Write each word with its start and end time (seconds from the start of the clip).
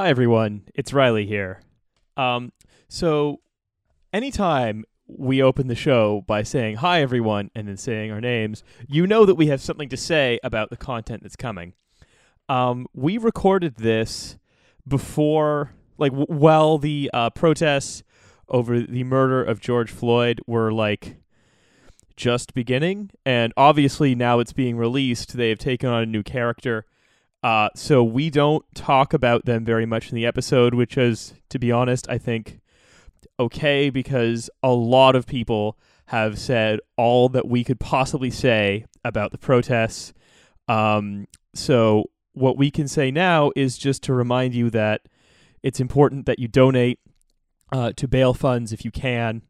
Hi, 0.00 0.10
everyone. 0.10 0.62
It's 0.76 0.92
Riley 0.92 1.26
here. 1.26 1.60
Um, 2.16 2.52
so, 2.88 3.40
anytime 4.12 4.84
we 5.08 5.42
open 5.42 5.66
the 5.66 5.74
show 5.74 6.22
by 6.24 6.44
saying 6.44 6.76
hi, 6.76 7.02
everyone, 7.02 7.50
and 7.52 7.66
then 7.66 7.76
saying 7.76 8.12
our 8.12 8.20
names, 8.20 8.62
you 8.86 9.08
know 9.08 9.26
that 9.26 9.34
we 9.34 9.48
have 9.48 9.60
something 9.60 9.88
to 9.88 9.96
say 9.96 10.38
about 10.44 10.70
the 10.70 10.76
content 10.76 11.24
that's 11.24 11.34
coming. 11.34 11.72
Um, 12.48 12.86
we 12.94 13.18
recorded 13.18 13.78
this 13.78 14.38
before, 14.86 15.72
like, 15.96 16.12
w- 16.12 16.28
while 16.28 16.78
the 16.78 17.10
uh, 17.12 17.30
protests 17.30 18.04
over 18.48 18.78
the 18.78 19.02
murder 19.02 19.42
of 19.42 19.58
George 19.58 19.90
Floyd 19.90 20.40
were 20.46 20.72
like 20.72 21.16
just 22.14 22.54
beginning, 22.54 23.10
and 23.26 23.52
obviously 23.56 24.14
now 24.14 24.38
it's 24.38 24.52
being 24.52 24.76
released. 24.76 25.36
They 25.36 25.48
have 25.48 25.58
taken 25.58 25.88
on 25.88 26.04
a 26.04 26.06
new 26.06 26.22
character. 26.22 26.86
Uh, 27.42 27.68
so 27.74 28.02
we 28.02 28.30
don't 28.30 28.64
talk 28.74 29.12
about 29.12 29.44
them 29.44 29.64
very 29.64 29.86
much 29.86 30.10
in 30.10 30.16
the 30.16 30.26
episode, 30.26 30.74
which 30.74 30.98
is, 30.98 31.34
to 31.50 31.58
be 31.58 31.70
honest, 31.70 32.08
I 32.08 32.18
think 32.18 32.60
okay 33.40 33.90
because 33.90 34.50
a 34.62 34.72
lot 34.72 35.14
of 35.14 35.26
people 35.26 35.78
have 36.06 36.38
said 36.38 36.80
all 36.96 37.28
that 37.28 37.46
we 37.46 37.62
could 37.62 37.78
possibly 37.78 38.30
say 38.30 38.84
about 39.04 39.30
the 39.30 39.38
protests. 39.38 40.12
Um, 40.66 41.28
so 41.54 42.10
what 42.32 42.56
we 42.56 42.70
can 42.70 42.88
say 42.88 43.10
now 43.10 43.52
is 43.54 43.78
just 43.78 44.02
to 44.04 44.14
remind 44.14 44.54
you 44.54 44.70
that 44.70 45.02
it's 45.62 45.80
important 45.80 46.26
that 46.26 46.38
you 46.38 46.48
donate 46.48 46.98
uh, 47.72 47.92
to 47.96 48.08
bail 48.08 48.34
funds 48.34 48.72
if 48.72 48.84
you 48.84 48.90
can. 48.90 49.42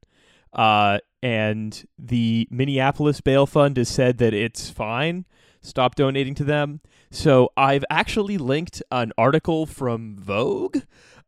Uh, 0.53 0.99
and 1.23 1.85
the 1.99 2.49
Minneapolis 2.51 3.21
Bail 3.21 3.47
Fund 3.47 3.77
has 3.77 3.89
said 3.89 4.19
that 4.19 4.35
it's 4.35 4.71
fine. 4.71 5.27
Stop 5.61 5.95
donating 5.95 6.35
to 6.37 6.45
them. 6.45 6.81
So 7.11 7.51
I've 7.57 7.85
actually 7.91 8.39
linked 8.39 8.83
an 8.91 9.13
article 9.17 9.67
from 9.67 10.17
Vogue 10.19 10.79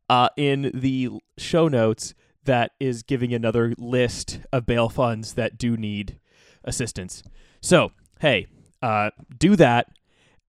uh, 0.08 0.28
in 0.36 0.70
the 0.74 1.10
show 1.38 1.68
notes 1.68 2.14
that 2.44 2.72
is 2.80 3.02
giving 3.02 3.32
another 3.32 3.74
list 3.78 4.40
of 4.52 4.66
bail 4.66 4.88
funds 4.88 5.34
that 5.34 5.56
do 5.56 5.76
need 5.76 6.18
assistance. 6.64 7.22
So 7.60 7.92
hey, 8.20 8.46
uh, 8.82 9.10
do 9.38 9.56
that 9.56 9.86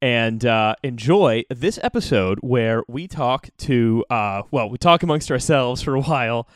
and 0.02 0.44
uh, 0.45 0.75
enjoy 0.83 1.44
this 1.50 1.80
episode 1.84 2.39
where 2.41 2.84
we 2.88 3.08
talk 3.08 3.50
to 3.59 4.03
uh, 4.09 4.44
well, 4.52 4.69
we 4.69 4.78
talk 4.78 5.03
amongst 5.03 5.31
ourselves 5.31 5.81
for 5.81 5.95
a 5.95 6.02
while 6.02 6.47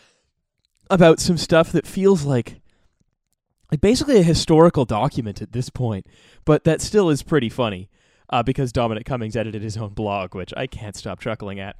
about 0.89 1.19
some 1.19 1.37
stuff 1.37 1.71
that 1.71 1.87
feels 1.87 2.23
like 2.25 2.61
like 3.71 3.81
basically 3.81 4.19
a 4.19 4.23
historical 4.23 4.85
document 4.85 5.41
at 5.41 5.51
this 5.51 5.69
point, 5.69 6.05
but 6.43 6.65
that 6.65 6.81
still 6.81 7.09
is 7.09 7.23
pretty 7.23 7.49
funny 7.49 7.89
uh, 8.29 8.43
because 8.43 8.71
Dominic 8.71 9.05
Cummings 9.05 9.35
edited 9.35 9.61
his 9.61 9.77
own 9.77 9.89
blog, 9.89 10.35
which 10.35 10.53
I 10.55 10.67
can't 10.67 10.95
stop 10.95 11.19
chuckling 11.19 11.59
at. 11.59 11.75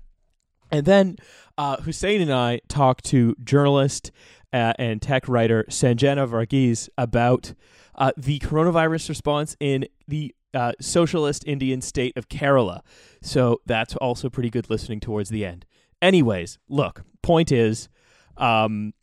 And 0.71 0.85
then 0.85 1.17
uh, 1.57 1.77
Hussein 1.77 2.21
and 2.21 2.33
I 2.33 2.61
talked 2.67 3.05
to 3.05 3.35
journalist 3.43 4.11
uh, 4.51 4.73
and 4.79 5.01
tech 5.01 5.27
writer 5.27 5.65
Sanjana 5.69 6.27
Varghese 6.27 6.89
about 6.97 7.53
uh, 7.95 8.11
the 8.17 8.39
coronavirus 8.39 9.09
response 9.09 9.55
in 9.59 9.85
the 10.07 10.33
uh, 10.53 10.71
socialist 10.79 11.43
Indian 11.45 11.81
state 11.81 12.15
of 12.17 12.29
Kerala. 12.29 12.81
So 13.21 13.61
that's 13.65 13.95
also 13.97 14.29
pretty 14.29 14.49
good 14.49 14.69
listening 14.69 14.99
towards 14.99 15.29
the 15.29 15.45
end. 15.45 15.65
Anyways, 16.01 16.57
look, 16.69 17.03
point 17.21 17.51
is 17.51 17.89
um, 18.37 18.93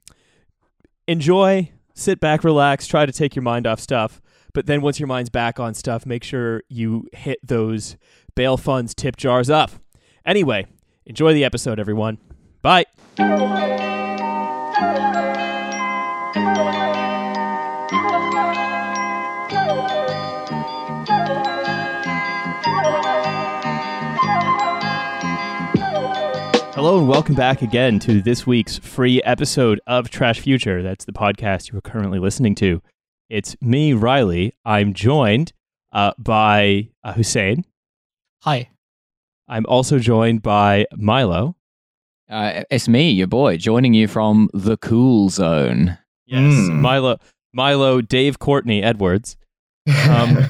enjoy, 1.07 1.71
sit 1.95 2.21
back, 2.21 2.45
relax, 2.45 2.87
try 2.87 3.07
to 3.07 3.13
take 3.13 3.37
your 3.37 3.43
mind 3.43 3.67
off 3.67 3.81
stuff. 3.81 4.21
But 4.55 4.67
then 4.67 4.83
once 4.83 5.01
your 5.01 5.07
mind's 5.07 5.31
back 5.31 5.59
on 5.59 5.73
stuff, 5.73 6.05
make 6.05 6.23
sure 6.23 6.63
you 6.69 7.09
hit 7.13 7.39
those 7.43 7.97
bail 8.35 8.57
funds 8.59 8.95
tip 8.95 9.17
jars 9.17 9.49
up. 9.49 9.71
Anyway, 10.27 10.67
enjoy 11.07 11.33
the 11.33 11.45
episode, 11.45 11.81
everyone. 11.81 12.19
Bye. 12.61 12.85
Hello 26.75 26.99
and 26.99 27.09
welcome 27.09 27.35
back 27.35 27.63
again 27.63 27.99
to 28.01 28.21
this 28.21 28.47
week's 28.47 28.77
free 28.77 29.23
episode 29.23 29.81
of 29.87 30.11
Trash 30.11 30.41
Future. 30.41 30.83
That's 30.83 31.05
the 31.05 31.13
podcast 31.13 31.71
you 31.71 31.79
are 31.79 31.81
currently 31.81 32.19
listening 32.19 32.55
to. 32.57 32.83
It's 33.33 33.57
me, 33.63 33.95
Riley. 33.95 34.53
I'm 34.63 34.93
joined 34.93 35.55
uh, 35.91 36.13
by 36.19 36.91
uh, 37.03 37.15
Hussein. 37.15 37.65
Hi. 38.43 38.69
I'm 39.49 39.65
also 39.67 39.99
joined 39.99 40.43
by 40.43 40.85
Milo. 40.95 41.57
Uh, 42.31 42.65
it's 42.71 42.89
me, 42.89 43.11
your 43.11 43.29
boy, 43.29 43.57
joining 43.57 43.95
you 43.95 44.07
from 44.07 44.51
the 44.53 44.77
cool 44.77 45.31
zone. 45.31 45.97
Yes, 46.27 46.41
Mm. 46.43 46.81
Milo. 46.81 47.19
Milo, 47.55 48.03
Dave 48.03 48.39
Courtney 48.39 48.83
Edwards. 48.83 49.39
Um, 50.11 50.49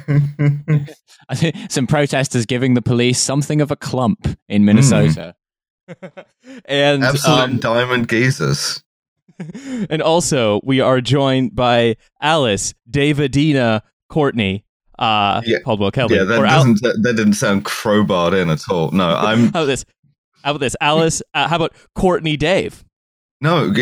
Some 1.69 1.87
protesters 1.87 2.47
giving 2.47 2.75
the 2.75 2.83
police 2.83 3.21
something 3.21 3.61
of 3.61 3.71
a 3.71 3.77
clump 3.77 4.27
in 4.49 4.65
Minnesota. 4.65 5.37
and 6.65 7.05
Absolute 7.05 7.39
um, 7.39 7.59
diamond 7.59 8.09
geezers. 8.09 8.83
and 9.91 10.03
also 10.03 10.61
we 10.65 10.81
are 10.81 11.01
joined 11.01 11.55
by 11.55 11.97
Alice 12.21 12.75
Davidina 12.91 13.83
Courtney 14.09 14.65
uh, 14.99 15.41
Yeah. 15.45 15.59
Caldwell 15.61 15.91
Kelly. 15.91 16.17
Yeah, 16.17 16.25
that 16.25 16.39
Or 16.41 16.45
doesn't 16.47 16.81
that 16.83 17.15
didn't 17.17 17.35
sound 17.35 17.65
crowbarred 17.65 18.41
in 18.41 18.51
at 18.51 18.63
all. 18.71 18.91
No, 18.91 19.09
I'm 19.17 19.39
how 19.45 19.49
about 19.49 19.65
this? 19.67 19.85
How 20.45 20.51
about 20.51 20.61
this, 20.61 20.77
Alice? 20.81 21.23
Uh, 21.35 21.49
how 21.49 21.57
about 21.57 21.73
Courtney 21.95 22.37
Dave? 22.37 22.85
no. 23.41 23.73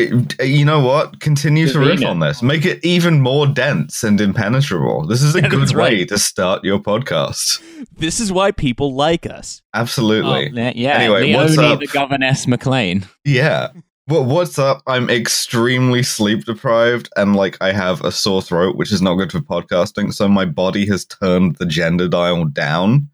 You 0.42 0.64
know 0.64 0.80
what? 0.80 1.20
Continue 1.20 1.68
to 1.68 1.78
riff 1.80 2.02
on 2.02 2.20
this. 2.20 2.42
Make 2.42 2.64
it 2.64 2.82
even 2.82 3.20
more 3.20 3.46
dense 3.46 4.02
and 4.02 4.18
impenetrable. 4.18 5.06
This 5.06 5.22
is 5.22 5.34
a 5.34 5.40
Yeah, 5.42 5.48
good 5.48 5.60
that's 5.60 5.74
way 5.74 5.98
right. 5.98 6.08
to 6.08 6.18
start 6.18 6.64
your 6.64 6.78
podcast. 6.78 7.60
This 7.98 8.20
is 8.20 8.32
why 8.32 8.52
people 8.52 8.94
like 8.94 9.26
us. 9.26 9.60
Absolutely. 9.74 10.48
Oh, 10.48 10.50
yeah, 10.54 10.72
yeah, 10.74 10.92
Anyway, 10.92 11.34
what's 11.34 11.58
up? 11.58 11.78
the 11.80 11.88
Governess 11.88 12.46
McLean. 12.46 13.06
Yeah. 13.26 13.68
Well, 14.10 14.24
what's 14.24 14.58
up? 14.58 14.82
I'm 14.88 15.08
extremely 15.08 16.02
sleep 16.02 16.44
deprived 16.44 17.08
and 17.16 17.36
like 17.36 17.56
I 17.60 17.70
have 17.70 18.02
a 18.04 18.10
sore 18.10 18.42
throat, 18.42 18.74
which 18.74 18.90
is 18.90 19.00
not 19.00 19.14
good 19.14 19.30
for 19.30 19.38
podcasting. 19.38 20.12
So 20.12 20.26
my 20.26 20.44
body 20.44 20.84
has 20.86 21.04
turned 21.04 21.56
the 21.56 21.64
gender 21.64 22.08
dial 22.08 22.44
down. 22.46 23.08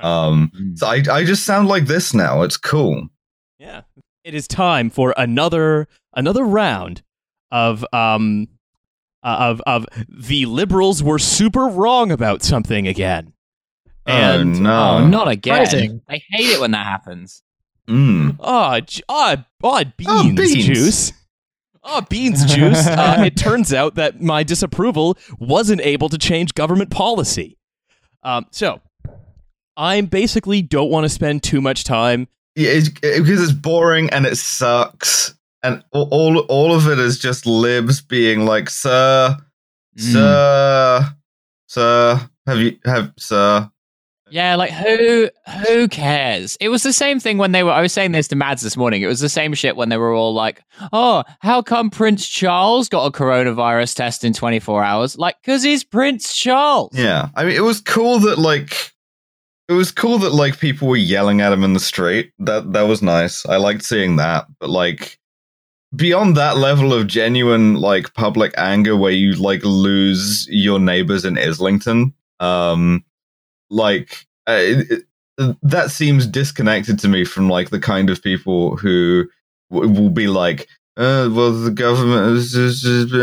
Um, 0.00 0.50
so 0.76 0.86
I, 0.86 1.02
I 1.12 1.24
just 1.24 1.44
sound 1.44 1.68
like 1.68 1.84
this 1.84 2.14
now. 2.14 2.40
It's 2.40 2.56
cool. 2.56 3.08
Yeah, 3.58 3.82
it 4.24 4.32
is 4.32 4.48
time 4.48 4.88
for 4.88 5.12
another 5.18 5.86
another 6.14 6.44
round 6.44 7.02
of 7.50 7.84
um 7.92 8.48
uh, 9.22 9.36
of 9.40 9.60
of 9.66 9.86
the 10.08 10.46
liberals 10.46 11.02
were 11.02 11.18
super 11.18 11.66
wrong 11.66 12.10
about 12.10 12.42
something 12.42 12.88
again. 12.88 13.34
And 14.06 14.56
oh, 14.56 14.60
no. 14.60 14.88
Oh, 14.96 15.06
not 15.08 15.28
again. 15.28 15.66
Surprising. 15.66 16.00
I 16.08 16.22
hate 16.30 16.54
it 16.54 16.60
when 16.60 16.70
that 16.70 16.86
happens. 16.86 17.42
Mm. 17.88 18.36
Oh, 18.40 18.78
oh, 19.08 19.36
oh, 19.62 19.84
beans, 19.96 20.08
Oh, 20.10 20.32
beans. 20.34 20.64
juice. 20.66 21.12
Oh, 21.82 22.02
beans 22.02 22.44
juice. 22.44 22.86
uh, 22.86 23.22
it 23.24 23.36
turns 23.36 23.72
out 23.72 23.94
that 23.94 24.20
my 24.20 24.42
disapproval 24.42 25.16
wasn't 25.38 25.80
able 25.80 26.08
to 26.10 26.18
change 26.18 26.54
government 26.54 26.90
policy. 26.90 27.56
Um, 28.22 28.46
so, 28.50 28.80
I 29.76 30.00
basically 30.02 30.60
don't 30.60 30.90
want 30.90 31.04
to 31.04 31.08
spend 31.08 31.42
too 31.42 31.60
much 31.60 31.84
time. 31.84 32.28
Yeah, 32.56 32.70
it's, 32.70 32.88
because 32.90 33.40
it's 33.42 33.52
boring 33.52 34.10
and 34.10 34.26
it 34.26 34.36
sucks, 34.36 35.34
and 35.62 35.82
all 35.92 36.08
all, 36.10 36.38
all 36.40 36.74
of 36.74 36.88
it 36.88 36.98
is 36.98 37.18
just 37.18 37.46
libs 37.46 38.02
being 38.02 38.44
like, 38.44 38.68
"Sir, 38.68 39.36
Mm. 39.96 40.12
sir, 40.12 41.14
sir, 41.68 42.28
have 42.46 42.58
you 42.58 42.76
have 42.84 43.12
sir?" 43.16 43.70
Yeah, 44.30 44.56
like 44.56 44.70
who 44.70 45.30
who 45.66 45.88
cares? 45.88 46.56
It 46.60 46.68
was 46.68 46.82
the 46.82 46.92
same 46.92 47.20
thing 47.20 47.38
when 47.38 47.52
they 47.52 47.62
were 47.62 47.70
I 47.70 47.80
was 47.80 47.92
saying 47.92 48.12
this 48.12 48.28
to 48.28 48.36
Mads 48.36 48.62
this 48.62 48.76
morning. 48.76 49.02
It 49.02 49.06
was 49.06 49.20
the 49.20 49.28
same 49.28 49.54
shit 49.54 49.76
when 49.76 49.88
they 49.88 49.96
were 49.96 50.12
all 50.12 50.34
like, 50.34 50.62
"Oh, 50.92 51.24
how 51.40 51.62
come 51.62 51.90
Prince 51.90 52.28
Charles 52.28 52.88
got 52.88 53.06
a 53.06 53.10
coronavirus 53.10 53.94
test 53.94 54.24
in 54.24 54.32
24 54.32 54.84
hours?" 54.84 55.16
Like 55.18 55.36
cuz 55.42 55.62
he's 55.62 55.84
Prince 55.84 56.34
Charles. 56.36 56.90
Yeah, 56.94 57.28
I 57.34 57.44
mean, 57.44 57.56
it 57.56 57.64
was 57.64 57.80
cool 57.80 58.18
that 58.20 58.38
like. 58.38 58.92
It 59.68 59.74
was 59.74 59.92
cool 59.92 60.16
that 60.20 60.32
like 60.32 60.58
people 60.58 60.88
were 60.88 60.96
yelling 60.96 61.42
at 61.42 61.52
him 61.52 61.62
in 61.62 61.74
the 61.74 61.80
street. 61.80 62.32
That 62.38 62.72
that 62.72 62.88
was 62.88 63.02
nice. 63.02 63.44
I 63.44 63.56
liked 63.56 63.82
seeing 63.84 64.16
that. 64.16 64.46
But 64.60 64.70
like 64.70 65.18
beyond 65.94 66.36
that 66.36 66.56
level 66.56 66.92
of 66.92 67.06
genuine 67.06 67.74
like 67.74 68.14
public 68.14 68.52
anger 68.56 68.96
where 68.96 69.12
you 69.12 69.32
like 69.34 69.62
lose 69.64 70.46
your 70.50 70.78
neighbors 70.78 71.24
in 71.26 71.36
Islington, 71.38 72.14
um 72.40 73.04
like 73.70 74.26
uh, 74.48 74.52
it, 74.58 74.90
it- 74.90 75.04
that 75.62 75.92
seems 75.92 76.26
disconnected 76.26 76.98
to 76.98 77.06
me 77.08 77.24
from 77.24 77.48
like 77.48 77.70
the 77.70 77.78
kind 77.78 78.10
of 78.10 78.20
people 78.22 78.76
who 78.76 79.24
w- 79.70 79.88
will 79.92 80.10
be 80.10 80.26
like 80.26 80.66
uh, 80.96 81.30
well, 81.32 81.52
the 81.52 81.70
government 81.70 82.36
is 82.36 82.56
is- 82.56 82.84
is- 82.84 83.12
on 83.12 83.16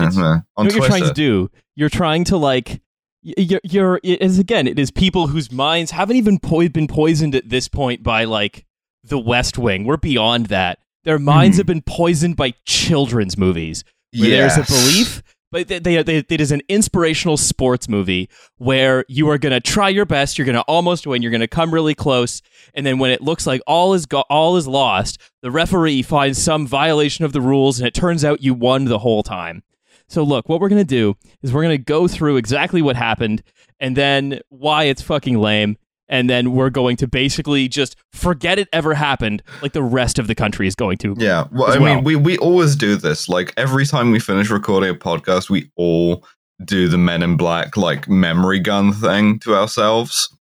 You 0.00 0.30
know 0.30 0.40
what 0.56 0.56
Twitter. 0.56 0.76
you're 0.76 0.86
trying 0.86 1.02
to 1.04 1.12
do? 1.14 1.50
You're 1.76 1.88
trying 1.90 2.24
to 2.24 2.36
like 2.36 2.80
you're, 3.22 3.60
you're 3.64 4.00
it 4.02 4.22
is 4.22 4.38
again 4.38 4.66
it 4.66 4.78
is 4.78 4.90
people 4.90 5.26
whose 5.26 5.52
minds 5.52 5.90
haven't 5.90 6.16
even 6.16 6.38
po- 6.38 6.68
been 6.68 6.86
poisoned 6.86 7.34
at 7.34 7.48
this 7.50 7.68
point 7.68 8.02
by 8.02 8.24
like 8.24 8.64
the 9.04 9.18
West 9.18 9.58
Wing. 9.58 9.84
We're 9.84 9.96
beyond 9.98 10.46
that. 10.46 10.78
Their 11.04 11.18
minds 11.18 11.56
Hmm. 11.56 11.60
have 11.60 11.66
been 11.66 11.82
poisoned 11.82 12.36
by 12.36 12.54
children's 12.66 13.36
movies. 13.36 13.84
Where 14.18 14.30
there's 14.30 14.56
a 14.56 14.62
belief, 14.62 15.22
but 15.50 15.68
they, 15.68 15.78
they, 15.78 16.02
they, 16.02 16.16
it 16.18 16.40
is 16.40 16.52
an 16.52 16.62
inspirational 16.68 17.36
sports 17.36 17.88
movie 17.88 18.28
where 18.58 19.04
you 19.08 19.28
are 19.30 19.38
going 19.38 19.52
to 19.52 19.60
try 19.60 19.88
your 19.88 20.04
best, 20.04 20.38
you're 20.38 20.44
going 20.44 20.54
to 20.54 20.62
almost 20.62 21.06
win, 21.06 21.22
you're 21.22 21.30
going 21.30 21.40
to 21.40 21.48
come 21.48 21.72
really 21.72 21.94
close, 21.94 22.42
and 22.74 22.84
then 22.84 22.98
when 22.98 23.10
it 23.10 23.22
looks 23.22 23.46
like 23.46 23.60
all 23.66 23.94
is 23.94 24.06
go- 24.06 24.24
all 24.28 24.56
is 24.56 24.66
lost, 24.66 25.20
the 25.42 25.50
referee 25.50 26.02
finds 26.02 26.42
some 26.42 26.66
violation 26.66 27.24
of 27.24 27.32
the 27.32 27.40
rules, 27.40 27.78
and 27.78 27.86
it 27.86 27.94
turns 27.94 28.24
out 28.24 28.42
you 28.42 28.54
won 28.54 28.84
the 28.84 28.98
whole 28.98 29.22
time. 29.22 29.62
So 30.08 30.22
look, 30.22 30.48
what 30.48 30.60
we're 30.60 30.70
going 30.70 30.80
to 30.80 30.84
do 30.84 31.16
is 31.42 31.52
we're 31.52 31.62
going 31.62 31.76
to 31.76 31.82
go 31.84 32.08
through 32.08 32.36
exactly 32.36 32.82
what 32.82 32.96
happened, 32.96 33.42
and 33.80 33.96
then 33.96 34.40
why 34.48 34.84
it's 34.84 35.02
fucking 35.02 35.38
lame. 35.38 35.76
And 36.08 36.30
then 36.30 36.52
we're 36.52 36.70
going 36.70 36.96
to 36.96 37.06
basically 37.06 37.68
just 37.68 37.96
forget 38.12 38.58
it 38.58 38.68
ever 38.72 38.94
happened, 38.94 39.42
like 39.62 39.72
the 39.72 39.82
rest 39.82 40.18
of 40.18 40.26
the 40.26 40.34
country 40.34 40.66
is 40.66 40.74
going 40.74 40.96
to. 40.98 41.14
Yeah, 41.18 41.46
well, 41.52 41.70
I 41.70 41.78
well. 41.78 41.94
mean, 41.96 42.04
we 42.04 42.16
we 42.16 42.38
always 42.38 42.76
do 42.76 42.96
this. 42.96 43.28
Like 43.28 43.52
every 43.56 43.84
time 43.84 44.10
we 44.10 44.18
finish 44.18 44.50
recording 44.50 44.90
a 44.90 44.94
podcast, 44.94 45.50
we 45.50 45.70
all 45.76 46.24
do 46.64 46.88
the 46.88 46.98
Men 46.98 47.22
in 47.22 47.36
Black 47.36 47.76
like 47.76 48.08
memory 48.08 48.58
gun 48.58 48.92
thing 48.92 49.38
to 49.40 49.54
ourselves. 49.54 50.34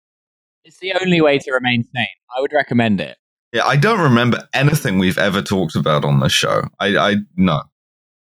It's 0.63 0.79
the 0.79 0.93
only 1.01 1.21
way 1.21 1.39
to 1.39 1.51
remain 1.51 1.83
sane. 1.83 2.07
I 2.35 2.41
would 2.41 2.53
recommend 2.53 3.01
it. 3.01 3.17
Yeah, 3.53 3.65
I 3.65 3.75
don't 3.75 3.99
remember 3.99 4.47
anything 4.53 4.99
we've 4.99 5.17
ever 5.17 5.41
talked 5.41 5.75
about 5.75 6.03
on 6.03 6.19
this 6.19 6.33
show. 6.33 6.63
I 6.79 6.97
I 6.97 7.15
no. 7.35 7.61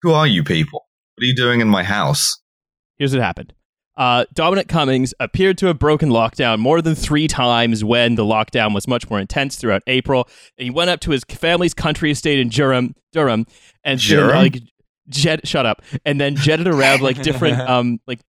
Who 0.01 0.12
are 0.12 0.28
you 0.28 0.44
people? 0.44 0.86
What 1.16 1.24
are 1.24 1.28
you 1.28 1.36
doing 1.36 1.62
in 1.62 1.69
my 1.69 1.84
house? 1.84 2.39
Here's 2.98 3.13
what 3.13 3.24
happened. 3.24 3.54
Uh, 3.95 4.25
Dominic 4.34 4.68
Cummings 4.68 5.13
appeared 5.19 5.57
to 5.60 5.68
have 5.68 5.78
broken 5.78 6.10
lockdown 6.10 6.60
more 6.60 6.81
than 6.81 6.95
three 6.95 7.28
times 7.28 7.84
when 7.84 8.16
the 8.16 8.24
lockdown 8.24 8.74
was 8.74 8.88
much 8.88 9.10
more 9.10 9.19
intense 9.19 9.56
throughout 9.56 9.84
April. 9.88 10.28
And 10.57 10.66
he 10.66 10.72
went 10.72 10.90
up 10.90 11.00
to 11.01 11.12
his 11.12 11.24
family's 11.30 11.74
country 11.74 12.10
estate 12.10 12.40
in 12.40 12.50
Durham, 12.50 12.95
Durham, 13.12 13.45
and 13.84 14.00
Durham? 14.00 14.36
like 14.36 14.62
jet. 15.09 15.47
Shut 15.47 15.65
up. 15.65 15.81
And 16.05 16.19
then 16.19 16.35
jetted 16.35 16.67
around 16.67 17.01
like 17.01 17.21
different 17.21 17.59
um 17.69 18.00
like 18.07 18.19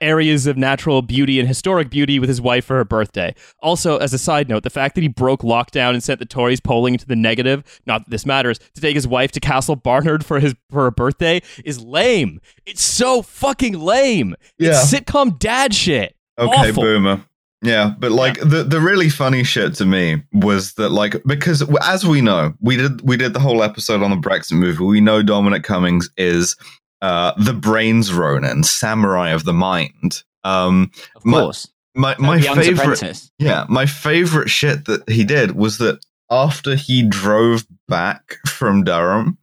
areas 0.00 0.46
of 0.46 0.56
natural 0.56 1.02
beauty 1.02 1.38
and 1.38 1.48
historic 1.48 1.90
beauty 1.90 2.18
with 2.18 2.28
his 2.28 2.40
wife 2.40 2.64
for 2.64 2.76
her 2.76 2.84
birthday. 2.84 3.34
Also, 3.62 3.96
as 3.98 4.12
a 4.12 4.18
side 4.18 4.48
note, 4.48 4.62
the 4.62 4.70
fact 4.70 4.94
that 4.94 5.00
he 5.00 5.08
broke 5.08 5.40
lockdown 5.40 5.90
and 5.94 6.02
sent 6.02 6.18
the 6.18 6.26
Tories 6.26 6.60
polling 6.60 6.94
into 6.94 7.06
the 7.06 7.16
negative, 7.16 7.80
not 7.86 8.04
that 8.04 8.10
this 8.10 8.26
matters, 8.26 8.58
to 8.74 8.80
take 8.80 8.94
his 8.94 9.06
wife 9.08 9.32
to 9.32 9.40
Castle 9.40 9.76
Barnard 9.76 10.24
for 10.24 10.38
his 10.40 10.54
for 10.70 10.82
her 10.84 10.90
birthday 10.90 11.40
is 11.64 11.80
lame. 11.80 12.40
It's 12.66 12.82
so 12.82 13.22
fucking 13.22 13.78
lame. 13.78 14.36
It's 14.58 14.92
sitcom 14.92 15.38
dad 15.38 15.74
shit. 15.74 16.14
Okay, 16.38 16.70
Awful. 16.70 16.82
boomer. 16.82 17.24
Yeah, 17.62 17.92
but 17.98 18.10
like 18.10 18.40
the 18.40 18.64
the 18.64 18.80
really 18.80 19.10
funny 19.10 19.44
shit 19.44 19.74
to 19.76 19.84
me 19.84 20.22
was 20.32 20.72
that 20.74 20.88
like 20.90 21.22
because 21.26 21.62
as 21.82 22.06
we 22.06 22.20
know, 22.22 22.54
we 22.60 22.76
did 22.76 23.02
we 23.02 23.16
did 23.18 23.34
the 23.34 23.40
whole 23.40 23.62
episode 23.62 24.02
on 24.02 24.10
the 24.10 24.16
Brexit 24.16 24.52
movie. 24.54 24.82
We 24.82 25.00
know 25.02 25.22
Dominic 25.22 25.62
Cummings 25.62 26.08
is 26.16 26.56
uh 27.02 27.32
the 27.36 27.52
brains 27.52 28.12
Ronin, 28.14 28.62
samurai 28.62 29.30
of 29.30 29.44
the 29.44 29.52
mind. 29.52 30.22
Um 30.42 30.90
Of 31.16 31.24
My- 31.26 31.40
course. 31.40 31.68
my 31.94 32.16
my 32.18 32.36
Young's 32.36 32.66
favorite 32.66 32.94
apprentice. 32.98 33.30
Yeah, 33.38 33.66
my 33.68 33.84
favorite 33.84 34.48
shit 34.48 34.86
that 34.86 35.06
he 35.08 35.22
did 35.24 35.54
was 35.54 35.76
that 35.78 35.98
after 36.30 36.76
he 36.76 37.02
drove 37.02 37.66
back 37.88 38.36
from 38.46 38.84
Durham, 38.84 39.36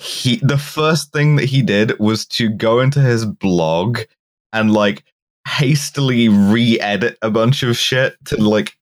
he 0.00 0.36
the 0.42 0.58
first 0.58 1.12
thing 1.12 1.36
that 1.36 1.44
he 1.44 1.62
did 1.62 2.00
was 2.00 2.26
to 2.26 2.48
go 2.48 2.80
into 2.80 3.00
his 3.00 3.26
blog 3.26 4.00
and 4.52 4.72
like 4.72 5.04
hastily 5.58 6.28
re-edit 6.28 7.18
a 7.22 7.30
bunch 7.30 7.62
of 7.62 7.76
shit 7.76 8.14
to 8.26 8.36
like 8.36 8.76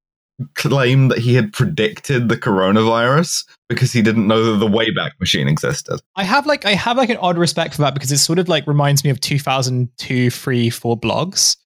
claim 0.55 1.09
that 1.09 1.19
he 1.19 1.35
had 1.35 1.53
predicted 1.53 2.29
the 2.29 2.37
coronavirus 2.37 3.45
because 3.69 3.93
he 3.93 4.03
didn't 4.03 4.29
know 4.29 4.53
that 4.53 4.59
the 4.59 4.71
Wayback 4.71 5.13
Machine 5.19 5.49
existed. 5.49 6.01
I 6.17 6.25
have 6.25 6.47
like 6.47 6.65
I 6.65 6.75
have 6.75 6.97
like 6.97 7.11
an 7.11 7.17
odd 7.19 7.39
respect 7.39 7.75
for 7.75 7.83
that 7.83 7.95
because 7.95 8.13
it 8.13 8.19
sort 8.19 8.39
of 8.39 8.49
like 8.49 8.67
reminds 8.67 9.05
me 9.05 9.11
of 9.11 9.21
2002, 9.21 10.31
three, 10.31 10.71
four 10.71 10.99
blogs. 10.99 11.57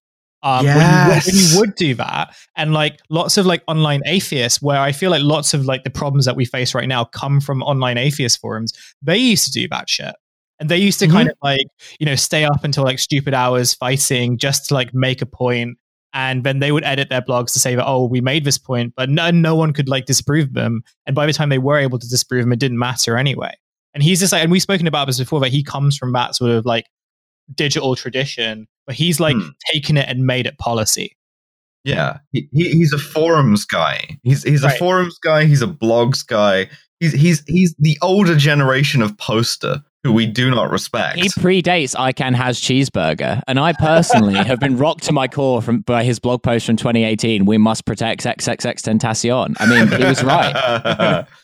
Um, 0.44 0.66
when, 0.66 0.76
you, 0.76 1.20
when 1.25 1.37
you 1.37 1.58
would 1.60 1.75
do 1.76 1.94
that, 1.94 2.34
and 2.56 2.72
like 2.72 2.99
lots 3.08 3.37
of 3.38 3.46
like 3.46 3.62
online 3.69 4.02
atheists, 4.06 4.60
where 4.60 4.81
I 4.81 4.90
feel 4.90 5.12
like 5.12 5.22
lots 5.22 5.54
of 5.54 5.66
like 5.66 5.84
the 5.84 5.90
problems 5.90 6.25
that 6.25 6.34
we 6.34 6.44
face 6.44 6.75
right 6.75 6.88
now 6.88 7.04
come 7.04 7.40
from 7.40 7.62
online 7.62 7.96
atheist 7.96 8.40
forums. 8.40 8.72
They 9.02 9.19
used 9.19 9.44
to 9.44 9.52
do 9.52 9.69
that 9.69 9.88
shit, 9.88 10.16
and 10.62 10.70
they 10.70 10.79
used 10.79 10.99
to 11.00 11.09
kind 11.09 11.29
of 11.29 11.37
like 11.43 11.67
you 12.00 12.06
know 12.06 12.14
stay 12.14 12.44
up 12.44 12.64
until 12.64 12.85
like 12.85 12.99
stupid 12.99 13.35
hours 13.35 13.75
fighting 13.75 14.38
just 14.38 14.69
to 14.69 14.75
like 14.75 14.94
make 14.94 15.20
a 15.20 15.26
point, 15.26 15.76
and 16.14 16.44
then 16.44 16.61
they 16.61 16.73
would 16.73 16.85
edit 16.85 17.09
their 17.11 17.20
blogs 17.23 17.53
to 17.53 17.59
say 17.59 17.75
that 17.75 17.85
oh 17.87 18.06
we 18.06 18.20
made 18.23 18.44
this 18.44 18.59
point, 18.59 18.94
but 18.97 19.11
no, 19.11 19.31
no 19.31 19.55
one 19.55 19.73
could 19.73 19.88
like 19.88 20.06
disprove 20.06 20.55
them, 20.55 20.82
and 21.06 21.14
by 21.14 21.26
the 21.26 21.32
time 21.35 21.49
they 21.50 21.59
were 21.59 21.79
able 21.79 21.99
to 21.99 22.09
disprove 22.09 22.44
them, 22.44 22.53
it 22.53 22.59
didn't 22.61 22.79
matter 22.79 23.19
anyway. 23.19 23.53
And 23.94 24.03
he's 24.03 24.20
just 24.20 24.32
like, 24.32 24.43
and 24.43 24.50
we've 24.50 24.62
spoken 24.62 24.87
about 24.87 25.06
this 25.06 25.19
before, 25.19 25.41
that 25.41 25.50
he 25.50 25.62
comes 25.62 25.99
from 25.99 26.12
that 26.12 26.35
sort 26.35 26.53
of 26.53 26.64
like 26.64 26.87
digital 27.55 27.94
tradition, 27.94 28.67
but 28.87 28.94
he's 28.94 29.20
like 29.20 29.37
Hmm. 29.37 29.49
taken 29.73 29.97
it 29.99 30.09
and 30.09 30.25
made 30.25 30.47
it 30.47 30.56
policy. 30.59 31.14
Yeah, 31.85 32.19
he, 32.31 32.49
he, 32.53 32.70
he's 32.70 32.93
a 32.93 32.99
forums 32.99 33.64
guy. 33.64 34.17
He's 34.23 34.44
he's 34.44 34.62
a 34.62 34.69
Right. 34.69 34.79
forums 34.79 35.19
guy. 35.19 35.44
He's 35.47 35.62
a 35.62 35.67
blogs 35.67 36.25
guy. 36.26 36.69
He's 37.00 37.12
he's 37.12 37.43
he's 37.49 37.75
the 37.81 37.99
older 38.00 38.37
generation 38.37 39.03
of 39.03 39.19
poster 39.19 39.82
who 40.02 40.12
we 40.12 40.26
do 40.26 40.50
not 40.50 40.70
respect. 40.70 41.19
He 41.19 41.28
predates 41.28 41.94
I 41.99 42.12
Can 42.12 42.34
Has 42.34 42.60
Cheeseburger, 42.60 43.43
and 43.46 43.58
I 43.58 43.72
personally 43.72 44.34
have 44.34 44.58
been 44.58 44.76
rocked 44.76 45.04
to 45.04 45.12
my 45.12 45.28
core 45.28 45.62
from 45.62 45.81
by 45.81 46.04
his 46.04 46.19
blog 46.19 46.43
post 46.43 46.66
from 46.66 46.76
2018. 46.76 47.44
We 47.44 47.58
must 47.58 47.84
protect 47.84 48.25
XXX 48.25 48.82
Tentacion. 48.82 49.54
I 49.58 49.66
mean, 49.66 49.87
he 49.88 50.04
was 50.04 50.22
right. 50.22 51.26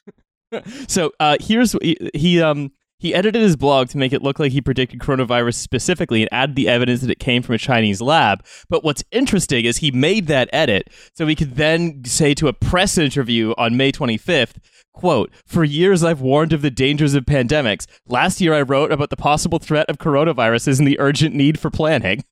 So 0.88 1.12
uh, 1.20 1.36
here's 1.40 1.72
he, 1.82 2.10
he 2.14 2.40
um 2.40 2.72
he 2.98 3.14
edited 3.14 3.40
his 3.40 3.54
blog 3.54 3.88
to 3.90 3.98
make 3.98 4.12
it 4.12 4.22
look 4.22 4.40
like 4.40 4.50
he 4.50 4.60
predicted 4.60 4.98
coronavirus 4.98 5.54
specifically 5.54 6.22
and 6.22 6.28
added 6.32 6.56
the 6.56 6.68
evidence 6.68 7.00
that 7.02 7.10
it 7.10 7.20
came 7.20 7.42
from 7.42 7.54
a 7.54 7.58
Chinese 7.58 8.00
lab. 8.00 8.44
But 8.68 8.82
what's 8.82 9.04
interesting 9.12 9.64
is 9.64 9.76
he 9.76 9.92
made 9.92 10.26
that 10.26 10.48
edit 10.52 10.88
so 11.14 11.26
he 11.26 11.36
could 11.36 11.54
then 11.54 12.04
say 12.04 12.34
to 12.34 12.48
a 12.48 12.52
press 12.52 12.98
interview 12.98 13.54
on 13.56 13.76
May 13.76 13.92
25th, 13.92 14.56
quote, 14.98 15.30
"For 15.46 15.64
years 15.64 16.04
I've 16.04 16.20
warned 16.20 16.52
of 16.52 16.62
the 16.62 16.70
dangers 16.70 17.14
of 17.14 17.24
pandemics. 17.24 17.86
Last 18.06 18.40
year 18.40 18.52
I 18.54 18.62
wrote 18.62 18.92
about 18.92 19.10
the 19.10 19.16
possible 19.16 19.58
threat 19.58 19.88
of 19.88 19.98
coronaviruses 19.98 20.78
and 20.78 20.86
the 20.86 20.98
urgent 21.00 21.34
need 21.34 21.58
for 21.58 21.70
planning." 21.70 22.24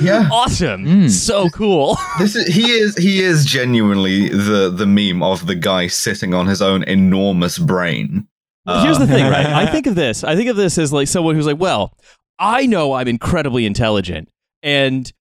yeah, 0.00 0.28
Awesome. 0.32 0.84
Mm. 0.84 1.10
So 1.10 1.48
cool. 1.50 1.96
this 2.18 2.34
is 2.36 2.46
he 2.54 2.70
is 2.70 2.96
he 2.96 3.20
is 3.20 3.44
genuinely 3.44 4.28
the 4.28 4.70
the 4.70 4.86
meme 4.86 5.22
of 5.22 5.46
the 5.46 5.54
guy 5.54 5.86
sitting 5.86 6.32
on 6.34 6.46
his 6.46 6.60
own 6.62 6.82
enormous 6.84 7.58
brain. 7.58 8.26
Well, 8.64 8.82
here's 8.84 8.98
the 8.98 9.04
Uh, 9.04 9.08
thing, 9.08 9.30
right? 9.30 9.46
I 9.46 9.66
think 9.66 9.86
of 9.86 9.94
this. 9.94 10.24
I 10.24 10.34
think 10.34 10.48
of 10.48 10.56
this 10.56 10.76
as 10.78 10.92
like 10.92 11.08
someone 11.08 11.34
who's 11.36 11.46
like, 11.46 11.60
well, 11.60 11.92
I 12.38 12.66
know 12.66 12.94
I'm 12.94 13.06
incredibly 13.08 13.64
intelligent, 13.66 14.28
and 14.62 15.12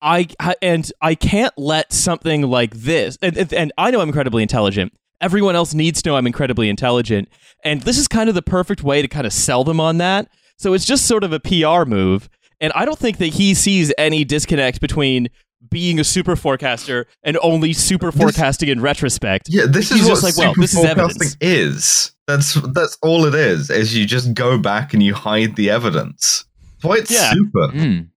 I 0.00 0.26
I- 0.40 0.56
and 0.62 0.90
I 1.02 1.14
can't 1.14 1.52
let 1.58 1.92
something 1.92 2.42
like 2.42 2.74
this. 2.74 3.18
And, 3.20 3.36
and, 3.36 3.52
and 3.52 3.72
I 3.76 3.90
know 3.90 4.00
I'm 4.00 4.08
incredibly 4.08 4.42
intelligent. 4.42 4.92
Everyone 5.24 5.56
else 5.56 5.72
needs 5.72 6.02
to 6.02 6.10
know 6.10 6.16
I'm 6.16 6.26
incredibly 6.26 6.68
intelligent, 6.68 7.28
and 7.64 7.80
this 7.80 7.96
is 7.96 8.06
kind 8.06 8.28
of 8.28 8.34
the 8.34 8.42
perfect 8.42 8.82
way 8.82 9.00
to 9.00 9.08
kind 9.08 9.26
of 9.26 9.32
sell 9.32 9.64
them 9.64 9.80
on 9.80 9.96
that. 9.96 10.28
So 10.58 10.74
it's 10.74 10.84
just 10.84 11.06
sort 11.06 11.24
of 11.24 11.32
a 11.32 11.40
PR 11.40 11.88
move, 11.88 12.28
and 12.60 12.70
I 12.76 12.84
don't 12.84 12.98
think 12.98 13.16
that 13.18 13.28
he 13.28 13.54
sees 13.54 13.90
any 13.96 14.24
disconnect 14.24 14.82
between 14.82 15.28
being 15.70 15.98
a 15.98 16.04
super 16.04 16.36
forecaster 16.36 17.06
and 17.22 17.38
only 17.42 17.72
super 17.72 18.10
This- 18.10 18.20
forecasting 18.20 18.68
in 18.68 18.82
retrospect. 18.82 19.46
Yeah, 19.48 19.64
this 19.66 19.88
He's 19.88 20.02
is 20.02 20.04
what 20.08 20.10
just 20.10 20.22
like, 20.24 20.36
well, 20.36 20.50
super 20.52 20.60
this 20.60 20.72
is 20.74 20.78
forecasting 20.78 21.06
evidence. 21.06 21.36
is. 21.40 22.10
That's 22.26 22.54
that's 22.74 22.98
all 23.02 23.24
it 23.24 23.34
is. 23.34 23.70
Is 23.70 23.96
you 23.96 24.04
just 24.04 24.34
go 24.34 24.58
back 24.58 24.92
and 24.92 25.02
you 25.02 25.14
hide 25.14 25.56
the 25.56 25.70
evidence. 25.70 26.44
That's 26.74 26.84
why 26.84 26.96
it's 26.96 27.10
Yeah. 27.10 27.32
super. 27.32 27.68
Mm. 27.68 28.08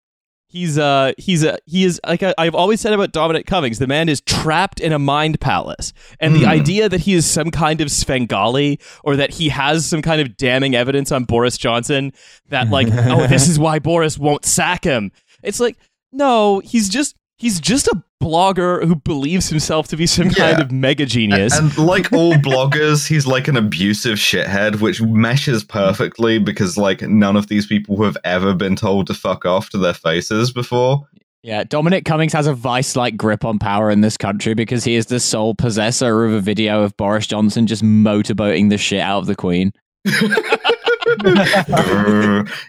He's 0.50 0.78
uh 0.78 1.12
he's 1.18 1.44
a 1.44 1.58
he 1.66 1.84
is 1.84 2.00
like 2.08 2.24
I, 2.24 2.34
I've 2.38 2.56
always 2.56 2.80
said 2.80 2.94
about 2.94 3.12
Dominic 3.12 3.46
Cummings. 3.46 3.80
The 3.80 3.88
man 3.88 4.08
is 4.08 4.22
trapped 4.22 4.80
in 4.80 4.94
a 4.94 5.00
mind 5.00 5.42
palace, 5.42 5.92
and 6.22 6.34
the 6.34 6.44
Hmm. 6.44 6.50
idea 6.50 6.88
that 6.88 7.02
he 7.02 7.14
is 7.16 7.26
some 7.26 7.52
kind 7.52 7.82
of 7.82 7.92
Svengali 7.92 8.80
or 9.04 9.18
that 9.18 9.32
he 9.32 9.50
has 9.50 9.86
some 9.86 10.02
kind 10.02 10.22
of 10.22 10.38
damning 10.38 10.74
evidence 10.74 11.12
on 11.12 11.26
Boris 11.26 11.58
Johnson 11.58 12.14
that 12.48 12.70
like 12.70 12.88
oh 12.92 13.28
this 13.28 13.50
is 13.50 13.60
why 13.60 13.80
Boris 13.80 14.18
won't 14.18 14.46
sack 14.46 14.86
him. 14.86 15.12
It's 15.44 15.60
like 15.60 15.78
no, 16.14 16.60
he's 16.60 16.88
just 16.88 17.17
he's 17.38 17.60
just 17.60 17.88
a 17.88 18.04
blogger 18.22 18.86
who 18.86 18.96
believes 18.96 19.50
himself 19.50 19.88
to 19.88 19.96
be 19.96 20.08
some 20.08 20.30
kind 20.32 20.62
of 20.62 20.72
mega 20.72 21.06
genius. 21.06 21.58
And 21.58 21.76
like 21.78 22.12
all 22.12 22.34
bloggers, 22.34 23.08
he's 23.08 23.28
like 23.28 23.48
an 23.48 23.56
abusive 23.56 24.18
shithead, 24.18 24.82
which 24.82 25.02
meshes 25.02 25.64
perfectly 25.64 26.40
because 26.40 26.78
like 26.78 27.02
none 27.04 27.36
of 27.36 27.48
these 27.48 27.68
people 27.68 28.04
have 28.04 28.18
ever 28.24 28.54
been 28.54 28.76
told 28.76 29.08
to 29.08 29.14
fuck 29.14 29.46
off 29.46 29.70
to 29.70 29.78
their 29.78 29.94
faces 29.94 30.52
before. 30.52 31.08
Yeah, 31.44 31.64
Dominic 31.64 32.04
Cummings 32.04 32.34
has 32.34 32.48
a 32.48 32.54
vice-like 32.54 33.16
grip 33.16 33.46
on 33.46 33.60
power 33.60 33.90
in 33.90 34.02
this 34.02 34.18
country 34.18 34.54
because 34.54 34.84
he 34.84 34.96
is 34.96 35.06
the 35.06 35.20
sole 35.20 35.56
possessor 35.56 36.26
of 36.26 36.34
a 36.34 36.42
video 36.42 36.82
of 36.82 36.98
Boris 36.98 37.28
Johnson 37.28 37.68
just 37.68 37.84
motorboating 37.84 38.70
the 38.70 38.78
shit 38.78 39.00
out 39.00 39.20
of 39.20 39.28
the 39.28 39.36
Queen. 39.36 39.72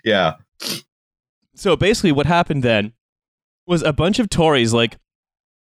Yeah. 0.05 0.35
so 1.57 1.77
basically 1.77 2.13
what 2.13 2.27
happened 2.27 2.63
then 2.63 2.93
was 3.69 3.83
a 3.83 3.93
bunch 3.93 4.19
of 4.19 4.31
Tories 4.31 4.73
like 4.73 4.97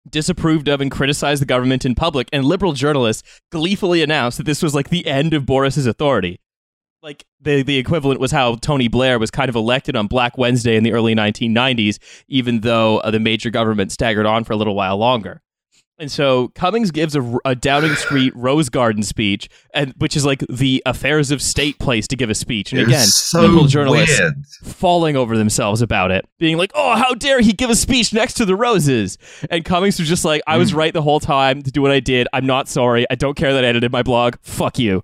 disapproved 0.08 0.68
of 0.68 0.80
and 0.80 0.90
criticized 0.90 1.42
the 1.42 1.46
government 1.46 1.84
in 1.84 1.94
public, 1.94 2.28
and 2.32 2.44
liberal 2.44 2.72
journalists 2.72 3.40
gleefully 3.52 4.02
announced 4.02 4.38
that 4.38 4.44
this 4.44 4.62
was 4.62 4.74
like 4.74 4.88
the 4.88 5.06
end 5.06 5.34
of 5.34 5.46
Boris's 5.46 5.86
authority. 5.86 6.40
Like 7.02 7.24
the 7.40 7.62
the 7.62 7.76
equivalent 7.76 8.18
was 8.18 8.32
how 8.32 8.56
Tony 8.56 8.88
Blair 8.88 9.18
was 9.18 9.30
kind 9.30 9.48
of 9.48 9.54
elected 9.54 9.94
on 9.94 10.08
Black 10.08 10.36
Wednesday 10.36 10.76
in 10.76 10.82
the 10.82 10.92
early 10.92 11.14
1990s, 11.14 11.98
even 12.26 12.60
though 12.60 12.98
uh, 12.98 13.10
the 13.10 13.20
major 13.20 13.50
government 13.50 13.92
staggered 13.92 14.26
on 14.26 14.42
for 14.42 14.52
a 14.52 14.56
little 14.56 14.74
while 14.74 14.96
longer. 14.96 15.40
And 16.00 16.12
so 16.12 16.48
Cummings 16.54 16.92
gives 16.92 17.16
a, 17.16 17.38
a 17.44 17.56
Downing 17.56 17.94
Street 17.94 18.32
Rose 18.36 18.68
Garden 18.68 19.02
speech, 19.02 19.48
and 19.74 19.92
which 19.98 20.16
is 20.16 20.24
like 20.24 20.44
the 20.48 20.80
affairs 20.86 21.32
of 21.32 21.42
state 21.42 21.78
place 21.80 22.06
to 22.08 22.16
give 22.16 22.30
a 22.30 22.34
speech. 22.36 22.72
And 22.72 22.80
It 22.80 22.86
again, 22.86 23.06
so 23.06 23.40
liberal 23.40 23.66
journalists 23.66 24.20
weird. 24.20 24.34
falling 24.62 25.16
over 25.16 25.36
themselves 25.36 25.82
about 25.82 26.12
it, 26.12 26.24
being 26.38 26.56
like, 26.56 26.70
"Oh, 26.74 26.96
how 26.96 27.14
dare 27.14 27.40
he 27.40 27.52
give 27.52 27.68
a 27.68 27.74
speech 27.74 28.12
next 28.12 28.34
to 28.34 28.44
the 28.44 28.54
roses?" 28.54 29.18
And 29.50 29.64
Cummings 29.64 29.98
was 29.98 30.08
just 30.08 30.24
like, 30.24 30.40
"I 30.46 30.56
was 30.56 30.70
hmm. 30.70 30.78
right 30.78 30.92
the 30.92 31.02
whole 31.02 31.20
time 31.20 31.62
to 31.62 31.70
do 31.72 31.82
what 31.82 31.90
I 31.90 31.98
did. 32.00 32.28
I'm 32.32 32.46
not 32.46 32.68
sorry. 32.68 33.04
I 33.10 33.16
don't 33.16 33.36
care 33.36 33.52
that 33.52 33.64
I 33.64 33.68
edited 33.68 33.90
my 33.90 34.04
blog. 34.04 34.36
Fuck 34.42 34.78
you." 34.78 35.02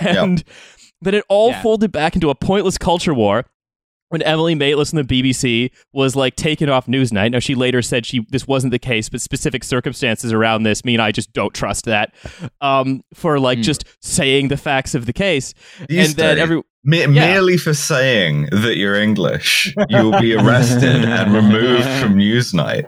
And 0.00 0.44
then 1.00 1.14
it 1.14 1.24
all 1.28 1.50
Yeah. 1.50 1.62
folded 1.62 1.92
back 1.92 2.14
into 2.14 2.30
a 2.30 2.34
pointless 2.34 2.78
culture 2.78 3.14
war. 3.14 3.46
When 4.08 4.22
Emily 4.22 4.54
Maitlis 4.54 4.94
on 4.94 5.04
the 5.04 5.22
BBC 5.22 5.70
was 5.92 6.14
like 6.14 6.36
taken 6.36 6.68
off 6.68 6.86
Newsnight, 6.86 7.32
now 7.32 7.40
she 7.40 7.54
later 7.56 7.82
said 7.82 8.06
she 8.06 8.24
this 8.30 8.46
wasn't 8.46 8.70
the 8.70 8.78
case, 8.78 9.08
but 9.08 9.20
specific 9.20 9.64
circumstances 9.64 10.32
around 10.32 10.62
this 10.62 10.84
mean 10.84 11.00
I 11.00 11.10
just 11.10 11.32
don't 11.32 11.52
trust 11.52 11.86
that. 11.86 12.14
Um, 12.60 13.02
for 13.14 13.40
like 13.40 13.58
Hmm. 13.58 13.62
just 13.62 13.84
saying 14.00 14.48
the 14.48 14.56
facts 14.56 14.94
of 14.94 15.06
the 15.06 15.12
case, 15.12 15.54
These 15.88 16.10
and 16.10 16.16
then 16.16 16.36
days, 16.36 16.42
every 16.42 16.62
me- 16.84 17.06
merely 17.08 17.56
for 17.56 17.74
saying 17.74 18.48
that 18.52 18.76
you're 18.76 18.94
English, 18.94 19.74
you'll 19.88 20.20
be 20.20 20.34
arrested 20.34 21.04
and 21.04 21.34
removed 21.34 21.88
from 22.00 22.14
Newsnight. 22.16 22.86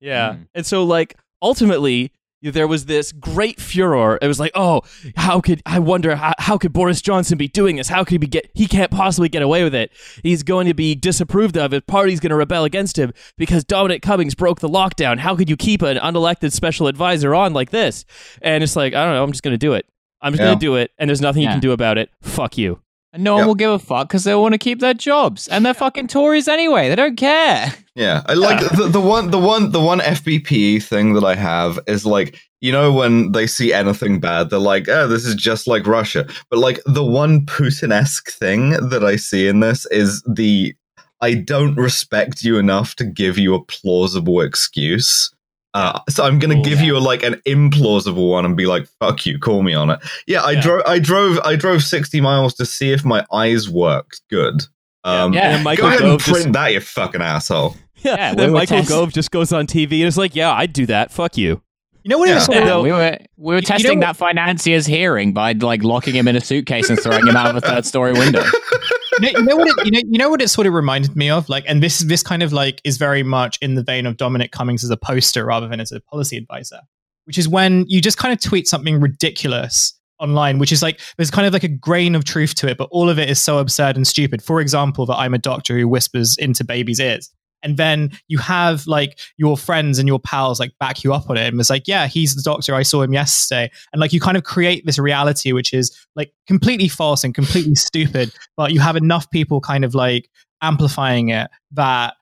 Yeah. 0.00 0.34
Mm. 0.34 0.46
And 0.54 0.66
so 0.66 0.84
like 0.84 1.16
ultimately 1.40 2.12
there 2.42 2.66
was 2.66 2.86
this 2.86 3.12
great 3.12 3.60
furor. 3.60 4.18
It 4.20 4.26
was 4.26 4.40
like, 4.40 4.50
oh, 4.54 4.82
how 5.16 5.40
could 5.40 5.62
I 5.64 5.78
wonder 5.78 6.16
how, 6.16 6.32
how 6.38 6.58
could 6.58 6.72
Boris 6.72 7.00
Johnson 7.00 7.38
be 7.38 7.46
doing 7.48 7.76
this? 7.76 7.88
How 7.88 8.02
could 8.04 8.12
he 8.12 8.18
be 8.18 8.26
get? 8.26 8.50
He 8.54 8.66
can't 8.66 8.90
possibly 8.90 9.28
get 9.28 9.42
away 9.42 9.62
with 9.62 9.74
it. 9.74 9.92
He's 10.22 10.42
going 10.42 10.66
to 10.66 10.74
be 10.74 10.94
disapproved 10.94 11.56
of. 11.56 11.70
His 11.70 11.82
party's 11.86 12.18
going 12.20 12.30
to 12.30 12.36
rebel 12.36 12.64
against 12.64 12.98
him 12.98 13.12
because 13.38 13.64
Dominic 13.64 14.02
Cummings 14.02 14.34
broke 14.34 14.60
the 14.60 14.68
lockdown. 14.68 15.18
How 15.18 15.36
could 15.36 15.48
you 15.48 15.56
keep 15.56 15.82
an 15.82 15.96
unelected 15.98 16.52
special 16.52 16.88
advisor 16.88 17.34
on 17.34 17.52
like 17.52 17.70
this? 17.70 18.04
And 18.42 18.64
it's 18.64 18.74
like, 18.76 18.94
I 18.94 19.04
don't 19.04 19.14
know. 19.14 19.22
I'm 19.22 19.32
just 19.32 19.42
going 19.44 19.54
to 19.54 19.58
do 19.58 19.74
it. 19.74 19.86
I'm 20.20 20.32
just 20.32 20.40
Yeah. 20.40 20.46
going 20.48 20.58
to 20.58 20.64
do 20.66 20.76
it, 20.76 20.92
and 20.98 21.08
there's 21.10 21.20
nothing 21.20 21.42
you 21.42 21.48
can 21.48 21.60
do 21.60 21.72
about 21.72 21.98
it. 21.98 22.08
Fuck 22.22 22.56
you. 22.56 22.80
And 23.12 23.22
no 23.24 23.34
one 23.34 23.40
Yep. 23.40 23.46
will 23.46 23.54
give 23.54 23.70
a 23.70 23.78
fuck 23.78 24.08
because 24.08 24.24
they 24.24 24.34
want 24.34 24.54
to 24.54 24.58
keep 24.58 24.80
their 24.80 24.94
jobs. 24.94 25.46
And 25.48 25.66
they're 25.66 25.74
fucking 25.74 26.08
Tories 26.08 26.48
anyway. 26.48 26.88
They 26.88 26.96
don't 26.96 27.16
care. 27.16 27.72
Yeah, 27.94 28.22
I 28.24 28.32
like 28.32 28.58
the, 28.74 28.88
the 28.88 29.02
one 29.02 29.30
the 29.30 29.38
one 29.38 29.70
the 29.70 29.78
one 29.78 29.98
FBPE 30.00 30.82
thing 30.82 31.12
that 31.12 31.24
I 31.24 31.34
have 31.34 31.78
is 31.86 32.06
like 32.06 32.38
you 32.62 32.72
know 32.72 32.90
when 32.90 33.32
they 33.32 33.46
see 33.46 33.70
anything 33.70 34.18
bad 34.18 34.48
they're 34.48 34.58
like 34.58 34.88
oh 34.88 35.06
this 35.06 35.26
is 35.26 35.34
just 35.34 35.66
like 35.66 35.86
Russia 35.86 36.26
but 36.48 36.58
like 36.58 36.80
the 36.86 37.04
one 37.04 37.44
Putin-esque 37.44 38.30
thing 38.30 38.70
that 38.88 39.04
I 39.04 39.16
see 39.16 39.46
in 39.46 39.60
this 39.60 39.84
is 39.90 40.22
the 40.26 40.74
I 41.20 41.34
don't 41.34 41.74
respect 41.74 42.42
you 42.42 42.56
enough 42.56 42.96
to 42.96 43.04
give 43.04 43.36
you 43.36 43.54
a 43.54 43.62
plausible 43.62 44.40
excuse. 44.40 45.30
Uh, 45.74 45.98
so 46.08 46.24
I'm 46.24 46.38
gonna 46.38 46.58
Oh, 46.58 46.62
give 46.62 46.80
yeah. 46.80 46.86
you 46.86 46.96
a, 46.96 47.00
like 47.00 47.22
an 47.22 47.34
implausible 47.46 48.30
one 48.30 48.44
and 48.44 48.56
be 48.56 48.66
like, 48.66 48.86
"Fuck 49.00 49.24
you, 49.24 49.38
call 49.38 49.62
me 49.62 49.72
on 49.74 49.88
it." 49.90 50.00
Yeah, 50.26 50.42
I 50.42 50.50
Yeah. 50.52 50.60
drove, 50.60 50.82
I 50.86 50.98
drove, 50.98 51.38
I 51.44 51.56
drove 51.56 51.82
60 51.82 52.20
miles 52.20 52.52
to 52.54 52.66
see 52.66 52.92
if 52.92 53.04
my 53.04 53.24
eyes 53.32 53.68
worked 53.70 54.20
good. 54.28 54.62
Um, 55.04 55.32
Yeah. 55.32 55.40
And 55.40 55.52
then 55.54 55.58
Go 55.60 55.64
Michael 55.64 55.86
ahead 55.88 56.00
and 56.02 56.20
print 56.20 56.36
just, 56.44 56.52
that, 56.52 56.72
you 56.72 56.80
fucking 56.80 57.22
asshole. 57.22 57.76
yeah, 58.04 58.16
Yeah, 58.16 58.34
then 58.34 58.52
we 58.52 58.58
Michael 58.60 58.78
test- 58.78 58.88
Gove 58.90 59.12
just 59.12 59.30
goes 59.30 59.52
on 59.52 59.66
TV 59.66 60.00
and 60.00 60.08
is 60.08 60.18
like, 60.18 60.36
yeah, 60.36 60.52
I'd 60.52 60.72
do 60.74 60.84
that. 60.86 61.10
Fuck 61.10 61.38
you. 61.38 61.62
You 62.04 62.08
know 62.10 62.18
what 62.18 62.28
it 62.28 62.32
Yeah. 62.32 62.34
was 62.36 62.44
sort 62.46 62.58
And 62.58 62.82
we 62.82 62.90
were 62.92 63.16
we 63.36 63.54
were 63.54 63.60
You 63.60 63.62
testing 63.62 64.00
know 64.00 64.06
that 64.08 64.16
financier's 64.16 64.86
hearing 64.86 65.32
by 65.32 65.52
like 65.52 65.82
locking 65.84 66.14
him 66.14 66.28
in 66.28 66.36
a 66.36 66.40
suitcase 66.40 66.90
and 66.90 66.98
throwing 67.00 67.26
him 67.26 67.36
out 67.36 67.46
of 67.46 67.56
a 67.56 67.60
third 67.60 67.86
story 67.86 68.12
window. 68.12 68.42
you, 69.20 69.32
know, 69.32 69.38
you 69.38 69.44
know 69.44 69.56
what 69.56 69.68
it, 69.68 69.86
you 69.86 69.90
know 69.92 70.00
you 70.10 70.18
know 70.18 70.30
what 70.30 70.42
it 70.42 70.48
sort 70.48 70.66
of 70.66 70.72
reminded 70.72 71.16
me 71.16 71.30
of? 71.30 71.48
Like 71.48 71.64
and 71.66 71.82
this 71.82 72.00
this 72.00 72.22
kind 72.22 72.42
of 72.42 72.52
like 72.52 72.80
is 72.84 72.96
very 72.96 73.22
much 73.22 73.58
in 73.60 73.74
the 73.74 73.82
vein 73.82 74.06
of 74.06 74.16
Dominic 74.16 74.52
Cummings 74.52 74.84
as 74.84 74.90
a 74.90 74.96
poster 74.96 75.44
rather 75.44 75.68
than 75.68 75.80
as 75.80 75.92
a 75.92 76.00
policy 76.00 76.36
advisor 76.36 76.80
which 77.24 77.38
is 77.38 77.48
when 77.48 77.84
you 77.88 78.00
just 78.00 78.18
kind 78.18 78.32
of 78.32 78.40
tweet 78.40 78.66
something 78.66 79.00
ridiculous 79.00 79.94
online 80.18 80.58
which 80.58 80.70
is 80.70 80.82
like 80.82 81.00
there's 81.16 81.30
kind 81.30 81.46
of 81.46 81.52
like 81.52 81.64
a 81.64 81.68
grain 81.68 82.14
of 82.14 82.24
truth 82.24 82.54
to 82.54 82.68
it 82.68 82.78
but 82.78 82.88
all 82.92 83.10
of 83.10 83.18
it 83.18 83.28
is 83.28 83.42
so 83.42 83.58
absurd 83.58 83.96
and 83.96 84.06
stupid. 84.06 84.42
For 84.42 84.60
example 84.60 85.06
that 85.06 85.16
I'm 85.16 85.34
a 85.34 85.38
doctor 85.38 85.76
who 85.76 85.88
whispers 85.88 86.36
into 86.38 86.64
babies 86.64 87.00
ears 87.00 87.30
and 87.62 87.76
then 87.76 88.10
you 88.28 88.38
have 88.38 88.86
like 88.86 89.18
your 89.36 89.56
friends 89.56 89.98
and 89.98 90.08
your 90.08 90.18
pals 90.18 90.58
like 90.60 90.72
back 90.80 91.04
you 91.04 91.12
up 91.12 91.28
on 91.30 91.36
it 91.36 91.46
and 91.48 91.60
it's 91.60 91.70
like 91.70 91.86
yeah 91.86 92.06
he's 92.06 92.34
the 92.34 92.42
doctor 92.42 92.74
i 92.74 92.82
saw 92.82 93.02
him 93.02 93.12
yesterday 93.12 93.70
and 93.92 94.00
like 94.00 94.12
you 94.12 94.20
kind 94.20 94.36
of 94.36 94.44
create 94.44 94.84
this 94.86 94.98
reality 94.98 95.52
which 95.52 95.72
is 95.72 95.96
like 96.16 96.32
completely 96.46 96.88
false 96.88 97.24
and 97.24 97.34
completely 97.34 97.74
stupid 97.88 98.32
but 98.56 98.72
you 98.72 98.80
have 98.80 98.96
enough 98.96 99.30
people 99.30 99.60
kind 99.60 99.84
of 99.84 99.94
like 99.94 100.28
amplifying 100.62 101.28
it 101.30 101.50
that 101.70 102.14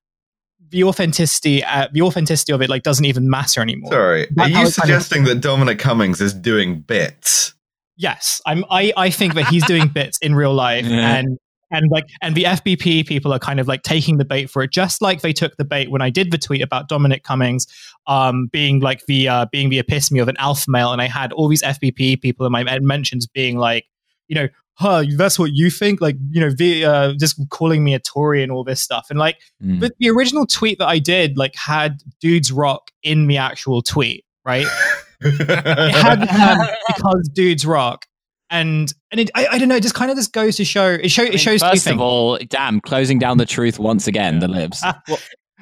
the 0.70 0.84
authenticity 0.84 1.64
uh, 1.64 1.88
the 1.92 2.02
authenticity 2.02 2.52
of 2.52 2.62
it 2.62 2.70
like 2.70 2.82
doesn't 2.82 3.04
even 3.04 3.28
matter 3.28 3.60
anymore 3.60 3.90
Sorry, 3.92 4.22
are 4.38 4.48
you 4.48 4.52
it 4.52 4.54
kind 4.54 4.66
of- 4.68 4.72
suggesting 4.74 5.24
that 5.24 5.40
Dominic 5.40 5.78
Cummings 5.78 6.20
is 6.20 6.32
doing 6.34 6.80
bits? 6.80 7.54
yes 7.96 8.40
i'm 8.46 8.64
i 8.70 8.92
i 8.96 9.10
think 9.10 9.34
that 9.34 9.46
he's 9.48 9.62
doing 9.66 9.86
bits 9.88 10.16
in 10.22 10.34
real 10.34 10.54
life 10.54 10.86
Yeah. 10.86 11.16
and 11.16 11.38
and 11.70 11.90
like 11.90 12.08
and 12.22 12.34
the 12.34 12.44
fbp 12.44 13.06
people 13.06 13.32
are 13.32 13.38
kind 13.38 13.60
of 13.60 13.68
like 13.68 13.82
taking 13.82 14.18
the 14.18 14.24
bait 14.24 14.50
for 14.50 14.62
it 14.62 14.70
just 14.70 15.00
like 15.02 15.20
they 15.20 15.32
took 15.32 15.56
the 15.56 15.64
bait 15.64 15.90
when 15.90 16.02
i 16.02 16.10
did 16.10 16.30
the 16.30 16.38
tweet 16.38 16.62
about 16.62 16.88
dominic 16.88 17.22
cummings 17.22 17.66
um 18.06 18.46
being 18.52 18.80
like 18.80 19.06
the 19.06 19.28
uh 19.28 19.46
being 19.52 19.68
the 19.70 19.78
epitome 19.78 20.18
of 20.20 20.28
an 20.28 20.36
alpha 20.38 20.70
male. 20.70 20.92
And 20.92 21.00
i 21.02 21.06
had 21.06 21.32
all 21.32 21.48
these 21.48 21.62
fbp 21.62 22.20
people 22.20 22.46
in 22.46 22.52
my 22.52 22.64
mentions 22.80 23.26
being 23.26 23.58
like 23.58 23.86
you 24.28 24.34
know 24.34 24.48
huh 24.74 25.04
that's 25.16 25.38
what 25.38 25.52
you 25.52 25.68
think? 25.68 26.00
Like 26.00 26.16
you 26.30 26.40
know 26.40 26.50
the 26.50 26.84
uh 26.84 27.12
just 27.18 27.38
calling 27.50 27.84
me 27.84 27.92
a 27.94 27.98
tory 27.98 28.42
and 28.42 28.50
all 28.50 28.64
this 28.64 28.80
stuff. 28.80 29.08
And 29.10 29.18
like 29.18 29.38
Mm. 29.62 29.78
but 29.78 29.92
the 29.98 30.08
original 30.08 30.46
tweet 30.46 30.78
that 30.78 30.88
i 30.88 30.98
did 30.98 31.36
like 31.36 31.54
had 31.54 32.00
dudes 32.18 32.50
rock 32.50 32.90
in 33.02 33.26
the 33.26 33.36
actual 33.36 33.82
tweet 33.82 34.24
right? 34.44 34.66
It 35.22 35.94
had 35.94 36.26
um, 36.30 36.66
because 36.86 37.28
dudes 37.34 37.66
rock. 37.66 38.06
And 38.48 38.90
and 39.10 39.20
it, 39.20 39.30
I, 39.34 39.46
I 39.52 39.58
don't 39.58 39.68
know 39.68 39.76
it 39.76 39.82
just 39.82 39.94
kind 39.94 40.10
of 40.10 40.16
just 40.16 40.32
goes 40.32 40.56
to 40.56 40.64
show 40.64 40.86
it 40.92 41.10
show 41.10 41.22
I 41.22 41.26
it 41.26 41.30
mean, 41.30 41.38
shows 41.38 41.60
two 41.60 41.68
first 41.68 41.84
things 41.84 41.94
of 41.94 42.00
all, 42.00 42.38
damn, 42.48 42.80
closing 42.80 43.18
down 43.18 43.38
the 43.38 43.46
truth 43.46 43.78
once 43.78 44.06
again. 44.06 44.38
The 44.38 44.48
libs. 44.48 44.82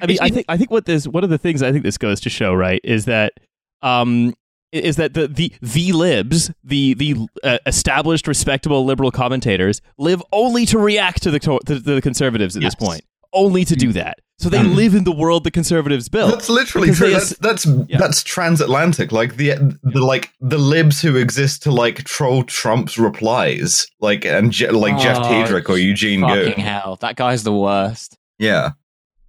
Ah, 0.01 0.05
I 0.05 0.05
mean, 0.07 0.17
I 0.21 0.29
think 0.29 0.45
I 0.47 0.55
think 0.55 0.71
what 0.71 0.85
this 0.85 1.05
one 1.07 1.25
of 1.25 1.29
the 1.29 1.37
things 1.37 1.61
I 1.61 1.73
think 1.73 1.83
this 1.83 1.97
goes 1.97 2.21
to 2.21 2.29
show, 2.29 2.53
right, 2.53 2.79
is 2.85 3.03
that 3.05 3.33
um 3.81 4.33
is 4.71 4.95
that 4.95 5.13
the 5.13 5.27
the 5.27 5.51
the 5.61 5.91
libs, 5.91 6.51
the 6.63 6.93
the 6.93 7.27
uh, 7.43 7.57
established 7.65 8.27
respectable 8.27 8.85
liberal 8.85 9.11
commentators 9.11 9.81
live 9.97 10.23
only 10.31 10.65
to 10.67 10.79
react 10.79 11.23
to 11.23 11.31
the 11.31 11.39
to, 11.39 11.59
to 11.65 11.79
the 11.79 12.01
conservatives 12.01 12.55
at 12.55 12.61
this 12.61 12.75
point. 12.75 13.01
Only 13.33 13.65
to 13.65 13.75
do 13.75 13.91
that. 13.93 14.19
So 14.39 14.47
they 14.49 14.59
Mm. 14.59 14.75
live 14.75 14.95
in 14.95 15.03
the 15.03 15.11
world 15.11 15.43
the 15.43 15.51
conservatives 15.51 16.07
built. 16.07 16.31
That's 16.31 16.49
literally 16.49 16.87
Because 16.87 16.97
true. 16.97 17.07
they 17.07 17.13
That's 17.13 17.37
that's 17.39 17.65
Yeah. 17.89 17.97
that's 17.99 18.23
transatlantic. 18.23 19.11
Like 19.11 19.35
the 19.35 19.55
the 19.83 19.99
like 20.01 20.29
the 20.39 20.57
libs 20.57 21.01
who 21.01 21.15
exist 21.17 21.61
to 21.63 21.71
like 21.71 22.05
troll 22.05 22.43
Trump's 22.43 22.97
replies, 22.97 23.85
like 23.99 24.23
and 24.25 24.51
Je- 24.51 24.69
like 24.71 24.97
Jeff 24.97 25.17
Oh, 25.19 25.23
Tiedrich 25.29 25.69
or 25.69 25.77
Eugene 25.77 26.21
Fucking 26.21 26.55
Gu. 26.55 26.61
hell, 26.61 26.97
that 27.01 27.17
guy's 27.17 27.43
the 27.43 27.53
worst. 27.53 28.17
Yeah. 28.37 28.71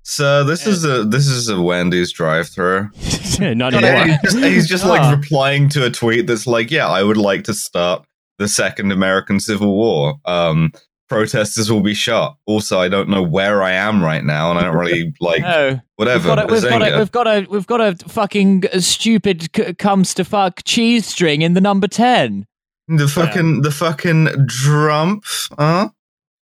So 0.02 0.44
this 0.44 0.66
is 0.66 0.84
a 0.84 1.04
this 1.04 1.26
is 1.26 1.48
a 1.48 1.60
Wendy's 1.60 2.12
drive-through. 2.12 2.90
Not 3.40 3.74
And 3.74 3.84
anymore. 3.84 4.06
he's 4.06 4.32
just, 4.32 4.38
he's 4.44 4.68
just 4.68 4.84
Ah. 4.84 4.88
like 4.88 5.16
replying 5.16 5.68
to 5.70 5.84
a 5.84 5.90
tweet 5.90 6.26
that's 6.26 6.46
like, 6.46 6.70
"Yeah, 6.70 6.88
I 6.88 7.02
would 7.02 7.16
like 7.16 7.44
to 7.44 7.54
start 7.54 8.04
the 8.38 8.48
second 8.48 8.92
American 8.92 9.40
Civil 9.40 9.74
War. 9.74 10.14
Um, 10.24 10.72
protesters 11.10 11.70
will 11.70 11.82
be 11.82 11.92
shot. 11.92 12.38
Also, 12.46 12.80
I 12.80 12.88
don't 12.88 13.10
know 13.10 13.22
where 13.22 13.62
I 13.62 13.72
am 13.72 14.02
right 14.02 14.24
now, 14.24 14.48
and 14.50 14.58
I 14.58 14.62
don't 14.62 14.76
really 14.76 15.12
like 15.20 15.42
No, 15.42 15.78
whatever. 15.96 16.28
we've 16.28 16.36
got, 16.36 16.50
a, 16.50 16.52
we've, 16.52 16.62
got 16.62 16.82
a, 16.82 16.98
we've 16.98 17.10
got 17.12 17.26
a 17.26 17.46
we've 17.50 17.66
got 17.66 17.80
a 17.82 17.96
fucking 18.08 18.64
uh, 18.72 18.80
stupid 18.80 19.48
c- 19.54 19.74
comes 19.74 20.14
to 20.14 20.24
fuck 20.24 20.62
cheese 20.64 21.04
string 21.06 21.42
in 21.42 21.52
the 21.54 21.60
number 21.60 21.86
ten. 21.88 22.46
the 22.88 23.06
fucking 23.08 23.60
the 23.62 23.70
fucking 23.70 24.46
Trump, 24.48 25.24
huh? 25.58 25.90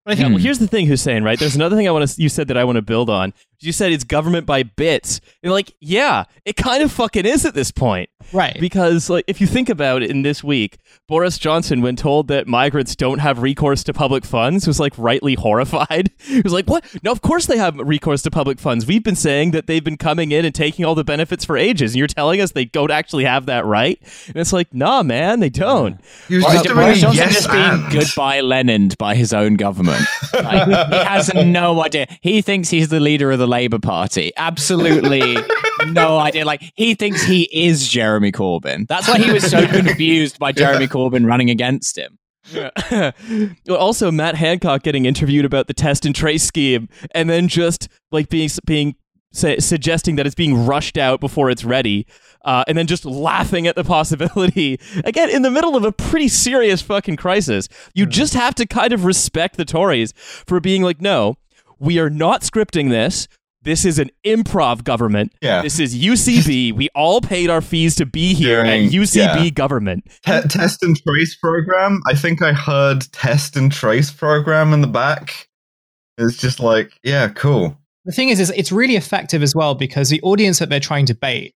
I 0.06 0.16
think, 0.16 0.28
Hmm. 0.28 0.34
well, 0.36 0.42
here's 0.42 0.60
the 0.60 0.68
thing, 0.70 0.86
Hussein. 0.86 1.24
Right? 1.24 1.38
There's 1.38 1.56
another 1.56 1.76
thing 1.76 1.86
I 1.86 1.92
want 1.92 2.08
to. 2.08 2.22
You 2.22 2.30
said 2.30 2.48
that 2.48 2.56
I 2.58 2.64
want 2.64 2.78
to 2.78 2.82
build 2.82 3.10
on. 3.10 3.34
You 3.60 3.74
said 3.74 3.92
it's 3.92 4.06
government 4.06 4.46
by 4.46 4.64
bits. 4.64 5.20
And 5.44 5.52
like, 5.52 5.74
yeah, 5.82 6.24
it 6.46 6.56
kind 6.56 6.82
of 6.82 6.94
fucking 6.94 7.26
is 7.26 7.46
at 7.46 7.54
this 7.56 7.72
point. 7.72 8.10
Right 8.32 8.58
Because 8.60 9.10
like, 9.10 9.26
if 9.28 9.42
you 9.42 9.48
think 9.48 9.70
about 9.70 10.04
it, 10.04 10.12
in 10.12 10.22
this 10.22 10.44
week, 10.44 10.78
Boris 11.08 11.38
Johnson, 11.38 11.82
when 11.82 11.96
told 11.96 12.28
that 12.28 12.48
migrants 12.48 12.96
don't 12.96 13.20
have 13.20 13.42
recourse 13.42 13.84
to 13.86 13.94
public 13.94 14.24
funds, 14.24 14.68
was 14.68 14.80
like 14.80 14.94
rightly 14.98 15.34
horrified. 15.36 16.12
he 16.20 16.42
was 16.42 16.54
like, 16.54 16.68
"What? 16.68 16.86
No, 17.04 17.12
of 17.12 17.22
course 17.22 17.46
they 17.46 17.58
have 17.58 17.76
recourse 17.78 18.22
to 18.24 18.32
public 18.32 18.60
funds. 18.60 18.86
We've 18.86 19.04
been 19.04 19.16
saying 19.16 19.52
that 19.52 19.68
they've 19.68 19.84
been 19.84 19.98
coming 19.98 20.32
in 20.32 20.46
and 20.46 20.54
taking 20.54 20.86
all 20.86 20.96
the 20.96 21.04
benefits 21.04 21.44
for 21.46 21.58
ages, 21.58 21.94
and 21.94 21.98
you're 21.98 22.08
telling 22.08 22.40
us 22.42 22.52
they 22.52 22.66
don't 22.66 22.92
actually 22.92 23.26
have 23.26 23.48
that 23.48 23.66
right." 23.66 24.00
And 24.28 24.38
it's 24.38 24.54
like, 24.54 24.74
"Nah, 24.74 25.04
man, 25.04 25.40
they 25.40 25.50
don't." 25.50 26.00
He 26.28 26.36
was 26.36 26.46
Boris 26.46 26.62
just 26.62 26.76
Boris 26.76 27.02
Johnson 27.02 27.24
yes 27.24 27.34
just 27.34 27.52
being 27.52 27.64
and. 27.64 27.92
goodbye 27.92 28.42
Lenin 28.42 28.92
by 29.00 29.16
his 29.16 29.34
own 29.34 29.56
government. 29.56 30.06
Like, 30.34 30.68
he 30.68 30.96
has 30.96 31.34
no 31.34 31.84
idea. 31.84 32.08
He 32.22 32.42
thinks 32.42 32.70
he's 32.70 32.90
the 32.90 33.00
leader 33.00 33.32
of 33.32 33.40
the 33.40 33.48
the 33.48 33.52
Labour 33.52 33.80
Party. 33.80 34.32
Absolutely 34.38 35.38
no 35.94 36.18
idea. 36.18 36.46
Like 36.46 36.64
he 36.76 36.96
thinks 36.96 37.24
he 37.24 37.44
is 37.52 37.88
Jeremy 37.88 38.32
Corbyn. 38.32 38.88
That's 38.88 39.08
why 39.08 39.20
he 39.20 39.32
was 39.32 39.50
so 39.50 39.68
confused 39.68 40.40
by 40.40 40.52
Jeremy 40.52 40.88
Corbyn 40.88 41.26
running 41.26 41.50
against 41.50 41.98
him. 41.98 42.18
Yeah. 42.52 43.12
also, 43.70 44.12
Matt 44.12 44.36
Hancock 44.36 44.84
getting 44.84 45.06
interviewed 45.06 45.46
about 45.46 45.68
the 45.68 45.74
test 45.74 46.06
and 46.06 46.16
trace 46.16 46.44
scheme, 46.44 46.90
and 47.12 47.30
then 47.30 47.48
just 47.48 47.88
like 48.12 48.30
being 48.30 48.50
being 48.66 48.96
say, 49.32 49.60
suggesting 49.60 50.16
that 50.16 50.26
it's 50.26 50.36
being 50.36 50.66
rushed 50.66 50.98
out 50.98 51.20
before 51.20 51.50
it's 51.50 51.64
ready, 51.64 52.08
uh, 52.46 52.64
and 52.68 52.78
then 52.78 52.88
just 52.88 53.06
laughing 53.06 53.68
at 53.68 53.76
the 53.76 53.84
possibility 53.84 54.80
again 55.04 55.30
in 55.30 55.42
the 55.42 55.52
middle 55.52 55.76
of 55.76 55.84
a 55.84 55.92
pretty 55.92 56.28
serious 56.28 56.82
fucking 56.82 57.18
crisis. 57.18 57.68
You 57.94 58.06
just 58.06 58.34
have 58.34 58.56
to 58.56 58.66
kind 58.66 58.94
of 58.94 59.06
respect 59.06 59.58
the 59.58 59.66
Tories 59.66 60.14
for 60.18 60.60
being 60.60 60.84
like, 60.84 61.02
no, 61.02 61.38
we 61.80 62.00
are 62.00 62.10
not 62.10 62.42
scripting 62.42 62.90
this. 62.90 63.28
This 63.68 63.84
is 63.84 64.00
an 64.00 64.10
improv 64.26 64.86
government. 64.86 65.34
Yeah. 65.42 65.62
This 65.62 65.78
is 65.78 65.94
UCB. 65.94 66.72
we 66.72 66.88
all 66.96 67.20
paid 67.20 67.50
our 67.50 67.60
fees 67.60 67.96
to 67.96 68.06
be 68.06 68.34
here 68.34 68.64
During- 68.64 68.86
at 68.86 68.92
UCB 68.94 69.44
yeah. 69.44 69.50
government. 69.50 70.06
Te- 70.26 70.48
test 70.48 70.82
and 70.84 70.96
trace 71.04 71.36
program. 71.36 72.02
I 72.08 72.14
think 72.16 72.42
I 72.42 72.54
heard 72.54 73.02
test 73.12 73.58
and 73.58 73.70
trace 73.70 74.10
program 74.10 74.72
in 74.72 74.80
the 74.80 74.88
back. 74.88 75.50
It's 76.18 76.38
just 76.38 76.62
like, 76.62 76.94
yeah, 77.04 77.28
cool. 77.28 77.78
The 78.06 78.14
thing 78.14 78.30
is, 78.30 78.40
is 78.40 78.54
it's 78.56 78.72
really 78.72 78.96
effective 78.96 79.44
as 79.44 79.54
well 79.54 79.76
because 79.76 80.08
the 80.08 80.22
audience 80.22 80.60
that 80.60 80.70
they're 80.70 80.80
trying 80.80 81.06
to 81.08 81.14
bait 81.14 81.54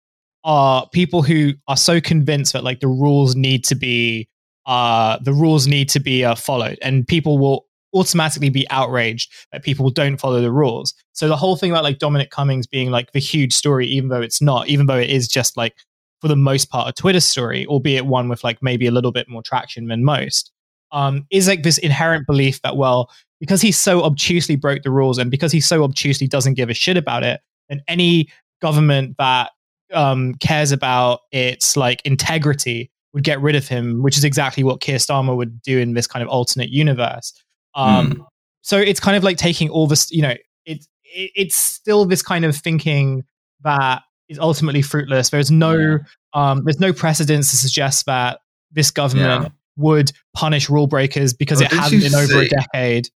are 0.46 0.88
people 0.94 1.24
who 1.24 1.56
are 1.68 1.76
so 1.76 2.00
convinced 2.00 2.54
that 2.54 2.64
like 2.64 2.80
the 2.80 2.88
rules 2.88 3.36
need 3.36 3.66
to 3.66 3.76
be 3.76 4.30
uh 4.66 5.18
the 5.24 5.34
rules 5.34 5.68
need 5.68 5.90
to 5.90 6.00
be 6.00 6.24
uh, 6.24 6.36
followed, 6.36 6.80
and 6.82 7.06
people 7.06 7.38
will 7.38 7.67
automatically 7.94 8.50
be 8.50 8.70
outraged 8.70 9.32
that 9.52 9.64
people 9.64 9.90
don't 9.90 10.18
follow 10.18 10.42
the 10.42 10.52
rules. 10.52 10.94
So 11.14 11.28
the 11.28 11.38
whole 11.38 11.56
thing 11.56 11.72
about 11.72 11.84
like 11.84 12.00
Dominic 12.00 12.30
Cummings 12.30 12.68
being 12.68 12.92
like 12.92 13.12
the 13.12 13.20
huge 13.20 13.54
story, 13.54 13.88
even 13.88 14.10
though 14.10 14.22
it's 14.22 14.42
not, 14.42 14.68
even 14.68 14.86
though 14.86 14.98
it 14.98 15.10
is 15.10 15.28
just 15.28 15.58
like 15.58 15.76
for 16.22 16.28
the 16.28 16.36
most 16.36 16.70
part 16.70 16.90
a 16.90 16.94
Twitter 16.94 17.20
story, 17.20 17.66
albeit 17.68 18.06
one 18.06 18.30
with 18.30 18.44
like 18.44 18.62
maybe 18.62 18.88
a 18.88 18.92
little 18.92 19.12
bit 19.12 19.30
more 19.30 19.42
traction 19.42 19.88
than 19.88 20.04
most, 20.04 20.52
um, 20.92 21.26
is 21.32 21.48
like 21.48 21.64
this 21.64 21.78
inherent 21.78 22.28
belief 22.28 22.62
that 22.62 22.78
well, 22.78 23.10
because 23.40 23.62
he 23.62 23.72
so 23.72 24.04
obtusely 24.04 24.56
broke 24.56 24.84
the 24.84 24.92
rules 24.92 25.18
and 25.18 25.32
because 25.32 25.52
he 25.52 25.62
so 25.62 25.84
obtusely 25.84 26.28
doesn't 26.28 26.56
give 26.56 26.70
a 26.70 26.74
shit 26.74 26.98
about 26.98 27.24
it, 27.24 27.42
then 27.70 27.82
any 27.88 28.30
government 28.62 29.16
that 29.18 29.52
um, 29.94 30.34
cares 30.36 30.72
about 30.72 31.22
its 31.32 31.78
like 31.78 32.02
integrity 32.04 32.92
would 33.14 33.24
get 33.24 33.42
rid 33.42 33.56
of 33.56 33.68
him, 33.68 34.04
which 34.04 34.18
is 34.18 34.24
exactly 34.24 34.64
what 34.64 34.82
Keir 34.82 34.98
Starmer 34.98 35.36
would 35.36 35.62
do 35.62 35.80
in 35.80 35.94
this 35.94 36.08
kind 36.08 36.24
of 36.24 36.30
alternate 36.30 36.70
universe. 36.70 37.34
Um, 37.78 38.26
So 38.62 38.78
it's 38.78 39.00
kind 39.00 39.16
of 39.16 39.24
like 39.24 39.38
taking 39.38 39.70
all 39.70 39.88
this, 39.88 40.12
you 40.12 40.22
know, 40.22 40.34
it's 40.66 40.88
it, 41.06 41.32
it's 41.36 41.56
still 41.56 42.06
this 42.06 42.22
kind 42.22 42.44
of 42.44 42.56
thinking 42.56 43.24
that 43.64 44.02
is 44.28 44.40
ultimately 44.40 44.82
fruitless. 44.82 45.30
There's 45.30 45.52
no 45.52 46.00
um, 46.34 46.64
there's 46.66 46.80
no 46.80 46.92
precedence 46.92 47.52
to 47.52 47.58
suggest 47.58 48.06
that 48.08 48.40
this 48.72 48.92
government 48.92 49.44
Yeah. 49.44 49.50
would 49.78 50.12
punish 50.34 50.70
rule 50.70 50.88
breakers 50.88 51.34
because 51.34 51.62
Oh, 51.62 51.66
it 51.66 51.72
hasn't 51.72 52.04
been 52.04 52.16
over 52.16 52.42
a 52.42 52.50
decade. 52.50 53.10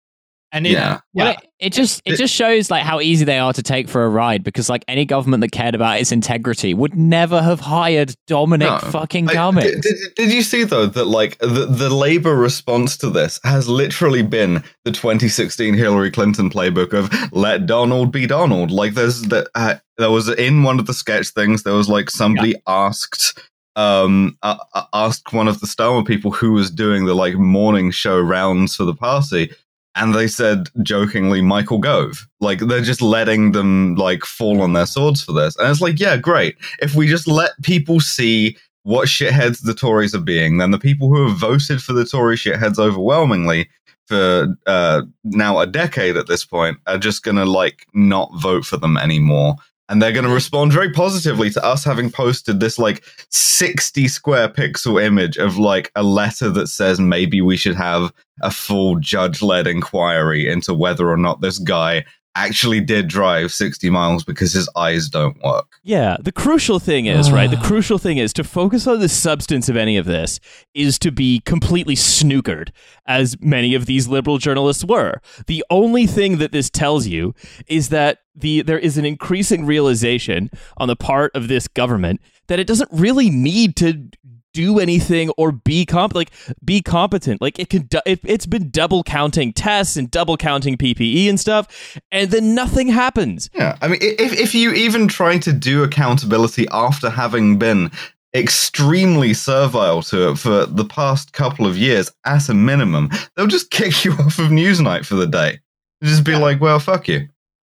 And 0.53 0.67
it, 0.67 0.72
Yeah. 0.72 1.00
yeah, 1.13 1.29
it, 1.31 1.38
it 1.60 1.74
just 1.74 2.01
it 2.05 2.13
It- 2.13 2.17
just 2.17 2.34
shows 2.34 2.70
like 2.70 2.84
how 2.84 3.00
easy 3.00 3.24
they 3.24 3.39
are 3.39 3.53
to 3.53 3.63
take 3.63 3.88
for 3.88 4.03
a 4.03 4.10
ride 4.10 4.43
because 4.43 4.67
like 4.70 4.84
any 4.88 5.05
government 5.05 5.39
that 5.41 5.51
cared 5.51 5.75
about 5.75 6.00
its 6.01 6.12
integrity 6.12 6.74
would 6.74 6.96
never 6.96 7.41
have 7.41 7.62
hired 7.62 8.13
Dominic 8.27 8.67
No. 8.67 8.77
fucking 8.91 9.29
I- 9.29 9.34
Cummings. 9.34 9.72
did, 9.72 9.81
did, 9.81 9.98
did 10.17 10.34
you 10.34 10.41
see 10.41 10.63
though 10.65 10.88
that 10.88 11.05
like 11.05 11.38
the, 11.39 11.65
the 11.70 11.89
Labour 11.89 12.36
response 12.36 12.98
to 12.98 13.10
this 13.10 13.39
has 13.46 13.70
literally 13.70 14.24
been 14.24 14.63
the 14.84 14.91
2016 14.91 15.74
Hillary 15.74 16.12
Clinton 16.12 16.50
playbook 16.50 16.91
of 16.93 17.10
let 17.34 17.65
Donald 17.65 18.12
be 18.12 18.27
Donald. 18.27 18.72
Like 18.72 18.93
there's 18.96 19.22
that 19.24 19.48
uh, 19.55 19.75
there 19.98 20.12
was 20.12 20.27
in 20.27 20.63
one 20.63 20.79
of 20.79 20.86
the 20.86 20.93
sketch 20.93 21.29
things 21.29 21.63
there 21.63 21.74
was 21.74 21.88
like 21.88 22.10
somebody 22.10 22.55
asked 22.67 23.39
um 23.77 24.38
uh, 24.43 24.58
uh, 24.74 24.84
asked 24.93 25.31
one 25.31 25.48
of 25.48 25.62
the 25.62 25.65
Starmer 25.67 26.05
people 26.05 26.29
who 26.31 26.51
was 26.51 26.70
doing 26.70 27.05
the 27.05 27.13
like 27.13 27.36
morning 27.36 27.89
show 27.89 28.20
rounds 28.20 28.75
for 28.75 28.84
the 28.84 28.93
party 28.93 29.50
and 29.96 30.14
they 30.16 30.27
said 30.27 30.70
jokingly 30.84 31.42
Michael 31.42 31.80
Gove. 31.80 32.27
Like 32.40 32.60
they're 32.60 32.82
just 32.82 33.01
letting 33.01 33.51
them 33.51 33.96
like 33.96 34.24
fall 34.24 34.62
on 34.62 34.74
their 34.74 34.86
swords 34.86 35.24
for 35.24 35.34
this. 35.34 35.56
And 35.58 35.70
it's 35.70 35.82
like, 35.82 36.00
yeah, 36.00 36.18
great. 36.18 36.56
If 36.80 36.96
we 36.96 37.08
just 37.08 37.27
let 37.27 37.51
people 37.64 38.00
see 38.00 38.58
what 38.84 39.08
shitheads 39.08 39.64
the 39.64 39.74
Tories 39.74 40.16
are 40.16 40.22
being, 40.22 40.58
then 40.58 40.72
the 40.72 40.80
people 40.80 41.10
who 41.10 41.27
have 41.27 41.38
voted 41.38 41.84
for 41.84 41.94
the 41.94 42.06
Tory 42.06 42.36
shitheads 42.36 42.80
overwhelmingly 42.80 43.70
for 44.08 44.58
uh, 44.66 45.04
now 45.24 45.60
a 45.60 45.68
decade 45.68 46.18
at 46.18 46.27
this 46.27 46.44
point 46.46 46.77
are 46.88 46.98
just 46.98 47.24
gonna 47.24 47.46
like 47.46 47.86
not 47.94 48.32
vote 48.42 48.66
for 48.66 48.77
them 48.77 48.98
anymore. 48.98 49.56
And 49.92 50.01
they're 50.01 50.14
going 50.14 50.25
to 50.25 50.34
respond 50.34 50.72
very 50.72 50.90
positively 50.94 51.50
to 51.50 51.66
us 51.66 51.84
having 51.84 52.10
posted 52.10 52.62
this 52.62 52.80
like 52.80 53.04
60 53.30 54.08
square 54.08 54.48
pixel 54.48 55.04
image 55.04 55.38
of 55.38 55.58
like 55.58 55.92
a 55.98 56.01
letter 56.01 56.50
that 56.50 56.68
says 56.68 56.98
maybe 56.98 57.42
we 57.42 57.58
should 57.58 57.75
have 57.75 58.14
a 58.42 58.51
full 58.51 58.96
judge 59.01 59.42
led 59.42 59.68
inquiry 59.68 60.50
into 60.50 60.74
whether 60.74 61.10
or 61.10 61.18
not 61.18 61.42
this 61.42 61.60
guy 61.60 62.06
actually 62.35 62.79
did 62.79 63.07
drive 63.07 63.51
60 63.51 63.89
miles 63.89 64.24
because 64.24 64.53
his 64.53 64.70
eyes 64.75 65.09
don't 65.09 65.37
work. 65.44 65.67
Yeah, 65.83 66.17
the 66.22 66.31
crucial 66.31 66.79
thing 66.79 67.05
is, 67.05 67.31
right? 67.31 67.50
The 67.50 67.57
crucial 67.63 67.98
thing 67.98 68.17
is 68.17 68.33
to 68.33 68.44
focus 68.44 68.87
on 68.87 69.00
the 69.00 69.09
substance 69.09 69.67
of 69.70 69.75
any 69.75 69.98
of 69.98 70.05
this 70.05 70.39
is 70.74 70.98
to 71.00 71.11
be 71.11 71.41
completely 71.41 71.96
snookered, 71.96 72.70
as 73.05 73.35
many 73.41 73.75
of 73.75 73.85
these 73.85 74.07
liberal 74.07 74.37
journalists 74.37 74.85
were. 74.85 75.22
The 75.48 75.63
only 75.70 76.07
thing 76.07 76.37
that 76.37 76.51
this 76.51 76.70
tells 76.70 77.07
you 77.07 77.33
is 77.67 77.89
that 77.89 78.20
the 78.33 78.61
there 78.61 78.79
is 78.79 78.98
an 78.98 79.05
increasing 79.05 79.65
realization 79.65 80.50
on 80.77 80.87
the 80.87 80.96
part 80.96 81.35
of 81.35 81.50
this 81.50 81.67
government 81.67 82.22
that 82.48 82.59
it 82.59 82.67
doesn't 82.67 82.89
really 82.91 83.29
need 83.29 83.75
to 83.77 84.09
do 84.53 84.79
anything 84.79 85.29
or 85.37 85.51
be 85.51 85.85
comp 85.85 86.14
like 86.14 86.31
be 86.64 86.81
competent 86.81 87.42
like 87.42 87.57
it 87.59 87.70
could 87.70 87.87
du- 87.90 88.01
it, 88.05 88.20
it's 88.24 88.46
been 88.46 88.70
double 88.70 89.03
counting 89.03 89.53
tests 89.53 89.96
and 89.98 90.11
double 90.11 90.35
counting 90.37 90.77
ppe 90.77 91.29
and 91.29 91.40
stuff 91.40 91.98
and 92.11 92.31
then 92.31 92.53
nothing 92.53 92.87
happens 92.90 93.50
Yeah, 93.53 93.77
I 93.81 93.87
mean, 93.87 94.00
if 94.01 94.33
if 94.33 94.53
you 94.53 94.74
even 94.74 95.07
try 95.07 95.37
to 95.40 95.53
do 95.53 95.83
accountability 95.83 96.68
after 96.72 97.09
having 97.09 97.57
been 97.57 97.92
extremely 98.33 99.33
servile 99.33 100.01
to 100.01 100.29
it 100.31 100.37
for 100.37 100.66
the 100.66 100.85
past 100.85 101.33
couple 101.33 101.66
of 101.68 101.77
years, 101.77 102.09
at 102.25 102.48
a 102.50 102.53
minimum, 102.53 103.09
they'll 103.35 103.48
just 103.48 103.72
kick 103.79 104.05
you 104.05 104.14
off 104.14 104.40
of 104.40 104.48
Newsnight 104.48 105.05
for 105.05 105.16
the 105.16 105.27
day. 105.27 105.59
They'll 106.00 106.09
just 106.09 106.24
be 106.24 106.35
like, 106.35 106.59
"Well, 106.61 106.79
fuck 106.79 107.07
you." 107.07 107.27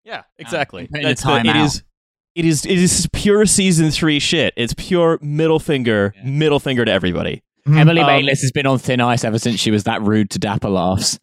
Yeah, 0.03 0.23
exactly. 0.37 0.87
putting 0.87 1.03
That's 1.03 1.21
the, 1.21 1.27
time 1.27 1.45
it 1.45 1.55
out. 1.55 1.65
is. 1.65 1.83
It 2.37 2.45
is. 2.45 2.65
It 2.65 2.77
is 2.77 3.07
pure 3.13 3.47
season 3.47 3.89
three 3.89 4.19
shit. 4.19 4.53
It's 4.55 4.73
pure 4.75 5.17
middle 5.23 5.59
finger, 5.59 6.13
Yeah. 6.17 6.29
middle 6.29 6.59
finger 6.59 6.85
to 6.85 6.91
everybody. 6.91 7.41
Emily 7.65 8.01
Um, 8.01 8.07
Bayless 8.07 8.41
has 8.41 8.51
been 8.51 8.67
on 8.67 8.77
thin 8.77 9.01
ice 9.01 9.23
ever 9.25 9.39
since 9.39 9.59
she 9.59 9.71
was 9.71 9.83
that 9.85 10.01
rude 10.03 10.29
to 10.29 10.39
Dapper 10.39 10.69
Laughs. 10.69 11.19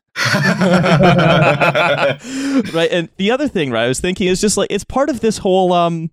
right, 2.75 2.89
and 2.91 3.09
the 3.17 3.31
other 3.31 3.49
thing, 3.49 3.71
right, 3.71 3.85
I 3.85 3.89
was 3.89 4.01
thinking 4.01 4.27
is 4.29 4.41
just 4.41 4.57
like 4.57 4.69
it's 4.71 4.85
part 4.85 5.09
of 5.09 5.21
this 5.21 5.39
whole 5.39 5.73
um, 5.73 6.11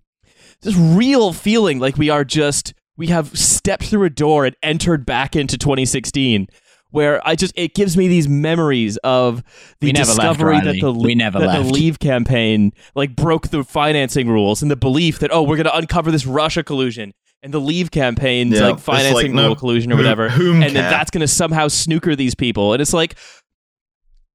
this 0.62 0.76
real 0.76 1.32
feeling 1.32 1.78
like 1.80 1.96
we 1.98 2.08
are 2.08 2.24
just 2.24 2.72
we 2.96 3.08
have 3.08 3.36
stepped 3.36 3.84
through 3.84 4.04
a 4.04 4.10
door 4.10 4.44
and 4.46 4.54
entered 4.62 5.04
back 5.04 5.34
into 5.34 5.58
2016. 5.58 6.46
Where 6.92 7.20
I 7.26 7.34
just 7.34 7.52
it 7.56 7.74
gives 7.74 7.96
me 7.96 8.06
these 8.06 8.28
memories 8.28 8.96
of 8.98 9.42
the 9.80 9.88
We 9.88 9.92
never 9.92 10.06
left, 10.12 10.18
discovery 10.18 10.60
that 10.60 10.76
the 10.80 10.92
We 10.92 11.14
never 11.14 11.40
that 11.40 11.46
left. 11.46 11.64
the 11.66 11.72
Leave 11.72 11.98
campaign 11.98 12.72
like 12.94 13.16
broke 13.16 13.48
the 13.48 13.64
financing 13.64 14.28
rules 14.28 14.62
and 14.62 14.70
the 14.70 14.76
belief 14.76 15.18
that 15.18 15.32
oh 15.32 15.42
we're 15.42 15.56
going 15.56 15.64
to 15.66 15.76
uncover 15.76 16.10
this 16.10 16.26
Russia 16.26 16.62
collusion 16.62 17.12
and 17.42 17.52
the 17.52 17.60
Leave 17.60 17.90
campaign's 17.90 18.54
Yeah, 18.60 18.66
like 18.68 18.74
it's 18.78 18.86
like, 18.86 18.98
financing 19.04 19.34
no, 19.34 19.46
rule 19.48 19.56
collusion 19.56 19.90
or 19.90 19.96
who- 19.96 20.02
whatever, 20.02 20.28
whom 20.28 20.62
and 20.62 20.76
then 20.76 20.90
that's 20.90 21.10
going 21.10 21.22
to 21.22 21.26
somehow 21.28 21.66
snooker 21.68 22.14
these 22.14 22.34
people, 22.36 22.72
and 22.72 22.80
it's 22.80 22.92
like. 22.92 23.16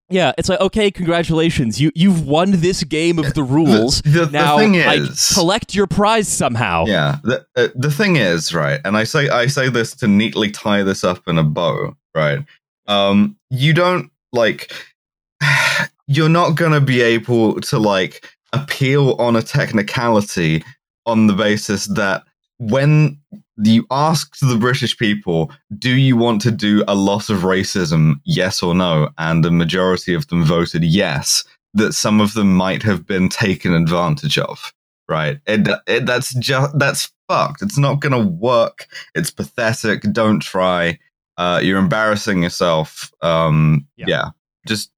Yeah, 0.09 0.31
it's 0.37 0.47
like 0.47 0.61
okay, 0.61 0.89
congratulations, 0.89 1.81
you 1.81 1.91
you've 1.93 2.25
won 2.25 2.51
this 2.51 2.81
game 2.85 3.19
of 3.19 3.33
the 3.33 3.43
rules. 3.43 4.01
the- 4.03 4.25
the 4.25 4.31
now, 4.31 4.57
thing 4.57 4.73
like, 4.79 5.01
is- 5.01 5.31
collect 5.33 5.75
your 5.75 5.85
prize 5.85 6.29
somehow. 6.29 6.85
Yeah, 6.87 7.17
the 7.25 7.45
uh, 7.57 7.67
the 7.75 7.91
thing 7.91 8.15
is, 8.15 8.53
right, 8.53 8.79
and 8.85 8.95
I 8.95 9.03
say 9.03 9.27
I 9.27 9.47
say 9.47 9.67
this 9.67 9.93
to 9.95 10.07
neatly 10.07 10.49
tie 10.49 10.83
this 10.83 11.03
up 11.03 11.27
in 11.27 11.37
a 11.37 11.43
bow, 11.43 11.97
right? 12.17 12.43
Um, 12.87 13.37
you 13.49 13.73
don't 13.73 14.11
like 14.33 14.71
you're 16.07 16.29
not 16.29 16.55
gonna 16.55 16.81
be 16.81 17.01
able 17.01 17.61
to 17.61 17.77
like 17.77 18.27
appeal 18.53 19.13
on 19.13 19.35
a 19.35 19.41
technicality 19.41 20.63
on 21.05 21.27
the 21.27 21.33
basis 21.33 21.85
that 21.87 22.23
when 22.59 23.17
you 23.57 23.85
asked 23.91 24.39
the 24.41 24.57
British 24.57 24.97
people, 24.97 25.51
do 25.77 25.91
you 25.91 26.17
want 26.17 26.41
to 26.41 26.51
do 26.51 26.83
a 26.87 26.95
lot 26.95 27.29
of 27.29 27.39
racism, 27.39 28.15
yes 28.25 28.63
or 28.63 28.73
no? 28.73 29.09
And 29.17 29.43
the 29.43 29.51
majority 29.51 30.13
of 30.13 30.27
them 30.27 30.43
voted 30.43 30.83
yes, 30.83 31.43
that 31.73 31.93
some 31.93 32.19
of 32.19 32.33
them 32.33 32.55
might 32.55 32.81
have 32.83 33.05
been 33.05 33.29
taken 33.29 33.73
advantage 33.73 34.37
of 34.39 34.73
right? 35.07 35.39
It, 35.45 35.67
it 35.87 36.05
that's 36.05 36.33
just 36.35 36.77
that's 36.77 37.11
fucked. 37.27 37.61
It's 37.61 37.77
not 37.77 37.99
gonna 37.99 38.25
work. 38.25 38.87
It's 39.15 39.31
pathetic. 39.31 40.01
Don't 40.11 40.41
try. 40.41 40.99
Uh, 41.37 41.59
you're 41.63 41.77
embarrassing 41.79 42.41
yourself. 42.43 43.11
Um, 43.21 43.87
Yeah. 43.97 44.05
yeah. 44.07 44.25
just 44.67 44.91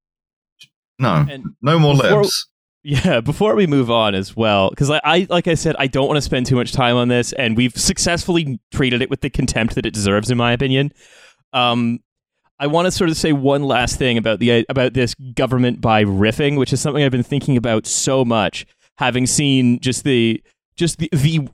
no, 0.98 1.26
And 1.30 1.44
no 1.62 1.78
more 1.78 1.94
before- 1.96 2.22
libs. 2.22 2.46
Yeah, 2.82 3.20
before 3.20 3.54
we 3.56 3.66
move 3.66 3.90
on 3.90 4.14
as 4.14 4.34
well, 4.34 4.70
because 4.70 4.88
I, 4.90 5.00
I, 5.04 5.26
like 5.28 5.46
I 5.46 5.52
said, 5.54 5.76
I 5.78 5.86
don't 5.86 6.06
want 6.08 6.16
to 6.16 6.22
spend 6.22 6.46
too 6.46 6.56
much 6.56 6.72
time 6.72 6.96
on 6.96 7.08
this, 7.08 7.34
and 7.34 7.54
we've 7.54 7.76
successfully 7.76 8.58
treated 8.72 9.02
it 9.02 9.10
with 9.10 9.20
the 9.20 9.28
contempt 9.28 9.74
that 9.74 9.84
it 9.84 9.92
deserves, 9.92 10.30
in 10.30 10.38
my 10.38 10.52
opinion. 10.52 10.90
Um, 11.52 11.98
I 12.58 12.68
want 12.68 12.86
to 12.86 12.90
sort 12.90 13.10
of 13.10 13.18
say 13.18 13.32
one 13.34 13.64
last 13.64 13.98
thing 13.98 14.16
about 14.16 14.38
the 14.38 14.64
about 14.70 14.94
this 14.94 15.14
government 15.34 15.82
by 15.82 16.04
riffing, 16.04 16.56
which 16.56 16.72
is 16.72 16.80
something 16.80 17.04
I've 17.04 17.12
been 17.12 17.22
thinking 17.22 17.58
about 17.58 17.86
so 17.86 18.24
much, 18.24 18.64
having 18.96 19.26
seen 19.26 19.78
just 19.80 20.04
the 20.04 20.42
just 20.74 20.96
the 20.98 21.10
the, 21.12 21.46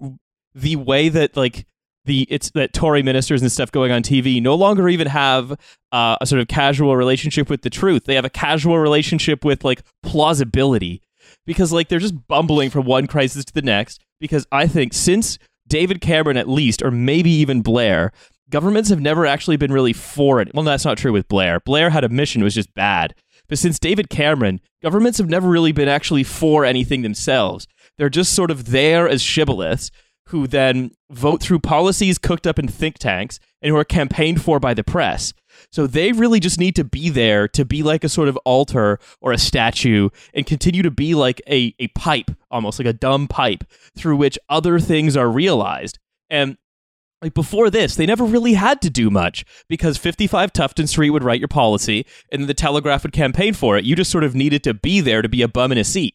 the 0.55 0.77
way 0.77 1.09
that 1.09 1.37
like 1.37 1.66
the 2.07 2.27
it's 2.31 2.51
that 2.51 2.73
Tory 2.73 3.03
ministers 3.03 3.42
and 3.42 3.53
stuff 3.53 3.71
going 3.71 3.92
on 3.92 4.03
TV 4.03 4.40
no 4.40 4.55
longer 4.55 4.88
even 4.88 5.07
have 5.09 5.53
uh, 5.92 6.16
a 6.21 6.27
sort 6.27 6.40
of 6.40 6.49
casual 6.49 6.97
relationship 6.97 7.51
with 7.51 7.62
the 7.62 7.71
truth. 7.71 8.05
They 8.05 8.14
have 8.14 8.25
a 8.25 8.31
casual 8.31 8.79
relationship 8.79 9.45
with 9.45 9.64
like 9.64 9.83
plausibility 10.03 11.03
because 11.45 11.73
like 11.73 11.88
they're 11.88 11.99
just 11.99 12.27
bumbling 12.27 12.71
from 12.71 12.87
one 12.87 13.07
crisis 13.07 13.45
to 13.45 13.53
the 13.53 13.62
next. 13.62 14.03
Because 14.19 14.47
I 14.51 14.66
think 14.66 14.95
since 14.95 15.38
David 15.69 16.01
Cameron, 16.01 16.37
at 16.37 16.49
least, 16.49 16.83
or 16.83 16.90
maybe 16.90 17.31
even 17.31 17.61
Blair, 17.61 18.12
governments 18.49 18.88
have 18.88 19.01
never 19.01 19.27
actually 19.27 19.57
been 19.57 19.73
really 19.73 19.92
for 19.92 20.40
it. 20.40 20.55
Well, 20.55 20.64
that's 20.64 20.85
not 20.85 20.99
true 20.99 21.12
with 21.12 21.29
Blair. 21.29 21.61
Blair 21.61 21.90
had 21.90 22.05
a 22.05 22.09
mission, 22.09 22.40
it 22.40 22.45
was 22.45 22.55
just 22.55 22.75
bad. 22.75 23.14
But 23.49 23.59
since 23.59 23.79
David 23.79 24.11
Cameron, 24.11 24.61
governments 24.83 25.19
have 25.19 25.29
never 25.29 25.49
really 25.49 25.73
been 25.73 25.88
actually 25.88 26.25
for 26.25 26.64
anything 26.64 27.03
themselves. 27.03 27.66
They're 27.99 28.09
just 28.09 28.33
sort 28.33 28.51
of 28.51 28.71
there 28.71 29.09
as 29.09 29.23
shibboleths 29.23 29.90
who 30.29 30.47
then 30.47 30.91
vote 31.11 31.43
through 31.43 31.61
policies 31.61 32.19
cooked 32.19 32.47
up 32.47 32.59
in 32.59 32.69
think 32.69 32.99
tanks 32.99 33.39
and 33.62 33.71
who 33.71 33.77
are 33.77 33.85
campaigned 33.85 34.43
for 34.43 34.59
by 34.59 34.75
the 34.75 34.85
press. 34.85 35.33
So 35.71 35.87
they 35.87 36.12
really 36.12 36.41
just 36.41 36.59
need 36.59 36.77
to 36.77 36.85
be 36.85 37.09
there 37.09 37.49
to 37.49 37.65
be 37.65 37.83
like 37.83 38.05
a 38.05 38.09
sort 38.09 38.29
of 38.29 38.37
altar 38.39 38.99
or 39.21 39.33
a 39.33 39.39
statue 39.39 40.11
and 40.35 40.47
continue 40.47 40.83
to 40.83 40.91
be 40.91 41.15
like 41.15 41.41
a, 41.49 41.75
a 41.79 41.89
pipe, 41.89 42.31
almost 42.51 42.79
like 42.79 42.87
a 42.87 42.93
dumb 42.93 43.29
pipe 43.29 43.65
through 43.97 44.17
which 44.17 44.39
other 44.49 44.79
things 44.79 45.17
are 45.17 45.31
realized. 45.31 45.99
And 46.29 46.57
like 47.23 47.33
before 47.33 47.71
this, 47.71 47.97
they 47.97 48.05
never 48.05 48.25
really 48.25 48.55
had 48.55 48.83
to 48.83 48.91
do 48.91 49.11
much 49.11 49.45
because 49.69 49.97
55 49.97 50.53
Tufton 50.53 50.87
Street 50.87 51.11
would 51.11 51.25
write 51.25 51.41
your 51.41 51.49
policy 51.49 52.05
and 52.31 52.47
the 52.47 52.55
Telegraph 52.55 53.05
would 53.05 53.12
campaign 53.12 53.55
for 53.55 53.77
it. 53.79 53.85
You 53.85 53.97
just 53.97 54.11
sort 54.11 54.25
of 54.25 54.35
needed 54.35 54.62
to 54.65 54.75
be 54.75 55.01
there 55.01 55.23
to 55.23 55.29
be 55.29 55.43
a 55.43 55.49
bum 55.49 55.73
in 55.73 55.79
a 55.79 55.85
seat. 55.85 56.15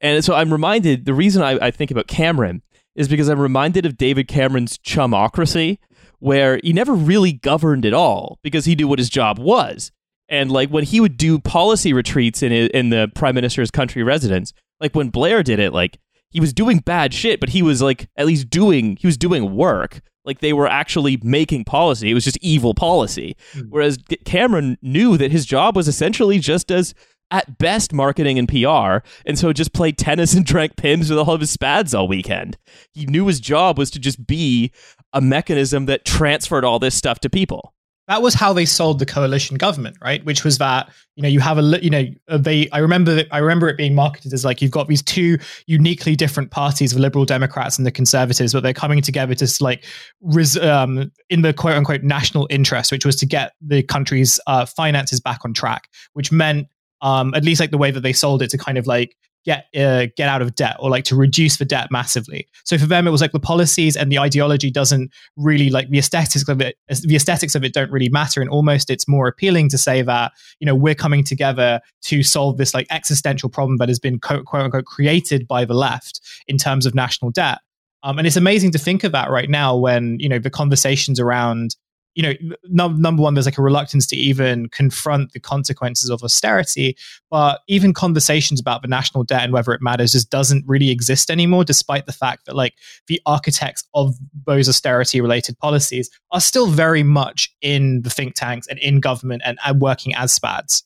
And 0.00 0.24
so 0.24 0.34
I'm 0.34 0.52
reminded 0.52 1.06
the 1.06 1.14
reason 1.14 1.42
I, 1.42 1.66
I 1.66 1.70
think 1.72 1.90
about 1.90 2.06
Cameron 2.06 2.62
is 2.98 3.08
because 3.08 3.28
I'm 3.28 3.40
reminded 3.40 3.86
of 3.86 3.96
David 3.96 4.26
Cameron's 4.26 4.76
chumocracy, 4.76 5.78
where 6.18 6.58
he 6.64 6.72
never 6.72 6.92
really 6.92 7.32
governed 7.32 7.86
at 7.86 7.94
all 7.94 8.40
because 8.42 8.64
he 8.64 8.74
knew 8.74 8.88
what 8.88 8.98
his 8.98 9.08
job 9.08 9.38
was. 9.38 9.92
And 10.28 10.50
like 10.50 10.68
when 10.68 10.82
he 10.82 11.00
would 11.00 11.16
do 11.16 11.38
policy 11.38 11.92
retreats 11.92 12.42
in 12.42 12.52
in 12.52 12.90
the 12.90 13.10
prime 13.14 13.36
minister's 13.36 13.70
country 13.70 14.02
residence, 14.02 14.52
like 14.80 14.94
when 14.94 15.10
Blair 15.10 15.44
did 15.44 15.60
it, 15.60 15.72
like 15.72 15.98
he 16.30 16.40
was 16.40 16.52
doing 16.52 16.80
bad 16.80 17.14
shit, 17.14 17.38
but 17.40 17.50
he 17.50 17.62
was 17.62 17.80
like 17.80 18.10
at 18.16 18.26
least 18.26 18.50
doing 18.50 18.96
he 18.96 19.06
was 19.06 19.16
doing 19.16 19.54
work. 19.54 20.00
Like 20.24 20.40
they 20.40 20.52
were 20.52 20.66
actually 20.66 21.18
making 21.22 21.64
policy. 21.64 22.10
It 22.10 22.14
was 22.14 22.24
just 22.24 22.36
evil 22.42 22.74
policy. 22.74 23.36
Mm. 23.54 23.66
Whereas 23.70 23.96
Cameron 24.26 24.76
knew 24.82 25.16
that 25.16 25.30
his 25.30 25.46
job 25.46 25.76
was 25.76 25.86
essentially 25.88 26.40
just 26.40 26.70
as 26.70 26.94
at 27.30 27.58
best 27.58 27.92
marketing 27.92 28.38
and 28.38 28.48
PR, 28.48 29.06
and 29.26 29.38
so 29.38 29.52
just 29.52 29.72
played 29.72 29.98
tennis 29.98 30.32
and 30.34 30.44
drank 30.44 30.76
Pimm's 30.76 31.10
with 31.10 31.18
all 31.18 31.34
of 31.34 31.40
his 31.40 31.50
spads 31.50 31.94
all 31.94 32.08
weekend. 32.08 32.56
He 32.92 33.06
knew 33.06 33.26
his 33.26 33.40
job 33.40 33.78
was 33.78 33.90
to 33.92 33.98
just 33.98 34.26
be 34.26 34.72
a 35.12 35.20
mechanism 35.20 35.86
that 35.86 36.04
transferred 36.04 36.64
all 36.64 36.78
this 36.78 36.94
stuff 36.94 37.20
to 37.20 37.30
people. 37.30 37.74
That 38.08 38.22
was 38.22 38.32
how 38.32 38.54
they 38.54 38.64
sold 38.64 39.00
the 39.00 39.06
coalition 39.06 39.58
government, 39.58 39.98
right? 40.00 40.24
Which 40.24 40.42
was 40.42 40.56
that 40.58 40.88
you 41.14 41.22
know 41.22 41.28
you 41.28 41.40
have 41.40 41.58
a 41.58 41.78
you 41.82 41.90
know 41.90 42.06
they 42.38 42.66
I 42.72 42.78
remember 42.78 43.22
I 43.30 43.38
remember 43.38 43.68
it 43.68 43.76
being 43.76 43.94
marketed 43.94 44.32
as 44.32 44.46
like 44.46 44.62
you've 44.62 44.70
got 44.70 44.88
these 44.88 45.02
two 45.02 45.36
uniquely 45.66 46.16
different 46.16 46.50
parties, 46.50 46.92
the 46.92 47.00
Liberal 47.00 47.26
Democrats 47.26 47.76
and 47.76 47.86
the 47.86 47.90
Conservatives, 47.90 48.54
but 48.54 48.62
they're 48.62 48.72
coming 48.72 49.02
together 49.02 49.34
to 49.34 49.62
like 49.62 49.84
res, 50.22 50.56
um, 50.56 51.12
in 51.28 51.42
the 51.42 51.52
quote 51.52 51.74
unquote 51.74 52.02
national 52.02 52.46
interest, 52.48 52.90
which 52.90 53.04
was 53.04 53.14
to 53.16 53.26
get 53.26 53.52
the 53.60 53.82
country's 53.82 54.40
uh, 54.46 54.64
finances 54.64 55.20
back 55.20 55.40
on 55.44 55.52
track, 55.52 55.86
which 56.14 56.32
meant 56.32 56.66
um, 57.00 57.34
at 57.34 57.44
least 57.44 57.60
like 57.60 57.70
the 57.70 57.78
way 57.78 57.90
that 57.90 58.00
they 58.00 58.12
sold 58.12 58.42
it 58.42 58.50
to 58.50 58.58
kind 58.58 58.78
of 58.78 58.86
like 58.86 59.16
get 59.44 59.66
uh, 59.76 60.06
get 60.16 60.28
out 60.28 60.42
of 60.42 60.54
debt 60.54 60.76
or 60.78 60.90
like 60.90 61.04
to 61.04 61.16
reduce 61.16 61.56
the 61.56 61.64
debt 61.64 61.88
massively. 61.90 62.46
So 62.64 62.76
for 62.76 62.86
them, 62.86 63.06
it 63.06 63.10
was 63.10 63.20
like 63.20 63.32
the 63.32 63.40
policies 63.40 63.96
and 63.96 64.12
the 64.12 64.18
ideology 64.18 64.70
doesn't 64.70 65.10
really 65.36 65.70
like 65.70 65.88
the 65.88 65.98
aesthetics 65.98 66.46
of 66.48 66.60
it. 66.60 66.76
The 66.88 67.16
aesthetics 67.16 67.54
of 67.54 67.64
it 67.64 67.72
don't 67.72 67.90
really 67.90 68.08
matter, 68.10 68.40
and 68.40 68.50
almost 68.50 68.90
it's 68.90 69.08
more 69.08 69.26
appealing 69.26 69.70
to 69.70 69.78
say 69.78 70.02
that 70.02 70.32
you 70.60 70.66
know 70.66 70.74
we're 70.74 70.94
coming 70.94 71.24
together 71.24 71.80
to 72.02 72.22
solve 72.22 72.56
this 72.56 72.74
like 72.74 72.86
existential 72.90 73.48
problem 73.48 73.78
that 73.78 73.88
has 73.88 73.98
been 73.98 74.18
quote, 74.18 74.44
quote 74.44 74.62
unquote 74.62 74.84
created 74.84 75.48
by 75.48 75.64
the 75.64 75.74
left 75.74 76.20
in 76.46 76.58
terms 76.58 76.86
of 76.86 76.94
national 76.94 77.30
debt. 77.30 77.58
Um, 78.02 78.18
and 78.18 78.26
it's 78.26 78.36
amazing 78.36 78.70
to 78.72 78.78
think 78.78 79.02
of 79.02 79.12
that 79.12 79.30
right 79.30 79.50
now 79.50 79.76
when 79.76 80.18
you 80.20 80.28
know 80.28 80.38
the 80.38 80.50
conversations 80.50 81.18
around 81.18 81.74
you 82.14 82.22
know, 82.22 82.56
num- 82.64 83.00
number 83.00 83.22
one, 83.22 83.34
there's 83.34 83.46
like 83.46 83.58
a 83.58 83.62
reluctance 83.62 84.06
to 84.08 84.16
even 84.16 84.68
confront 84.70 85.32
the 85.32 85.40
consequences 85.40 86.10
of 86.10 86.22
austerity. 86.22 86.96
But 87.30 87.60
even 87.68 87.94
conversations 87.94 88.60
about 88.60 88.82
the 88.82 88.88
national 88.88 89.24
debt 89.24 89.42
and 89.42 89.52
whether 89.52 89.72
it 89.72 89.80
matters 89.80 90.12
just 90.12 90.30
doesn't 90.30 90.64
really 90.66 90.90
exist 90.90 91.30
anymore, 91.30 91.64
despite 91.64 92.06
the 92.06 92.12
fact 92.12 92.46
that 92.46 92.56
like 92.56 92.74
the 93.06 93.20
architects 93.24 93.84
of 93.94 94.16
those 94.46 94.68
austerity 94.68 95.20
related 95.20 95.58
policies 95.58 96.10
are 96.32 96.40
still 96.40 96.66
very 96.66 97.02
much 97.02 97.54
in 97.62 98.02
the 98.02 98.10
think 98.10 98.34
tanks 98.34 98.66
and 98.66 98.78
in 98.80 99.00
government 99.00 99.42
and, 99.44 99.58
and 99.64 99.80
working 99.80 100.14
as 100.14 100.36
SPADs. 100.36 100.82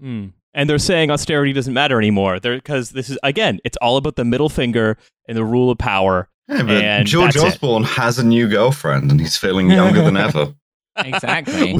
Mm. 0.00 0.32
And 0.54 0.68
they're 0.68 0.78
saying 0.78 1.10
austerity 1.10 1.52
doesn't 1.52 1.74
matter 1.74 1.98
anymore. 1.98 2.38
Because 2.40 2.90
this 2.90 3.10
is, 3.10 3.18
again, 3.22 3.60
it's 3.64 3.76
all 3.78 3.96
about 3.96 4.16
the 4.16 4.24
middle 4.24 4.48
finger 4.48 4.98
and 5.26 5.36
the 5.36 5.44
rule 5.44 5.70
of 5.70 5.78
power. 5.78 6.28
Yeah, 6.50 6.98
but 6.98 7.06
George 7.06 7.36
Osborne 7.36 7.84
it. 7.84 7.88
has 7.90 8.18
a 8.18 8.24
new 8.24 8.48
girlfriend 8.48 9.10
and 9.10 9.20
he's 9.20 9.36
feeling 9.36 9.70
younger 9.70 10.02
than 10.02 10.16
ever. 10.16 10.54
Exactly. 10.96 11.78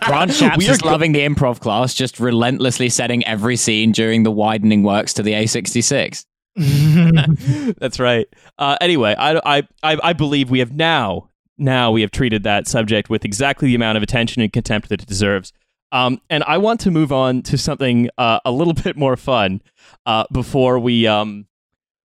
Grant 0.00 0.32
Shapps 0.32 0.68
is 0.68 0.82
loving 0.82 1.12
the 1.12 1.20
improv 1.20 1.60
class, 1.60 1.94
just 1.94 2.20
relentlessly 2.20 2.90
setting 2.90 3.24
every 3.24 3.56
scene 3.56 3.92
during 3.92 4.24
the 4.24 4.30
widening 4.30 4.82
works 4.82 5.14
to 5.14 5.22
the 5.22 5.32
A66. 5.32 6.26
That's 7.78 7.98
right. 7.98 8.26
Uh, 8.58 8.76
anyway, 8.80 9.14
I, 9.16 9.40
I, 9.58 9.68
I, 9.82 9.98
I 10.02 10.12
believe 10.12 10.50
we 10.50 10.58
have 10.58 10.72
now, 10.72 11.30
now 11.56 11.92
we 11.92 12.02
have 12.02 12.10
treated 12.10 12.42
that 12.42 12.66
subject 12.66 13.08
with 13.08 13.24
exactly 13.24 13.68
the 13.68 13.74
amount 13.74 13.96
of 13.96 14.02
attention 14.02 14.42
and 14.42 14.52
contempt 14.52 14.90
that 14.90 15.00
it 15.00 15.08
deserves. 15.08 15.52
Um, 15.92 16.20
and 16.28 16.44
I 16.44 16.58
want 16.58 16.80
to 16.80 16.90
move 16.90 17.12
on 17.12 17.42
to 17.42 17.56
something 17.56 18.10
uh, 18.18 18.40
a 18.44 18.52
little 18.52 18.74
bit 18.74 18.96
more 18.96 19.16
fun 19.16 19.62
uh, 20.04 20.24
before 20.32 20.78
we 20.78 21.06
um, 21.06 21.46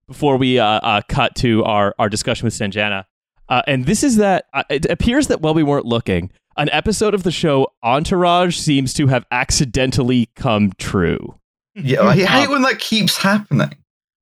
before 0.08 0.36
we 0.36 0.58
uh, 0.58 0.64
uh, 0.64 1.00
cut 1.08 1.34
to 1.36 1.64
our, 1.64 1.94
our 1.98 2.08
discussion 2.08 2.44
with 2.44 2.54
Sanjana. 2.54 3.04
Uh, 3.48 3.62
and 3.66 3.86
this 3.86 4.02
is 4.02 4.16
that 4.16 4.46
uh, 4.52 4.64
it 4.70 4.86
appears 4.86 5.28
that 5.28 5.40
while 5.40 5.54
we 5.54 5.62
weren't 5.62 5.86
looking, 5.86 6.30
an 6.56 6.68
episode 6.72 7.14
of 7.14 7.22
the 7.22 7.30
show 7.30 7.68
Entourage 7.82 8.56
seems 8.56 8.94
to 8.94 9.06
have 9.08 9.24
accidentally 9.30 10.28
come 10.34 10.72
true. 10.78 11.38
Yeah, 11.74 12.02
I 12.02 12.16
hate 12.16 12.48
when 12.48 12.62
that 12.62 12.78
keeps 12.78 13.16
happening. 13.18 13.72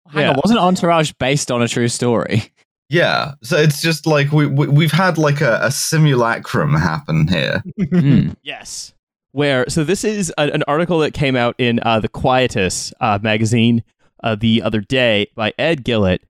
Hang 0.08 0.22
yeah. 0.22 0.30
on, 0.30 0.40
wasn't 0.42 0.60
Entourage 0.60 1.12
based 1.18 1.50
on 1.50 1.62
a 1.62 1.68
true 1.68 1.88
story? 1.88 2.50
Yeah, 2.90 3.32
so 3.42 3.56
it's 3.56 3.80
just 3.80 4.06
like 4.06 4.30
we, 4.32 4.46
we 4.46 4.84
have 4.84 4.92
had 4.92 5.18
like 5.18 5.40
a, 5.40 5.58
a, 5.62 5.70
simulacrum 5.70 6.74
happen 6.74 7.28
here. 7.28 7.62
mm. 7.80 8.36
Yes, 8.42 8.92
where 9.32 9.64
so 9.68 9.84
this 9.84 10.04
is 10.04 10.32
a, 10.36 10.52
an 10.52 10.62
article 10.68 10.98
that 11.00 11.14
came 11.14 11.34
out 11.34 11.54
in 11.58 11.80
uh, 11.82 11.98
the 11.98 12.08
Quietus 12.08 12.92
uh, 13.00 13.18
magazine 13.22 13.82
uh, 14.24 14.34
the 14.34 14.62
other 14.62 14.80
day 14.80 15.28
by 15.36 15.52
Ed 15.58 15.84
Gillett, 15.84 16.20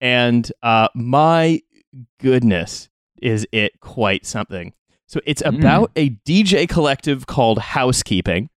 and 0.00 0.50
uh, 0.64 0.88
my 0.94 1.62
goodness, 2.18 2.88
is 3.20 3.46
it 3.52 3.78
quite 3.80 4.26
something. 4.26 4.72
So 5.06 5.20
it's 5.26 5.42
mm. 5.42 5.58
about 5.58 5.92
a 5.94 6.10
DJ 6.26 6.68
collective 6.68 7.26
called 7.26 7.58
Housekeeping. 7.58 8.48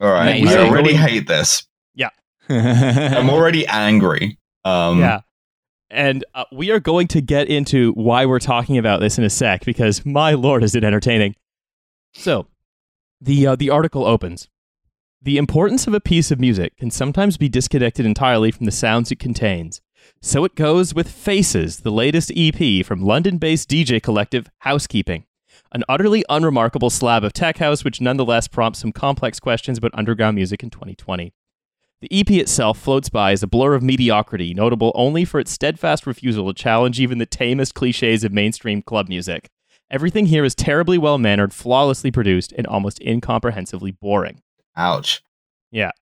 All 0.00 0.10
right. 0.10 0.46
I 0.46 0.58
already 0.58 0.94
hate 0.94 1.26
this. 1.26 1.66
Yeah. 1.94 2.10
I'm 2.48 3.30
already 3.30 3.66
angry. 3.66 4.38
Um, 4.64 5.00
yeah. 5.00 5.20
And 5.90 6.24
uh, 6.34 6.44
we 6.52 6.70
are 6.70 6.80
going 6.80 7.08
to 7.08 7.22
get 7.22 7.48
into 7.48 7.92
why 7.92 8.26
we're 8.26 8.38
talking 8.38 8.76
about 8.76 9.00
this 9.00 9.16
in 9.16 9.24
a 9.24 9.30
sec 9.30 9.64
because 9.64 10.04
my 10.04 10.32
lord 10.32 10.62
is 10.62 10.74
it 10.74 10.84
entertaining. 10.84 11.34
So, 12.12 12.46
the 13.20 13.46
uh, 13.48 13.56
the 13.56 13.70
article 13.70 14.04
opens. 14.04 14.48
The 15.20 15.36
importance 15.36 15.88
of 15.88 15.94
a 15.94 16.00
piece 16.00 16.30
of 16.30 16.38
music 16.38 16.76
can 16.76 16.92
sometimes 16.92 17.36
be 17.36 17.48
disconnected 17.48 18.06
entirely 18.06 18.52
from 18.52 18.66
the 18.66 18.72
sounds 18.72 19.10
it 19.10 19.18
contains. 19.18 19.80
So 20.22 20.44
it 20.44 20.54
goes 20.54 20.94
with 20.94 21.10
Faces, 21.10 21.80
the 21.80 21.90
latest 21.90 22.30
EP 22.36 22.86
from 22.86 23.02
London 23.02 23.38
based 23.38 23.68
DJ 23.68 24.00
collective 24.00 24.46
Housekeeping. 24.58 25.24
An 25.72 25.82
utterly 25.88 26.24
unremarkable 26.28 26.88
slab 26.88 27.24
of 27.24 27.32
tech 27.32 27.58
house, 27.58 27.82
which 27.82 28.00
nonetheless 28.00 28.46
prompts 28.46 28.78
some 28.78 28.92
complex 28.92 29.40
questions 29.40 29.76
about 29.76 29.90
underground 29.92 30.36
music 30.36 30.62
in 30.62 30.70
2020. 30.70 31.34
The 32.00 32.08
EP 32.12 32.30
itself 32.30 32.78
floats 32.78 33.08
by 33.08 33.32
as 33.32 33.42
a 33.42 33.48
blur 33.48 33.74
of 33.74 33.82
mediocrity, 33.82 34.54
notable 34.54 34.92
only 34.94 35.24
for 35.24 35.40
its 35.40 35.50
steadfast 35.50 36.06
refusal 36.06 36.46
to 36.46 36.54
challenge 36.54 37.00
even 37.00 37.18
the 37.18 37.26
tamest 37.26 37.74
cliches 37.74 38.22
of 38.22 38.32
mainstream 38.32 38.82
club 38.82 39.08
music. 39.08 39.50
Everything 39.90 40.26
here 40.26 40.44
is 40.44 40.54
terribly 40.54 40.96
well 40.96 41.18
mannered, 41.18 41.52
flawlessly 41.52 42.12
produced, 42.12 42.52
and 42.52 42.68
almost 42.68 43.00
incomprehensibly 43.00 43.90
boring. 43.90 44.42
Ouch. 44.78 45.22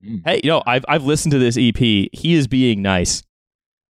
Mm. 0.04 0.22
Hey, 0.24 0.40
you 0.44 0.50
know, 0.50 0.62
I've 0.66 0.84
I've 0.88 1.04
listened 1.04 1.32
to 1.32 1.38
this 1.38 1.56
EP. 1.58 1.76
He 1.76 2.34
is 2.34 2.46
being 2.46 2.82
nice. 2.82 3.24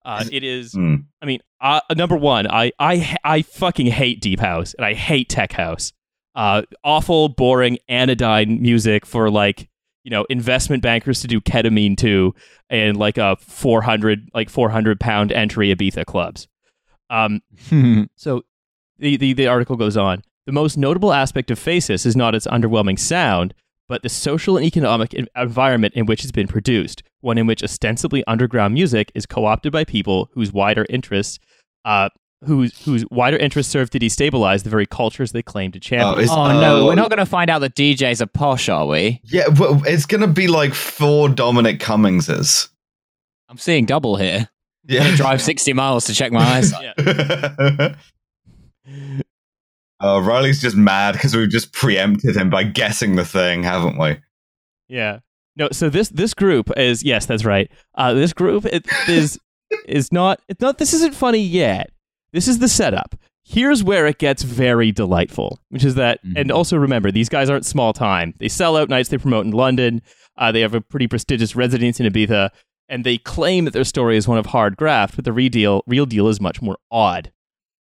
Uh, 0.05 0.25
it 0.31 0.45
is. 0.45 0.75
Hmm. 0.75 0.97
I 1.23 1.27
mean, 1.27 1.41
uh, 1.61 1.81
number 1.97 2.17
one, 2.17 2.47
I 2.47 2.71
I 2.79 3.17
I 3.25 3.43
fucking 3.43 3.87
hate 3.87 4.21
deep 4.21 4.39
house 4.39 4.75
and 4.75 4.85
I 4.85 4.95
hate 4.95 5.29
tech 5.29 5.53
house. 5.53 5.93
Uh, 6.35 6.63
awful, 6.85 7.29
boring, 7.29 7.79
anodyne 7.89 8.61
music 8.61 9.07
for 9.07 9.31
like 9.31 9.69
you 10.05 10.11
know 10.11 10.25
investment 10.29 10.83
bankers 10.83 11.23
to 11.23 11.27
do 11.27 11.41
ketamine 11.41 11.97
to 11.99 12.35
and 12.69 12.97
like 12.97 13.19
a 13.19 13.37
four 13.41 13.83
hundred 13.83 14.29
like 14.35 14.51
four 14.51 14.69
hundred 14.69 15.01
pound 15.01 15.33
entry 15.33 15.75
Ibiza 15.75 16.05
clubs. 16.05 16.47
Um, 17.11 17.41
so 18.17 18.43
the, 18.99 19.17
the, 19.17 19.33
the 19.33 19.47
article 19.47 19.77
goes 19.77 19.97
on. 19.97 20.23
The 20.47 20.53
most 20.53 20.77
notable 20.77 21.13
aspect 21.13 21.51
of 21.51 21.59
Faces 21.59 22.05
is 22.05 22.17
not 22.17 22.35
its 22.35 22.47
underwhelming 22.47 22.99
sound, 22.99 23.55
but 23.89 24.03
the 24.03 24.09
social 24.09 24.57
and 24.57 24.65
economic 24.67 25.15
environment 25.37 25.95
in 25.95 26.07
which 26.07 26.23
it's 26.23 26.33
been 26.33 26.49
produced, 26.49 27.03
one 27.21 27.39
in 27.39 27.47
which 27.47 27.63
ostensibly 27.63 28.25
underground 28.27 28.75
music 28.75 29.11
is 29.15 29.27
co 29.27 29.45
opted 29.47 29.73
by 29.73 29.85
people 29.85 30.31
whose 30.35 30.53
wider 30.53 30.87
interests. 30.89 31.39
Uh, 31.85 32.09
Whose, 32.47 32.85
whose 32.85 33.07
wider 33.11 33.39
interests 33.39 33.73
serve 33.73 33.89
to 33.91 33.99
destabilize 33.99 34.65
the 34.65 34.69
very 34.69 34.85
cultures 34.85 35.33
they 35.33 35.41
claim 35.43 35.73
to 35.73 35.81
champion. 35.81 36.25
is- 36.25 36.31
Oh 36.31 36.53
no, 36.61 36.83
uh, 36.83 36.85
we're 36.87 36.95
not 36.95 37.09
going 37.09 37.19
to 37.19 37.25
find 37.25 37.49
out 37.49 37.61
that 37.61 37.75
DJs 37.75 38.21
are 38.21 38.27
posh, 38.27 38.69
are 38.69 38.87
we? 38.87 39.23
Yeah, 39.25 39.49
well, 39.49 39.81
it's 39.87 40.05
gonna 40.05 40.27
be 40.27 40.47
like 40.47 40.75
four 40.75 41.31
Dominic 41.31 41.81
Cummingses. 41.81 42.69
I'm 43.49 43.57
seeing 43.57 43.87
double 43.87 44.17
here. 44.17 44.41
I'm 44.41 44.95
Yeah. 44.95 45.17
drive 45.17 45.41
60 45.41 45.73
miles 45.73 46.05
to 46.05 46.13
check 46.13 46.33
my 46.33 46.43
eyesight. 46.45 46.95
Yeah. 46.99 47.95
uh, 50.05 50.21
Riley's 50.21 50.61
just 50.61 50.77
mad 50.77 51.13
because 51.13 51.35
we've 51.35 51.49
just 51.51 51.73
preempted 51.73 52.37
him 52.37 52.51
by 52.51 52.65
guessing 52.65 53.17
the 53.17 53.25
thing, 53.25 53.63
haven't 53.63 53.99
we? 53.99 54.19
Yeah. 54.89 55.21
No, 55.57 55.69
so 55.73 55.89
this 55.89 56.09
this 56.09 56.35
group 56.35 56.71
is 56.77 57.03
yes, 57.03 57.27
that's 57.27 57.45
right. 57.45 57.71
Uh, 57.95 58.13
this 58.13 58.33
group 58.33 58.67
it, 58.67 58.87
is 59.09 59.39
is 59.87 60.13
not 60.13 60.41
it's 60.49 60.61
not 60.61 60.79
this 60.79 60.93
isn't 60.93 61.15
funny 61.15 61.39
yet. 61.43 61.91
This 62.33 62.49
is 62.49 62.59
the 62.59 62.69
setup. 62.69 63.15
Here's 63.47 63.85
where 63.85 64.07
it 64.07 64.19
gets 64.19 64.43
very 64.43 64.91
delightful, 64.91 65.61
which 65.69 65.85
is 65.85 65.95
that, 65.97 66.19
and 66.25 66.49
Mhm. 66.49 66.55
also 66.55 66.79
remember, 66.79 67.13
these 67.13 67.29
guys 67.29 67.51
aren't 67.51 67.67
small 67.67 67.93
time. 67.93 68.33
They 68.39 68.49
sell 68.49 68.77
out 68.77 68.89
nights 68.89 69.11
they 69.11 69.19
promote 69.19 69.45
in 69.45 69.53
London. 69.53 70.01
Uh, 70.39 70.51
they 70.51 70.61
have 70.63 70.73
a 70.75 70.81
pretty 70.81 71.07
prestigious 71.07 71.55
residence 71.55 72.01
in 72.01 72.11
Ibiza, 72.11 72.49
and 72.89 73.05
they 73.05 73.19
claim 73.19 73.67
that 73.67 73.73
their 73.75 73.85
story 73.85 74.17
is 74.17 74.27
one 74.27 74.39
of 74.39 74.47
hard 74.47 74.77
graft, 74.79 75.15
but 75.17 75.27
the 75.27 75.33
real 75.33 75.51
deal, 75.51 75.83
real 75.87 76.07
deal 76.07 76.27
is 76.29 76.41
much 76.41 76.63
more 76.63 76.79
odd. 76.91 77.33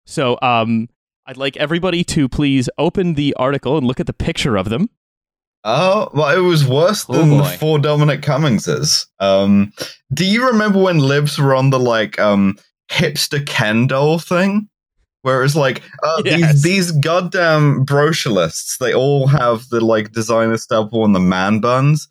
So, 0.05 0.39
um, 0.43 0.89
I'd 1.27 1.37
like 1.37 1.57
everybody 1.57 2.05
to 2.05 2.29
please 2.29 2.69
open 2.79 3.15
the 3.15 3.35
article 3.35 3.77
and 3.77 3.87
look 3.87 3.99
at 4.01 4.07
the 4.07 4.13
picture 4.13 4.57
of 4.57 4.69
them. 4.69 4.89
Oh, 5.65 6.09
well, 6.15 6.37
it 6.37 6.41
was 6.47 6.65
worse 6.67 7.05
Oh, 7.09 7.15
than 7.15 7.31
the 7.39 7.45
four 7.45 7.81
Dominic 7.81 8.23
Cummingses. 8.23 9.07
Um, 9.19 9.73
do 10.15 10.25
you 10.25 10.47
remember 10.47 10.81
when 10.81 10.99
Libs 11.01 11.39
were 11.39 11.55
on 11.55 11.71
the 11.71 11.81
like 11.81 12.19
um 12.21 12.57
hipster 12.91 13.45
Ken 13.45 13.87
doll 13.89 14.19
thing? 14.21 14.69
Where 15.23 15.43
it's 15.43 15.57
like, 15.57 15.83
uh, 16.05 16.23
Yes. 16.25 16.53
these 16.53 16.63
these 16.63 16.93
goddamn 16.93 17.85
brochurelists, 17.85 18.79
they 18.79 18.95
all 18.95 19.27
have 19.27 19.69
the 19.71 19.81
like 19.81 20.13
designer 20.13 20.57
stubble 20.57 21.05
and 21.05 21.17
the 21.17 21.21
man 21.21 21.59
buns. 21.59 22.07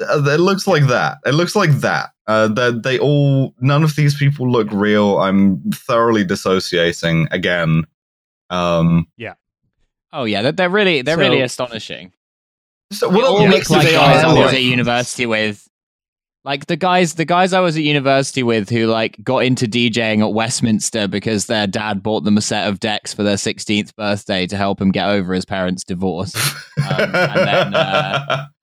Uh, 0.00 0.22
it 0.26 0.38
looks 0.40 0.66
like 0.66 0.86
that. 0.88 1.16
It 1.24 1.32
looks 1.32 1.56
like 1.56 1.70
that. 1.80 2.10
Uh, 2.26 2.46
that 2.48 2.82
they 2.82 2.98
all, 2.98 3.54
none 3.60 3.82
of 3.82 3.96
these 3.96 4.14
people 4.14 4.48
look 4.52 4.68
real. 4.70 5.18
I'm 5.18 5.62
thoroughly 5.72 6.24
dissociating 6.24 7.26
again. 7.30 7.84
Um, 8.50 9.06
yeah. 9.16 9.34
Oh 10.12 10.24
yeah, 10.24 10.42
they're, 10.42 10.52
they're 10.52 10.70
really 10.70 11.02
they're 11.02 11.16
So- 11.16 11.20
really 11.20 11.40
astonishing. 11.42 12.12
so 12.92 13.08
They 13.08 13.16
what 13.16 13.24
all 13.24 13.40
else 13.40 13.70
look 13.70 13.70
like 13.84 13.92
guys 13.92 14.24
I 14.24 14.32
was 14.32 14.52
at 14.54 14.62
university 14.62 15.26
with. 15.26 15.64
Like 16.44 16.64
the 16.66 16.76
guys, 16.76 17.14
the 17.14 17.26
guys 17.26 17.52
I 17.52 17.60
was 17.60 17.76
at 17.76 17.82
university 17.82 18.42
with 18.42 18.70
who 18.70 18.86
like 18.86 19.22
got 19.22 19.40
into 19.40 19.66
DJing 19.66 20.20
at 20.26 20.32
Westminster 20.32 21.06
because 21.06 21.44
their 21.44 21.66
dad 21.66 22.02
bought 22.02 22.24
them 22.24 22.38
a 22.38 22.40
set 22.40 22.68
of 22.68 22.80
decks 22.80 23.12
for 23.12 23.22
their 23.22 23.36
16th 23.36 23.94
birthday 23.96 24.46
to 24.46 24.56
help 24.56 24.80
him 24.80 24.90
get 24.90 25.08
over 25.08 25.34
his 25.34 25.44
parents' 25.44 25.84
divorce. 25.84 26.34
Um, 26.78 27.00
and 27.00 27.14
then, 27.14 27.74
uh, 27.74 28.46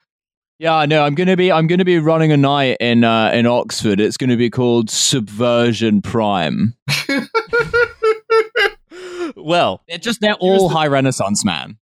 Yeah, 0.58 0.86
no, 0.86 1.04
I'm 1.04 1.16
gonna 1.16 1.36
be 1.36 1.52
I'm 1.52 1.68
gonna 1.68 1.84
be 1.86 2.00
running 2.00 2.32
a 2.32 2.38
night 2.38 2.78
in 2.80 3.04
uh, 3.04 3.30
in 3.34 3.46
Oxford. 3.46 4.00
It's 4.00 4.16
gonna 4.16 4.38
be 4.38 4.50
called 4.50 4.90
Subversion 4.90 6.02
Prime. 6.02 6.74
well, 9.46 9.84
They're 9.88 9.98
just 9.98 10.20
they're 10.22 10.34
all 10.36 10.68
the- 10.70 10.76
high 10.76 10.88
Renaissance 10.88 11.46
man. 11.46 11.78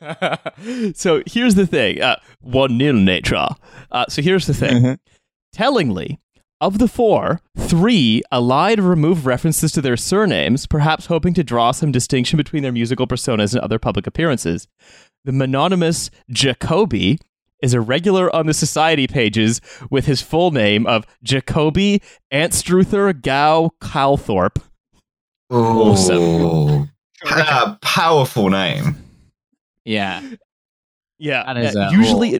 so 0.94 1.22
here's 1.26 1.54
the 1.54 1.66
thing. 1.66 2.00
Uh, 2.02 2.16
one 2.40 2.76
nil 2.78 2.94
nature. 2.94 3.48
Uh, 3.90 4.04
so 4.08 4.22
here's 4.22 4.46
the 4.46 4.54
thing. 4.54 4.76
Mm-hmm. 4.82 4.94
Tellingly, 5.52 6.18
of 6.60 6.78
the 6.78 6.88
four, 6.88 7.40
three 7.56 8.22
allied 8.30 8.78
or 8.78 8.82
removed 8.82 9.24
references 9.24 9.72
to 9.72 9.80
their 9.80 9.96
surnames, 9.96 10.66
perhaps 10.66 11.06
hoping 11.06 11.34
to 11.34 11.44
draw 11.44 11.72
some 11.72 11.92
distinction 11.92 12.36
between 12.36 12.62
their 12.62 12.72
musical 12.72 13.06
personas 13.06 13.54
and 13.54 13.62
other 13.62 13.78
public 13.78 14.06
appearances. 14.06 14.68
The 15.24 15.32
mononymous 15.32 16.10
Jacobi 16.30 17.18
is 17.62 17.74
a 17.74 17.80
regular 17.80 18.34
on 18.34 18.46
the 18.46 18.54
society 18.54 19.06
pages 19.06 19.60
with 19.90 20.06
his 20.06 20.22
full 20.22 20.50
name 20.50 20.86
of 20.86 21.06
Jacobi 21.24 22.02
Anstruther 22.32 23.12
Gow 23.12 23.70
Calthorpe. 23.82 24.62
Ooh. 25.52 26.86
Pa- 27.24 27.78
powerful 27.82 28.48
name. 28.50 28.96
Yeah, 29.84 30.22
Yeah, 31.18 31.42
That 31.44 31.56
is, 31.58 31.76
uh, 31.76 31.90
usually, 31.92 32.38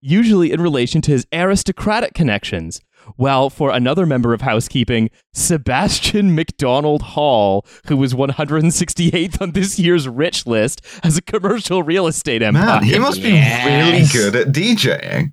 usually 0.00 0.52
in 0.52 0.60
relation 0.60 1.00
to 1.02 1.10
his 1.10 1.26
aristocratic 1.32 2.14
connections. 2.14 2.80
While 3.16 3.50
for 3.50 3.70
another 3.70 4.06
member 4.06 4.32
of 4.32 4.40
housekeeping, 4.40 5.10
Sebastian 5.34 6.34
McDonald 6.34 7.02
Hall, 7.02 7.66
who 7.88 7.96
was 7.98 8.14
168th 8.14 9.42
on 9.42 9.50
this 9.52 9.78
year's 9.78 10.08
rich 10.08 10.46
list, 10.46 10.80
has 11.02 11.18
a 11.18 11.22
commercial 11.22 11.82
real 11.82 12.06
estate 12.06 12.40
empire. 12.42 12.80
Man, 12.80 12.82
he 12.84 12.98
must 12.98 13.20
be 13.22 13.28
Yes. 13.30 14.14
really 14.14 14.30
good 14.32 14.36
at 14.36 14.54
DJing. 14.54 15.32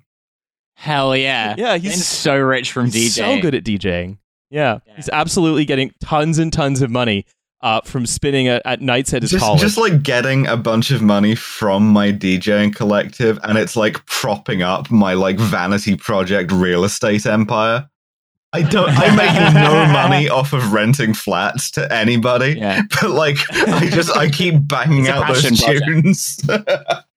hell 0.74 1.16
yeah, 1.16 1.54
Yeah, 1.56 1.76
he's 1.78 1.94
he's 1.94 2.06
so 2.06 2.36
rich 2.38 2.72
from 2.72 2.90
DJing. 2.90 3.10
so 3.10 3.40
good 3.40 3.54
at 3.54 3.64
DJing. 3.64 4.18
Yeah, 4.52 4.78
Yeah. 4.86 4.94
he's 4.96 5.08
absolutely 5.08 5.64
getting 5.64 5.92
tons 6.00 6.38
and 6.38 6.52
tons 6.52 6.82
of 6.82 6.90
money 6.90 7.26
uh, 7.62 7.80
from 7.82 8.06
spinning 8.06 8.48
at, 8.48 8.60
at 8.64 8.80
nights 8.80 9.14
at 9.14 9.22
his 9.22 9.30
Just, 9.30 9.42
college. 9.44 9.60
just 9.60 9.78
like 9.78 10.02
getting 10.02 10.46
a 10.48 10.56
bunch 10.56 10.90
of 10.90 11.00
money 11.00 11.34
from 11.34 11.88
my 11.88 12.12
DJing 12.12 12.74
collective, 12.74 13.38
and 13.44 13.56
it's 13.56 13.76
like 13.76 14.04
propping 14.06 14.62
up 14.62 14.90
my 14.90 15.14
like 15.14 15.38
vanity 15.38 15.96
project 15.96 16.50
real 16.52 16.84
estate 16.84 17.24
empire. 17.26 17.88
I 18.54 18.60
don't. 18.62 18.90
I 18.90 19.14
make 19.16 19.54
no 19.54 19.86
money 19.92 20.28
off 20.38 20.52
of 20.52 20.74
renting 20.74 21.14
flats 21.14 21.70
to 21.70 21.90
anybody, 21.90 22.56
Yeah, 22.58 22.82
but 23.00 23.10
like 23.10 23.38
I 23.50 23.88
just 23.88 24.14
I 24.14 24.28
keep 24.28 24.56
banging 24.68 25.08
out 25.08 25.26
those 25.28 25.42
project. 25.46 25.84
tunes. 25.86 26.38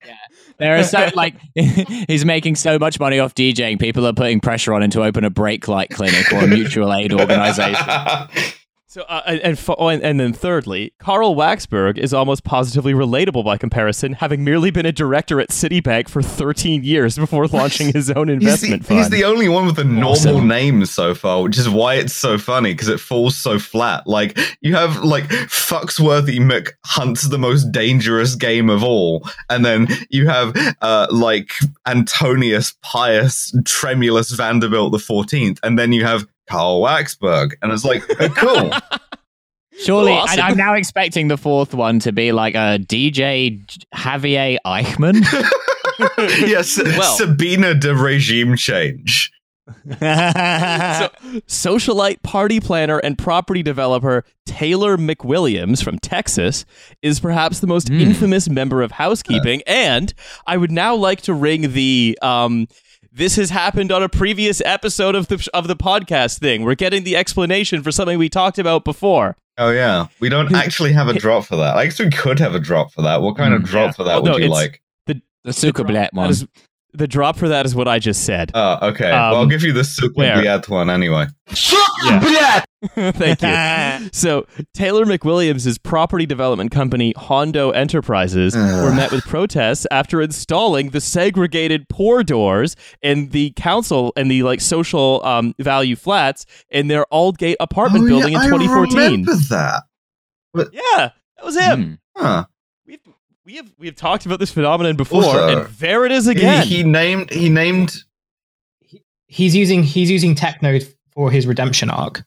there 0.57 0.77
are 0.77 0.83
so 0.83 1.09
like 1.15 1.35
he's 1.55 2.25
making 2.25 2.55
so 2.55 2.79
much 2.79 2.99
money 2.99 3.19
off 3.19 3.35
DJing. 3.35 3.79
People 3.79 4.05
are 4.07 4.13
putting 4.13 4.39
pressure 4.39 4.73
on 4.73 4.83
him 4.83 4.89
to 4.91 5.03
open 5.03 5.23
a 5.23 5.29
brake 5.29 5.67
light 5.67 5.89
clinic 5.89 6.31
or 6.31 6.43
a 6.43 6.47
mutual 6.47 6.93
aid 6.93 7.13
organization. 7.19 7.75
So, 8.95 9.01
uh, 9.09 9.23
and, 9.25 9.41
and, 9.41 9.59
fo- 9.59 9.75
oh, 9.77 9.89
and, 9.89 10.01
and 10.01 10.21
then 10.21 10.31
thirdly, 10.31 10.93
Carl 10.99 11.35
Waxberg 11.35 11.97
is 11.97 12.13
almost 12.13 12.45
positively 12.45 12.93
relatable 12.93 13.43
by 13.43 13.57
comparison, 13.57 14.13
having 14.13 14.45
merely 14.45 14.71
been 14.71 14.85
a 14.85 14.93
director 14.93 15.41
at 15.41 15.49
Citibank 15.49 16.07
for 16.07 16.21
13 16.21 16.85
years 16.85 17.17
before 17.17 17.45
launching 17.47 17.91
his 17.91 18.09
own 18.09 18.29
He's 18.39 18.39
the, 18.39 18.45
investment 18.45 18.85
fund. 18.85 18.99
he's 19.01 19.09
the 19.09 19.25
only 19.25 19.49
one 19.49 19.65
with 19.65 19.77
a 19.79 19.83
normal 19.83 20.11
Awesome. 20.11 20.47
name 20.47 20.85
so 20.85 21.13
far, 21.13 21.43
which 21.43 21.57
is 21.57 21.67
why 21.67 21.95
it's 21.95 22.15
so 22.15 22.37
funny 22.37 22.71
because 22.71 22.87
it 22.87 23.01
falls 23.01 23.37
so 23.37 23.59
flat. 23.59 24.07
Like 24.07 24.39
you 24.61 24.73
have 24.75 25.03
like 25.03 25.25
Fucksworthy 25.25 26.39
Mc 26.39 26.73
hunts 26.85 27.23
the 27.27 27.37
most 27.37 27.73
dangerous 27.73 28.35
game 28.35 28.69
of 28.69 28.81
all, 28.81 29.27
and 29.49 29.65
then 29.65 29.89
you 30.09 30.29
have 30.29 30.55
uh 30.81 31.07
like 31.11 31.49
Antonius 31.85 32.73
Pius 32.81 33.53
Tremulous 33.65 34.31
Vanderbilt 34.31 34.93
the 34.93 34.99
Fourteenth, 34.99 35.59
and 35.63 35.77
then 35.77 35.91
you 35.91 36.05
have 36.05 36.25
Carl 36.49 36.81
Waxberg, 36.81 37.51
and 37.61 37.71
it's 37.71 37.85
like 37.85 38.03
oh, 38.19 38.29
cool. 38.29 38.71
Surely, 39.83 40.13
Awesome. 40.13 40.39
and 40.39 40.41
I'm 40.41 40.57
now 40.57 40.73
expecting 40.73 41.27
the 41.27 41.37
fourth 41.37 41.73
one 41.73 41.99
to 41.99 42.11
be 42.13 42.31
like 42.31 42.55
a 42.55 42.79
DJ 42.79 43.61
Javier 43.93 44.57
Eichmann. 44.65 45.21
yes, 46.47 46.81
Well- 46.81 47.17
Sabina 47.17 47.73
de 47.73 47.93
regime 47.93 48.55
change. 48.55 49.31
so, 49.89 51.09
socialite 51.47 52.21
party 52.21 52.59
planner 52.59 52.99
and 52.99 53.17
property 53.17 53.63
developer 53.63 54.23
Taylor 54.45 54.95
McWilliams 54.97 55.83
from 55.83 55.97
Texas 55.99 56.65
is 57.01 57.19
perhaps 57.19 57.59
the 57.59 57.67
most 57.67 57.87
Mm. 57.89 57.99
infamous 58.01 58.47
member 58.47 58.81
of 58.83 58.91
housekeeping. 58.91 59.61
And 59.67 60.13
I 60.47 60.57
would 60.57 60.71
now 60.71 60.95
like 60.95 61.21
to 61.23 61.33
ring 61.33 61.73
the 61.73 62.17
um, 62.21 62.67
this 63.15 63.37
has 63.37 63.49
happened 63.49 63.91
on 63.91 64.03
a 64.03 64.09
previous 64.09 64.61
episode 64.65 65.15
of 65.15 65.27
the 65.29 65.47
of 65.53 65.67
the 65.67 65.75
podcast 65.75 66.39
thing. 66.39 66.63
We're 66.63 66.75
getting 66.75 67.03
the 67.05 67.15
explanation 67.15 67.81
for 67.81 67.91
something 67.91 68.19
we 68.19 68.29
talked 68.29 68.59
about 68.59 68.83
before. 68.83 69.37
Oh 69.57 69.71
yeah, 69.71 70.07
we 70.19 70.27
don't 70.29 70.53
actually 70.53 70.91
have 70.91 71.07
a 71.07 71.13
drop 71.13 71.45
for 71.45 71.55
that. 71.55 71.77
I 71.77 71.85
guess 71.85 71.97
we 71.99 72.09
could 72.09 72.39
have 72.39 72.53
a 72.55 72.59
drop 72.59 72.91
for 72.91 73.01
that. 73.03 73.21
What 73.21 73.37
kind 73.37 73.53
of 73.53 73.61
Mm, 73.61 73.65
drop 73.65 73.85
yeah. 73.87 73.91
for 73.93 74.03
that 74.03 74.15
Well, 74.15 74.23
no, 74.23 74.31
would 74.33 74.43
you 74.43 74.49
like? 74.49 74.81
the 75.07 75.21
Zuckerblatt 75.47 75.93
That 75.93 76.13
one. 76.13 76.29
is 76.29 76.45
the 76.97 77.07
drop 77.07 77.35
for 77.37 77.47
that 77.49 77.65
is 77.65 77.75
what 77.75 77.87
I 77.87 77.99
just 77.99 78.23
said. 78.23 78.51
Oh, 78.53 78.89
okay. 78.89 79.11
well, 79.11 79.35
I'll 79.35 79.41
Um, 79.41 79.49
give 79.49 79.63
you 79.63 79.73
the 79.73 79.83
super 79.83 80.13
where? 80.15 80.37
weird 80.41 80.67
one 80.67 80.89
anyway. 80.89 81.27
Thank 82.95 83.41
you. 83.41 84.09
So 84.11 84.45
Taylor 84.73 85.05
McWilliams' 85.05 85.81
property 85.81 86.25
development 86.25 86.71
company 86.71 87.13
Hondo 87.17 87.71
Enterprises 87.71 88.55
were 88.55 88.93
met 88.93 89.11
with 89.11 89.23
protests 89.25 89.85
after 89.91 90.21
installing 90.21 90.89
the 90.91 91.01
segregated 91.01 91.87
poor 91.89 92.23
doors 92.23 92.75
in 93.01 93.29
the 93.29 93.51
council 93.55 94.13
and 94.15 94.29
the 94.29 94.43
like 94.43 94.61
social 94.61 95.25
um, 95.25 95.53
value 95.59 95.95
flats 95.95 96.45
in 96.69 96.87
their 96.87 97.05
Aldgate 97.11 97.55
apartment 97.59 98.05
Oh, 98.05 98.07
building 98.07 98.33
yeah, 98.33 98.43
in 98.43 98.49
2014. 98.49 98.97
I 98.99 99.03
remember 99.05 99.35
that. 99.49 99.83
Yeah, 100.71 101.09
that 101.37 101.45
was 101.45 101.57
him. 101.57 101.99
Hmm. 102.15 102.23
Huh. 102.23 102.45
We've 102.85 102.99
we 103.45 103.55
have 103.57 103.71
we 103.77 103.85
have 103.87 103.95
talked 103.95 104.25
about 104.25 104.39
this 104.39 104.51
phenomenon 104.51 104.95
before, 104.95 105.23
Also, 105.23 105.47
and 105.59 105.67
there 105.77 106.05
it 106.05 106.11
is 106.11 106.27
again. 106.27 106.65
he 106.65 106.83
named 106.83 107.31
he 107.31 107.49
named 107.49 107.95
He's 109.27 109.55
using 109.55 109.83
he's 109.83 110.09
using 110.09 110.35
Technode 110.35 110.91
for 111.13 111.31
his 111.31 111.45
redemption 111.47 111.89
arc. 111.89 112.23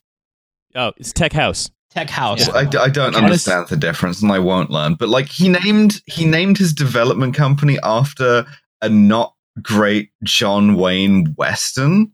oh, 0.75 0.93
it's 0.97 1.13
Tech 1.13 1.33
House. 1.33 1.71
Tech 1.91 2.11
House. 2.11 2.49
I, 2.51 2.61
I 2.61 2.89
don't 2.91 3.15
Can 3.15 3.25
I 3.25 3.29
s- 3.29 3.49
understand 3.49 3.69
the 3.69 3.77
difference 3.77 4.21
and 4.23 4.31
I 4.31 4.39
won't 4.41 4.71
learn. 4.71 4.95
But 4.95 5.09
like 5.09 5.27
he 5.29 5.49
named 5.49 6.03
he 6.07 6.25
named 6.27 6.59
his 6.59 6.73
development 6.75 7.35
company 7.35 7.79
after 7.83 8.45
a 8.83 8.89
not 8.89 9.35
great 9.63 10.11
John 10.23 10.75
Wayne 10.77 11.35
Western. 11.37 12.13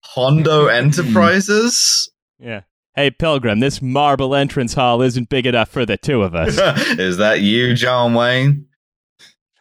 Hondo 0.00 0.66
Enterprises? 0.82 2.10
Yeah. 2.38 2.62
Hey 2.96 3.10
Pilgrim, 3.10 3.58
this 3.58 3.82
marble 3.82 4.36
entrance 4.36 4.74
hall 4.74 5.02
isn't 5.02 5.28
big 5.28 5.46
enough 5.46 5.68
for 5.68 5.84
the 5.84 5.96
two 5.96 6.22
of 6.22 6.36
us. 6.36 6.56
Is 6.98 7.16
that 7.16 7.40
you, 7.40 7.74
John 7.74 8.14
Wayne? 8.14 8.66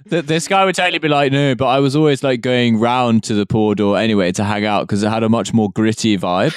Th- 0.08 0.24
this 0.24 0.48
guy 0.48 0.64
would 0.66 0.76
totally 0.76 1.00
be 1.00 1.08
like, 1.08 1.32
no, 1.32 1.56
but 1.56 1.66
I 1.66 1.80
was 1.80 1.96
always 1.96 2.22
like 2.22 2.42
going 2.42 2.80
round 2.80 3.24
to 3.24 3.34
the 3.34 3.48
poor 3.48 3.74
door 3.74 3.98
anyway 3.98 4.32
to 4.34 4.44
hang 4.44 4.66
out 4.66 4.82
because 4.82 5.02
it 5.02 5.10
had 5.10 5.24
a 5.24 5.30
much 5.30 5.52
more 5.52 5.72
gritty 5.72 6.16
vibe. 6.16 6.56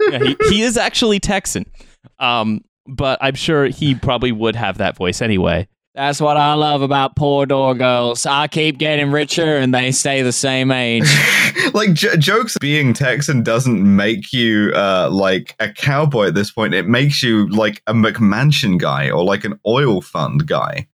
yeah, 0.10 0.18
he, 0.18 0.36
he 0.48 0.62
is 0.62 0.76
actually 0.76 1.20
Texan. 1.20 1.64
Um, 2.18 2.64
but 2.88 3.20
I'm 3.20 3.36
sure 3.36 3.66
he 3.66 3.94
probably 3.94 4.32
would 4.32 4.56
have 4.56 4.78
that 4.78 4.96
voice 4.96 5.22
anyway. 5.22 5.68
That's 5.96 6.20
what 6.20 6.36
I 6.36 6.52
love 6.52 6.82
about 6.82 7.16
poor 7.16 7.46
door 7.46 7.74
girls. 7.74 8.26
I 8.26 8.48
keep 8.48 8.76
getting 8.76 9.10
richer 9.10 9.56
and 9.56 9.74
they 9.74 9.92
stay 9.92 10.20
the 10.20 10.30
same 10.30 10.70
age. 10.70 11.10
like 11.72 11.94
j- 11.94 12.18
jokes 12.18 12.58
being 12.60 12.92
Texan 12.92 13.42
doesn't 13.42 13.82
make 13.82 14.30
you 14.30 14.72
uh, 14.74 15.08
like 15.10 15.56
a 15.58 15.72
cowboy 15.72 16.26
at 16.26 16.34
this 16.34 16.50
point. 16.50 16.74
It 16.74 16.86
makes 16.86 17.22
you 17.22 17.48
like 17.48 17.80
a 17.86 17.94
McMansion 17.94 18.78
guy 18.78 19.08
or 19.08 19.24
like 19.24 19.44
an 19.44 19.58
oil 19.66 20.02
fund 20.02 20.46
guy. 20.46 20.86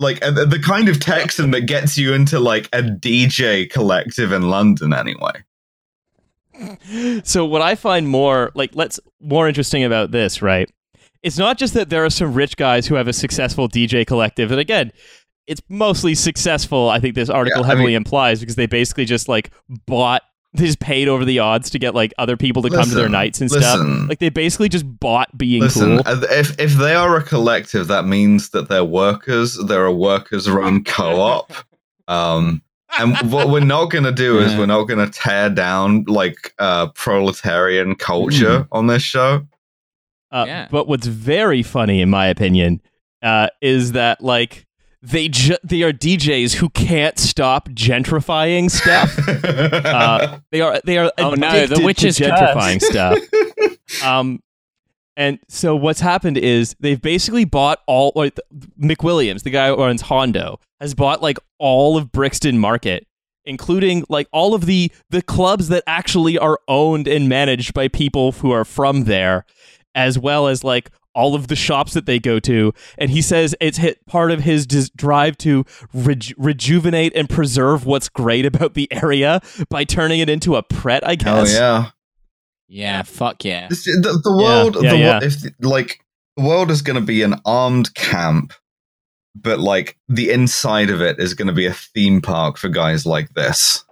Like 0.00 0.20
uh, 0.24 0.32
the 0.32 0.58
kind 0.58 0.88
of 0.88 0.98
Texan 0.98 1.52
that 1.52 1.66
gets 1.66 1.96
you 1.96 2.12
into 2.12 2.40
like 2.40 2.66
a 2.72 2.82
DJ 2.82 3.70
collective 3.70 4.32
in 4.32 4.50
London 4.50 4.92
anyway. 4.92 5.44
So 7.22 7.44
what 7.44 7.62
I 7.62 7.76
find 7.76 8.08
more 8.08 8.50
like 8.54 8.72
let's 8.74 8.98
more 9.20 9.46
interesting 9.46 9.84
about 9.84 10.10
this, 10.10 10.42
right? 10.42 10.68
It's 11.24 11.38
not 11.38 11.58
just 11.58 11.74
that 11.74 11.88
there 11.90 12.04
are 12.04 12.10
some 12.10 12.34
rich 12.34 12.56
guys 12.56 12.86
who 12.86 12.94
have 12.94 13.08
a 13.08 13.12
successful 13.12 13.68
DJ 13.68 14.06
collective, 14.06 14.50
and 14.52 14.60
again, 14.60 14.92
it's 15.46 15.60
mostly 15.68 16.14
successful. 16.14 16.88
I 16.90 17.00
think 17.00 17.14
this 17.16 17.28
article 17.30 17.60
Yeah, 17.62 17.64
I 17.64 17.68
heavily 17.68 17.86
mean- 17.88 17.96
implies 17.96 18.40
because 18.40 18.56
they 18.56 18.66
basically 18.66 19.04
just 19.06 19.28
like 19.28 19.50
bought, 19.86 20.22
they 20.52 20.66
just 20.66 20.80
paid 20.80 21.08
over 21.08 21.24
the 21.24 21.38
odds 21.40 21.68
to 21.70 21.78
get 21.78 21.94
like 21.94 22.12
other 22.18 22.36
people 22.36 22.62
to 22.62 22.70
come 22.70 22.84
to 22.88 22.94
their 22.94 23.08
nights 23.08 23.40
and 23.40 23.50
stuff. 23.50 23.80
Like 24.08 24.20
they 24.20 24.28
basically 24.28 24.68
just 24.68 24.84
bought 25.00 25.36
being 25.36 25.62
Listen, 25.62 26.02
cool. 26.02 26.14
if 26.30 26.58
if 26.60 26.74
they 26.74 26.94
are 26.94 27.16
a 27.16 27.22
collective, 27.22 27.88
that 27.88 28.04
means 28.06 28.50
that 28.50 28.68
they're 28.68 28.84
workers. 28.84 29.58
They're 29.66 29.86
a 29.86 29.92
workers-run 29.94 30.84
co-op. 30.84 31.52
Um, 32.06 32.60
and 32.98 33.16
what 33.32 33.48
we're 33.48 33.60
not 33.64 33.86
going 33.86 34.04
to 34.04 34.12
do 34.12 34.38
is 34.38 34.52
Yeah. 34.52 34.58
we're 34.58 34.66
not 34.66 34.84
going 34.84 34.98
to 35.04 35.10
tear 35.10 35.48
down 35.48 36.04
like 36.06 36.52
uh, 36.58 36.88
proletarian 36.88 37.94
culture 37.94 38.68
on 38.72 38.88
this 38.88 39.02
show. 39.02 39.46
Uh, 40.34 40.44
Yeah. 40.46 40.68
But 40.70 40.88
what's 40.88 41.06
very 41.06 41.62
funny, 41.62 42.00
in 42.02 42.10
my 42.10 42.26
opinion, 42.26 42.82
uh, 43.22 43.48
is 43.62 43.92
that 43.92 44.20
like 44.22 44.66
they 45.00 45.28
ju- 45.28 45.56
they 45.62 45.82
are 45.82 45.92
DJs 45.92 46.54
who 46.54 46.68
can't 46.70 47.18
stop 47.18 47.68
gentrifying 47.70 48.70
stuff. 48.70 49.16
uh, 49.44 50.38
they 50.50 50.60
are 50.60 50.80
they 50.84 50.98
are 50.98 51.12
Oh, 51.18 51.30
no, 51.34 51.48
addicted 51.48 51.76
the 51.78 51.84
witch 51.84 51.98
to 52.00 52.08
is 52.08 52.18
gentrifying 52.18 52.80
cursed. 52.80 52.90
stuff. 52.92 53.18
Um, 54.04 54.42
and 55.16 55.38
so 55.48 55.76
what's 55.76 56.00
happened 56.00 56.38
is 56.38 56.74
they've 56.80 57.00
basically 57.00 57.44
bought 57.44 57.78
all 57.86 58.12
like 58.16 58.40
McWilliams, 58.80 59.42
the 59.44 59.50
guy 59.50 59.68
who 59.68 59.76
owns 59.76 60.00
Hondo, 60.02 60.58
has 60.80 60.94
bought 60.94 61.22
like 61.22 61.38
all 61.58 61.96
of 61.96 62.10
Brixton 62.10 62.58
Market, 62.58 63.06
including 63.44 64.04
like 64.08 64.26
all 64.32 64.54
of 64.54 64.66
the 64.66 64.90
the 65.10 65.22
clubs 65.22 65.68
that 65.68 65.84
actually 65.86 66.36
are 66.38 66.58
owned 66.66 67.06
and 67.06 67.28
managed 67.28 67.74
by 67.74 67.86
people 67.88 68.32
who 68.32 68.50
are 68.50 68.64
from 68.64 69.04
there, 69.04 69.44
as 69.94 70.18
well 70.18 70.48
as 70.48 70.64
like 70.64 70.90
all 71.14 71.34
of 71.36 71.46
the 71.46 71.54
shops 71.56 71.94
that 71.94 72.06
they 72.06 72.18
go 72.18 72.40
to. 72.40 72.72
And 72.98 73.10
he 73.10 73.22
says 73.22 73.54
it's 73.60 73.78
hit 73.78 74.04
part 74.06 74.32
of 74.32 74.40
his 74.40 74.66
dis- 74.66 74.90
drive 74.90 75.38
to 75.38 75.64
reju- 75.92 76.34
rejuvenate 76.36 77.12
and 77.14 77.28
preserve 77.30 77.86
what's 77.86 78.08
great 78.08 78.44
about 78.46 78.74
the 78.74 78.88
area 78.92 79.40
by 79.68 79.84
turning 79.84 80.18
it 80.20 80.28
into 80.28 80.56
a 80.56 80.62
Pret. 80.62 81.06
I 81.06 81.14
guess. 81.14 81.54
Oh 81.54 81.58
yeah, 81.58 81.90
yeah, 82.68 83.02
fuck 83.02 83.44
yeah. 83.44 83.68
This- 83.68 83.84
the, 83.84 84.20
the 84.22 84.36
world. 84.36 84.76
yeah, 84.82 84.90
the, 84.90 84.98
yeah. 84.98 85.20
If 85.22 85.36
like 85.60 86.00
the 86.36 86.42
world 86.44 86.70
is 86.72 86.82
going 86.82 86.98
to 86.98 87.06
be 87.06 87.22
an 87.22 87.36
armed 87.44 87.94
camp, 87.94 88.52
but 89.36 89.60
like 89.60 89.96
the 90.08 90.30
inside 90.30 90.90
of 90.90 91.00
it 91.00 91.20
is 91.20 91.34
going 91.34 91.46
to 91.48 91.54
be 91.54 91.66
a 91.66 91.72
theme 91.74 92.20
park 92.20 92.56
for 92.56 92.68
guys 92.68 93.06
like 93.06 93.32
this. 93.34 93.84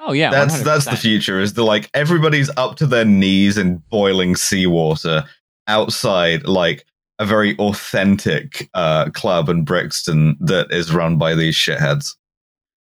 Oh 0.00 0.12
yeah, 0.12 0.30
that's 0.30 0.62
that's 0.62 0.84
the 0.84 0.96
future. 0.96 1.40
Is 1.40 1.54
the 1.54 1.64
like 1.64 1.90
everybody's 1.94 2.50
up 2.56 2.76
to 2.76 2.86
their 2.86 3.04
knees 3.04 3.56
in 3.56 3.82
boiling 3.90 4.36
seawater 4.36 5.24
outside, 5.66 6.46
like 6.46 6.84
a 7.18 7.26
very 7.26 7.56
authentic 7.58 8.68
uh, 8.74 9.10
club 9.10 9.48
in 9.48 9.64
Brixton 9.64 10.36
that 10.40 10.70
is 10.70 10.92
run 10.92 11.18
by 11.18 11.34
these 11.34 11.54
shitheads. 11.54 12.14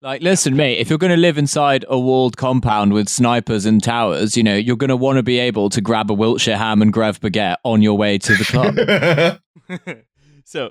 Like, 0.01 0.23
listen, 0.23 0.55
mate, 0.55 0.79
if 0.79 0.91
you're 0.91 0.99
going 0.99 1.11
to 1.11 1.17
live 1.17 1.39
inside 1.39 1.85
a 1.89 1.99
walled 1.99 2.37
compound 2.37 2.93
with 2.93 3.09
snipers 3.09 3.67
and 3.67 3.83
towers, 3.83 4.37
you 4.37 4.45
know, 4.45 4.55
you're 4.55 4.77
going 4.77 4.91
to 4.91 4.97
want 4.97 5.17
to 5.17 5.25
be 5.25 5.41
able 5.41 5.71
to 5.71 5.81
grab 5.81 6.09
a 6.09 6.15
Wiltshire 6.15 6.57
ham 6.57 6.83
and 6.83 6.93
Grev 6.93 7.19
baguette 7.19 7.57
on 7.65 7.83
your 7.83 7.97
way 7.99 8.17
to 8.19 8.35
the 8.37 8.45
club. 8.45 9.99
so 10.45 10.71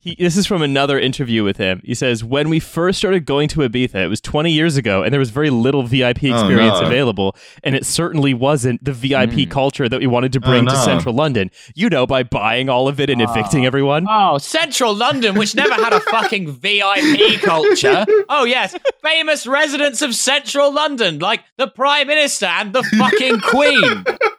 he, 0.00 0.14
this 0.18 0.36
is 0.36 0.46
from 0.46 0.62
another 0.62 0.98
interview 0.98 1.44
with 1.44 1.58
him. 1.58 1.80
He 1.84 1.94
says, 1.94 2.24
When 2.24 2.48
we 2.48 2.58
first 2.58 2.98
started 2.98 3.26
going 3.26 3.48
to 3.48 3.60
Ibiza, 3.60 3.96
it 3.96 4.08
was 4.08 4.20
20 4.20 4.50
years 4.50 4.76
ago, 4.76 5.02
and 5.02 5.12
there 5.12 5.18
was 5.18 5.30
very 5.30 5.50
little 5.50 5.82
VIP 5.82 6.24
Oh, 6.24 6.34
experience 6.34 6.80
no. 6.80 6.86
available. 6.86 7.36
And 7.62 7.74
it 7.74 7.84
certainly 7.86 8.32
wasn't 8.34 8.82
the 8.84 8.92
VIP 8.92 9.46
Mm. 9.46 9.50
culture 9.50 9.88
that 9.88 10.00
we 10.00 10.06
wanted 10.06 10.32
to 10.32 10.40
Oh, 10.42 10.48
bring 10.48 10.66
to 10.66 10.76
central 10.76 11.14
London. 11.14 11.50
You 11.74 11.88
know, 11.90 12.06
by 12.06 12.22
buying 12.22 12.68
all 12.68 12.88
of 12.88 12.98
it 12.98 13.10
and 13.10 13.20
evicting 13.20 13.66
everyone. 13.66 14.06
oh, 14.08 14.38
central 14.38 14.94
London, 14.94 15.34
which 15.36 15.54
never 15.54 15.74
had 15.74 15.92
a 15.92 16.00
fucking 16.00 16.50
VIP 16.52 17.40
culture. 17.42 18.06
Oh, 18.28 18.44
yes, 18.44 18.74
famous 19.02 19.46
residents 19.46 20.00
of 20.02 20.14
central 20.14 20.72
London, 20.72 21.18
like 21.18 21.40
the 21.58 21.66
Prime 21.66 22.06
Minister 22.06 22.46
and 22.46 22.72
the 22.72 22.82
fucking 22.82 23.40
Queen. 23.40 24.04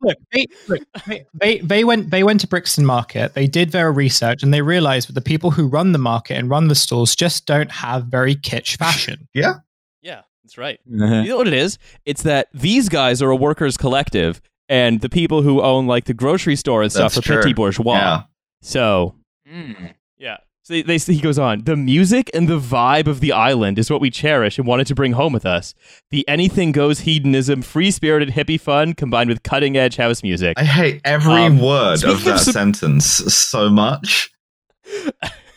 look, 0.00 0.18
they, 0.32 0.46
look 0.68 0.80
they, 1.06 1.24
they 1.34 1.58
they 1.58 1.84
went 1.84 2.10
they 2.10 2.22
went 2.22 2.40
to 2.40 2.46
Brixton 2.46 2.84
Market. 2.84 3.34
They 3.34 3.46
did 3.46 3.72
their 3.72 3.92
research 3.92 4.42
and 4.42 4.52
they 4.52 4.62
realized 4.62 5.08
that 5.08 5.14
the 5.14 5.20
people 5.20 5.50
who 5.50 5.66
run 5.66 5.92
the 5.92 5.98
market 5.98 6.36
and 6.36 6.48
run 6.50 6.68
the 6.68 6.74
stores 6.74 7.14
just 7.16 7.46
don't 7.46 7.70
have 7.70 8.04
very 8.04 8.34
kitsch 8.34 8.76
fashion. 8.76 9.28
Yeah, 9.34 9.54
Yeah, 10.02 10.22
that's 10.42 10.58
right. 10.58 10.80
You 10.86 10.98
know 11.28 11.36
what 11.36 11.48
it 11.48 11.54
is? 11.54 11.78
It's 12.04 12.22
that 12.22 12.48
these 12.52 12.88
guys 12.88 13.22
are 13.22 13.30
a 13.30 13.36
workers' 13.36 13.76
collective, 13.76 14.40
and 14.68 15.00
the 15.00 15.08
people 15.08 15.42
who 15.42 15.60
own 15.62 15.86
like 15.86 16.04
the 16.06 16.14
grocery 16.14 16.56
store 16.56 16.82
and 16.82 16.90
stuff 16.90 17.14
That's 17.14 17.28
are 17.28 17.40
petit 17.40 17.52
bourgeois. 17.52 17.94
Yeah. 17.94 18.22
So 18.62 19.14
Mm. 19.50 19.94
So 20.68 20.74
they, 20.74 20.82
they, 20.82 20.98
he 20.98 21.18
goes 21.22 21.38
on. 21.38 21.64
The 21.64 21.76
music 21.76 22.30
and 22.34 22.46
the 22.46 22.58
vibe 22.58 23.06
of 23.06 23.20
the 23.20 23.32
island 23.32 23.78
is 23.78 23.90
what 23.90 24.02
we 24.02 24.10
cherish 24.10 24.58
and 24.58 24.66
wanted 24.66 24.86
to 24.88 24.94
bring 24.94 25.12
home 25.12 25.32
with 25.32 25.46
us. 25.46 25.74
The 26.10 26.28
anything 26.28 26.72
goes 26.72 27.00
hedonism, 27.00 27.62
free 27.62 27.90
spirited 27.90 28.28
hippie 28.34 28.60
fun 28.60 28.92
combined 28.92 29.30
with 29.30 29.42
cutting 29.42 29.78
edge 29.78 29.96
house 29.96 30.22
music. 30.22 30.58
I 30.58 30.64
hate 30.64 31.00
every 31.06 31.32
Um, 31.32 31.58
word 31.58 32.04
of 32.04 32.10
of 32.10 32.24
that 32.24 32.40
sentence 32.40 33.06
so 33.06 33.70
much. 33.70 34.30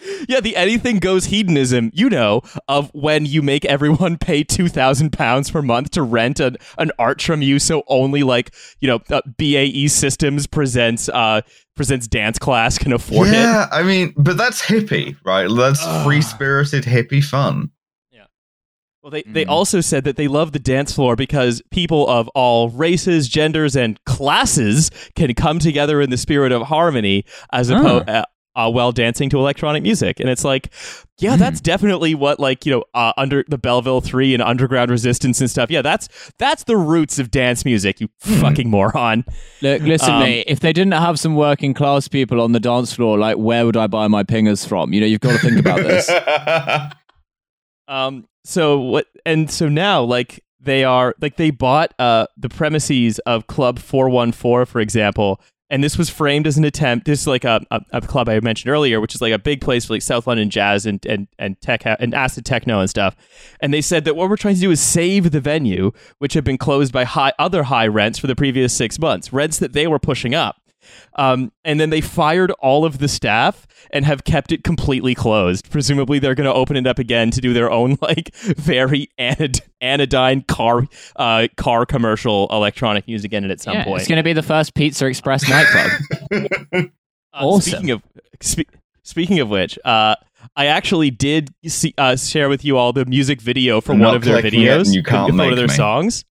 yeah, 0.28 0.40
the 0.40 0.56
anything 0.56 0.98
goes 0.98 1.26
hedonism, 1.26 1.90
you 1.94 2.08
know, 2.08 2.42
of 2.68 2.90
when 2.94 3.26
you 3.26 3.42
make 3.42 3.64
everyone 3.64 4.16
pay 4.20 4.42
two 4.44 4.68
thousand 4.68 5.12
pounds 5.12 5.50
per 5.50 5.62
month 5.62 5.90
to 5.92 6.02
rent 6.02 6.40
an, 6.40 6.56
an 6.78 6.90
art 6.98 7.20
from 7.22 7.42
you, 7.42 7.58
so 7.58 7.82
only 7.88 8.22
like 8.22 8.54
you 8.80 8.88
know 8.88 9.00
uh, 9.10 9.20
BAE 9.38 9.86
Systems 9.88 10.46
presents 10.46 11.08
uh 11.08 11.40
presents 11.76 12.06
dance 12.06 12.38
class 12.38 12.76
can 12.78 12.92
afford 12.92 13.28
it. 13.28 13.32
yeah, 13.34 13.66
I 13.72 13.82
mean, 13.82 14.12
but 14.16 14.36
that's 14.36 14.60
hippie, 14.62 15.16
right? 15.24 15.48
That's 15.54 15.82
free 16.04 16.20
spirited 16.20 16.84
hippie 16.84 17.24
fun. 17.24 17.70
Yeah. 18.10 18.24
Well, 19.02 19.10
they, 19.10 19.22
they 19.22 19.46
Mhm. 19.46 19.50
also 19.50 19.80
said 19.80 20.04
that 20.04 20.16
they 20.16 20.28
love 20.28 20.52
the 20.52 20.58
dance 20.58 20.92
floor 20.92 21.16
because 21.16 21.62
people 21.70 22.06
of 22.06 22.28
all 22.34 22.68
races, 22.68 23.28
genders, 23.28 23.76
and 23.76 23.98
classes 24.04 24.90
can 25.14 25.32
come 25.34 25.58
together 25.58 26.02
in 26.02 26.10
the 26.10 26.18
spirit 26.18 26.52
of 26.52 26.62
harmony, 26.62 27.24
as 27.52 27.70
opposed 27.70 28.08
uh, 28.10 28.24
uh, 28.56 28.70
while 28.70 28.92
dancing 28.92 29.30
to 29.30 29.38
electronic 29.38 29.82
music. 29.82 30.18
And 30.20 30.28
it's 30.28 30.44
like, 30.44 30.72
yeah, 31.18 31.36
that's 31.36 31.60
definitely 31.60 32.14
what 32.14 32.40
like 32.40 32.66
you 32.66 32.72
know 32.72 32.84
uh, 32.94 33.12
under 33.16 33.44
the 33.48 33.58
Belleville 33.58 34.00
Three 34.00 34.32
and 34.34 34.42
Underground 34.42 34.90
Resistance 34.90 35.40
and 35.40 35.50
stuff. 35.50 35.70
Yeah, 35.70 35.82
that's 35.82 36.08
that's 36.38 36.64
the 36.64 36.76
roots 36.76 37.18
of 37.18 37.30
dance 37.30 37.64
music. 37.64 38.00
You 38.00 38.08
Hmm. 38.22 38.40
fucking 38.40 38.70
moron. 38.70 39.24
Look, 39.62 39.82
listen, 39.82 40.14
Um, 40.14 40.20
mate. 40.20 40.44
If 40.48 40.60
they 40.60 40.72
didn't 40.72 40.94
have 40.94 41.18
some 41.20 41.36
working 41.36 41.74
class 41.74 42.08
people 42.08 42.40
on 42.40 42.52
the 42.52 42.60
dance 42.60 42.92
floor, 42.92 43.18
like 43.18 43.36
where 43.36 43.66
would 43.66 43.76
I 43.76 43.86
buy 43.86 44.08
my 44.08 44.24
pingers 44.24 44.66
from? 44.66 44.92
You 44.92 45.00
know, 45.00 45.06
you've 45.06 45.20
got 45.20 45.32
to 45.32 45.38
think 45.38 45.58
about 45.58 45.78
this. 45.78 46.10
Um. 47.88 48.26
So 48.44 48.78
what? 48.78 49.06
And 49.26 49.50
so 49.50 49.68
now, 49.68 50.02
like 50.02 50.42
they 50.60 50.84
are 50.84 51.14
like 51.20 51.36
they 51.36 51.50
bought 51.50 51.92
uh 51.98 52.26
the 52.36 52.48
premises 52.48 53.18
of 53.20 53.46
Club 53.46 53.78
Four 53.78 54.08
One 54.08 54.32
Four, 54.32 54.64
for 54.66 54.80
example. 54.80 55.40
And 55.70 55.84
this 55.84 55.96
was 55.96 56.10
framed 56.10 56.46
as 56.46 56.58
an 56.58 56.64
attempt. 56.64 57.06
This 57.06 57.20
is 57.20 57.26
like 57.26 57.44
a, 57.44 57.64
a, 57.70 57.80
a 57.92 58.00
club 58.00 58.28
I 58.28 58.40
mentioned 58.40 58.70
earlier, 58.70 59.00
which 59.00 59.14
is 59.14 59.20
like 59.20 59.32
a 59.32 59.38
big 59.38 59.60
place 59.60 59.86
for 59.86 59.94
like 59.94 60.02
South 60.02 60.26
London 60.26 60.50
jazz 60.50 60.84
and 60.84 61.04
and 61.06 61.28
and 61.38 61.60
tech 61.60 61.82
and 61.84 62.14
acid 62.14 62.44
techno 62.44 62.80
and 62.80 62.90
stuff. 62.90 63.16
And 63.60 63.72
they 63.72 63.80
said 63.80 64.04
that 64.04 64.16
what 64.16 64.28
we're 64.28 64.36
trying 64.36 64.56
to 64.56 64.60
do 64.60 64.70
is 64.70 64.80
save 64.80 65.30
the 65.30 65.40
venue, 65.40 65.92
which 66.18 66.34
had 66.34 66.44
been 66.44 66.58
closed 66.58 66.92
by 66.92 67.04
high 67.04 67.32
other 67.38 67.64
high 67.64 67.86
rents 67.86 68.18
for 68.18 68.26
the 68.26 68.36
previous 68.36 68.74
six 68.74 68.98
months, 68.98 69.32
rents 69.32 69.58
that 69.58 69.72
they 69.72 69.86
were 69.86 69.98
pushing 69.98 70.34
up. 70.34 70.59
Um, 71.16 71.52
and 71.64 71.78
then 71.80 71.90
they 71.90 72.00
fired 72.00 72.50
all 72.60 72.84
of 72.84 72.98
the 72.98 73.08
staff 73.08 73.66
and 73.92 74.04
have 74.04 74.24
kept 74.24 74.52
it 74.52 74.64
completely 74.64 75.14
closed. 75.14 75.70
Presumably, 75.70 76.18
they're 76.18 76.34
going 76.34 76.46
to 76.48 76.54
open 76.54 76.76
it 76.76 76.86
up 76.86 76.98
again 76.98 77.30
to 77.32 77.40
do 77.40 77.52
their 77.52 77.70
own 77.70 77.96
like 78.02 78.34
very 78.34 79.08
anod- 79.18 79.60
anodyne 79.80 80.42
car 80.42 80.86
uh, 81.16 81.48
car 81.56 81.84
commercial 81.86 82.48
electronic 82.50 83.06
music 83.06 83.32
in 83.32 83.44
it 83.44 83.50
at 83.50 83.60
some 83.60 83.74
Yeah, 83.74 83.84
point. 83.84 84.00
It's 84.00 84.08
going 84.08 84.16
to 84.18 84.22
be 84.22 84.32
the 84.32 84.42
first 84.42 84.74
Pizza 84.74 85.06
Express 85.06 85.48
nightclub. 85.48 86.90
Uh, 87.32 87.46
Awesome. 87.46 87.60
Speaking 87.70 87.90
of 87.92 88.02
spe- 88.40 88.74
speaking 89.04 89.38
of 89.38 89.48
which, 89.48 89.78
uh, 89.84 90.16
I 90.56 90.66
actually 90.66 91.12
did 91.12 91.54
see, 91.64 91.94
uh, 91.96 92.16
share 92.16 92.48
with 92.48 92.64
you 92.64 92.76
all 92.76 92.92
the 92.92 93.04
music 93.04 93.40
video 93.40 93.80
for 93.80 93.92
I'm 93.92 94.00
one 94.00 94.16
of 94.16 94.24
their 94.24 94.42
videos. 94.42 94.92
you 94.92 95.04
can't 95.04 95.30
for 95.30 95.36
one 95.36 95.50
of 95.50 95.56
their 95.56 95.68
me. 95.68 95.74
songs. 95.74 96.24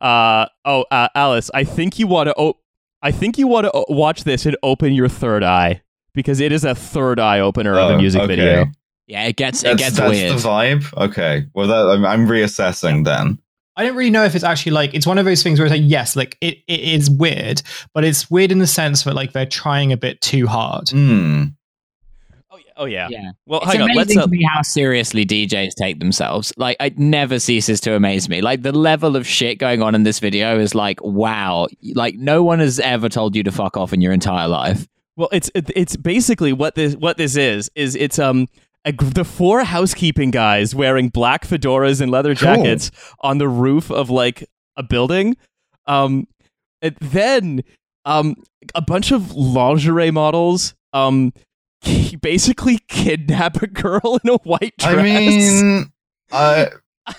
Uh 0.00 0.46
oh, 0.64 0.86
uh, 0.90 1.08
Alice, 1.14 1.50
I 1.52 1.64
think 1.64 1.98
you 1.98 2.06
want 2.06 2.28
to. 2.28 2.34
Oh, 2.38 2.56
I 3.02 3.10
think 3.12 3.38
you 3.38 3.46
want 3.46 3.66
to 3.66 3.84
watch 3.88 4.24
this 4.24 4.44
and 4.46 4.56
open 4.62 4.92
your 4.92 5.08
third 5.08 5.42
eye 5.44 5.82
because 6.14 6.40
it 6.40 6.50
is 6.52 6.64
a 6.64 6.74
third 6.74 7.20
eye 7.20 7.40
opener 7.40 7.78
of 7.78 7.90
a 7.90 7.94
Oh, 7.94 7.98
music 7.98 8.22
okay. 8.22 8.34
video. 8.36 8.66
yeah, 9.06 9.24
it 9.24 9.36
gets 9.36 9.62
it 9.62 9.78
gets 9.78 9.96
that's 9.96 10.10
weird. 10.10 10.32
the 10.32 10.36
vibe. 10.36 10.96
Okay. 11.08 11.46
Well, 11.54 11.68
that, 11.68 11.86
I'm, 11.96 12.04
I'm 12.04 12.26
reassessing 12.26 13.04
then. 13.04 13.38
I 13.76 13.84
don't 13.84 13.94
really 13.94 14.10
know 14.10 14.24
if 14.24 14.34
it's 14.34 14.42
actually 14.42 14.72
like 14.72 14.92
it's 14.94 15.06
one 15.06 15.18
of 15.18 15.24
those 15.24 15.44
things 15.44 15.60
where 15.60 15.66
it's 15.66 15.72
like 15.72 15.82
yes, 15.84 16.16
like 16.16 16.36
it, 16.40 16.58
it 16.66 16.80
is 16.80 17.08
weird, 17.08 17.62
but 17.94 18.02
it's 18.04 18.28
weird 18.28 18.50
in 18.50 18.58
the 18.58 18.66
sense 18.66 19.04
that 19.04 19.14
like 19.14 19.32
they're 19.32 19.46
trying 19.46 19.92
a 19.92 19.96
bit 19.96 20.20
too 20.20 20.48
hard. 20.48 20.88
Hmm. 20.88 21.44
Oh 22.80 22.84
yeah. 22.86 23.08
Yeah. 23.10 23.20
yeah. 23.22 23.30
Well, 23.46 23.60
It's 23.62 23.72
hang 23.72 23.82
on. 23.82 23.90
amazing 23.90 24.16
Let's. 24.16 24.16
Uh, 24.16 24.22
to 24.22 24.28
me 24.30 24.46
how 24.54 24.62
seriously 24.62 25.26
DJs 25.26 25.74
take 25.74 25.98
themselves. 25.98 26.52
Like, 26.56 26.76
it 26.80 26.96
never 26.98 27.38
ceases 27.40 27.80
to 27.82 27.94
amaze 27.94 28.28
me. 28.28 28.40
Like, 28.40 28.62
the 28.62 28.70
level 28.72 29.16
of 29.16 29.26
shit 29.26 29.58
going 29.58 29.82
on 29.82 29.94
in 29.96 30.04
this 30.04 30.20
video 30.20 30.58
is 30.60 30.74
like, 30.76 31.02
wow. 31.02 31.66
Like, 31.94 32.14
no 32.14 32.42
one 32.44 32.60
has 32.60 32.78
ever 32.80 33.08
told 33.08 33.34
you 33.34 33.42
to 33.42 33.50
fuck 33.52 33.76
off 33.76 33.92
in 33.92 34.00
your 34.00 34.12
entire 34.12 34.46
life. 34.48 34.86
Well, 35.16 35.28
it's 35.32 35.50
it's 35.54 35.96
basically 35.96 36.52
what 36.52 36.76
this 36.76 36.94
what 36.94 37.16
this 37.16 37.36
is 37.36 37.68
is 37.74 37.96
it's 37.96 38.20
um 38.20 38.46
a, 38.84 38.92
the 38.92 39.24
four 39.24 39.64
housekeeping 39.64 40.30
guys 40.30 40.72
wearing 40.76 41.08
black 41.08 41.44
fedoras 41.44 42.00
and 42.00 42.12
leather 42.12 42.36
Cool. 42.36 42.54
jackets 42.54 42.92
on 43.20 43.38
the 43.38 43.48
roof 43.48 43.90
of 43.90 44.10
like 44.10 44.48
a 44.76 44.84
building. 44.84 45.36
Um, 45.88 46.28
and 46.80 46.94
then 47.00 47.64
um 48.04 48.36
a 48.76 48.80
bunch 48.80 49.10
of 49.10 49.34
lingerie 49.34 50.12
models 50.12 50.74
um 50.92 51.32
basically 52.20 52.78
kidnap 52.88 53.62
a 53.62 53.66
girl 53.66 54.18
in 54.22 54.30
a 54.30 54.36
white 54.38 54.74
dress. 54.78 54.96
I 54.96 55.02
mean, 55.02 55.92
I 56.32 56.68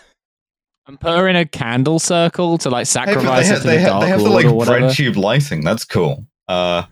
And 0.88 1.00
put 1.00 1.16
her 1.16 1.28
in 1.28 1.36
a 1.36 1.46
candle 1.46 2.00
circle 2.00 2.58
to 2.60 2.70
like 2.70 2.82
hey, 2.82 2.86
sacrifice 2.86 3.48
her 3.48 3.54
have, 3.54 3.62
to 3.62 3.68
they 3.68 3.76
the 3.76 3.82
have, 3.82 3.90
dark 3.90 4.04
they 4.04 4.10
have 4.10 4.24
the 4.24 4.30
like 4.30 4.66
bread 4.66 4.96
tube 4.96 5.18
lighting. 5.18 5.64
That's 5.64 5.86
cool. 5.86 6.26
Uh, 6.48 6.84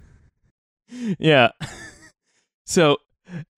yeah 1.19 1.49
so 2.65 2.97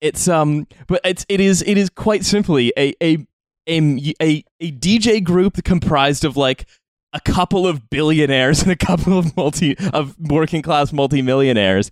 it's 0.00 0.28
um 0.28 0.66
but 0.86 1.00
it's 1.04 1.24
it 1.28 1.40
is 1.40 1.62
it 1.62 1.78
is 1.78 1.90
quite 1.90 2.24
simply 2.24 2.72
a 2.76 2.94
a 3.02 3.26
a, 3.68 4.14
a, 4.20 4.44
a 4.60 4.72
dj 4.72 5.22
group 5.22 5.62
comprised 5.64 6.24
of 6.24 6.36
like 6.36 6.66
a 7.12 7.20
couple 7.20 7.66
of 7.66 7.88
billionaires 7.90 8.62
and 8.62 8.72
a 8.72 8.76
couple 8.76 9.18
of 9.18 9.36
multi 9.36 9.76
of 9.92 10.16
working 10.18 10.62
class 10.62 10.92
multimillionaires 10.92 11.90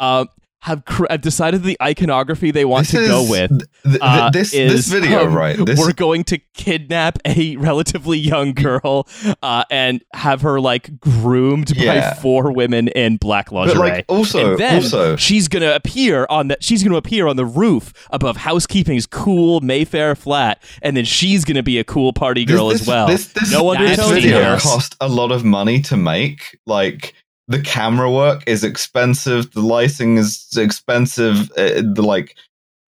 um 0.00 0.28
have, 0.62 0.84
cr- 0.84 1.06
have 1.08 1.20
decided 1.20 1.62
the 1.62 1.76
iconography 1.80 2.50
they 2.50 2.64
want 2.64 2.88
this 2.88 3.00
to 3.00 3.06
go 3.06 3.28
with 3.30 3.50
th- 3.50 3.62
th- 3.84 3.98
uh, 4.00 4.30
this 4.30 4.52
is, 4.52 4.72
this 4.72 4.88
video, 4.88 5.26
um, 5.26 5.34
right? 5.34 5.56
This 5.64 5.78
we're 5.78 5.92
going 5.92 6.24
to 6.24 6.38
kidnap 6.54 7.18
a 7.24 7.56
relatively 7.56 8.18
young 8.18 8.54
girl 8.54 9.08
uh, 9.42 9.64
and 9.70 10.02
have 10.14 10.42
her 10.42 10.60
like 10.60 10.98
groomed 11.00 11.76
Yeah. 11.76 12.10
by 12.10 12.16
four 12.16 12.52
women 12.52 12.88
in 12.88 13.18
black 13.18 13.52
lingerie. 13.52 13.74
but 13.74 13.80
like 13.80 14.04
also 14.08 14.50
and 14.52 14.58
then 14.60 14.74
also 14.76 15.16
she's 15.16 15.46
gonna 15.48 15.72
appear 15.72 16.26
on 16.28 16.48
that. 16.48 16.62
She's 16.64 16.82
gonna 16.82 16.96
appear 16.96 17.28
on 17.28 17.36
the 17.36 17.46
roof 17.46 17.92
above 18.10 18.36
housekeeping's 18.38 19.06
cool 19.06 19.60
Mayfair 19.60 20.14
flat, 20.16 20.62
and 20.82 20.96
then 20.96 21.04
she's 21.04 21.44
gonna 21.44 21.62
be 21.62 21.78
a 21.78 21.84
cool 21.84 22.12
party 22.12 22.44
girl 22.44 22.68
this, 22.68 22.82
as 22.82 22.86
well. 22.88 23.06
This, 23.06 23.32
this, 23.32 23.52
no 23.52 23.72
That's 23.74 23.96
this 23.96 24.10
video 24.10 24.58
cost 24.58 24.96
a 25.00 25.08
lot 25.08 25.30
of 25.30 25.44
money 25.44 25.80
to 25.82 25.96
make. 25.96 26.58
Like 26.66 27.14
the 27.48 27.60
camera 27.60 28.10
work 28.10 28.44
is 28.46 28.62
expensive, 28.62 29.50
the 29.52 29.62
lighting 29.62 30.18
is 30.18 30.46
expensive. 30.56 31.50
Uh, 31.52 31.82
the 31.82 32.02
like, 32.02 32.36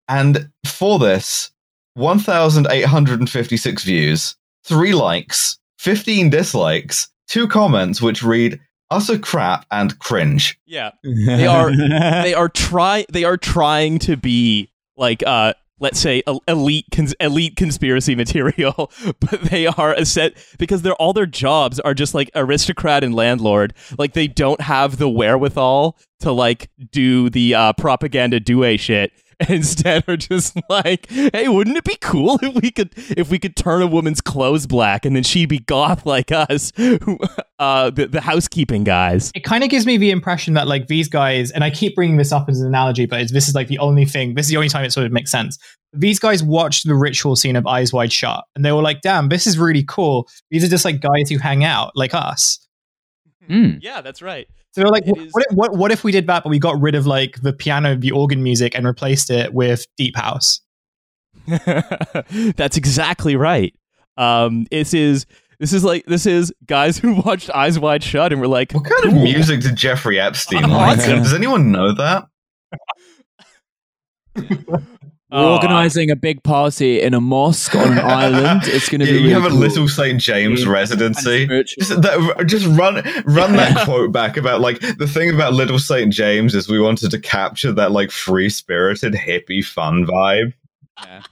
and 0.09 0.51
for 0.67 0.99
this, 0.99 1.51
one 1.95 2.19
thousand 2.19 2.67
eight 2.71 2.85
hundred 2.87 3.21
and 3.21 3.29
fifty-six 3.31 3.83
views, 3.85 4.37
three 4.65 4.93
likes, 4.95 5.59
fifteen 5.79 6.31
dislikes, 6.31 7.09
two 7.27 7.49
comments 7.49 8.01
which 8.03 8.23
read 8.23 8.61
"utter 8.91 9.19
crap" 9.19 9.67
and 9.71 9.99
"cringe." 9.99 10.59
Yeah, 10.67 10.91
They 11.03 11.47
are- 11.47 11.75
they 11.75 12.35
are 12.41 12.49
try 12.49 13.07
they 13.11 13.25
are 13.25 13.37
trying 13.39 13.99
to 14.01 14.17
be 14.17 14.71
like 14.97 15.23
uh 15.27 15.55
let's 15.81 15.99
say 15.99 16.23
elite 16.47 16.87
cons- 16.93 17.15
elite 17.19 17.57
conspiracy 17.57 18.15
material 18.15 18.93
but 19.21 19.41
they 19.43 19.67
are 19.67 19.95
a 19.95 20.05
set 20.05 20.35
because 20.59 20.83
they're 20.83 20.95
all 20.95 21.13
their 21.13 21.27
jobs 21.27 21.81
are 21.81 21.95
just 21.95 22.15
like 22.15 22.31
aristocrat 22.35 23.03
and 23.03 23.15
landlord. 23.15 23.75
Like 23.99 24.13
they 24.13 24.29
don't 24.29 24.61
have 24.61 24.99
the 24.99 25.09
wherewithal 25.09 25.99
to 26.21 26.33
like 26.33 26.71
do 26.93 27.31
the 27.31 27.55
uh 27.55 27.73
propaganda 27.73 28.39
due 28.39 28.77
shit 28.77 29.13
and 29.41 29.51
instead 29.61 30.09
are 30.09 30.17
just 30.17 30.57
like 30.69 31.11
hey 31.11 31.49
wouldn't 31.49 31.77
it 31.77 31.85
be 31.85 31.97
cool 32.01 32.39
if 32.43 32.55
we 32.63 32.71
could 32.71 32.93
if 33.17 33.31
we 33.31 33.39
could 33.39 33.57
turn 33.57 33.83
a 33.83 33.87
woman's 33.87 34.21
clothes 34.21 34.67
black 34.67 35.05
and 35.05 35.17
then 35.17 35.23
she'd 35.23 35.49
be 35.49 35.59
goth 35.61 36.07
like 36.07 36.31
us 36.31 36.73
uh 37.59 37.91
the, 37.91 38.07
the 38.07 38.21
housekeeping 38.21 38.85
guys 38.85 39.31
It 39.35 39.45
kind 39.45 39.65
of 39.65 39.71
gives 39.71 39.87
me 39.87 39.97
the 39.97 40.11
impression 40.11 40.55
that 40.55 40.67
like 40.69 40.87
these 40.89 41.09
guys, 41.09 41.51
and 41.51 41.65
I 41.65 41.71
keep 41.71 41.95
bringing 41.95 42.17
this 42.17 42.33
up 42.33 42.49
as 42.49 42.61
an 42.61 42.67
analogy, 42.67 43.07
but 43.07 43.21
it's, 43.21 43.33
this 43.33 43.49
is 43.49 43.55
like 43.55 43.69
the 43.69 43.79
only 43.79 44.05
thing. 44.05 44.35
This 44.35 44.47
is 44.47 44.51
the 44.51 44.57
only 44.57 44.69
time 44.69 44.85
it 44.85 44.93
sort 44.93 45.07
of 45.07 45.13
makes 45.13 45.31
sense. 45.31 45.59
These 45.93 46.19
guys 46.19 46.43
watched 46.43 46.87
the 46.87 46.95
ritual 46.95 47.37
scene 47.37 47.57
of 47.57 47.67
Eyes 47.67 47.93
Wide 47.93 48.13
Shut, 48.13 48.45
and 48.55 48.65
they 48.65 48.73
were 48.73 48.83
like, 48.83 49.01
"Damn, 49.01 49.29
this 49.29 49.47
is 49.47 49.59
really 49.59 49.85
cool." 49.87 50.29
These 50.51 50.65
are 50.65 50.69
just 50.69 50.85
like 50.85 51.01
guys 51.01 51.31
who 51.31 51.39
hang 51.39 51.65
out 51.65 51.93
like 51.95 52.15
us. 52.15 52.59
Hmm. 53.47 53.79
yeah 53.81 54.01
that's 54.01 54.23
right 54.23 54.47
So 54.73 54.83
they're 54.83 54.91
like, 54.91 55.05
what, 55.07 55.19
is- 55.19 55.33
what, 55.33 55.45
if- 55.51 55.57
what, 55.57 55.73
what 55.77 55.93
if 55.93 56.05
we 56.05 56.13
did 56.13 56.27
that, 56.29 56.43
but 56.45 56.51
we 56.51 56.59
got 56.59 56.81
rid 56.81 56.95
of 56.95 57.07
like 57.07 57.41
the 57.43 57.53
piano, 57.53 57.97
the 57.97 58.11
organ 58.13 58.43
music, 58.43 58.75
and 58.75 58.87
replaced 58.87 59.31
it 59.31 59.53
with 59.53 59.87
deep 59.97 60.17
house? 60.17 60.61
That's 61.47 62.77
exactly 62.77 63.35
right. 63.37 63.75
Um, 64.17 64.67
this 64.71 64.93
is 64.95 65.27
this 65.59 65.73
is 65.73 65.83
like 65.85 66.05
this 66.07 66.27
is 66.27 66.53
guys 66.67 66.99
who 67.01 67.15
watched 67.23 67.51
Eyes 67.51 67.79
Wide 67.79 68.03
Shut 68.03 68.33
and 68.33 68.41
were 68.41 68.49
like, 68.49 68.73
What 68.73 68.85
kind 68.85 69.05
of 69.07 69.15
music 69.15 69.61
did 69.63 69.77
Jeffrey 69.77 70.21
Epstein 70.21 70.63
like? 70.71 70.99
Does 70.99 71.33
anyone 71.35 71.73
know 71.73 71.93
that? 71.95 72.27
We're 75.33 75.39
Oh, 75.39 75.55
organizing 75.55 76.11
a 76.11 76.17
big 76.17 76.43
party 76.43 77.01
in 77.01 77.15
a 77.15 77.21
mosque 77.21 77.75
on 77.77 77.93
an 77.93 77.99
island. 78.05 78.63
It's 78.65 78.89
going 78.89 79.01
to 79.01 79.07
be. 79.07 79.13
you 79.13 79.19
really 79.19 79.31
have 79.33 79.45
a 79.45 79.49
cool. 79.51 79.59
little 79.59 79.89
St. 79.89 80.21
James 80.21 80.65
Yeah. 80.65 80.71
residency. 80.71 81.47
Just, 81.47 82.03
that, 82.03 82.45
just 82.47 82.67
run 82.67 82.97
run 83.27 83.53
that 83.57 83.85
quote 83.85 84.11
back 84.13 84.37
about 84.37 84.61
like 84.61 84.81
the 84.99 85.07
thing 85.07 85.33
about 85.33 85.53
Little 85.53 85.79
St. 85.79 86.13
James 86.13 86.55
is 86.55 86.69
we 86.69 86.81
wanted 86.81 87.11
to 87.13 87.19
capture 87.21 87.71
that 87.73 87.93
like 87.93 88.11
free 88.11 88.49
spirited 88.51 89.15
hippie 89.15 89.65
fun 89.65 90.05
vibe. 90.05 90.53
Yeah. 91.05 91.23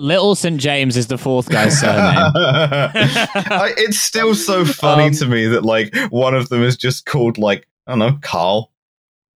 Little 0.00 0.34
St 0.36 0.60
James 0.60 0.96
is 0.96 1.08
the 1.08 1.18
fourth 1.18 1.48
guy's 1.48 1.78
surname. 1.80 1.98
I, 2.00 3.72
it's 3.76 3.98
still 3.98 4.34
so 4.34 4.64
funny 4.64 5.06
Um, 5.08 5.12
to 5.14 5.26
me 5.26 5.46
that 5.48 5.64
like 5.64 5.94
one 6.10 6.34
of 6.34 6.48
them 6.48 6.62
is 6.62 6.76
just 6.76 7.04
called 7.04 7.36
like 7.36 7.66
I 7.86 7.92
don't 7.92 7.98
know 7.98 8.18
Carl. 8.22 8.70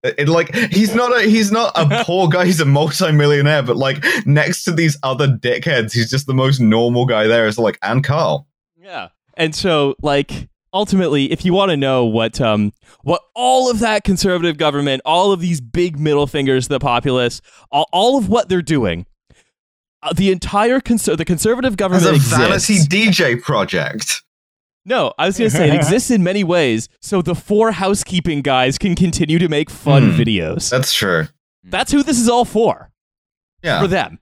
It, 0.04 0.28
like 0.28 0.54
he's 0.56 0.96
not 0.96 1.16
a 1.16 1.22
he's 1.30 1.52
not 1.52 1.72
a 1.76 2.04
poor 2.06 2.28
guy. 2.28 2.46
He's 2.46 2.60
a 2.60 2.66
multimillionaire, 2.66 3.62
but 3.64 3.78
like 3.78 4.04
next 4.26 4.64
to 4.64 4.72
these 4.72 4.98
other 5.04 5.28
dickheads, 5.28 5.94
he's 5.94 6.10
just 6.10 6.26
the 6.26 6.34
most 6.34 6.60
normal 6.60 7.06
guy 7.06 7.28
there. 7.28 7.46
Is 7.46 7.60
like 7.60 7.78
and 7.84 8.04
Carl. 8.04 8.48
Yeah. 8.80 9.10
And 9.36 9.54
so 9.56 9.96
like 10.02 10.50
ultimately, 10.74 11.32
if 11.32 11.46
you 11.46 11.54
want 11.54 11.70
to 11.70 11.78
know 11.78 12.06
what 12.06 12.42
um 12.42 12.74
what 13.04 13.22
all 13.36 13.70
of 13.70 13.80
that 13.80 14.04
conservative 14.04 14.58
government, 14.58 15.04
all 15.06 15.32
of 15.32 15.40
these 15.40 15.62
big 15.62 16.00
middle 16.00 16.26
fingers 16.26 16.66
to 16.66 16.70
the 16.70 16.80
populace, 16.80 17.42
all, 17.72 17.88
all 17.94 18.18
of 18.18 18.28
what 18.28 18.50
they're 18.50 18.62
doing, 18.64 19.06
uh, 20.02 20.14
the 20.14 20.32
entire 20.32 20.80
conser- 20.80 21.16
the 21.18 21.26
conservative 21.26 21.78
government 21.78 22.06
As 22.06 22.12
a 22.12 22.16
exists. 22.16 22.68
vanity 22.68 22.78
DJ 22.80 23.42
project. 23.42 24.24
No, 24.86 25.14
I 25.18 25.28
was 25.28 25.38
going 25.38 25.50
to 25.52 25.56
say 25.56 25.70
it 25.70 25.76
exists 25.76 26.10
in 26.10 26.24
many 26.24 26.44
ways, 26.44 26.90
so 27.02 27.22
the 27.22 27.36
four 27.36 27.72
housekeeping 27.72 28.42
guys 28.42 28.78
can 28.80 28.96
continue 28.96 29.38
to 29.40 29.48
make 29.48 29.70
fun 29.70 30.12
Hmm. 30.12 30.20
videos. 30.20 30.70
That's 30.70 30.92
true. 30.94 31.28
That's 31.64 31.92
who 31.92 32.02
this 32.02 32.20
is 32.20 32.28
all 32.28 32.46
for. 32.46 32.92
Yeah. 33.64 33.80
For 33.82 33.88
them. 33.88 34.18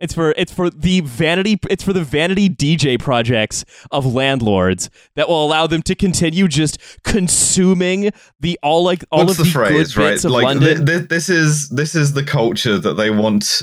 It's 0.00 0.14
for 0.14 0.32
it's 0.36 0.52
for 0.52 0.70
the 0.70 1.00
vanity 1.00 1.58
it's 1.70 1.82
for 1.82 1.92
the 1.92 2.04
vanity 2.04 2.48
DJ 2.48 3.00
projects 3.00 3.64
of 3.90 4.06
landlords 4.06 4.90
that 5.16 5.28
will 5.28 5.44
allow 5.44 5.66
them 5.66 5.82
to 5.82 5.94
continue 5.96 6.46
just 6.46 6.78
consuming 7.02 8.10
the 8.38 8.58
all 8.62 8.84
like 8.84 9.04
all 9.10 9.20
What's 9.24 9.32
of 9.32 9.36
the, 9.38 9.42
the, 9.44 9.50
phrase, 9.50 9.94
good 9.94 10.00
right? 10.00 10.10
bits 10.10 10.24
of 10.24 10.30
Like 10.30 10.44
London. 10.44 10.86
thi- 10.86 10.98
thi- 11.00 11.06
this 11.06 11.28
is 11.28 11.68
this 11.70 11.94
is 11.96 12.12
the 12.12 12.22
culture 12.22 12.78
that 12.78 12.94
they 12.94 13.10
want. 13.10 13.62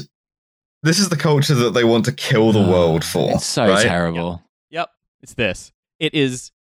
This 0.84 1.00
is 1.00 1.08
the 1.10 1.16
culture 1.16 1.56
that 1.56 1.74
they 1.74 1.84
want 1.86 2.04
to 2.06 2.12
kill 2.12 2.52
the 2.52 2.60
world 2.62 3.06
for. 3.06 3.32
It's 3.36 3.46
so 3.46 3.68
right? 3.70 3.82
terrible. 3.82 4.44
Yep, 4.72 4.90
it's 5.22 5.36
this. 5.36 5.72
It 6.00 6.14
is, 6.14 6.52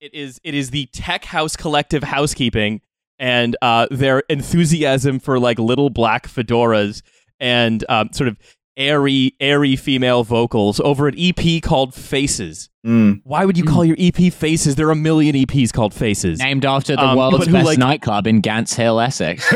it 0.00 0.14
is, 0.14 0.40
it 0.44 0.54
is 0.54 0.70
the 0.70 0.86
tech 0.86 1.24
house 1.24 1.56
collective 1.56 2.02
housekeeping 2.02 2.80
and 3.18 3.56
uh, 3.62 3.86
their 3.90 4.20
enthusiasm 4.28 5.18
for 5.20 5.38
like 5.38 5.58
little 5.58 5.90
black 5.90 6.26
fedoras 6.28 7.02
and 7.40 7.84
um, 7.88 8.10
sort 8.12 8.28
of 8.28 8.38
airy, 8.76 9.34
airy 9.40 9.76
female 9.76 10.24
vocals 10.24 10.80
over 10.80 11.06
an 11.08 11.14
EP 11.18 11.62
called 11.62 11.94
Faces. 11.94 12.70
Mm. 12.84 13.20
Why 13.24 13.44
would 13.44 13.56
you 13.56 13.64
call 13.64 13.84
your 13.84 13.96
EP 13.98 14.32
Faces? 14.32 14.74
There 14.74 14.88
are 14.88 14.92
a 14.92 14.96
million 14.96 15.34
EPs 15.36 15.72
called 15.72 15.94
Faces. 15.94 16.38
Named 16.40 16.64
after 16.66 16.96
the 16.96 17.02
Um, 17.02 17.16
world's 17.16 17.38
but 17.40 17.46
who, 17.48 17.52
best 17.52 17.66
like- 17.66 17.78
nightclub 17.78 18.26
in 18.26 18.40
Gants 18.40 18.74
Hill, 18.74 19.00
Essex. 19.00 19.48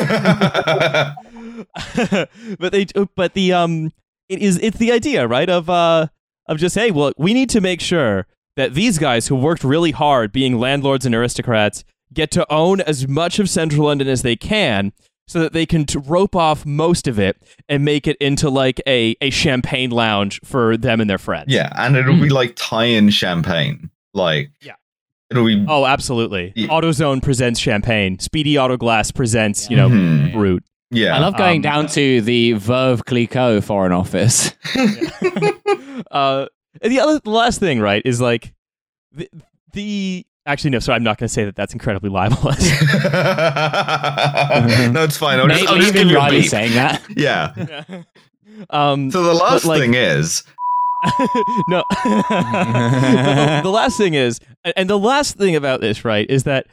but 2.59 2.72
they, 2.72 2.86
but 3.14 3.34
the 3.34 3.53
um, 3.53 3.93
it 4.28 4.41
is 4.41 4.59
it's 4.62 4.78
the 4.78 4.93
idea, 4.93 5.26
right? 5.26 5.49
Of 5.49 5.68
uh, 5.68 6.07
of 6.47 6.59
just 6.59 6.74
hey, 6.74 6.91
well, 6.91 7.12
we 7.18 7.34
need 7.34 7.51
to 7.51 7.61
make 7.61 7.80
sure 7.80 8.26
that 8.59 8.75
these 8.75 8.99
guys 8.99 9.29
who 9.29 9.37
worked 9.37 9.65
really 9.65 9.93
hard, 9.93 10.33
being 10.33 10.59
landlords 10.59 11.07
and 11.07 11.15
aristocrats, 11.15 11.83
get 12.13 12.31
to 12.33 12.45
own 12.53 12.83
as 12.83 13.09
much 13.09 13.39
of 13.39 13.49
Central 13.49 13.87
London 13.87 14.09
as 14.09 14.21
they 14.23 14.37
can. 14.37 14.93
So 15.27 15.41
that 15.41 15.53
they 15.53 15.67
can 15.67 15.85
t- 15.85 15.99
rope 16.07 16.35
off 16.35 16.65
most 16.65 17.07
of 17.07 17.19
it 17.19 17.37
and 17.69 17.85
make 17.85 18.07
it 18.07 18.17
into 18.17 18.49
like 18.49 18.81
a, 18.87 19.15
a 19.21 19.29
champagne 19.29 19.91
lounge 19.91 20.41
for 20.43 20.79
them 20.79 21.03
and 21.03 21.11
their 21.11 21.19
friends. 21.19 21.49
yeah, 21.53 21.69
and 21.77 21.97
it'll 21.99 22.19
be 22.19 22.31
like 22.31 22.55
tie-in 22.57 23.11
champagne. 23.11 23.91
Like 24.15 24.51
Yeah. 24.63 24.73
it'll 25.31 25.45
be. 25.45 25.67
Oh, 25.69 25.85
absolutely. 25.85 26.55
Yeah. 26.57 26.69
AutoZone 26.69 27.23
presents 27.23 27.61
champagne. 27.61 28.19
Speedy 28.21 28.59
Auto 28.59 28.79
Glass 28.79 29.11
presents, 29.11 29.69
you 29.69 29.77
know, 29.77 29.91
Mhm. 29.91 30.33
brute. 30.33 30.65
yeah. 30.91 31.15
I 31.15 31.19
love 31.19 31.37
going 31.37 31.57
Um, 31.59 31.63
down 31.63 31.87
to 31.89 32.23
the 32.23 32.53
Veuve 32.55 33.05
Clicquot 33.05 33.61
Foreign 33.63 33.93
Office. 33.93 34.53
uh, 36.11 36.47
and 36.83 36.93
the 36.93 37.01
other, 37.01 37.19
the 37.21 37.31
last 37.31 37.61
thing, 37.61 37.81
right, 37.81 38.03
is 38.05 38.21
like 38.21 38.53
the, 39.12 39.29
the 39.73 40.25
actually 40.47 40.71
no, 40.71 40.79
sorry, 40.79 40.97
I'm 40.97 41.03
not 41.03 41.19
going 41.19 41.29
to 41.29 41.33
say 41.33 41.45
that. 41.45 41.57
That's 41.57 41.73
incredibly 41.73 42.11
libelous. 42.11 42.61
no, 44.93 45.05
it's 45.05 45.16
fine. 45.16 45.41
I'll 45.41 45.49
just, 45.49 45.66
I'll 45.69 45.77
just 45.77 45.93
give 45.93 45.97
even 46.03 46.09
you 46.09 46.16
a 46.16 46.21
Riley 46.21 46.41
beat. 46.41 46.49
saying 46.49 46.73
that. 46.75 47.03
Yeah. 47.16 47.55
um, 48.71 49.11
So 49.11 49.23
the 49.23 49.35
last 49.35 49.64
like- 49.64 49.81
thing 49.81 49.95
is, 49.95 50.43
no, 51.69 51.85
the, 52.05 53.61
the 53.62 53.71
last 53.71 53.97
thing 53.99 54.14
is, 54.14 54.41
and 54.77 54.91
the 54.91 54.99
last 54.99 55.37
thing 55.37 55.55
about 55.55 55.81
this, 55.81 56.05
right, 56.05 56.29
is 56.29 56.43
that 56.45 56.66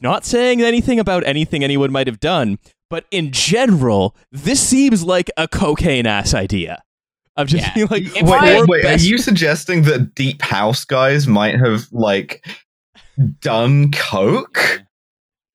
not 0.00 0.24
saying 0.24 0.62
anything 0.62 0.98
about 0.98 1.26
anything 1.26 1.62
anyone 1.64 1.92
might 1.92 2.06
have 2.06 2.20
done, 2.20 2.58
but 2.88 3.04
in 3.10 3.30
general, 3.32 4.14
this 4.32 4.60
seems 4.66 5.02
like 5.04 5.30
a 5.36 5.46
cocaine 5.48 6.06
ass 6.06 6.32
idea. 6.34 6.82
Of 7.38 7.46
just 7.48 7.64
Yeah. 7.64 7.74
being 7.74 7.86
like, 7.88 8.02
If 8.02 8.26
four 8.26 8.36
I- 8.36 8.60
wait, 8.60 8.68
wait, 8.68 8.84
are 8.84 8.96
you 8.98 9.16
suggesting 9.16 9.82
that 9.82 10.14
deep 10.14 10.42
house 10.42 10.84
guys 10.84 11.26
might 11.26 11.58
have 11.58 11.86
like 11.92 12.44
done 13.40 13.90
coke? 13.92 14.82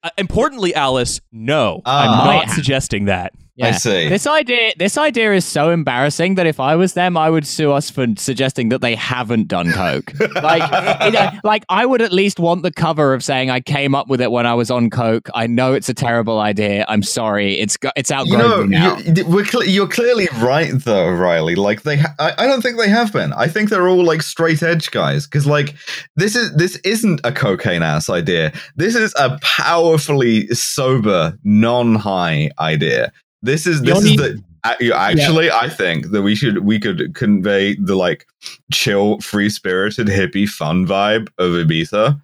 Uh, 0.01 0.09
importantly, 0.17 0.73
Alice, 0.73 1.21
no, 1.31 1.81
Ah. 1.85 2.21
I'm 2.21 2.25
not 2.47 2.49
suggesting 2.55 3.05
that. 3.05 3.33
I 3.61 3.71
see. 3.71 4.09
This 4.09 4.25
idea, 4.25 4.71
this 4.77 4.97
idea 4.97 5.33
is 5.33 5.45
so 5.45 5.69
embarrassing 5.69 6.35
that 6.35 6.47
if 6.47 6.59
I 6.59 6.75
was 6.75 6.93
them, 6.93 7.15
I 7.15 7.29
would 7.29 7.45
sue 7.45 7.71
us 7.71 7.89
for 7.89 8.07
suggesting 8.17 8.69
that 8.69 8.81
they 8.81 8.95
haven't 8.95 9.47
done 9.47 9.71
coke. 9.71 10.11
like, 10.35 11.05
you 11.05 11.11
know, 11.11 11.29
like 11.43 11.63
I 11.69 11.85
would 11.85 12.01
at 12.01 12.11
least 12.11 12.39
want 12.39 12.63
the 12.63 12.71
cover 12.71 13.13
of 13.13 13.23
saying 13.23 13.51
I 13.51 13.59
came 13.59 13.93
up 13.93 14.07
with 14.07 14.21
it 14.21 14.31
when 14.31 14.47
I 14.47 14.55
was 14.55 14.71
on 14.71 14.89
coke. 14.89 15.29
I 15.35 15.45
know 15.45 15.73
it's 15.73 15.87
a 15.87 15.93
terrible 15.93 16.39
idea. 16.39 16.83
I'm 16.89 17.03
sorry. 17.03 17.59
It's 17.59 17.77
go- 17.77 17.91
it's 17.95 18.09
you 18.09 18.15
outgrown 18.15 18.39
know, 18.41 18.63
me 18.63 18.69
now. 18.69 18.97
you, 18.97 19.25
we're 19.27 19.45
cle 19.45 19.63
you're 19.63 19.87
clearly 19.87 20.27
right 20.39 20.71
though, 20.73 21.11
Riley. 21.11 21.53
Like 21.53 21.83
they, 21.83 21.97
ha- 21.97 22.15
I, 22.17 22.33
I 22.39 22.47
don't 22.47 22.63
think 22.63 22.79
they 22.79 22.89
have 22.89 23.13
been. 23.13 23.33
I 23.33 23.47
think 23.47 23.69
they're 23.69 23.87
all 23.87 24.03
like 24.03 24.23
straight 24.23 24.63
edge 24.63 24.89
guys. 24.89 25.27
Because 25.27 25.45
like 25.45 25.75
this 26.15 26.35
is 26.35 26.55
this 26.55 26.77
isn't 26.77 27.21
a 27.23 27.31
cocaine 27.31 27.83
ass 27.83 28.09
idea. 28.09 28.51
This 28.77 28.95
is 28.95 29.13
a 29.19 29.37
powerfully 29.43 30.47
sober, 30.47 31.37
non 31.43 31.93
high 31.95 32.49
idea. 32.59 33.11
This 33.43 33.67
is 33.67 33.81
this 33.81 33.97
only- 33.97 34.11
is 34.11 34.17
the. 34.17 34.43
a- 34.63 34.75
you- 34.79 34.93
Actually, 34.93 35.51
I 35.51 35.69
think 35.69 36.11
that 36.11 36.21
we 36.23 36.33
should 36.35 36.59
we 36.59 36.79
could 36.79 37.13
convey 37.13 37.75
the 37.75 37.95
like 37.95 38.25
chill, 38.71 39.19
free 39.19 39.49
spirited, 39.49 40.07
hippie, 40.07 40.47
fun 40.47 40.87
vibe 40.87 41.27
of 41.37 41.51
Ibiza. 41.51 42.19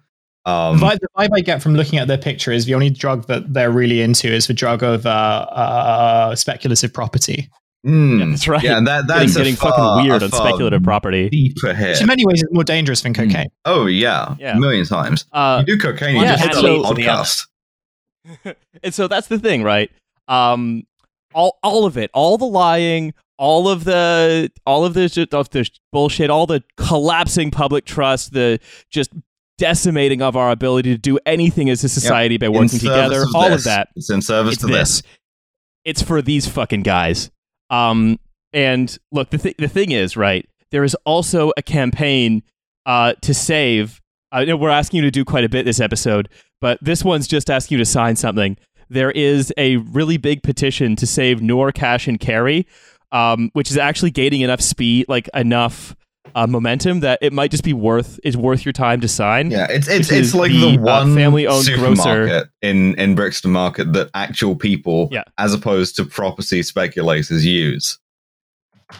Um, 0.46 0.78
The 0.80 0.86
vibe, 0.86 0.98
the 1.00 1.08
vibe 1.18 1.28
I 1.34 1.40
get 1.40 1.62
from 1.62 1.74
looking 1.74 1.98
at 1.98 2.08
their 2.08 2.16
picture 2.18 2.50
is 2.50 2.64
the 2.64 2.72
only 2.74 2.88
drug 2.88 3.26
that 3.26 3.52
they're 3.52 3.70
really 3.70 4.00
into 4.00 4.26
is 4.32 4.46
the 4.46 4.54
drug 4.54 4.82
of 4.82 5.04
uh, 5.04 5.10
uh, 5.10 6.34
speculative 6.34 6.94
property. 6.94 7.50
mm, 7.86 8.20
Yeah, 8.20 8.26
that's 8.30 8.48
right. 8.48 8.62
Yeah, 8.62 8.78
and 8.78 8.86
that 8.86 9.06
Getting, 9.06 9.20
that's 9.26 9.36
a 9.36 9.38
getting 9.40 9.56
far- 9.56 9.72
fucking 9.72 10.08
weird 10.08 10.22
a 10.22 10.24
on 10.24 10.32
speculative 10.32 10.82
property. 10.82 11.28
deeper 11.28 11.74
hit. 11.74 11.90
Which 11.90 12.00
in 12.00 12.06
many 12.06 12.24
ways 12.24 12.42
is 12.42 12.48
more 12.52 12.64
dangerous 12.64 13.02
than 13.02 13.12
cocaine. 13.12 13.48
Oh 13.66 13.84
yeah, 13.84 14.34
Yeah. 14.38 14.56
a 14.56 14.58
million 14.58 14.86
times. 14.86 15.26
Uh, 15.30 15.62
you 15.66 15.76
do 15.76 15.82
cocaine, 15.82 16.16
you 16.16 16.22
yeah, 16.22 16.36
just 16.36 16.44
and 16.44 16.52
do 16.54 16.60
so- 16.60 16.82
a 16.84 16.94
podcast. 16.94 17.46
and 18.82 18.94
so 18.94 19.08
that's 19.08 19.28
the 19.28 19.38
thing, 19.38 19.62
right? 19.62 19.90
Um, 20.26 20.84
all 21.34 21.58
all 21.62 21.84
of 21.84 21.96
it, 21.96 22.10
all 22.14 22.38
the 22.38 22.44
lying, 22.44 23.14
all 23.38 23.68
of 23.68 23.84
the 23.84 24.50
all 24.66 24.84
of 24.84 24.94
the 24.94 25.08
just 25.08 25.34
of 25.34 25.50
the 25.50 25.68
bullshit, 25.92 26.30
all 26.30 26.46
the 26.46 26.62
collapsing 26.76 27.50
public 27.50 27.84
trust, 27.84 28.32
the 28.32 28.58
just 28.90 29.10
decimating 29.58 30.22
of 30.22 30.36
our 30.36 30.50
ability 30.50 30.90
to 30.92 30.98
do 30.98 31.18
anything 31.26 31.68
as 31.68 31.84
a 31.84 31.88
society 31.88 32.38
by 32.38 32.48
working 32.48 32.78
together, 32.78 33.24
all 33.34 33.50
this. 33.50 33.60
of 33.60 33.64
that. 33.64 33.88
It's 33.94 34.10
in 34.10 34.22
service 34.22 34.54
It's 34.54 34.62
to 34.62 34.66
this. 34.68 35.00
this. 35.00 35.02
It's 35.84 36.02
for 36.02 36.22
these 36.22 36.46
fucking 36.48 36.82
guys. 36.82 37.30
Um, 37.68 38.18
and 38.52 38.96
look, 39.12 39.30
the 39.30 39.38
th- 39.38 39.56
the 39.58 39.68
thing 39.68 39.92
is, 39.92 40.16
right? 40.16 40.48
There 40.70 40.84
is 40.84 40.94
also 41.04 41.52
a 41.56 41.62
campaign 41.62 42.42
uh, 42.86 43.14
to 43.22 43.34
save. 43.34 44.00
Uh, 44.32 44.44
we're 44.58 44.70
asking 44.70 44.98
you 44.98 45.02
to 45.02 45.10
do 45.10 45.24
quite 45.24 45.44
a 45.44 45.48
bit 45.48 45.64
this 45.64 45.80
episode, 45.80 46.28
but 46.60 46.78
this 46.82 47.04
one's 47.04 47.26
just 47.26 47.50
asking 47.50 47.78
you 47.78 47.84
to 47.84 47.88
sign 47.90 48.16
something. 48.16 48.56
There 48.90 49.10
is 49.12 49.52
a 49.56 49.76
really 49.78 50.16
big 50.16 50.42
petition 50.42 50.96
to 50.96 51.06
save 51.06 51.40
Noor 51.40 51.72
Cash 51.72 52.08
and 52.08 52.18
Carry, 52.20 52.66
um, 53.12 53.50
which 53.52 53.70
is 53.70 53.76
actually 53.78 54.10
gaining 54.10 54.40
enough 54.42 54.60
speed, 54.60 55.06
like 55.08 55.28
enough 55.32 55.96
uh, 56.34 56.46
momentum 56.46 57.00
that 57.00 57.18
it 57.22 57.32
might 57.32 57.50
just 57.50 57.64
be 57.64 57.72
worth 57.72 58.20
is 58.22 58.36
worth 58.36 58.64
your 58.64 58.72
time 58.72 59.00
to 59.00 59.08
sign. 59.08 59.50
Yeah, 59.50 59.66
it's 59.70 59.88
it's 59.88 60.12
it's 60.12 60.34
like 60.34 60.52
the, 60.52 60.76
the, 60.76 60.78
uh, 60.78 61.00
one 61.02 61.14
family-owned 61.14 61.66
grocer. 61.66 61.94
supermarket 62.26 62.48
in 62.62 62.94
in 63.00 63.14
Brixton 63.14 63.50
Market 63.50 63.92
that 63.94 64.10
actual 64.14 64.54
people, 64.56 65.08
Yeah. 65.10 65.24
as 65.38 65.54
opposed 65.54 65.96
to 65.96 66.04
property 66.04 66.62
speculators, 66.62 67.44
use. 67.44 67.98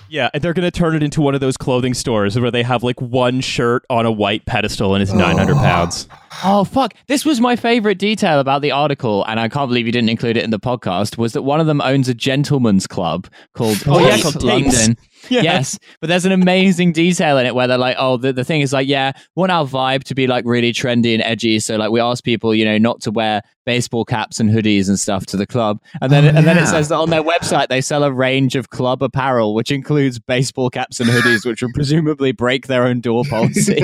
Yeah, 0.09 0.30
and 0.32 0.43
they're 0.43 0.55
going 0.55 0.70
to 0.70 0.76
turn 0.76 0.95
it 0.95 1.03
into 1.03 1.20
one 1.20 1.34
of 1.34 1.41
those 1.41 1.57
clothing 1.57 1.95
stores 1.95 2.38
where 2.38 2.53
they 2.53 2.62
have 2.62 2.84
like 2.84 3.01
one 3.01 3.41
shirt 3.41 3.84
on 3.91 4.07
a 4.07 4.12
white 4.12 4.47
pedestal 4.47 4.95
and 4.95 5.03
it's 5.03 5.12
900 5.12 5.57
pounds. 5.57 6.07
Oh 6.45 6.64
fuck! 6.64 6.95
This 7.09 7.24
was 7.24 7.41
my 7.41 7.57
favorite 7.57 7.99
detail 7.99 8.39
about 8.41 8.62
the 8.62 8.70
article, 8.70 9.24
and 9.24 9.41
I 9.41 9.49
can't 9.49 9.68
believe 9.68 9.87
you 9.87 9.93
didn't 9.93 10.11
include 10.11 10.37
it 10.37 10.45
in 10.45 10.51
the 10.51 10.61
podcast. 10.61 11.18
Was 11.18 11.33
that 11.33 11.43
one 11.43 11.61
of 11.61 11.66
them 11.66 11.81
owns 11.81 12.09
a 12.09 12.14
gentleman's 12.14 12.87
club 12.87 13.26
called 13.55 13.83
Oh, 13.87 13.99
yeah, 13.99 14.20
called. 14.20 14.43
London? 14.43 14.97
Yeah. 15.28 15.43
Yes, 15.43 15.78
but 16.01 16.07
there's 16.09 16.24
an 16.24 16.33
amazing 16.33 16.93
detail 16.93 17.37
in 17.37 17.45
it 17.45 17.55
where 17.55 17.66
they're 17.66 17.76
like, 17.76 17.97
oh, 17.99 18.16
the, 18.16 18.33
the 18.33 18.43
thing 18.43 18.62
is 18.62 18.72
like, 18.72 18.89
yeah, 18.89 19.12
we 19.37 19.41
want 19.43 19.53
our 19.53 19.66
vibe 19.66 20.03
to 20.05 20.14
be 20.14 20.26
like 20.26 20.47
really 20.47 20.72
trendy 20.72 21.12
and 21.12 21.22
edgy. 21.22 21.61
So 21.61 21.76
like, 21.76 21.91
we 21.91 22.01
ask 22.01 22.24
people, 22.24 22.55
you 22.55 22.64
know, 22.64 22.78
not 22.78 23.03
to 23.03 23.11
wear 23.11 23.43
baseball 23.66 24.07
caps 24.07 24.41
and 24.41 24.49
hoodies 24.49 24.89
and 24.89 24.99
stuff 24.99 25.26
to 25.26 25.37
the 25.37 25.47
club. 25.47 25.78
And 26.01 26.11
then 26.11 26.24
Oh, 26.24 26.39
and 26.39 26.47
then 26.47 26.57
it 26.57 26.66
says 26.68 26.89
that 26.89 26.95
on 26.95 27.11
their 27.11 27.22
website 27.22 27.68
they 27.68 27.83
sell 27.83 28.03
a 28.03 28.11
range 28.11 28.57
of 28.57 28.70
club 28.70 29.03
apparel, 29.03 29.55
which 29.55 29.70
includes 29.70 30.18
baseball 30.18 30.70
caps 30.70 31.01
and 31.01 31.11
hoodies, 31.11 31.45
which 31.45 31.61
would 31.61 31.74
presumably 31.74 32.33
break 32.33 32.66
their 32.68 32.85
own 32.85 33.03
door 33.03 33.22
policy. 33.28 33.83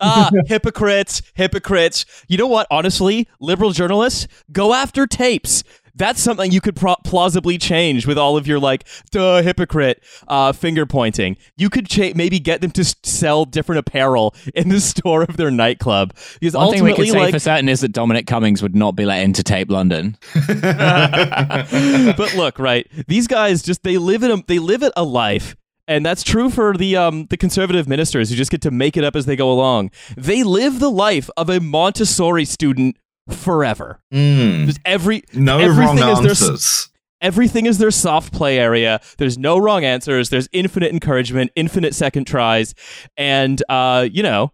ah, 0.00 0.30
hypocrites, 0.46 1.22
hypocrites. 1.34 2.04
You 2.28 2.38
know 2.38 2.46
what? 2.46 2.66
Honestly, 2.70 3.28
liberal 3.40 3.72
journalists 3.72 4.28
go 4.52 4.74
after 4.74 5.06
tapes. 5.06 5.64
that's 5.96 6.20
something 6.20 6.50
you 6.50 6.60
could 6.60 6.74
pro- 6.74 6.96
plausibly 7.04 7.56
change 7.56 8.04
with 8.04 8.18
all 8.18 8.36
of 8.36 8.48
your 8.48 8.58
like 8.58 8.84
duh 9.12 9.42
hypocrite 9.42 10.02
uh, 10.26 10.50
finger 10.52 10.84
pointing. 10.86 11.36
You 11.56 11.70
could 11.70 11.88
cha- 11.88 12.10
maybe 12.16 12.40
get 12.40 12.60
them 12.60 12.72
to 12.72 12.80
s- 12.80 12.96
sell 13.04 13.44
different 13.44 13.78
apparel 13.78 14.34
in 14.56 14.70
the 14.70 14.80
store 14.92 15.22
of 15.22 15.36
their 15.36 15.52
nightclub 15.52 16.12
because 16.40 16.54
One 16.54 16.72
thing 16.72 16.82
we 16.82 16.90
ultimately, 16.90 17.06
could 17.06 17.12
say 17.12 17.18
like, 17.20 17.32
for 17.34 17.38
certain 17.38 17.68
is 17.68 17.80
that 17.82 17.92
Dominic 17.92 18.26
Cummings 18.26 18.60
would 18.60 18.74
not 18.74 18.96
be 18.96 19.04
let 19.04 19.22
into 19.22 19.44
Tape 19.44 19.70
London. 19.70 20.16
but 20.44 22.34
look, 22.36 22.58
right? 22.58 22.88
These 23.06 23.26
guys 23.28 23.62
just 23.62 23.82
they 23.82 23.98
live 23.98 24.22
in 24.22 24.30
a 24.32 24.42
they 24.46 24.58
live 24.58 24.82
it 24.82 24.92
a 24.96 25.04
life. 25.04 25.56
And 25.86 26.04
that's 26.04 26.22
true 26.22 26.48
for 26.50 26.74
the 26.76 26.96
um 26.96 27.26
the 27.26 27.36
conservative 27.36 27.86
ministers 27.88 28.30
who 28.30 28.36
just 28.36 28.50
get 28.50 28.62
to 28.62 28.70
make 28.70 28.96
it 28.96 29.04
up 29.04 29.14
as 29.16 29.26
they 29.26 29.36
go 29.36 29.52
along. 29.52 29.90
They 30.16 30.42
live 30.42 30.80
the 30.80 30.90
life 30.90 31.28
of 31.36 31.50
a 31.50 31.60
Montessori 31.60 32.44
student 32.46 32.96
forever. 33.30 34.00
Mm. 34.12 34.66
Just 34.66 34.80
every 34.84 35.22
No 35.34 35.58
everything 35.58 35.98
wrong 35.98 36.10
is 36.10 36.20
their 36.20 36.30
answers. 36.30 36.90
everything 37.20 37.66
is 37.66 37.78
their 37.78 37.90
soft 37.90 38.32
play 38.32 38.58
area. 38.58 39.00
There's 39.18 39.36
no 39.36 39.58
wrong 39.58 39.84
answers. 39.84 40.30
There's 40.30 40.48
infinite 40.52 40.90
encouragement, 40.92 41.50
infinite 41.54 41.94
second 41.94 42.26
tries, 42.26 42.74
and 43.16 43.62
uh, 43.68 44.08
you 44.10 44.22
know, 44.22 44.52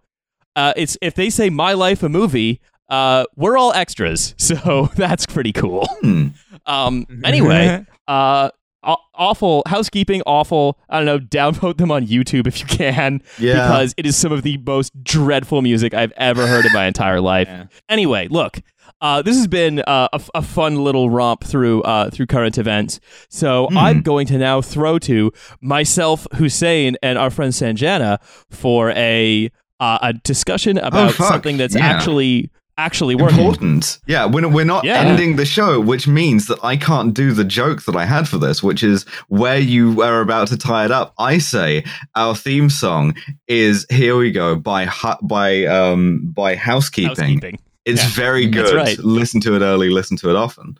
uh, 0.57 0.72
it's 0.76 0.97
if 1.01 1.14
they 1.14 1.31
say 1.31 1.49
"My 1.49 1.74
Life" 1.74 2.03
a 2.03 2.09
movie, 2.09 2.61
uh, 2.89 3.24
we're 3.37 3.57
all 3.57 3.72
extras, 3.72 4.35
so 4.39 4.89
that's 4.97 5.26
pretty 5.26 5.53
cool. 5.53 5.87
Hmm. 6.01 6.28
Um, 6.66 7.07
anyway, 7.24 7.85
uh, 8.09 8.12
aw- 8.12 8.51
awful 8.83 9.62
housekeeping, 9.66 10.22
awful. 10.26 10.78
I 10.89 10.99
don't 11.03 11.07
know. 11.07 11.18
Downvote 11.41 11.76
them 11.78 11.91
on 11.91 12.07
YouTube 12.07 12.47
if 12.47 12.61
you 12.61 12.66
can, 12.66 13.22
Yeah. 13.39 13.55
because 13.55 13.95
it 13.97 14.07
is 14.07 14.16
some 14.16 14.33
of 14.33 14.43
the 14.43 14.57
most 14.59 14.93
dreadful 15.05 15.62
music 15.62 15.95
I've 15.95 16.12
ever 16.16 16.47
heard 16.47 16.64
in 16.66 16.72
my 16.72 16.87
entire 16.87 17.20
life. 17.20 17.49
Yeah. 17.51 17.66
Anyway, 17.89 18.28
look. 18.28 18.61
Uh, 19.03 19.22
this 19.22 19.35
has 19.37 19.47
been 19.47 19.78
uh, 19.81 20.09
a, 20.12 20.16
f- 20.16 20.28
a 20.35 20.43
fun 20.43 20.76
little 20.85 21.09
romp 21.09 21.43
through 21.43 21.81
uh, 21.85 22.11
through 22.11 22.26
current 22.26 22.59
events. 22.59 23.01
So 23.31 23.66
Hmm. 23.70 23.78
I'm 23.78 24.03
going 24.03 24.26
to 24.26 24.37
now 24.37 24.61
throw 24.61 24.99
to 25.01 25.33
myself, 25.62 26.26
Hussein, 26.35 26.97
and 27.03 27.16
our 27.16 27.31
friend 27.31 27.51
Sanjana 27.53 28.18
for 28.51 28.91
a 28.91 29.51
uh, 29.78 29.99
a 30.03 30.12
discussion 30.12 30.76
about 30.76 31.18
Oh, 31.18 31.28
something 31.28 31.57
that's 31.57 31.74
Yeah. 31.74 31.87
actually 31.87 32.51
actually 32.81 33.14
working. 33.14 33.39
Important. 33.39 33.99
Yeah, 34.07 34.26
we're, 34.26 34.49
we're 34.49 34.64
not 34.64 34.85
Yeah. 34.85 34.99
ending 35.01 35.37
the 35.37 35.45
show, 35.45 35.81
which 35.81 36.09
means 36.09 36.47
that 36.47 36.59
I 36.64 36.76
can't 36.76 37.14
do 37.14 37.33
the 37.33 37.45
joke 37.45 37.85
that 37.85 37.95
I 37.97 38.05
had 38.05 38.28
for 38.28 38.39
this, 38.39 38.62
which 38.62 38.83
is 38.83 39.05
where 39.28 39.59
you 39.59 40.03
are 40.03 40.20
about 40.20 40.49
to 40.49 40.57
tie 40.57 40.85
it 40.85 40.91
up. 40.91 41.12
I 41.18 41.39
say 41.39 41.85
our 42.14 42.35
theme 42.35 42.70
song 42.70 43.14
is 43.49 43.87
"Here 43.91 44.16
We 44.16 44.31
Go" 44.33 44.57
by 44.57 44.89
by 45.22 45.64
um 45.66 46.20
by 46.35 46.57
Housekeeping. 46.57 47.09
Housekeeping. 47.16 47.59
It's 47.85 48.03
Yeah. 48.03 48.11
very 48.11 48.47
good. 48.47 48.74
Right. 48.74 48.99
Listen 48.99 49.41
to 49.43 49.55
it 49.57 49.62
early. 49.62 49.89
Listen 49.91 50.16
to 50.18 50.31
it 50.31 50.37
often. 50.37 50.76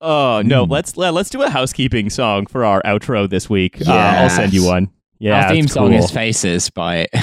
Oh 0.00 0.42
no, 0.44 0.64
Hmm. 0.66 0.72
let's 0.72 0.96
let, 0.96 1.14
let's 1.14 1.30
do 1.30 1.42
a 1.42 1.48
housekeeping 1.50 2.10
song 2.10 2.46
for 2.46 2.64
our 2.64 2.82
outro 2.82 3.28
this 3.28 3.48
week. 3.48 3.80
Uh, 3.86 3.92
I'll 3.92 4.28
send 4.30 4.52
you 4.52 4.64
one. 4.64 4.88
Yeah, 5.18 5.44
Our 5.44 5.48
theme 5.54 5.66
song 5.68 5.90
cool. 5.92 5.98
is 6.04 6.10
Faces 6.10 6.68
by. 6.70 7.06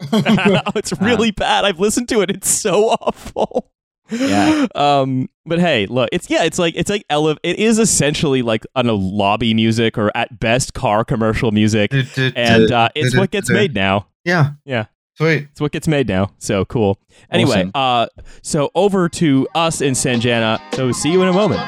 It's 0.76 0.92
really 1.00 1.30
bad. 1.30 1.64
I've 1.64 1.78
listened 1.80 2.08
to 2.10 2.20
it. 2.22 2.30
It's 2.30 2.48
so 2.50 2.88
awful. 3.00 3.70
Yeah. 4.10 4.66
Um. 4.74 5.28
But 5.46 5.60
hey, 5.60 5.86
look. 5.86 6.08
It's 6.12 6.28
yeah. 6.28 6.44
It's 6.44 6.58
like 6.58 6.74
it's 6.76 6.90
like 6.90 7.04
ele- 7.10 7.36
It 7.42 7.58
is 7.58 7.78
essentially 7.78 8.42
like 8.42 8.64
on 8.74 8.88
a 8.88 8.92
lobby 8.92 9.54
music 9.54 9.96
or 9.98 10.10
at 10.16 10.40
best 10.40 10.74
car 10.74 11.04
commercial 11.04 11.52
music, 11.52 11.92
and 11.92 12.72
uh, 12.72 12.88
it's 12.94 13.16
what 13.16 13.30
gets 13.30 13.50
made 13.50 13.74
now. 13.74 14.06
Yeah. 14.24 14.52
Yeah. 14.64 14.86
Sweet. 15.16 15.48
It's 15.52 15.60
what 15.60 15.70
gets 15.72 15.86
made 15.86 16.08
now. 16.08 16.32
So 16.38 16.64
cool. 16.64 16.98
Anyway, 17.30 17.70
Awesome. 17.74 18.16
uh, 18.18 18.22
so 18.42 18.70
over 18.74 19.08
to 19.10 19.46
us 19.54 19.80
in 19.80 19.92
Sanjana. 19.92 20.58
So 20.74 20.92
see 20.92 21.12
you 21.12 21.20
in 21.22 21.28
a 21.28 21.32
moment. 21.32 21.60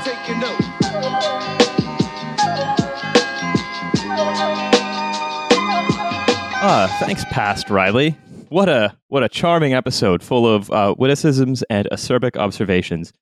Ah, 6.64 6.96
thanks, 7.00 7.24
past 7.24 7.70
Riley. 7.70 8.16
What 8.48 8.68
a 8.68 8.96
what 9.08 9.24
a 9.24 9.28
charming 9.28 9.74
episode, 9.74 10.22
full 10.22 10.46
of 10.46 10.70
uh, 10.70 10.94
witticisms 10.96 11.64
and 11.68 11.88
acerbic 11.90 12.36
observations. 12.36 13.12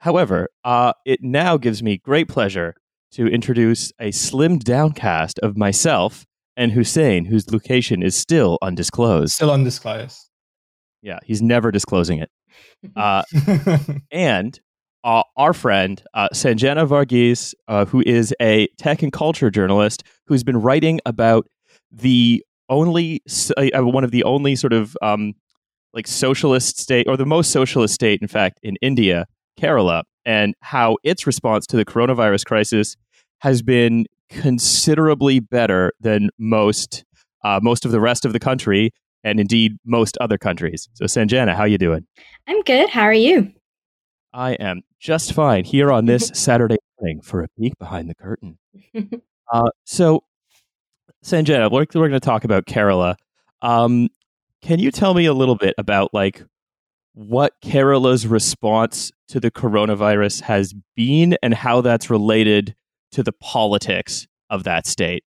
However, 0.00 0.48
uh, 0.64 0.92
it 1.06 1.22
now 1.22 1.56
gives 1.56 1.82
me 1.82 1.96
great 1.96 2.28
pleasure 2.28 2.74
to 3.12 3.26
introduce 3.26 3.90
a 4.00 4.10
slimmed 4.10 4.64
down 4.64 4.92
cast 4.92 5.38
of 5.38 5.56
myself 5.56 6.26
and 6.58 6.72
Hussein, 6.72 7.24
whose 7.24 7.50
location 7.50 8.02
is 8.02 8.14
still 8.14 8.58
undisclosed. 8.60 9.32
Still 9.32 9.50
undisclosed. 9.50 10.28
Yeah, 11.00 11.20
he's 11.24 11.40
never 11.40 11.70
disclosing 11.70 12.18
it. 12.18 12.30
Uh, 12.96 13.22
and 14.10 14.60
uh, 15.04 15.22
our 15.36 15.54
friend 15.54 16.02
uh, 16.12 16.28
Sanjana 16.34 16.86
Varghese, 16.86 17.54
uh, 17.68 17.86
who 17.86 18.02
is 18.04 18.34
a 18.40 18.68
tech 18.78 19.02
and 19.02 19.12
culture 19.12 19.50
journalist 19.50 20.02
who's 20.26 20.42
been 20.44 20.60
writing 20.60 21.00
about 21.06 21.46
the 21.90 22.44
only 22.70 23.22
uh, 23.56 23.66
uh, 23.74 23.84
one 23.84 24.04
of 24.04 24.10
the 24.10 24.24
only 24.24 24.56
sort 24.56 24.72
of 24.72 24.96
um, 25.02 25.34
like 25.92 26.06
socialist 26.06 26.78
state 26.78 27.06
or 27.08 27.16
the 27.16 27.26
most 27.26 27.50
socialist 27.50 27.94
state, 27.94 28.22
in 28.22 28.28
fact, 28.28 28.58
in 28.62 28.76
India, 28.80 29.26
Kerala, 29.60 30.04
and 30.24 30.54
how 30.60 30.96
its 31.02 31.26
response 31.26 31.66
to 31.66 31.76
the 31.76 31.84
coronavirus 31.84 32.46
crisis 32.46 32.96
has 33.40 33.60
been 33.60 34.06
considerably 34.30 35.40
better 35.40 35.92
than 36.00 36.30
most 36.38 37.04
uh, 37.44 37.58
most 37.62 37.84
of 37.84 37.90
the 37.90 38.00
rest 38.00 38.24
of 38.24 38.32
the 38.32 38.40
country 38.40 38.90
and 39.24 39.40
indeed 39.40 39.76
most 39.84 40.16
other 40.20 40.38
countries. 40.38 40.88
So 40.94 41.04
Sanjana, 41.04 41.54
how 41.54 41.64
you 41.64 41.78
doing? 41.78 42.06
I'm 42.46 42.62
good. 42.62 42.88
How 42.88 43.02
are 43.02 43.12
you? 43.12 43.52
I 44.32 44.52
am 44.52 44.82
just 45.00 45.32
fine 45.32 45.64
here 45.64 45.90
on 45.90 46.06
this 46.06 46.30
Saturday 46.34 46.76
morning 47.00 47.20
for 47.22 47.42
a 47.42 47.48
peek 47.58 47.78
behind 47.78 48.08
the 48.08 48.14
curtain. 48.14 48.58
Uh, 49.52 49.68
so, 49.84 50.22
Sanjana, 51.24 51.70
we're, 51.70 51.86
we're 51.94 52.08
going 52.08 52.12
to 52.12 52.20
talk 52.20 52.44
about 52.44 52.66
Kerala. 52.66 53.16
Um, 53.62 54.08
can 54.62 54.78
you 54.78 54.90
tell 54.90 55.14
me 55.14 55.26
a 55.26 55.34
little 55.34 55.56
bit 55.56 55.74
about 55.78 56.12
like 56.14 56.42
what 57.14 57.54
Kerala's 57.62 58.26
response 58.26 59.10
to 59.28 59.40
the 59.40 59.50
coronavirus 59.50 60.42
has 60.42 60.74
been 60.96 61.36
and 61.42 61.54
how 61.54 61.80
that's 61.80 62.10
related 62.10 62.74
to 63.12 63.22
the 63.22 63.32
politics 63.32 64.26
of 64.48 64.64
that 64.64 64.86
state? 64.86 65.24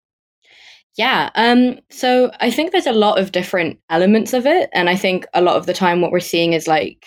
Yeah. 0.97 1.29
Um, 1.35 1.79
so 1.89 2.31
I 2.39 2.51
think 2.51 2.71
there's 2.71 2.87
a 2.87 2.91
lot 2.91 3.19
of 3.19 3.31
different 3.31 3.79
elements 3.89 4.33
of 4.33 4.45
it. 4.45 4.69
And 4.73 4.89
I 4.89 4.95
think 4.95 5.25
a 5.33 5.41
lot 5.41 5.55
of 5.55 5.65
the 5.65 5.73
time 5.73 6.01
what 6.01 6.11
we're 6.11 6.19
seeing 6.19 6.53
is 6.53 6.67
like, 6.67 7.05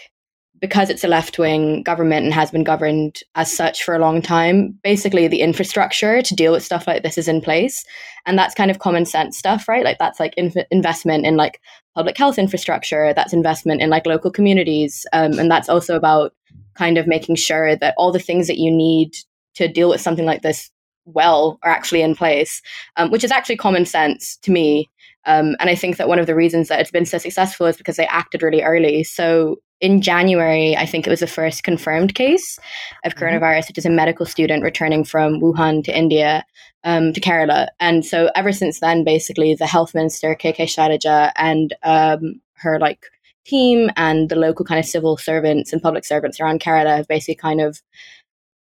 because 0.61 0.89
it's 0.89 1.05
a 1.05 1.09
left 1.09 1.39
wing 1.39 1.83
government 1.83 2.25
and 2.25 2.33
has 2.33 2.51
been 2.51 2.65
governed 2.65 3.21
as 3.35 3.55
such 3.55 3.83
for 3.83 3.95
a 3.95 3.99
long 3.99 4.23
time, 4.23 4.79
basically 4.83 5.29
the 5.29 5.41
infrastructure 5.41 6.23
to 6.23 6.35
deal 6.35 6.53
with 6.53 6.65
stuff 6.65 6.87
like 6.87 7.03
this 7.03 7.19
is 7.19 7.29
in 7.29 7.41
place. 7.41 7.85
And 8.25 8.39
that's 8.39 8.55
kind 8.55 8.71
of 8.71 8.79
common 8.79 9.05
sense 9.05 9.37
stuff, 9.37 9.69
right? 9.69 9.85
Like 9.85 9.99
that's 9.99 10.21
like 10.21 10.35
inv- 10.37 10.65
investment 10.71 11.27
in 11.27 11.37
like 11.37 11.61
public 11.95 12.17
health 12.17 12.39
infrastructure, 12.39 13.13
that's 13.15 13.33
investment 13.33 13.83
in 13.83 13.91
like 13.91 14.07
local 14.07 14.31
communities. 14.31 15.07
Um, 15.13 15.39
and 15.39 15.51
that's 15.51 15.69
also 15.69 15.97
about 15.97 16.33
kind 16.75 16.99
of 16.99 17.07
making 17.07 17.37
sure 17.37 17.77
that 17.77 17.95
all 17.97 18.13
the 18.13 18.19
things 18.19 18.47
that 18.47 18.59
you 18.59 18.71
need 18.71 19.15
to 19.55 19.69
deal 19.69 19.89
with 19.89 20.01
something 20.01 20.27
like 20.27 20.43
this 20.43 20.71
well 21.05 21.59
are 21.63 21.71
actually 21.71 22.03
in 22.03 22.15
place, 22.15 22.63
um, 22.97 23.11
which 23.11 23.25
is 23.25 23.31
actually 23.31 23.57
common 23.57 23.85
sense 23.85 24.37
to 24.39 24.51
me. 24.51 24.91
Um, 25.27 25.57
and 25.59 25.71
I 25.71 25.75
think 25.75 25.97
that 25.97 26.09
one 26.09 26.19
of 26.19 26.27
the 26.27 26.35
reasons 26.35 26.69
that 26.69 26.81
it's 26.81 26.91
been 26.91 27.07
so 27.07 27.19
successful 27.19 27.67
is 27.67 27.77
because 27.77 27.97
they 27.97 28.07
acted 28.07 28.43
really 28.43 28.63
early. 28.63 29.05
So 29.05 29.57
in 29.81 30.01
January, 30.01 30.77
I 30.77 30.87
think 30.87 31.07
it 31.07 31.11
was 31.11 31.21
the 31.21 31.27
first 31.27 31.65
confirmed 31.65 32.15
case 32.15 32.59
of 33.05 33.17
coronavirus, 33.17 33.69
which 33.69 33.79
is 33.79 33.87
a 33.87 33.91
medical 33.91 34.27
student 34.27 34.63
returning 34.63 35.05
from 35.05 35.41
Wuhan 35.41 35.83
to 35.85 35.97
India 35.97 36.45
um, 36.85 37.13
to 37.13 37.21
Kerala. 37.21 37.69
And 37.81 38.05
so 38.05 38.31
ever 38.35 38.53
since 38.53 38.81
then, 38.81 39.05
basically, 39.05 39.55
the 39.55 39.67
health 39.67 39.95
minister, 39.95 40.35
KK 40.35 40.65
Shailaja, 40.65 41.33
and 41.37 41.75
um, 41.83 42.41
her 42.55 42.79
like 42.79 43.07
team 43.45 43.91
and 43.97 44.29
the 44.29 44.37
local 44.37 44.65
kind 44.65 44.79
of 44.79 44.87
civil 44.87 45.17
servants 45.17 45.73
and 45.73 45.83
public 45.83 46.05
servants 46.05 46.41
around 46.41 46.61
Kerala 46.61 46.97
have 46.97 47.09
basically 47.09 47.37
kind 47.37 47.61
of 47.61 47.83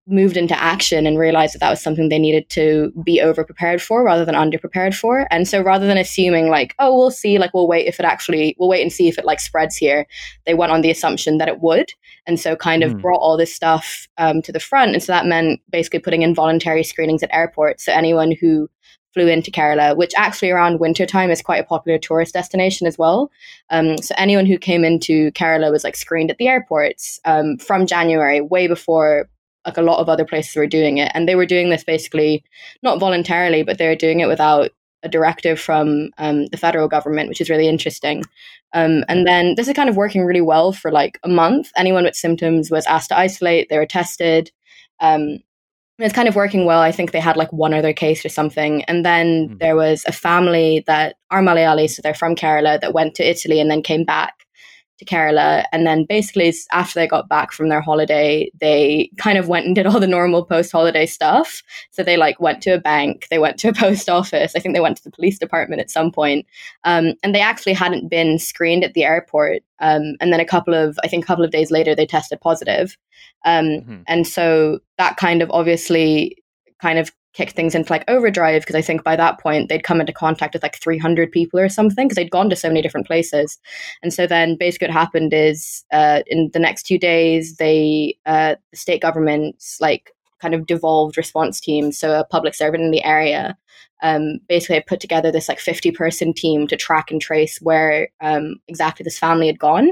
moved 0.06 0.36
into 0.36 0.60
action 0.60 1.06
and 1.06 1.18
realized 1.18 1.54
that 1.54 1.60
that 1.60 1.70
was 1.70 1.80
something 1.80 2.08
they 2.08 2.18
needed 2.18 2.48
to 2.50 2.92
be 3.04 3.20
over 3.20 3.44
prepared 3.44 3.80
for 3.80 4.02
rather 4.02 4.24
than 4.24 4.34
under 4.34 4.58
prepared 4.58 4.94
for 4.96 5.28
and 5.30 5.46
so 5.46 5.62
rather 5.62 5.86
than 5.86 5.96
assuming 5.96 6.48
like 6.48 6.74
oh 6.80 6.96
we'll 6.96 7.10
see 7.10 7.38
like 7.38 7.54
we'll 7.54 7.68
wait 7.68 7.86
if 7.86 8.00
it 8.00 8.04
actually 8.04 8.56
we'll 8.58 8.68
wait 8.68 8.82
and 8.82 8.92
see 8.92 9.06
if 9.06 9.16
it 9.16 9.24
like 9.24 9.38
spreads 9.38 9.76
here 9.76 10.04
they 10.44 10.54
went 10.54 10.72
on 10.72 10.80
the 10.80 10.90
assumption 10.90 11.38
that 11.38 11.48
it 11.48 11.60
would 11.60 11.92
and 12.26 12.40
so 12.40 12.56
kind 12.56 12.82
of 12.82 12.92
Hmm. 12.92 12.98
brought 12.98 13.20
all 13.20 13.36
this 13.36 13.54
stuff 13.54 14.08
um, 14.18 14.42
to 14.42 14.50
the 14.50 14.58
front 14.58 14.92
and 14.92 15.02
so 15.02 15.12
that 15.12 15.24
meant 15.24 15.60
basically 15.70 16.00
putting 16.00 16.22
in 16.22 16.34
voluntary 16.34 16.82
screenings 16.82 17.22
at 17.22 17.32
airports 17.32 17.84
so 17.84 17.92
anyone 17.92 18.32
who 18.32 18.68
flew 19.14 19.28
into 19.28 19.50
Kerala, 19.50 19.94
which 19.94 20.14
actually 20.16 20.50
around 20.50 20.80
wintertime 20.80 21.30
is 21.30 21.42
quite 21.42 21.62
a 21.62 21.66
popular 21.66 21.98
tourist 21.98 22.32
destination 22.32 22.86
as 22.86 22.96
well. 22.96 23.30
Um, 23.68 23.98
so 23.98 24.14
anyone 24.16 24.46
who 24.46 24.56
came 24.56 24.84
into 24.84 25.30
Kerala 25.32 25.70
was 25.70 25.84
like 25.84 25.96
screened 25.96 26.30
at 26.30 26.38
the 26.38 26.48
airports 26.48 27.20
um, 27.26 27.58
from 27.58 27.86
January, 27.86 28.40
way 28.40 28.68
before 28.68 29.28
like 29.64 29.76
a 29.76 29.82
lot 29.82 29.98
of 29.98 30.08
other 30.08 30.24
places 30.24 30.56
were 30.56 30.66
doing 30.66 30.98
it. 30.98 31.10
And 31.14 31.28
they 31.28 31.34
were 31.34 31.46
doing 31.46 31.70
this 31.70 31.84
basically 31.84 32.44
not 32.82 32.98
voluntarily, 32.98 33.62
but 33.62 33.78
they 33.78 33.88
were 33.88 33.96
doing 33.96 34.20
it 34.20 34.28
without 34.28 34.70
a 35.02 35.08
directive 35.08 35.58
from 35.58 36.10
um, 36.18 36.46
the 36.46 36.56
federal 36.56 36.88
government, 36.88 37.28
which 37.28 37.40
is 37.40 37.50
really 37.50 37.68
interesting. 37.68 38.22
Um, 38.72 39.04
and 39.08 39.26
then 39.26 39.54
this 39.56 39.68
is 39.68 39.74
kind 39.74 39.88
of 39.88 39.96
working 39.96 40.24
really 40.24 40.40
well 40.40 40.72
for 40.72 40.90
like 40.90 41.18
a 41.22 41.28
month. 41.28 41.70
Anyone 41.76 42.04
with 42.04 42.16
symptoms 42.16 42.70
was 42.70 42.86
asked 42.86 43.08
to 43.08 43.18
isolate, 43.18 43.68
they 43.68 43.78
were 43.78 43.86
tested. 43.86 44.50
Um, 45.00 45.38
it's 45.98 46.14
kind 46.14 46.28
of 46.28 46.36
working 46.36 46.64
well. 46.64 46.80
I 46.80 46.90
think 46.90 47.12
they 47.12 47.20
had 47.20 47.36
like 47.36 47.52
one 47.52 47.74
other 47.74 47.92
case 47.92 48.24
or 48.24 48.28
something. 48.28 48.82
And 48.84 49.04
then 49.04 49.48
Mhm. 49.48 49.58
there 49.58 49.76
was 49.76 50.04
a 50.06 50.12
family 50.12 50.82
that 50.86 51.16
are 51.30 51.42
Malayali, 51.42 51.88
so 51.88 52.00
they're 52.00 52.14
from 52.14 52.34
Kerala, 52.34 52.80
that 52.80 52.94
went 52.94 53.14
to 53.16 53.28
Italy 53.28 53.60
and 53.60 53.70
then 53.70 53.82
came 53.82 54.04
back 54.04 54.34
to 55.04 55.14
Kerala. 55.14 55.64
And 55.72 55.86
then 55.86 56.04
basically, 56.04 56.52
after 56.72 56.98
they 56.98 57.06
got 57.06 57.28
back 57.28 57.52
from 57.52 57.68
their 57.68 57.80
holiday, 57.80 58.50
they 58.58 59.10
kind 59.18 59.38
of 59.38 59.48
went 59.48 59.66
and 59.66 59.74
did 59.74 59.86
all 59.86 60.00
the 60.00 60.06
normal 60.06 60.44
post 60.44 60.72
holiday 60.72 61.06
stuff. 61.06 61.62
So 61.90 62.02
they 62.02 62.16
like 62.16 62.40
went 62.40 62.62
to 62.62 62.70
a 62.70 62.80
bank, 62.80 63.26
they 63.30 63.38
went 63.38 63.58
to 63.58 63.68
a 63.68 63.72
post 63.84 64.08
office. 64.08 64.54
I 64.54 64.58
think 64.58 64.74
they 64.74 64.80
went 64.80 64.96
to 64.98 65.04
the 65.04 65.10
police 65.10 65.38
department 65.38 65.80
at 65.80 65.90
some 65.90 66.10
point. 66.10 66.46
Um, 66.84 67.14
and 67.22 67.34
they 67.34 67.40
actually 67.40 67.74
hadn't 67.74 68.08
been 68.08 68.38
screened 68.38 68.84
at 68.84 68.94
the 68.94 69.04
airport. 69.04 69.62
Um, 69.80 70.16
and 70.20 70.32
then 70.32 70.40
a 70.40 70.44
couple 70.44 70.74
of, 70.74 70.98
I 71.02 71.08
think 71.08 71.24
a 71.24 71.26
couple 71.26 71.44
of 71.44 71.50
days 71.50 71.70
later, 71.70 71.94
they 71.94 72.06
tested 72.06 72.40
positive. 72.40 72.96
Um, 73.44 73.64
Mhm. 73.64 74.04
and 74.06 74.26
so 74.26 74.78
that 74.98 75.16
kind 75.16 75.42
of 75.42 75.50
obviously 75.50 76.36
kind 76.80 76.98
of 76.98 77.12
kicked 77.32 77.54
things 77.54 77.74
into 77.74 77.92
like 77.92 78.04
overdrive 78.08 78.62
because 78.62 78.74
I 78.74 78.82
think 78.82 79.04
by 79.04 79.16
that 79.16 79.40
point 79.40 79.68
they'd 79.68 79.84
come 79.84 80.00
into 80.00 80.12
contact 80.12 80.54
with 80.54 80.62
like 80.62 80.76
300 80.76 81.32
people 81.32 81.58
or 81.58 81.68
something 81.68 82.06
because 82.06 82.16
they'd 82.16 82.30
gone 82.30 82.50
to 82.50 82.56
so 82.56 82.68
many 82.68 82.82
different 82.82 83.06
places. 83.06 83.58
And 84.02 84.12
so 84.12 84.26
then 84.26 84.56
basically 84.56 84.88
what 84.88 84.94
happened 84.94 85.32
is 85.32 85.84
uh, 85.92 86.22
in 86.26 86.50
the 86.52 86.58
next 86.58 86.84
two 86.84 86.98
days, 86.98 87.56
they, 87.56 88.18
uh, 88.26 88.56
the 88.70 88.76
state 88.76 89.00
government's 89.00 89.80
like 89.80 90.12
kind 90.40 90.54
of 90.54 90.66
devolved 90.66 91.16
response 91.16 91.60
team, 91.60 91.92
so 91.92 92.18
a 92.18 92.24
public 92.24 92.54
servant 92.54 92.82
in 92.82 92.90
the 92.90 93.04
area, 93.04 93.56
um, 94.02 94.40
basically 94.48 94.74
had 94.74 94.86
put 94.86 95.00
together 95.00 95.30
this 95.30 95.48
like 95.48 95.60
50 95.60 95.92
person 95.92 96.34
team 96.34 96.66
to 96.66 96.76
track 96.76 97.10
and 97.10 97.20
trace 97.20 97.58
where 97.62 98.08
um, 98.20 98.56
exactly 98.66 99.04
this 99.04 99.18
family 99.18 99.46
had 99.46 99.58
gone. 99.58 99.90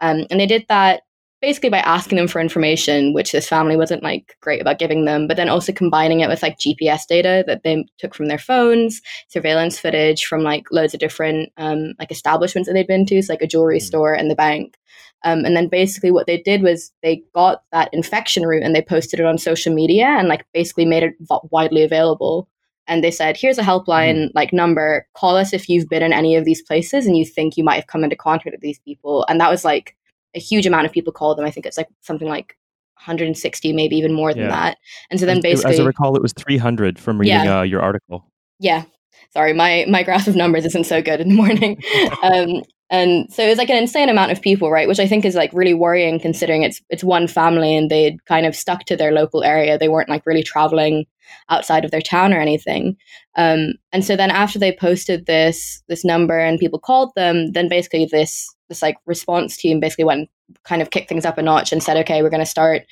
Um, 0.00 0.26
and 0.30 0.40
they 0.40 0.46
did 0.46 0.66
that 0.68 1.02
basically 1.44 1.68
by 1.68 1.80
asking 1.80 2.16
them 2.16 2.26
for 2.26 2.40
information, 2.40 3.12
which 3.12 3.32
this 3.32 3.46
family 3.46 3.76
wasn't 3.76 4.02
like 4.02 4.34
great 4.40 4.62
about 4.62 4.78
giving 4.78 5.04
them, 5.04 5.26
but 5.28 5.36
then 5.36 5.50
also 5.50 5.72
combining 5.72 6.20
it 6.20 6.28
with 6.28 6.42
like 6.42 6.58
GPS 6.58 7.06
data 7.06 7.44
that 7.46 7.62
they 7.64 7.84
took 7.98 8.14
from 8.14 8.28
their 8.28 8.38
phones, 8.38 9.02
surveillance 9.28 9.78
footage 9.78 10.24
from 10.24 10.42
like 10.42 10.64
loads 10.72 10.94
of 10.94 11.00
different 11.00 11.50
um, 11.58 11.92
like 11.98 12.10
establishments 12.10 12.66
that 12.66 12.72
they'd 12.72 12.86
been 12.86 13.04
to, 13.06 13.20
so 13.22 13.32
like 13.32 13.42
a 13.42 13.46
jewelry 13.46 13.78
Mhm. 13.78 13.82
store 13.82 14.14
and 14.14 14.30
the 14.30 14.34
bank. 14.34 14.76
Um, 15.22 15.44
and 15.44 15.54
then 15.54 15.68
basically 15.68 16.10
what 16.10 16.26
they 16.26 16.38
did 16.40 16.62
was 16.62 16.92
they 17.02 17.22
got 17.34 17.62
that 17.72 17.88
infection 17.92 18.44
route 18.46 18.62
and 18.62 18.74
they 18.74 18.82
posted 18.82 19.20
it 19.20 19.26
on 19.26 19.36
social 19.38 19.74
media 19.74 20.06
and 20.06 20.28
like 20.28 20.46
basically 20.54 20.86
made 20.86 21.02
it 21.02 21.14
v- 21.20 21.48
widely 21.50 21.82
available. 21.82 22.48
And 22.86 23.02
they 23.02 23.10
said, 23.10 23.36
here's 23.36 23.58
a 23.58 23.62
helpline 23.62 24.30
like 24.34 24.52
number. 24.52 25.06
Call 25.14 25.36
us 25.36 25.52
if 25.52 25.68
you've 25.68 25.88
been 25.88 26.02
in 26.02 26.12
any 26.12 26.36
of 26.36 26.44
these 26.44 26.62
places 26.62 27.06
and 27.06 27.16
you 27.16 27.24
think 27.26 27.56
you 27.56 27.64
might 27.64 27.76
have 27.76 27.86
come 27.86 28.04
into 28.04 28.16
contact 28.16 28.52
with 28.54 28.60
these 28.60 28.78
people. 28.80 29.24
And 29.28 29.40
that 29.40 29.50
was 29.50 29.64
like 29.64 29.94
a 30.34 30.40
huge 30.40 30.66
amount 30.66 30.86
of 30.86 30.92
people 30.92 31.12
called 31.12 31.38
them. 31.38 31.44
I 31.44 31.50
think 31.50 31.66
it's 31.66 31.76
like 31.76 31.88
something 32.02 32.28
like 32.28 32.56
160, 32.96 33.72
maybe 33.72 33.96
even 33.96 34.12
more 34.12 34.32
than 34.32 34.44
Yeah. 34.44 34.50
that. 34.50 34.78
And 35.10 35.20
so 35.20 35.26
then 35.26 35.40
basically, 35.40 35.74
as 35.74 35.80
I 35.80 35.84
recall, 35.84 36.16
it 36.16 36.22
was 36.22 36.32
300 36.32 36.98
from 36.98 37.18
reading 37.18 37.44
Yeah. 37.44 37.60
uh, 37.60 37.62
your 37.62 37.80
article. 37.82 38.26
yeah. 38.58 38.84
Sorry, 39.32 39.52
my 39.52 39.84
my 39.88 40.02
grasp 40.04 40.28
of 40.28 40.36
numbers 40.36 40.64
isn't 40.64 40.84
so 40.86 41.02
good 41.02 41.20
in 41.20 41.28
the 41.28 41.34
morning. 41.34 41.82
um, 42.22 42.62
and 42.90 43.32
so 43.32 43.42
it 43.44 43.48
was 43.48 43.58
like 43.58 43.70
an 43.70 43.76
insane 43.76 44.08
amount 44.08 44.30
of 44.30 44.40
people, 44.42 44.70
right? 44.70 44.86
Which 44.86 45.00
I 45.00 45.08
think 45.08 45.24
is 45.24 45.34
like 45.34 45.50
really 45.52 45.74
worrying 45.74 46.20
considering 46.20 46.62
it's 46.62 46.80
it's 46.88 47.02
one 47.02 47.26
family 47.26 47.74
and 47.76 47.90
they'd 47.90 48.24
kind 48.26 48.46
of 48.46 48.54
stuck 48.54 48.84
to 48.84 48.96
their 48.96 49.10
local 49.12 49.42
area. 49.42 49.76
They 49.78 49.88
weren't 49.88 50.08
like 50.08 50.24
really 50.26 50.42
traveling 50.44 51.06
outside 51.48 51.84
of 51.84 51.90
their 51.90 52.02
town 52.02 52.32
or 52.32 52.38
anything. 52.38 52.96
Um, 53.36 53.72
and 53.92 54.04
so 54.04 54.14
then 54.14 54.30
after 54.30 54.58
they 54.58 54.72
posted 54.72 55.26
this 55.26 55.82
this 55.88 56.04
number 56.04 56.38
and 56.38 56.58
people 56.60 56.78
called 56.78 57.10
them, 57.16 57.50
then 57.52 57.68
basically 57.68 58.06
this 58.06 58.53
this 58.68 58.82
like 58.82 58.96
response 59.06 59.56
team 59.56 59.80
basically 59.80 60.04
went 60.04 60.28
kind 60.64 60.82
of 60.82 60.90
kicked 60.90 61.08
things 61.08 61.24
up 61.24 61.38
a 61.38 61.42
notch 61.42 61.72
and 61.72 61.82
said, 61.82 61.96
okay, 61.96 62.22
we're 62.22 62.30
going 62.30 62.40
to 62.40 62.46
start 62.46 62.82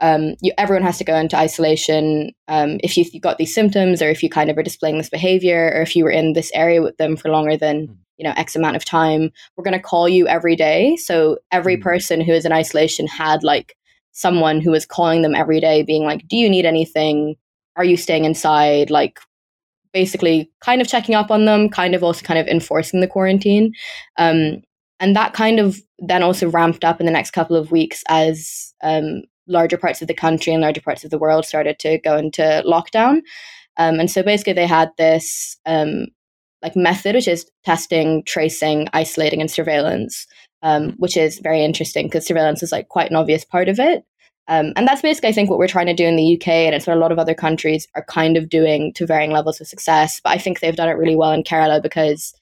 um, 0.00 0.34
you, 0.42 0.52
everyone 0.58 0.82
has 0.82 0.98
to 0.98 1.04
go 1.04 1.14
into 1.16 1.36
isolation 1.36 2.32
um, 2.48 2.78
if 2.82 2.96
you, 2.96 3.04
you 3.12 3.20
got 3.20 3.38
these 3.38 3.54
symptoms 3.54 4.02
or 4.02 4.08
if 4.08 4.22
you 4.22 4.28
kind 4.28 4.50
of 4.50 4.58
are 4.58 4.62
displaying 4.62 4.98
this 4.98 5.08
behavior 5.08 5.72
or 5.74 5.82
if 5.82 5.94
you 5.94 6.04
were 6.04 6.10
in 6.10 6.32
this 6.32 6.50
area 6.52 6.82
with 6.82 6.96
them 6.96 7.16
for 7.16 7.28
longer 7.30 7.56
than 7.56 7.86
Mhm. 7.86 7.96
you 8.16 8.24
know 8.24 8.34
x 8.36 8.56
amount 8.56 8.76
of 8.76 8.84
time 8.84 9.30
we're 9.56 9.64
going 9.64 9.72
to 9.72 9.78
call 9.80 10.08
you 10.08 10.26
every 10.26 10.56
day 10.56 10.96
so 10.96 11.38
every 11.52 11.76
Mhm. 11.76 11.82
person 11.82 12.20
who 12.20 12.32
is 12.32 12.44
in 12.44 12.52
isolation 12.52 13.06
had 13.06 13.44
like 13.44 13.76
someone 14.10 14.60
who 14.60 14.72
was 14.72 14.84
calling 14.86 15.22
them 15.22 15.34
every 15.34 15.60
day 15.60 15.82
being 15.82 16.04
like 16.04 16.26
do 16.28 16.36
you 16.36 16.50
need 16.50 16.66
anything 16.66 17.36
are 17.76 17.84
you 17.84 17.96
staying 17.96 18.24
inside 18.24 18.90
like 18.90 19.20
basically 19.92 20.50
kind 20.60 20.80
of 20.80 20.88
checking 20.88 21.14
up 21.14 21.30
on 21.30 21.44
them 21.44 21.68
kind 21.68 21.94
of 21.94 22.02
also 22.02 22.22
kind 22.24 22.38
of 22.38 22.48
enforcing 22.48 23.00
the 23.00 23.06
quarantine 23.06 23.72
um, 24.18 24.60
and 25.00 25.16
that 25.16 25.32
kind 25.32 25.58
of 25.58 25.76
then 25.98 26.22
also 26.22 26.50
ramped 26.50 26.84
up 26.84 27.00
in 27.00 27.06
the 27.06 27.12
next 27.12 27.32
couple 27.32 27.56
of 27.56 27.70
weeks 27.70 28.02
as 28.08 28.74
um, 28.82 29.22
larger 29.46 29.76
parts 29.76 30.02
of 30.02 30.08
the 30.08 30.14
country 30.14 30.52
and 30.52 30.62
larger 30.62 30.80
parts 30.80 31.04
of 31.04 31.10
the 31.10 31.18
world 31.18 31.44
started 31.44 31.78
to 31.80 31.98
go 31.98 32.16
into 32.16 32.62
lockdown. 32.66 33.20
Um, 33.76 33.98
and 33.98 34.10
so 34.10 34.22
basically, 34.22 34.52
they 34.52 34.66
had 34.66 34.90
this 34.96 35.56
um, 35.66 36.06
like 36.62 36.76
method, 36.76 37.14
which 37.14 37.28
is 37.28 37.50
testing, 37.64 38.22
tracing, 38.24 38.88
isolating, 38.92 39.40
and 39.40 39.50
surveillance, 39.50 40.26
um, 40.62 40.94
which 40.98 41.16
is 41.16 41.40
very 41.40 41.64
interesting 41.64 42.06
because 42.06 42.26
surveillance 42.26 42.62
is 42.62 42.72
like 42.72 42.88
quite 42.88 43.10
an 43.10 43.16
obvious 43.16 43.44
part 43.44 43.68
of 43.68 43.78
it. 43.78 44.04
Um, 44.46 44.72
and 44.76 44.86
that's 44.86 45.02
basically, 45.02 45.30
I 45.30 45.32
think, 45.32 45.48
what 45.48 45.58
we're 45.58 45.68
trying 45.68 45.86
to 45.86 45.94
do 45.94 46.04
in 46.04 46.16
the 46.16 46.36
UK, 46.36 46.48
and 46.48 46.74
it's 46.74 46.86
what 46.86 46.96
a 46.96 47.00
lot 47.00 47.12
of 47.12 47.18
other 47.18 47.34
countries 47.34 47.88
are 47.94 48.04
kind 48.04 48.36
of 48.36 48.48
doing 48.48 48.92
to 48.94 49.06
varying 49.06 49.30
levels 49.30 49.60
of 49.60 49.66
success. 49.66 50.20
But 50.22 50.30
I 50.30 50.38
think 50.38 50.60
they've 50.60 50.76
done 50.76 50.88
it 50.88 50.98
really 50.98 51.16
well 51.16 51.32
in 51.32 51.42
Kerala 51.42 51.82
because 51.82 52.34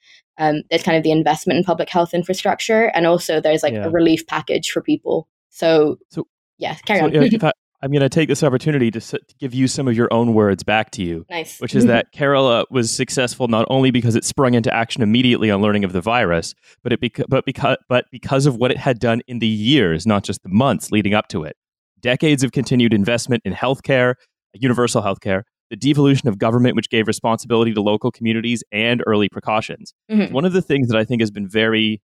um, 0.43 0.63
there's 0.71 0.83
kind 0.83 0.97
of 0.97 1.03
the 1.05 1.11
investment 1.13 1.59
in 1.59 1.65
public 1.65 1.89
health 1.89 2.13
infrastructure, 2.15 2.87
and 2.95 3.07
also 3.07 3.41
there's 3.41 3.63
like 3.63 3.75
Yeah. 3.75 3.87
a 3.87 3.91
relief 3.91 4.27
package 4.27 4.71
for 4.71 4.81
people. 4.83 5.29
So, 5.51 5.99
So- 6.11 6.27
yeah, 6.59 6.75
carry 6.87 7.01
So, 7.01 7.07
on. 7.07 7.13
I, 7.51 7.53
I'm 7.85 7.91
going 7.91 8.01
to 8.03 8.09
take 8.09 8.29
this 8.29 8.43
opportunity 8.45 8.91
to, 8.93 8.99
s- 8.99 9.11
to 9.11 9.35
give 9.41 9.53
you 9.55 9.67
some 9.67 9.89
of 9.89 9.97
your 9.97 10.09
own 10.13 10.35
words 10.35 10.63
back 10.63 10.93
to 10.93 11.03
you, 11.03 11.27
nice. 11.29 11.59
which 11.61 11.75
is 11.75 11.85
that 11.93 12.13
Kerala 12.15 12.65
was 12.71 12.95
successful 12.95 13.49
not 13.49 13.67
only 13.71 13.91
because 13.91 14.15
it 14.15 14.25
sprung 14.25 14.55
into 14.55 14.73
action 14.73 15.03
immediately 15.03 15.51
on 15.51 15.61
learning 15.63 15.83
of 15.85 15.93
the 15.93 16.01
virus, 16.01 16.55
but 16.85 16.93
it 16.93 17.01
beca- 17.01 17.25
but 17.29 17.45
because 17.45 17.77
but 17.89 18.05
because 18.13 18.47
of 18.47 18.57
what 18.57 18.71
it 18.71 18.79
had 18.79 18.99
done 19.01 19.21
in 19.27 19.39
the 19.41 19.47
years, 19.49 20.07
not 20.07 20.23
just 20.23 20.43
the 20.45 20.49
months 20.49 20.93
leading 20.93 21.13
up 21.15 21.27
to 21.29 21.43
it. 21.45 21.57
Decades 22.01 22.43
of 22.45 22.53
continued 22.53 22.93
investment 22.95 23.43
in 23.45 23.53
healthcare, 23.53 24.15
universal 24.55 25.03
healthcare, 25.03 25.43
the 25.73 25.77
devolution 25.77 26.29
of 26.29 26.37
government, 26.39 26.77
which 26.77 26.91
gave 26.91 27.07
responsibility 27.07 27.73
to 27.73 27.81
local 27.81 28.11
communities, 28.11 28.63
and 28.71 29.03
early 29.07 29.31
precautions. 29.31 29.95
Mhm. 30.11 30.31
One 30.31 30.45
of 30.45 30.53
the 30.53 30.61
things 30.61 30.89
that 30.89 30.99
I 30.99 31.05
think 31.05 31.23
has 31.23 31.31
been 31.31 31.49
very 31.49 32.03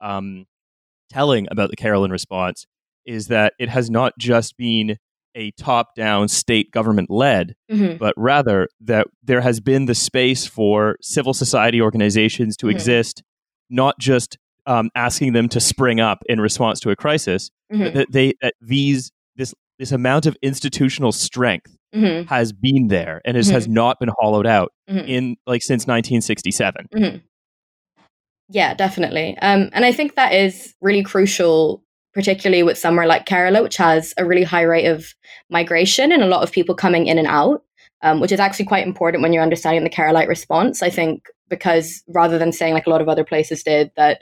um, 0.00 0.46
telling 1.10 1.46
about 1.50 1.68
the 1.68 1.76
Keralan 1.76 2.10
response 2.10 2.66
is 3.04 3.26
that 3.26 3.52
it 3.58 3.68
has 3.68 3.90
not 3.90 4.14
just 4.18 4.56
been 4.56 4.96
a 5.34 5.50
top 5.52 5.94
down 5.94 6.28
state 6.28 6.70
government 6.70 7.10
led, 7.10 7.54
Mhm. 7.70 7.98
but 7.98 8.14
rather 8.16 8.66
that 8.80 9.06
there 9.22 9.42
has 9.42 9.60
been 9.60 9.84
the 9.84 9.94
space 9.94 10.46
for 10.46 10.96
civil 11.02 11.34
society 11.34 11.82
organizations 11.82 12.56
to 12.56 12.66
Mhm. 12.66 12.70
exist, 12.72 13.22
not 13.68 13.98
just 13.98 14.38
um, 14.66 14.88
asking 14.94 15.32
them 15.34 15.48
to 15.50 15.60
spring 15.60 16.00
up 16.00 16.22
in 16.28 16.40
response 16.40 16.80
to 16.80 16.90
a 16.90 16.96
crisis, 16.96 17.50
but 17.68 17.78
Mhm. 17.78 17.92
that 17.94 18.12
they 18.12 18.32
that 18.40 18.54
these 18.62 19.10
this 19.80 19.90
amount 19.92 20.26
of 20.26 20.36
institutional 20.42 21.10
strength 21.10 21.74
Mhm. 21.94 22.28
has 22.28 22.52
been 22.52 22.88
there 22.88 23.22
and 23.24 23.36
is, 23.36 23.48
has 23.48 23.66
not 23.66 23.98
been 23.98 24.10
hollowed 24.20 24.46
out 24.46 24.72
Mhm. 24.88 25.08
in 25.08 25.36
like 25.46 25.62
since 25.62 25.86
1967. 25.86 26.86
Mhm. 26.94 27.22
Yeah, 28.50 28.74
definitely. 28.74 29.36
Um, 29.40 29.70
and 29.72 29.84
I 29.84 29.92
think 29.92 30.14
that 30.14 30.34
is 30.34 30.74
really 30.82 31.02
crucial, 31.02 31.82
particularly 32.12 32.62
with 32.62 32.76
somewhere 32.76 33.06
like 33.06 33.24
Kerala, 33.26 33.62
which 33.62 33.78
has 33.78 34.12
a 34.18 34.24
really 34.24 34.42
high 34.42 34.62
rate 34.62 34.86
of 34.86 35.14
migration 35.48 36.12
and 36.12 36.22
a 36.22 36.26
lot 36.26 36.42
of 36.42 36.52
people 36.52 36.74
coming 36.74 37.06
in 37.06 37.16
and 37.18 37.26
out, 37.26 37.62
um, 38.02 38.20
which 38.20 38.32
is 38.32 38.40
actually 38.40 38.66
quite 38.66 38.86
important 38.86 39.22
when 39.22 39.32
you're 39.32 39.42
understanding 39.42 39.82
the 39.84 39.90
Keralite 39.90 40.28
response. 40.28 40.82
I 40.82 40.90
think 40.90 41.22
because 41.48 42.02
rather 42.08 42.38
than 42.38 42.52
saying 42.52 42.74
like 42.74 42.86
a 42.86 42.90
lot 42.90 43.00
of 43.00 43.08
other 43.08 43.24
places 43.24 43.62
did 43.62 43.90
that 43.96 44.20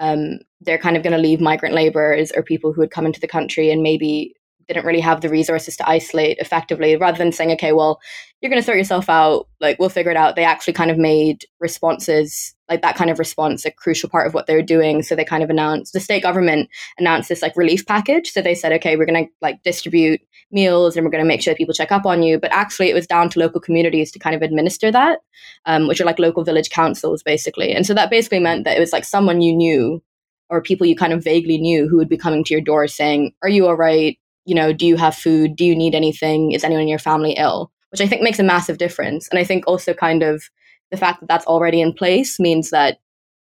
um, 0.00 0.40
they're 0.60 0.78
kind 0.78 0.96
of 0.96 1.02
going 1.04 1.12
to 1.12 1.18
leave 1.18 1.40
migrant 1.40 1.74
laborers 1.74 2.32
or 2.32 2.42
people 2.42 2.72
who 2.72 2.80
had 2.80 2.90
come 2.90 3.06
into 3.06 3.20
the 3.20 3.28
country 3.28 3.70
and 3.70 3.82
maybe 3.82 4.34
didn't 4.68 4.86
really 4.86 5.00
have 5.00 5.20
the 5.20 5.28
resources 5.28 5.76
to 5.76 5.88
isolate 5.88 6.38
effectively, 6.38 6.96
rather 6.96 7.18
than 7.18 7.32
saying, 7.32 7.52
okay, 7.52 7.72
well, 7.72 8.00
you're 8.40 8.50
going 8.50 8.60
to 8.60 8.64
sort 8.66 8.76
yourself 8.76 9.08
out, 9.08 9.48
like 9.60 9.78
we'll 9.78 9.88
figure 9.88 10.10
it 10.10 10.18
out. 10.18 10.36
They 10.36 10.44
actually 10.44 10.74
kind 10.74 10.90
of 10.90 10.98
made 10.98 11.46
responses, 11.60 12.54
like 12.68 12.82
that 12.82 12.94
kind 12.94 13.08
of 13.08 13.18
response, 13.18 13.64
a 13.64 13.70
crucial 13.70 14.10
part 14.10 14.26
of 14.26 14.34
what 14.34 14.46
they 14.46 14.54
were 14.54 14.60
doing. 14.60 15.02
So 15.02 15.14
they 15.14 15.24
kind 15.24 15.42
of 15.42 15.48
announced, 15.48 15.94
the 15.94 16.00
state 16.00 16.22
government 16.22 16.68
announced 16.98 17.30
this 17.30 17.40
like 17.40 17.56
relief 17.56 17.86
package. 17.86 18.30
So 18.32 18.42
they 18.42 18.54
said, 18.54 18.72
okay, 18.72 18.96
we're 18.96 19.06
going 19.06 19.24
to 19.24 19.30
like 19.40 19.62
distribute 19.62 20.20
meals 20.50 20.94
and 20.94 21.04
we're 21.04 21.10
going 21.10 21.24
to 21.24 21.28
make 21.28 21.40
sure 21.40 21.54
people 21.54 21.72
check 21.72 21.90
up 21.90 22.04
on 22.04 22.22
you. 22.22 22.38
But 22.38 22.52
actually, 22.52 22.90
it 22.90 22.94
was 22.94 23.06
down 23.06 23.30
to 23.30 23.38
local 23.38 23.62
communities 23.62 24.12
to 24.12 24.18
kind 24.18 24.36
of 24.36 24.42
administer 24.42 24.92
that, 24.92 25.20
um, 25.64 25.88
which 25.88 26.00
are 26.00 26.04
like 26.06 26.18
local 26.18 26.44
village 26.44 26.68
councils, 26.68 27.22
basically. 27.22 27.72
And 27.72 27.86
so 27.86 27.94
that 27.94 28.10
basically 28.10 28.40
meant 28.40 28.64
that 28.64 28.76
it 28.76 28.80
was 28.80 28.92
like 28.92 29.04
someone 29.04 29.40
you 29.40 29.56
knew 29.56 30.02
or 30.50 30.60
people 30.60 30.86
you 30.86 30.96
kind 30.96 31.12
of 31.12 31.24
vaguely 31.24 31.58
knew 31.58 31.88
who 31.88 31.96
would 31.96 32.08
be 32.08 32.18
coming 32.18 32.44
to 32.44 32.54
your 32.54 32.60
door 32.60 32.86
saying, 32.88 33.32
Are 33.42 33.48
you 33.48 33.66
all 33.66 33.76
right? 33.76 34.18
You 34.44 34.54
know, 34.54 34.72
do 34.72 34.86
you 34.86 34.96
have 34.96 35.14
food? 35.14 35.56
Do 35.56 35.64
you 35.64 35.74
need 35.74 35.94
anything? 35.94 36.52
Is 36.52 36.64
anyone 36.64 36.82
in 36.82 36.88
your 36.88 36.98
family 36.98 37.32
ill? 37.32 37.72
Which 37.90 38.00
I 38.00 38.06
think 38.06 38.22
makes 38.22 38.38
a 38.38 38.44
massive 38.44 38.78
difference. 38.78 39.28
And 39.28 39.38
I 39.38 39.44
think 39.44 39.64
also 39.66 39.94
kind 39.94 40.22
of 40.22 40.42
the 40.90 40.96
fact 40.96 41.20
that 41.20 41.28
that's 41.28 41.46
already 41.46 41.80
in 41.80 41.92
place 41.92 42.38
means 42.40 42.70
that 42.70 42.98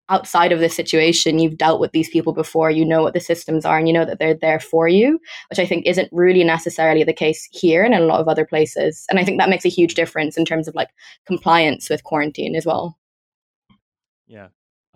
outside 0.09 0.51
of 0.51 0.59
this 0.59 0.75
situation, 0.75 1.39
you've 1.39 1.57
dealt 1.57 1.81
with 1.81 1.91
these 1.91 2.09
people 2.09 2.33
before, 2.33 2.71
you 2.71 2.85
know 2.85 3.03
what 3.03 3.13
the 3.13 3.19
systems 3.19 3.65
are, 3.65 3.77
and 3.77 3.87
you 3.87 3.93
know 3.93 4.05
that 4.05 4.19
they're 4.19 4.33
there 4.33 4.59
for 4.59 4.87
you, 4.87 5.19
which 5.49 5.59
I 5.59 5.65
think 5.65 5.85
isn't 5.85 6.09
really 6.11 6.43
necessarily 6.43 7.03
the 7.03 7.13
case 7.13 7.47
here 7.51 7.83
and 7.83 7.93
in 7.93 8.01
a 8.01 8.05
lot 8.05 8.21
of 8.21 8.27
other 8.27 8.45
places. 8.45 9.05
And 9.09 9.19
I 9.19 9.25
think 9.25 9.39
that 9.39 9.49
makes 9.49 9.65
a 9.65 9.69
huge 9.69 9.95
difference 9.95 10.37
in 10.37 10.45
terms 10.45 10.67
of 10.67 10.75
like 10.75 10.89
compliance 11.25 11.89
with 11.89 12.03
quarantine 12.03 12.55
as 12.55 12.65
well. 12.65 12.97
Yeah. 14.27 14.47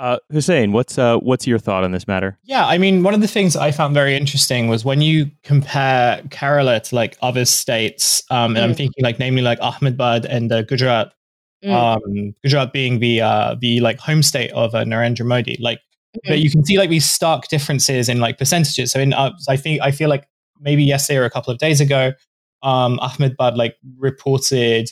Uh, 0.01 0.17
Hussein, 0.31 0.71
what's 0.71 0.97
uh, 0.97 1.17
what's 1.17 1.45
your 1.45 1.59
thought 1.59 1.83
on 1.83 1.91
this 1.91 2.07
matter? 2.07 2.35
Yeah, 2.43 2.65
I 2.65 2.79
mean, 2.79 3.03
one 3.03 3.13
of 3.13 3.21
the 3.21 3.27
things 3.27 3.55
I 3.55 3.69
found 3.69 3.93
very 3.93 4.17
interesting 4.17 4.67
was 4.67 4.83
when 4.83 4.99
you 4.99 5.29
compare 5.43 6.23
Kerala 6.29 6.81
to 6.81 6.95
like 6.95 7.19
other 7.21 7.45
states, 7.45 8.23
um, 8.31 8.55
and 8.55 8.63
mm. 8.65 8.69
I'm 8.69 8.73
thinking 8.73 9.03
like 9.03 9.19
namely 9.19 9.43
like 9.43 9.59
Ahmedabad 9.61 10.25
and 10.25 10.51
uh, 10.51 10.63
Gujarat, 10.63 11.13
mm. 11.63 11.71
um, 11.71 12.33
Gujarat 12.41 12.73
being 12.73 12.97
the 12.97 13.21
uh, 13.21 13.55
the 13.61 13.79
like 13.81 13.99
home 13.99 14.23
state 14.23 14.49
of 14.53 14.73
uh, 14.73 14.83
Narendra 14.83 15.23
Modi, 15.23 15.55
like, 15.59 15.77
mm. 16.17 16.21
but 16.27 16.39
you 16.39 16.49
can 16.49 16.65
see 16.65 16.79
like 16.79 16.89
these 16.89 17.07
stark 17.07 17.47
differences 17.49 18.09
in 18.09 18.19
like 18.19 18.39
percentages. 18.39 18.91
So 18.91 18.99
in 18.99 19.13
uh, 19.13 19.33
I 19.47 19.55
think 19.55 19.81
I 19.83 19.91
feel 19.91 20.09
like 20.09 20.27
maybe 20.59 20.83
yesterday 20.83 21.19
or 21.19 21.25
a 21.25 21.29
couple 21.29 21.53
of 21.53 21.59
days 21.59 21.79
ago, 21.79 22.13
um, 22.63 22.97
Ahmedabad 23.01 23.55
like 23.55 23.75
reported 23.99 24.91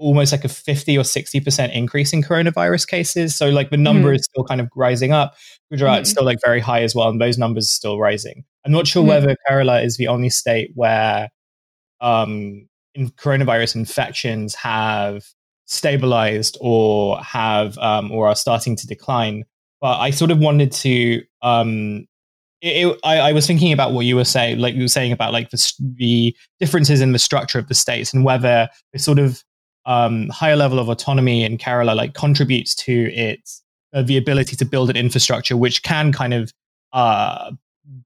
almost 0.00 0.32
like 0.32 0.44
a 0.44 0.48
50 0.48 0.96
or 0.96 1.02
60% 1.02 1.74
increase 1.74 2.12
in 2.12 2.22
coronavirus 2.22 2.88
cases. 2.88 3.36
So 3.36 3.50
like 3.50 3.70
the 3.70 3.76
number 3.76 4.12
mm. 4.12 4.16
is 4.16 4.24
still 4.24 4.44
kind 4.44 4.60
of 4.60 4.68
rising 4.74 5.12
up. 5.12 5.34
Gujarat 5.70 5.98
mm. 5.98 6.02
is 6.02 6.10
still 6.10 6.24
like 6.24 6.38
very 6.44 6.58
high 6.58 6.82
as 6.82 6.94
well, 6.94 7.08
and 7.08 7.20
those 7.20 7.38
numbers 7.38 7.66
are 7.66 7.76
still 7.76 7.98
rising. 7.98 8.44
I'm 8.64 8.72
not 8.72 8.86
sure 8.86 9.04
mm. 9.04 9.08
whether 9.08 9.36
Kerala 9.48 9.84
is 9.84 9.98
the 9.98 10.08
only 10.08 10.30
state 10.30 10.70
where 10.74 11.28
um, 12.00 12.66
in 12.94 13.10
coronavirus 13.10 13.76
infections 13.76 14.54
have 14.54 15.22
stabilized 15.66 16.56
or 16.60 17.20
have 17.22 17.78
um, 17.78 18.10
or 18.10 18.26
are 18.26 18.34
starting 18.34 18.76
to 18.76 18.86
decline. 18.86 19.44
But 19.80 19.98
I 19.98 20.10
sort 20.10 20.30
of 20.30 20.38
wanted 20.38 20.72
to 20.72 21.22
um, 21.42 22.06
it, 22.62 22.86
it, 22.86 23.00
I, 23.04 23.18
I, 23.18 23.32
was 23.32 23.46
thinking 23.46 23.72
about 23.72 23.92
what 23.92 24.04
you 24.04 24.16
were 24.16 24.24
saying, 24.24 24.58
like 24.58 24.74
you 24.74 24.82
were 24.82 24.88
saying 24.88 25.12
about 25.12 25.32
like 25.32 25.50
the, 25.50 25.72
the 25.96 26.36
differences 26.58 27.00
in 27.00 27.12
the 27.12 27.18
structure 27.18 27.58
of 27.58 27.68
the 27.68 27.74
states 27.74 28.12
and 28.12 28.24
whether 28.24 28.68
the 28.92 28.98
sort 28.98 29.18
of 29.18 29.42
um, 29.86 30.28
higher 30.28 30.56
level 30.56 30.78
of 30.78 30.88
autonomy 30.88 31.44
in 31.44 31.58
Kerala 31.58 31.94
like 31.96 32.14
contributes 32.14 32.74
to 32.76 33.12
its 33.14 33.62
uh, 33.92 34.02
the 34.02 34.16
ability 34.16 34.56
to 34.56 34.64
build 34.64 34.90
an 34.90 34.96
infrastructure 34.96 35.56
which 35.56 35.82
can 35.82 36.12
kind 36.12 36.34
of 36.34 36.52
uh, 36.92 37.50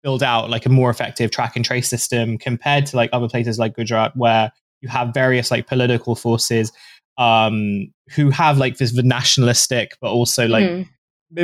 build 0.02 0.22
out 0.22 0.50
like 0.50 0.66
a 0.66 0.68
more 0.68 0.90
effective 0.90 1.30
track 1.30 1.56
and 1.56 1.64
trace 1.64 1.88
system 1.88 2.38
compared 2.38 2.86
to 2.86 2.96
like 2.96 3.10
other 3.12 3.28
places 3.28 3.58
like 3.58 3.74
Gujarat 3.76 4.16
where 4.16 4.52
you 4.80 4.88
have 4.88 5.12
various 5.12 5.50
like 5.50 5.66
political 5.66 6.14
forces 6.14 6.72
um, 7.18 7.92
who 8.14 8.30
have 8.30 8.58
like 8.58 8.78
this 8.78 8.94
nationalistic 8.94 9.92
but 10.00 10.10
also 10.10 10.46
like 10.46 10.64
mm. 10.64 10.86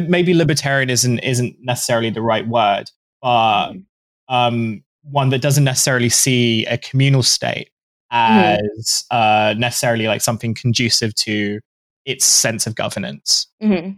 maybe 0.09 0.33
libertarianism 0.33 1.20
isn't 1.22 1.57
necessarily 1.61 2.11
the 2.11 2.22
right 2.22 2.47
word 2.47 2.91
but 3.20 3.72
mm. 3.72 3.85
um, 4.28 4.83
one 5.03 5.31
that 5.31 5.43
doesn't 5.43 5.64
necessarily 5.64 6.09
see 6.09 6.64
a 6.66 6.78
communal 6.78 7.22
state 7.22 7.70
Mm-hmm. 7.70 7.70
As 8.11 8.61
mm-hmm. 8.61 9.16
uh, 9.16 9.54
necessarily 9.58 10.06
like 10.06 10.20
something 10.20 10.54
conducive 10.54 11.14
to 11.14 11.61
its 12.04 12.24
sense 12.24 12.66
of 12.66 12.74
governance. 12.74 13.46
Mm-hmm. 13.62 13.92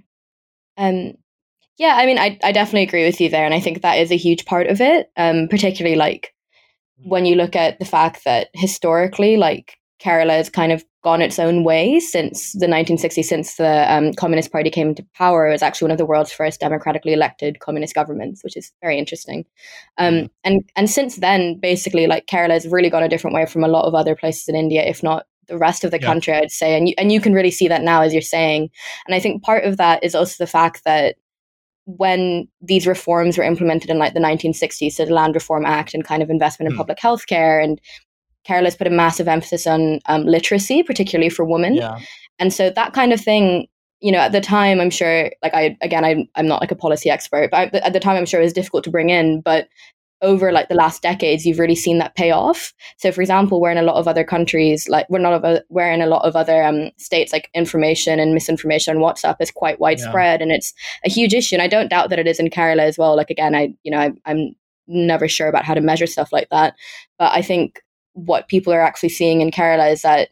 Um, 0.76 1.14
yeah, 1.78 1.96
I 1.96 2.06
mean, 2.06 2.18
I, 2.18 2.38
I 2.42 2.52
definitely 2.52 2.82
agree 2.82 3.04
with 3.04 3.20
you 3.20 3.28
there. 3.28 3.44
And 3.44 3.54
I 3.54 3.60
think 3.60 3.82
that 3.82 3.98
is 3.98 4.10
a 4.10 4.16
huge 4.16 4.44
part 4.44 4.66
of 4.66 4.80
it, 4.80 5.10
um, 5.16 5.48
particularly 5.48 5.96
like 5.96 6.34
when 7.04 7.26
you 7.26 7.34
look 7.34 7.56
at 7.56 7.78
the 7.78 7.84
fact 7.84 8.24
that 8.24 8.48
historically, 8.54 9.36
like 9.36 9.78
Kerala 10.00 10.40
is 10.40 10.50
kind 10.50 10.72
of 10.72 10.84
gone 11.02 11.20
its 11.20 11.38
own 11.38 11.64
way 11.64 11.98
since 11.98 12.52
the 12.52 12.66
1960s, 12.66 13.24
since 13.24 13.56
the 13.56 13.92
um, 13.92 14.12
Communist 14.12 14.52
Party 14.52 14.70
came 14.70 14.88
into 14.88 15.04
power. 15.14 15.48
It 15.48 15.52
was 15.52 15.62
actually 15.62 15.86
one 15.86 15.92
of 15.92 15.98
the 15.98 16.06
world's 16.06 16.32
first 16.32 16.60
democratically 16.60 17.12
elected 17.12 17.58
communist 17.58 17.94
governments, 17.94 18.42
which 18.44 18.56
is 18.56 18.72
very 18.80 18.98
interesting. 18.98 19.44
Um, 19.98 20.30
and 20.44 20.62
and 20.76 20.88
since 20.88 21.16
then, 21.16 21.58
basically, 21.58 22.06
like 22.06 22.26
Kerala 22.26 22.50
has 22.50 22.66
really 22.68 22.90
gone 22.90 23.02
a 23.02 23.08
different 23.08 23.34
way 23.34 23.46
from 23.46 23.64
a 23.64 23.68
lot 23.68 23.86
of 23.86 23.94
other 23.94 24.14
places 24.14 24.48
in 24.48 24.54
India, 24.54 24.82
if 24.84 25.02
not 25.02 25.26
the 25.48 25.58
rest 25.58 25.82
of 25.82 25.90
the 25.90 26.00
yeah. 26.00 26.06
country, 26.06 26.34
I'd 26.34 26.52
say. 26.52 26.76
And 26.76 26.88
you, 26.88 26.94
and 26.96 27.10
you 27.10 27.20
can 27.20 27.34
really 27.34 27.50
see 27.50 27.68
that 27.68 27.82
now, 27.82 28.02
as 28.02 28.12
you're 28.12 28.22
saying. 28.22 28.70
And 29.06 29.14
I 29.14 29.20
think 29.20 29.42
part 29.42 29.64
of 29.64 29.76
that 29.78 30.02
is 30.04 30.14
also 30.14 30.36
the 30.38 30.50
fact 30.50 30.84
that 30.84 31.16
when 31.84 32.46
these 32.60 32.86
reforms 32.86 33.36
were 33.36 33.44
implemented 33.44 33.90
in 33.90 33.98
like 33.98 34.14
the 34.14 34.20
1960s, 34.20 34.92
so 34.92 35.04
the 35.04 35.12
Land 35.12 35.34
Reform 35.34 35.66
Act 35.66 35.94
and 35.94 36.04
kind 36.04 36.22
of 36.22 36.30
investment 36.30 36.70
in 36.70 36.74
mm. 36.74 36.78
public 36.78 37.00
health 37.00 37.26
care 37.26 37.58
and 37.58 37.80
Kerala's 38.48 38.76
put 38.76 38.86
a 38.86 38.90
massive 38.90 39.28
emphasis 39.28 39.66
on 39.66 40.00
um, 40.06 40.24
literacy, 40.24 40.82
particularly 40.82 41.30
for 41.30 41.44
women. 41.44 41.74
Yeah. 41.74 41.98
And 42.38 42.52
so 42.52 42.70
that 42.70 42.92
kind 42.92 43.12
of 43.12 43.20
thing, 43.20 43.68
you 44.00 44.10
know, 44.10 44.18
at 44.18 44.32
the 44.32 44.40
time, 44.40 44.80
I'm 44.80 44.90
sure, 44.90 45.30
like 45.42 45.54
I, 45.54 45.76
again, 45.80 46.04
I, 46.04 46.26
I'm 46.34 46.48
not 46.48 46.60
like 46.60 46.72
a 46.72 46.76
policy 46.76 47.08
expert, 47.08 47.50
but 47.50 47.74
I, 47.74 47.78
at 47.78 47.92
the 47.92 48.00
time, 48.00 48.16
I'm 48.16 48.26
sure 48.26 48.40
it 48.40 48.44
was 48.44 48.52
difficult 48.52 48.84
to 48.84 48.90
bring 48.90 49.10
in. 49.10 49.40
But 49.40 49.68
over 50.22 50.52
like 50.52 50.68
the 50.68 50.74
last 50.74 51.02
decades, 51.02 51.44
you've 51.44 51.58
really 51.58 51.74
seen 51.74 51.98
that 51.98 52.14
pay 52.14 52.30
off. 52.30 52.72
So, 52.96 53.12
for 53.12 53.20
example, 53.20 53.60
where 53.60 53.72
in 53.72 53.78
a 53.78 53.82
lot 53.82 53.96
of 53.96 54.08
other 54.08 54.24
countries, 54.24 54.88
like 54.88 55.08
we're 55.10 55.18
not 55.18 55.44
of 55.44 55.60
where 55.68 55.92
in 55.92 56.00
a 56.00 56.06
lot 56.06 56.24
of 56.24 56.36
other 56.36 56.62
um, 56.62 56.90
states, 56.96 57.32
like 57.32 57.50
information 57.54 58.18
and 58.18 58.32
misinformation 58.32 58.96
on 58.96 59.02
WhatsApp 59.02 59.36
is 59.40 59.50
quite 59.50 59.80
widespread, 59.80 60.40
yeah. 60.40 60.44
and 60.44 60.52
it's 60.52 60.72
a 61.04 61.10
huge 61.10 61.34
issue. 61.34 61.56
And 61.56 61.62
I 61.62 61.68
don't 61.68 61.90
doubt 61.90 62.10
that 62.10 62.18
it 62.18 62.26
is 62.26 62.38
in 62.38 62.50
Kerala 62.50 62.82
as 62.82 62.98
well. 62.98 63.16
Like 63.16 63.30
again, 63.30 63.54
I, 63.54 63.74
you 63.82 63.90
know, 63.90 63.98
I, 63.98 64.12
I'm 64.24 64.54
never 64.86 65.28
sure 65.28 65.48
about 65.48 65.64
how 65.64 65.74
to 65.74 65.80
measure 65.80 66.06
stuff 66.06 66.32
like 66.32 66.48
that, 66.50 66.74
but 67.18 67.32
I 67.32 67.42
think 67.42 67.80
what 68.14 68.48
people 68.48 68.72
are 68.72 68.80
actually 68.80 69.08
seeing 69.08 69.40
in 69.40 69.50
Kerala 69.50 69.92
is 69.92 70.02
that 70.02 70.30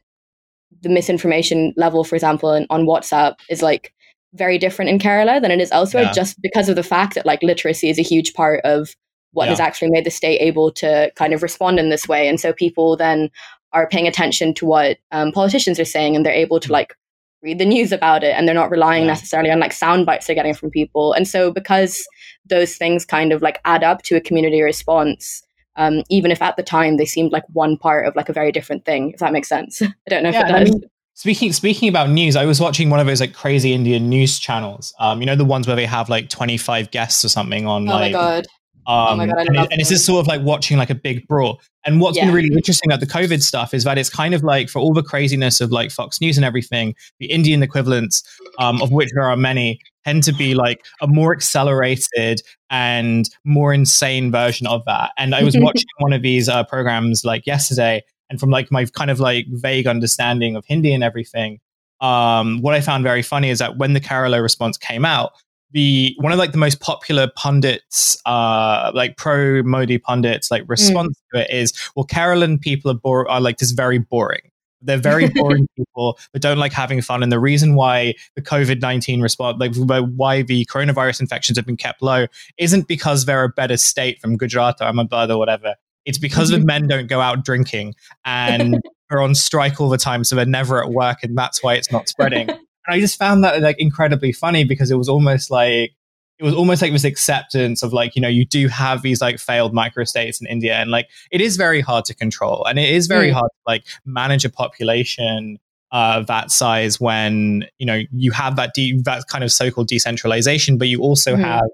the 0.83 0.89
misinformation 0.89 1.73
level, 1.77 2.05
for 2.05 2.15
example, 2.15 2.53
in, 2.53 2.67
on 2.71 2.87
WhatsApp 2.87 3.37
is 3.49 3.63
like 3.63 3.93
very 4.35 4.59
different 4.59 4.91
in 4.91 4.99
Kerala 4.99 5.41
than 5.41 5.51
it 5.51 5.61
is 5.61 5.73
elsewhere, 5.73 6.05
yeah. 6.05 6.13
just 6.13 6.41
because 6.41 6.69
of 6.69 6.77
the 6.77 6.83
fact 6.83 7.15
that 7.15 7.27
like 7.27 7.43
literacy 7.43 7.89
is 7.89 7.99
a 7.99 8.03
huge 8.03 8.35
part 8.35 8.61
of 8.65 8.95
what 9.33 9.45
yeah. 9.45 9.51
has 9.51 9.61
actually 9.61 9.91
made 9.91 10.05
the 10.05 10.11
state 10.11 10.39
able 10.39 10.71
to 10.73 11.11
kind 11.17 11.33
of 11.33 11.43
respond 11.43 11.79
in 11.79 11.91
this 11.91 12.09
way. 12.09 12.29
And 12.29 12.41
so 12.41 12.53
people 12.53 12.97
then 12.97 13.31
are 13.73 13.89
paying 13.89 14.07
attention 14.07 14.55
to 14.55 14.67
what 14.67 14.99
um, 15.13 15.33
politicians 15.33 15.79
are 15.79 15.85
saying 15.85 16.17
and 16.17 16.25
they're 16.25 16.33
able 16.33 16.61
to 16.61 16.69
mm. 16.69 16.73
like 16.73 16.95
read 17.43 17.59
the 17.59 17.65
news 17.65 17.93
about 17.93 18.23
it 18.23 18.35
and 18.37 18.47
they're 18.47 18.55
not 18.55 18.71
relying 18.71 19.05
yeah. 19.05 19.11
necessarily 19.11 19.51
on 19.51 19.61
like 19.61 19.73
sound 19.73 20.05
bites 20.07 20.27
they're 20.27 20.35
getting 20.35 20.55
from 20.55 20.71
people. 20.71 21.13
And 21.13 21.27
so 21.27 21.53
because 21.53 22.07
those 22.49 22.77
things 22.77 23.05
kind 23.05 23.33
of 23.33 23.43
like 23.43 23.61
add 23.65 23.83
up 23.85 24.03
to 24.03 24.17
a 24.17 24.21
community 24.21 24.61
response, 24.63 25.43
um, 25.81 26.03
even 26.11 26.31
if 26.31 26.43
at 26.43 26.57
the 26.57 26.63
time 26.63 26.99
they 26.99 27.07
seemed 27.07 27.33
like 27.33 27.45
one 27.55 27.79
part 27.79 28.07
of 28.07 28.15
like 28.15 28.29
a 28.29 28.35
very 28.35 28.53
different 28.53 28.85
thing. 28.85 29.13
If 29.13 29.21
that 29.21 29.33
makes 29.33 29.49
sense, 29.49 29.81
I 29.83 29.89
don't 30.09 30.23
know 30.23 30.31
yeah, 30.31 30.43
if 30.43 30.49
it 30.49 30.53
does. 30.53 30.61
I 30.61 30.65
mean, 30.73 30.83
speaking 31.15 31.53
speaking 31.53 31.89
about 31.89 32.11
news, 32.11 32.37
I 32.37 32.45
was 32.45 32.61
watching 32.61 32.91
one 32.91 33.01
of 33.01 33.07
those 33.07 33.21
like 33.21 33.33
crazy 33.33 33.73
Indian 33.73 34.09
news 34.09 34.39
channels. 34.39 34.95
Um, 35.01 35.21
you 35.21 35.27
know 35.27 35.37
the 35.37 35.45
ones 35.45 35.67
where 35.67 35.77
they 35.77 35.87
have 35.87 36.11
like 36.11 36.29
twenty 36.29 36.59
five 36.59 36.91
guests 36.91 37.25
or 37.25 37.31
something 37.31 37.67
on. 37.67 37.89
Oh 37.89 37.93
like, 37.93 38.13
my 38.13 38.19
god! 38.19 38.47
Um, 38.87 39.09
oh 39.09 39.17
my 39.17 39.27
God, 39.27 39.47
and, 39.47 39.57
it, 39.57 39.69
and, 39.73 39.81
it's 39.81 39.89
just 39.89 40.05
sort 40.05 40.21
of 40.21 40.27
like 40.27 40.43
watching 40.43 40.77
like 40.77 40.91
a 40.91 40.95
big 40.95 41.27
brawl. 41.27 41.61
And 41.87 42.01
what's 42.01 42.19
yeah. 42.19 42.27
been 42.27 42.35
really 42.35 42.49
interesting 42.55 42.91
about 42.91 43.01
the 43.01 43.07
COVID 43.07 43.43
stuff 43.43 43.73
is 43.73 43.85
that 43.85 43.97
it's 43.97 44.11
kind 44.11 44.35
of 44.35 44.43
like 44.43 44.69
for 44.69 44.81
all 44.81 44.93
the 44.93 45.03
craziness 45.03 45.63
of 45.63 45.71
like 45.71 45.91
Fox 45.91 46.21
News 46.21 46.37
and 46.37 46.45
everything, 46.45 46.95
the 47.21 47.31
Indian 47.31 47.63
equivalents, 47.63 48.23
um, 48.59 48.83
of 48.83 48.91
which 48.91 49.09
there 49.15 49.25
are 49.25 49.37
many, 49.37 49.81
tend 50.05 50.23
to 50.25 50.33
be 50.33 50.55
like 50.55 50.85
a 51.01 51.07
more 51.07 51.33
accelerated 51.33 52.43
and 52.71 53.29
more 53.45 53.73
insane 53.75 54.31
version 54.31 54.67
of 54.67 54.83
that. 54.87 55.13
And 55.19 55.35
I 55.35 55.43
was 55.43 55.57
watching 55.59 55.89
one 55.99 56.13
of 56.13 56.23
these 56.23 56.49
uh, 56.49 56.65
programs 56.65 57.25
like 57.25 57.47
yesterday, 57.47 58.03
and 58.29 58.39
from 58.39 58.51
like 58.51 58.71
my 58.71 58.85
kind 58.87 59.11
of 59.11 59.21
like 59.21 59.47
vague 59.49 59.87
understanding 59.87 60.57
of 60.57 60.65
Hindi 60.67 60.93
and 60.93 61.03
everything, 61.03 61.59
um, 62.01 62.61
what 62.63 62.75
I 62.75 62.81
found 62.81 63.05
very 63.05 63.23
funny 63.23 63.51
is 63.51 63.59
that 63.59 63.77
when 63.77 63.93
the 63.93 64.01
Kerala 64.01 64.43
response 64.43 64.79
came 64.79 65.05
out, 65.05 65.33
the 65.73 66.15
one 66.19 66.33
of 66.33 66.39
like 66.39 66.53
the 66.53 66.59
most 66.59 66.81
popular 66.81 67.29
pundits, 67.37 68.21
uh, 68.27 68.91
like 68.95 69.17
pro 69.17 69.63
Modi 69.63 69.99
pundits, 69.99 70.51
like 70.51 70.65
response 70.67 71.17
mm. 71.35 71.39
to 71.39 71.45
it 71.45 71.55
is, 71.55 71.73
well, 71.95 72.07
Kerala 72.07 72.61
people 72.61 72.91
are 72.91 72.95
bore- 72.95 73.31
are 73.31 73.41
like 73.41 73.59
just 73.59 73.77
very 73.77 73.99
boring. 73.99 74.51
They're 74.83 74.99
very 74.99 75.29
boring 75.35 75.69
people 75.77 76.19
that 76.33 76.41
don't 76.41 76.59
like 76.59 76.73
having 76.73 77.01
fun. 77.03 77.23
And 77.23 77.31
the 77.31 77.41
reason 77.41 77.75
why 77.75 78.15
the 78.37 78.43
COVID 78.43 78.81
19 78.81 79.21
response, 79.21 79.59
like 79.59 79.75
why 79.77 80.43
the 80.43 80.65
coronavirus 80.67 81.21
infections 81.21 81.59
have 81.59 81.67
been 81.67 81.77
kept 81.77 82.03
low, 82.03 82.27
isn't 82.59 82.89
because 82.89 83.25
they're 83.25 83.45
a 83.45 83.49
better 83.49 83.77
state 83.77 84.21
from 84.21 84.37
Gujarat 84.37 84.77
or 84.81 84.85
Ahmedabad 84.85 85.31
or 85.31 85.39
whatever. 85.39 85.75
It's 86.05 86.19
because 86.19 86.49
the 86.49 86.57
mm-hmm. 86.57 86.67
men 86.67 86.89
don't 86.89 87.07
go 87.07 87.21
out 87.21 87.45
drinking 87.45 87.95
and 88.25 88.81
are 89.11 89.21
on 89.21 89.35
strike 89.35 89.81
all 89.81 89.89
the 89.89 89.99
time. 89.99 90.25
So 90.25 90.37
they're 90.37 90.47
never 90.47 90.83
at 90.83 90.91
work. 90.91 91.23
And 91.23 91.37
that's 91.37 91.63
why 91.63 91.75
it's 91.75 91.93
not 91.93 92.09
spreading. 92.09 92.49
And 92.87 92.95
I 92.95 93.01
just 93.01 93.19
found 93.19 93.45
that 93.45 93.61
like 93.61 93.79
incredibly 93.79 94.33
funny 94.33 94.65
because 94.65 94.91
it 94.91 94.97
was 94.97 95.09
almost 95.09 95.51
like 95.51 95.93
it 96.41 96.45
was 96.45 96.55
almost 96.55 96.81
like 96.81 96.93
this 96.93 97.05
acceptance 97.05 97.83
of 97.83 97.93
like 97.93 98.17
you 98.17 98.23
know 98.23 98.29
you 98.29 98.47
do 98.47 98.67
have 98.69 99.03
these 99.03 99.21
like 99.21 99.39
failed 99.39 99.75
microstates 99.75 100.41
in 100.41 100.47
India 100.47 100.75
and 100.75 100.91
like 100.91 101.09
it 101.31 101.41
is 101.41 101.57
very 101.57 101.81
hard 101.81 102.05
to 102.07 102.15
control 102.15 102.65
and 102.65 102.79
it 102.79 102.89
is 102.89 103.07
very 103.07 103.31
mm. 103.31 103.35
hard 103.35 103.51
to 103.51 103.63
like 103.67 103.85
manage 104.07 104.45
a 104.45 104.51
population 104.51 105.59
uh, 105.93 106.23
that 106.23 106.51
size 106.51 107.01
when 107.01 107.65
you 107.79 107.87
know 107.87 108.03
you 108.13 108.31
have 108.31 108.57
that 108.57 108.75
de- 108.75 109.01
that 109.03 109.27
kind 109.29 109.45
of 109.45 109.53
so-called 109.53 109.89
decentralization, 109.89 110.79
but 110.79 110.89
you 110.89 111.01
also 111.01 111.35
mm. 111.35 111.41
have 111.41 111.69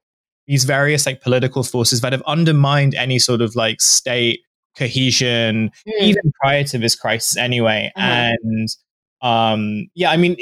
these 0.46 0.64
various 0.64 1.06
like 1.06 1.20
political 1.20 1.62
forces 1.62 2.00
that 2.00 2.12
have 2.12 2.22
undermined 2.26 2.94
any 2.94 3.18
sort 3.18 3.40
of 3.40 3.54
like 3.56 3.80
state 3.80 4.40
cohesion 4.76 5.70
mm. 5.86 5.92
even 6.00 6.32
prior 6.40 6.64
to 6.64 6.78
this 6.78 6.94
crisis 6.94 7.36
anyway, 7.36 7.92
uh-huh. 7.94 8.32
and 8.42 8.68
um, 9.26 9.88
yeah, 9.94 10.10
I 10.12 10.16
mean, 10.16 10.36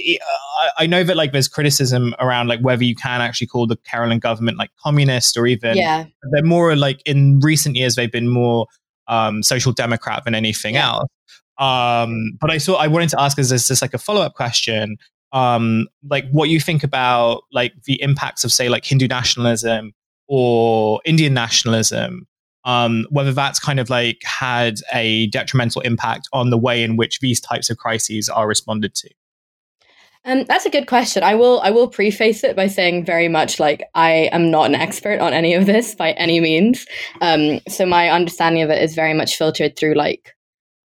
I, 0.59 0.71
I 0.81 0.87
know 0.87 1.05
that 1.05 1.17
like 1.17 1.33
there's 1.33 1.49
criticism 1.49 2.15
around 2.19 2.49
like 2.49 2.61
whether 2.61 2.85
you 2.85 2.95
can 2.95 3.23
actually 3.23 3.47
call 3.47 3.67
the 3.67 3.77
Keralan 3.79 4.21
government 4.21 4.59
like 4.59 4.71
communist 4.85 5.39
or 5.39 5.47
even 5.47 5.77
Yeah. 5.77 6.05
they're 6.33 6.43
more 6.43 6.77
like 6.77 7.01
in 7.07 7.41
recent 7.41 7.77
years 7.77 7.95
they've 7.95 8.13
been 8.13 8.29
more 8.29 8.67
um, 9.09 9.43
social 9.43 9.73
democrat 9.73 10.25
than 10.25 10.35
anything 10.35 10.75
Yeah. 10.75 10.89
else. 10.91 11.09
Um, 11.59 12.37
but 12.41 12.51
I 12.51 12.59
saw 12.59 12.75
I 12.75 12.89
wanted 12.89 13.09
to 13.11 13.21
ask 13.21 13.39
as 13.39 13.49
this 13.49 13.69
just 13.69 13.81
like 13.81 13.95
a 13.95 13.99
follow 13.99 14.21
up 14.21 14.35
question, 14.35 14.97
um, 15.33 15.87
like 16.11 16.29
what 16.31 16.51
you 16.51 16.61
think 16.61 16.85
about 16.85 17.43
like 17.53 17.73
the 17.85 18.01
impacts 18.03 18.45
of 18.45 18.53
say 18.53 18.69
like 18.69 18.85
Hindu 18.85 19.09
nationalism 19.09 19.93
or 20.29 21.01
Indian 21.07 21.33
nationalism, 21.33 22.27
um, 22.65 23.07
whether 23.11 23.33
that's 23.33 23.59
kind 23.59 23.79
of 23.79 23.91
like 23.91 24.23
had 24.25 24.77
a 24.93 25.27
detrimental 25.29 25.83
impact 25.83 26.29
on 26.33 26.51
the 26.51 26.59
way 26.59 26.83
in 26.83 26.97
which 26.97 27.21
these 27.21 27.41
types 27.41 27.71
of 27.71 27.79
crises 27.79 28.29
are 28.29 28.49
responded 28.49 28.95
to. 28.95 29.11
Um, 30.27 30.45
that's 30.45 30.65
a 30.65 30.71
good 30.71 30.87
question. 30.87 31.23
I 31.23 31.35
will 31.35 31.61
I 31.61 31.71
will 31.71 31.89
preface 31.89 32.45
it 32.45 32.57
by 32.57 32.67
saying 32.67 33.05
very 33.05 33.29
much 33.29 33.61
like 33.61 33.85
I 33.95 34.31
am 34.33 34.51
not 34.51 34.67
an 34.67 34.75
expert 34.75 35.21
on 35.21 35.35
any 35.35 35.53
of 35.53 35.67
this 35.67 35.95
by 35.95 36.13
any 36.13 36.41
means. 36.41 36.87
Um, 37.21 37.61
so 37.69 37.85
my 37.85 38.09
understanding 38.09 38.63
of 38.63 38.71
it 38.71 38.83
is 38.83 38.95
very 38.95 39.13
much 39.13 39.37
filtered 39.37 39.77
through 39.77 39.95
like 39.95 40.35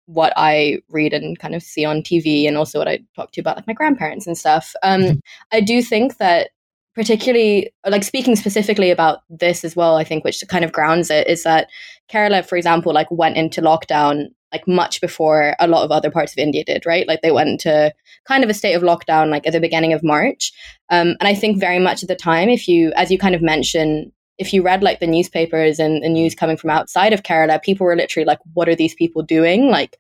what 0.06 0.32
I 0.38 0.80
read 0.88 1.14
and 1.14 1.38
kind 1.38 1.54
of 1.56 1.64
see 1.64 1.84
on 1.84 2.02
TV, 2.02 2.48
and 2.48 2.56
also 2.58 2.80
what 2.80 2.88
I 2.88 3.00
talk 3.16 3.32
to 3.34 3.42
about 3.42 3.58
like 3.58 3.68
my 3.68 3.74
grandparents 3.74 4.26
and 4.26 4.38
stuff. 4.38 4.74
Um, 4.84 5.02
Mhm. 5.02 5.20
I 5.52 5.60
do 5.60 5.82
think 5.82 6.18
that 6.18 6.52
particularly 6.96 7.72
like 7.88 8.04
speaking 8.04 8.36
specifically 8.36 8.90
about 8.90 9.20
this 9.30 9.64
as 9.66 9.76
well, 9.76 9.98
I 9.98 10.04
think 10.04 10.24
which 10.24 10.44
kind 10.48 10.64
of 10.64 10.72
grounds 10.72 11.10
it 11.10 11.28
is 11.28 11.44
that 11.44 11.70
Kerala, 12.10 12.48
for 12.48 12.58
example, 12.58 12.94
like 12.94 13.12
went 13.12 13.38
into 13.38 13.62
lockdown 13.62 14.28
like 14.54 14.68
much 14.68 15.02
before 15.02 15.54
a 15.60 15.68
lot 15.68 15.84
of 15.84 15.92
other 15.92 16.10
parts 16.10 16.32
of 16.32 16.38
India 16.38 16.64
did, 16.64 16.86
right? 16.86 17.08
Like 17.08 17.22
they 17.22 17.32
went 17.32 17.50
into 17.50 17.94
kind 18.26 18.44
of 18.44 18.50
a 18.50 18.54
state 18.54 18.74
of 18.74 18.84
lockdown 18.84 19.30
like 19.30 19.46
at 19.46 19.52
the 19.52 19.60
beginning 19.60 19.92
of 19.92 20.04
March. 20.04 20.54
Um, 20.90 21.16
and 21.20 21.28
I 21.28 21.36
think 21.36 21.60
very 21.60 21.80
much 21.80 22.04
at 22.04 22.08
the 22.08 22.16
time, 22.16 22.48
if 22.48 22.68
you, 22.68 22.94
as 22.96 23.12
you 23.12 23.18
kind 23.18 23.36
of 23.36 23.42
mentioned, 23.42 24.14
if 24.38 24.54
you 24.54 24.64
read 24.64 24.82
like 24.82 25.02
the 25.02 25.08
newspapers 25.08 25.80
and 25.80 26.02
the 26.04 26.10
news 26.10 26.36
coming 26.36 26.56
from 26.56 26.70
outside 26.70 27.12
of 27.12 27.24
Kerala, 27.24 27.62
people 27.62 27.86
were 27.86 27.98
literally 27.98 28.26
like, 28.26 28.40
what 28.54 28.70
are 28.70 28.76
these 28.76 28.96
people 28.96 29.24
doing? 29.24 29.68
Like, 29.70 29.98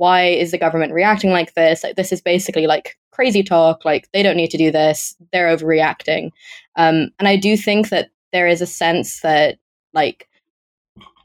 why 0.00 0.24
is 0.28 0.50
the 0.50 0.58
government 0.58 0.94
reacting 0.94 1.30
like 1.30 1.52
this? 1.54 1.84
Like, 1.84 1.96
this 1.96 2.10
is 2.10 2.22
basically 2.22 2.66
like 2.66 2.96
crazy 3.10 3.42
talk. 3.42 3.84
Like, 3.84 4.08
they 4.12 4.22
don't 4.22 4.36
need 4.36 4.50
to 4.50 4.56
do 4.56 4.70
this. 4.70 5.14
They're 5.30 5.54
overreacting. 5.54 6.30
Um, 6.76 7.10
and 7.18 7.28
I 7.28 7.36
do 7.36 7.56
think 7.56 7.90
that 7.90 8.08
there 8.32 8.48
is 8.48 8.62
a 8.62 8.66
sense 8.66 9.20
that 9.20 9.58
like 9.92 10.28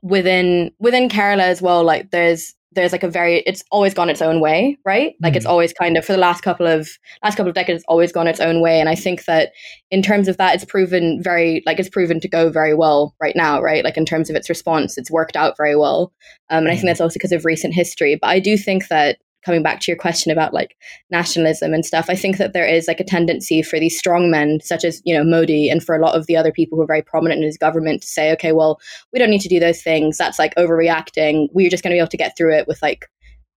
within 0.01 0.71
within 0.79 1.09
Kerala 1.09 1.43
as 1.43 1.61
well, 1.61 1.83
like 1.83 2.11
there's 2.11 2.54
there's 2.75 2.91
like 2.91 3.03
a 3.03 3.09
very 3.09 3.39
it's 3.45 3.63
always 3.71 3.93
gone 3.93 4.09
its 4.09 4.21
own 4.21 4.39
way, 4.41 4.77
right? 4.85 5.15
Like 5.21 5.35
it's 5.35 5.45
always 5.45 5.73
kind 5.73 5.97
of 5.97 6.05
for 6.05 6.11
the 6.11 6.19
last 6.19 6.41
couple 6.41 6.67
of 6.67 6.89
last 7.23 7.35
couple 7.35 7.49
of 7.49 7.55
decades, 7.55 7.77
it's 7.77 7.85
always 7.87 8.11
gone 8.11 8.27
its 8.27 8.39
own 8.39 8.61
way. 8.61 8.79
And 8.79 8.89
I 8.89 8.95
think 8.95 9.25
that 9.25 9.53
in 9.91 10.01
terms 10.01 10.27
of 10.27 10.37
that, 10.37 10.55
it's 10.55 10.65
proven 10.65 11.21
very 11.23 11.63
like 11.65 11.79
it's 11.79 11.89
proven 11.89 12.19
to 12.19 12.27
go 12.27 12.49
very 12.49 12.73
well 12.73 13.15
right 13.21 13.35
now, 13.35 13.61
right? 13.61 13.83
Like 13.83 13.97
in 13.97 14.05
terms 14.05 14.29
of 14.29 14.35
its 14.35 14.49
response, 14.49 14.97
it's 14.97 15.09
worked 15.09 15.35
out 15.35 15.57
very 15.57 15.75
well. 15.75 16.13
Um, 16.49 16.65
and 16.65 16.69
I 16.69 16.75
think 16.75 16.85
that's 16.85 17.01
also 17.01 17.15
because 17.15 17.31
of 17.31 17.45
recent 17.45 17.73
history. 17.73 18.17
But 18.21 18.29
I 18.29 18.39
do 18.39 18.57
think 18.57 18.87
that 18.89 19.17
coming 19.45 19.61
back 19.61 19.79
to 19.79 19.91
your 19.91 19.97
question 19.97 20.31
about 20.31 20.53
like 20.53 20.75
nationalism 21.11 21.73
and 21.73 21.85
stuff, 21.85 22.07
I 22.09 22.15
think 22.15 22.37
that 22.37 22.53
there 22.53 22.67
is 22.67 22.87
like 22.87 22.99
a 22.99 23.05
tendency 23.05 23.61
for 23.61 23.79
these 23.79 23.97
strong 23.97 24.31
men, 24.31 24.59
such 24.61 24.83
as 24.83 25.01
you 25.05 25.15
know 25.15 25.23
Modi, 25.23 25.69
and 25.69 25.83
for 25.83 25.95
a 25.95 26.01
lot 26.01 26.15
of 26.15 26.25
the 26.25 26.35
other 26.35 26.51
people 26.51 26.77
who 26.77 26.81
are 26.81 26.87
very 26.87 27.03
prominent 27.03 27.39
in 27.39 27.45
his 27.45 27.57
government, 27.57 28.01
to 28.01 28.07
say, 28.07 28.31
okay, 28.33 28.51
well, 28.51 28.79
we 29.13 29.19
don't 29.19 29.29
need 29.29 29.41
to 29.41 29.49
do 29.49 29.59
those 29.59 29.81
things. 29.81 30.17
That's 30.17 30.39
like 30.39 30.55
overreacting. 30.55 31.47
We're 31.53 31.69
just 31.69 31.83
going 31.83 31.91
to 31.91 31.95
be 31.95 31.99
able 31.99 32.09
to 32.09 32.17
get 32.17 32.35
through 32.35 32.55
it 32.55 32.67
with 32.67 32.81
like, 32.81 33.05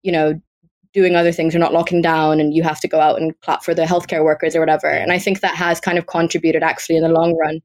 you 0.02 0.12
know, 0.12 0.40
doing 0.92 1.16
other 1.16 1.32
things. 1.32 1.54
We're 1.54 1.60
not 1.60 1.72
locking 1.72 2.02
down, 2.02 2.40
and 2.40 2.54
you 2.54 2.62
have 2.62 2.80
to 2.80 2.88
go 2.88 3.00
out 3.00 3.20
and 3.20 3.38
clap 3.40 3.64
for 3.64 3.74
the 3.74 3.84
healthcare 3.84 4.22
workers 4.22 4.54
or 4.54 4.60
whatever. 4.60 4.88
And 4.88 5.12
I 5.12 5.18
think 5.18 5.40
that 5.40 5.54
has 5.54 5.80
kind 5.80 5.98
of 5.98 6.06
contributed 6.06 6.62
actually 6.62 6.96
in 6.96 7.02
the 7.02 7.08
long 7.08 7.36
run. 7.36 7.60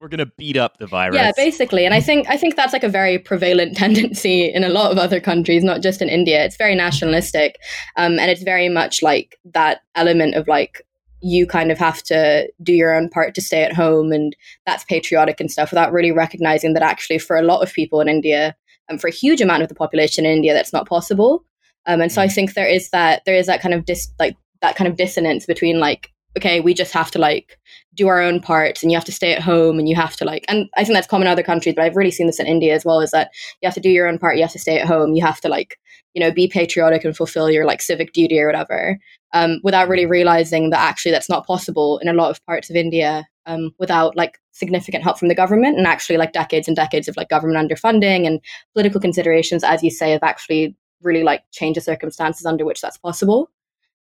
We're 0.00 0.08
gonna 0.08 0.26
beat 0.26 0.56
up 0.56 0.78
the 0.78 0.86
virus. 0.86 1.16
Yeah, 1.16 1.32
basically. 1.36 1.84
And 1.84 1.92
I 1.92 2.00
think 2.00 2.28
I 2.30 2.36
think 2.36 2.54
that's 2.54 2.72
like 2.72 2.84
a 2.84 2.88
very 2.88 3.18
prevalent 3.18 3.76
tendency 3.84 4.44
in 4.44 4.62
a 4.62 4.68
lot 4.68 4.92
of 4.92 4.98
other 4.98 5.20
countries, 5.20 5.64
not 5.64 5.82
just 5.82 6.00
in 6.00 6.08
India. 6.08 6.44
It's 6.44 6.56
very 6.56 6.76
nationalistic, 6.76 7.58
um, 7.96 8.18
and 8.18 8.30
it's 8.30 8.42
very 8.42 8.68
much 8.68 9.02
like 9.02 9.38
that 9.52 9.80
element 9.96 10.36
of 10.36 10.46
like 10.46 10.82
you 11.20 11.48
kind 11.48 11.72
of 11.72 11.78
have 11.78 12.00
to 12.04 12.48
do 12.62 12.72
your 12.72 12.94
own 12.94 13.08
part 13.08 13.34
to 13.34 13.40
stay 13.40 13.64
at 13.64 13.72
home, 13.72 14.12
and 14.12 14.36
that's 14.66 14.84
patriotic 14.84 15.40
and 15.40 15.50
stuff, 15.50 15.72
without 15.72 15.92
really 15.92 16.12
recognizing 16.12 16.74
that 16.74 16.82
actually 16.82 17.18
for 17.18 17.36
a 17.36 17.42
lot 17.42 17.62
of 17.62 17.72
people 17.72 18.00
in 18.00 18.08
India, 18.08 18.54
and 18.88 19.00
for 19.00 19.08
a 19.08 19.12
huge 19.12 19.40
amount 19.40 19.64
of 19.64 19.68
the 19.68 19.74
population 19.74 20.24
in 20.24 20.30
India, 20.30 20.54
that's 20.54 20.72
not 20.72 20.88
possible. 20.88 21.44
Um, 21.86 22.00
and 22.00 22.12
so 22.12 22.22
I 22.22 22.28
think 22.28 22.54
there 22.54 22.68
is 22.68 22.90
that 22.90 23.24
there 23.24 23.34
is 23.34 23.46
that 23.46 23.60
kind 23.60 23.74
of 23.74 23.84
dis 23.84 24.08
like 24.20 24.36
that 24.60 24.76
kind 24.76 24.86
of 24.86 24.96
dissonance 24.96 25.44
between 25.44 25.80
like 25.80 26.12
okay, 26.36 26.60
we 26.60 26.72
just 26.74 26.92
have 26.92 27.10
to 27.10 27.18
like 27.18 27.58
do 27.98 28.08
our 28.08 28.20
own 28.20 28.40
parts 28.40 28.82
and 28.82 28.90
you 28.90 28.96
have 28.96 29.04
to 29.04 29.12
stay 29.12 29.34
at 29.34 29.42
home 29.42 29.78
and 29.78 29.88
you 29.88 29.96
have 29.96 30.16
to 30.16 30.24
like 30.24 30.44
and 30.48 30.68
I 30.76 30.84
think 30.84 30.94
that's 30.94 31.08
common 31.08 31.26
in 31.26 31.32
other 31.32 31.42
countries, 31.42 31.74
but 31.74 31.84
I've 31.84 31.96
really 31.96 32.12
seen 32.12 32.28
this 32.28 32.40
in 32.40 32.46
India 32.46 32.74
as 32.74 32.84
well, 32.84 33.00
is 33.00 33.10
that 33.10 33.30
you 33.60 33.66
have 33.66 33.74
to 33.74 33.80
do 33.80 33.90
your 33.90 34.06
own 34.06 34.18
part, 34.18 34.36
you 34.36 34.42
have 34.42 34.52
to 34.52 34.58
stay 34.58 34.78
at 34.78 34.86
home, 34.86 35.14
you 35.14 35.24
have 35.24 35.40
to 35.42 35.48
like, 35.48 35.78
you 36.14 36.20
know, 36.20 36.30
be 36.30 36.46
patriotic 36.46 37.04
and 37.04 37.16
fulfill 37.16 37.50
your 37.50 37.66
like 37.66 37.82
civic 37.82 38.12
duty 38.12 38.40
or 38.40 38.46
whatever. 38.46 38.98
Um, 39.34 39.60
without 39.62 39.88
really 39.88 40.06
realizing 40.06 40.70
that 40.70 40.80
actually 40.80 41.12
that's 41.12 41.28
not 41.28 41.46
possible 41.46 41.98
in 41.98 42.08
a 42.08 42.14
lot 42.14 42.30
of 42.30 42.44
parts 42.46 42.70
of 42.70 42.76
India 42.76 43.26
um, 43.44 43.72
without 43.78 44.16
like 44.16 44.38
significant 44.52 45.02
help 45.02 45.18
from 45.18 45.28
the 45.28 45.34
government 45.34 45.76
and 45.76 45.86
actually 45.86 46.16
like 46.16 46.32
decades 46.32 46.66
and 46.68 46.76
decades 46.76 47.08
of 47.08 47.16
like 47.16 47.28
government 47.28 47.70
underfunding 47.70 48.26
and 48.26 48.40
political 48.74 49.00
considerations, 49.00 49.64
as 49.64 49.82
you 49.82 49.90
say, 49.90 50.12
have 50.12 50.22
actually 50.22 50.74
really 51.02 51.24
like 51.24 51.42
changed 51.52 51.76
the 51.76 51.82
circumstances 51.82 52.46
under 52.46 52.64
which 52.64 52.80
that's 52.80 52.96
possible. 52.96 53.50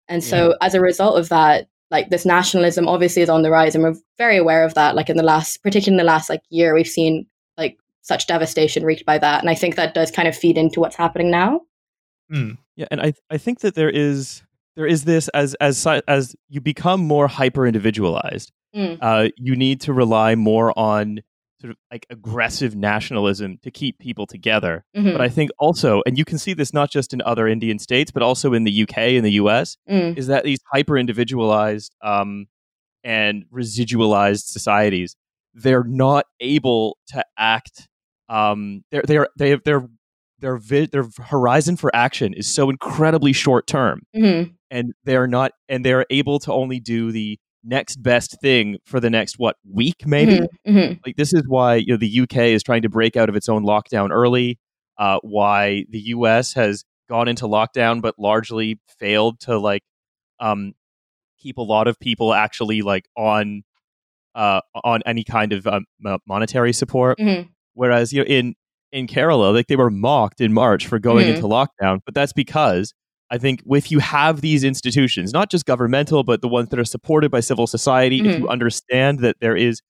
And 0.08 0.24
so 0.24 0.56
as 0.62 0.76
a 0.76 0.82
result 0.82 1.18
of 1.18 1.30
that, 1.30 1.68
like 1.96 2.10
this 2.10 2.26
nationalism 2.26 2.88
obviously 2.88 3.22
is 3.22 3.30
on 3.30 3.41
the 3.43 3.50
rise 3.58 3.74
and 3.76 3.84
we're 3.84 3.96
very 4.18 4.38
aware 4.38 4.64
of 4.66 4.74
that 4.74 4.96
like 4.96 5.10
in 5.10 5.18
the 5.18 5.24
last 5.34 5.62
particularly 5.64 5.96
in 5.96 6.06
the 6.06 6.12
last 6.14 6.30
like 6.30 6.41
year 6.50 6.74
we've 6.74 6.88
seen 7.00 7.26
like 7.58 7.78
such 8.02 8.28
devastation 8.28 8.84
wreaked 8.84 9.06
by 9.06 9.18
that 9.18 9.39
and 9.41 9.50
i 9.50 9.56
think 9.56 9.76
that 9.76 9.93
does 9.93 10.12
kind 10.12 10.28
of 10.28 10.36
feed 10.36 10.58
into 10.58 10.80
what's 10.82 10.96
happening 10.98 11.32
now 11.32 11.62
Yeah, 12.76 12.88
and 12.91 13.00
I 13.02 13.14
I 13.36 13.38
think 13.38 13.60
that 13.60 13.76
there 13.76 13.89
is 14.08 14.41
there 14.76 14.88
is 14.96 15.04
this 15.06 15.30
as 15.30 15.54
as 15.62 15.86
as 16.08 16.36
you 16.50 16.60
become 16.60 17.00
more 17.02 17.28
hyper 17.28 17.66
individualized, 17.66 18.52
Mm. 18.76 18.98
uh, 19.02 19.30
you 19.38 19.56
need 19.56 19.80
to 19.82 19.93
rely 19.93 20.36
more 20.36 20.78
on 20.78 21.22
sort 21.62 21.72
of 21.72 21.78
like 21.91 22.06
aggressive 22.10 22.76
nationalism 22.76 23.58
to 23.64 23.72
keep 23.72 23.97
people 23.99 24.28
together. 24.28 24.84
Mhm. 24.95 25.14
But 25.14 25.22
I 25.22 25.30
think 25.30 25.51
also, 25.58 26.01
and 26.06 26.18
you 26.18 26.26
can 26.26 26.38
see 26.38 26.53
this 26.53 26.74
not 26.74 26.91
just 26.91 27.14
in 27.14 27.22
other 27.22 27.47
Indian 27.47 27.80
states, 27.80 28.12
but 28.12 28.22
also 28.24 28.53
in 28.53 28.66
the 28.66 28.72
UK 28.72 29.16
and 29.16 29.26
the 29.26 29.32
US, 29.34 29.78
Mm. 29.89 30.18
is 30.18 30.28
that 30.28 30.43
these 30.43 30.60
hyper 30.74 30.97
individualized 30.97 31.95
um, 32.01 32.47
and 33.03 33.45
residualized 33.53 34.45
societies, 34.47 35.16
they're 35.53 35.84
not 35.86 36.26
able 36.41 36.97
to 37.08 37.24
act. 37.38 37.88
Um, 38.28 38.84
they're 38.91 39.03
they're 39.03 39.28
they 39.38 39.56
they're 39.64 39.88
their 40.39 40.58
vi- 40.58 40.88
their 40.88 41.06
horizon 41.24 41.78
for 41.78 41.95
action 41.95 42.34
is 42.34 42.47
so 42.53 42.70
incredibly 42.70 43.32
short 43.32 43.68
term, 43.68 44.01
Mhm. 44.16 44.56
and 44.70 44.93
they're 45.06 45.28
not 45.28 45.51
and 45.70 45.86
they're 45.86 46.06
able 46.10 46.39
to 46.39 46.51
only 46.51 46.80
do 46.82 47.12
the 47.14 47.39
next 47.66 47.97
best 47.97 48.39
thing 48.41 48.78
for 48.86 48.99
the 48.99 49.09
next 49.09 49.39
what 49.39 49.55
week 49.70 50.05
maybe 50.05 50.38
Mhm. 50.38 50.47
Mhm. 50.68 50.99
like 51.05 51.16
this 51.16 51.34
is 51.34 51.43
why 51.47 51.76
you 51.76 51.88
know 51.93 51.97
the 51.97 52.07
UK 52.22 52.53
is 52.53 52.61
trying 52.63 52.84
to 52.84 52.89
break 52.89 53.18
out 53.18 53.28
of 53.30 53.36
its 53.36 53.49
own 53.49 53.63
lockdown 53.63 54.11
early. 54.11 54.59
Uh, 54.97 55.20
why 55.24 55.84
the 55.89 55.99
US 56.16 56.53
has 56.53 56.84
gone 57.09 57.28
into 57.28 57.45
lockdown 57.47 58.01
but 58.01 58.16
largely 58.18 58.80
failed 58.99 59.39
to 59.41 59.57
like 59.57 59.84
um, 60.39 60.74
keep 61.39 61.57
a 61.57 61.61
lot 61.61 61.88
of 61.88 61.99
people 61.99 62.34
actually 62.34 62.82
like 62.82 63.05
on 63.18 63.63
uh, 64.36 64.61
on 64.84 65.01
any 65.05 65.24
kind 65.24 65.53
of 65.53 65.66
um, 65.66 65.86
monetary 66.28 66.74
support. 66.74 67.18
Mhm. 67.20 67.49
Whereas 67.74 68.13
you 68.13 68.22
know 68.22 68.26
in 68.28 68.55
in 68.91 69.07
Kerala, 69.07 69.53
like 69.53 69.68
they 69.68 69.76
were 69.76 69.89
mocked 69.89 70.39
in 70.39 70.53
March 70.53 70.88
for 70.88 70.99
going 70.99 71.26
Mhm. 71.28 71.36
into 71.36 71.47
lockdown, 71.47 71.99
but 72.05 72.13
that's 72.13 72.32
because 72.34 72.93
I 73.32 73.38
think 73.38 73.64
if 73.68 73.92
you 73.92 74.00
have 74.00 74.42
these 74.42 74.64
institutions, 74.64 75.34
not 75.34 75.50
just 75.50 75.66
governmental, 75.66 76.24
but 76.24 76.42
the 76.42 76.48
ones 76.48 76.70
that 76.70 76.80
are 76.80 76.86
supported 76.86 77.32
by 77.32 77.40
civil 77.40 77.66
society, 77.68 78.20
if 78.20 78.26
Mhm. 78.36 78.40
you 78.40 78.48
understand 78.50 79.20
that 79.20 79.38
there 79.42 79.56
is 79.56 79.82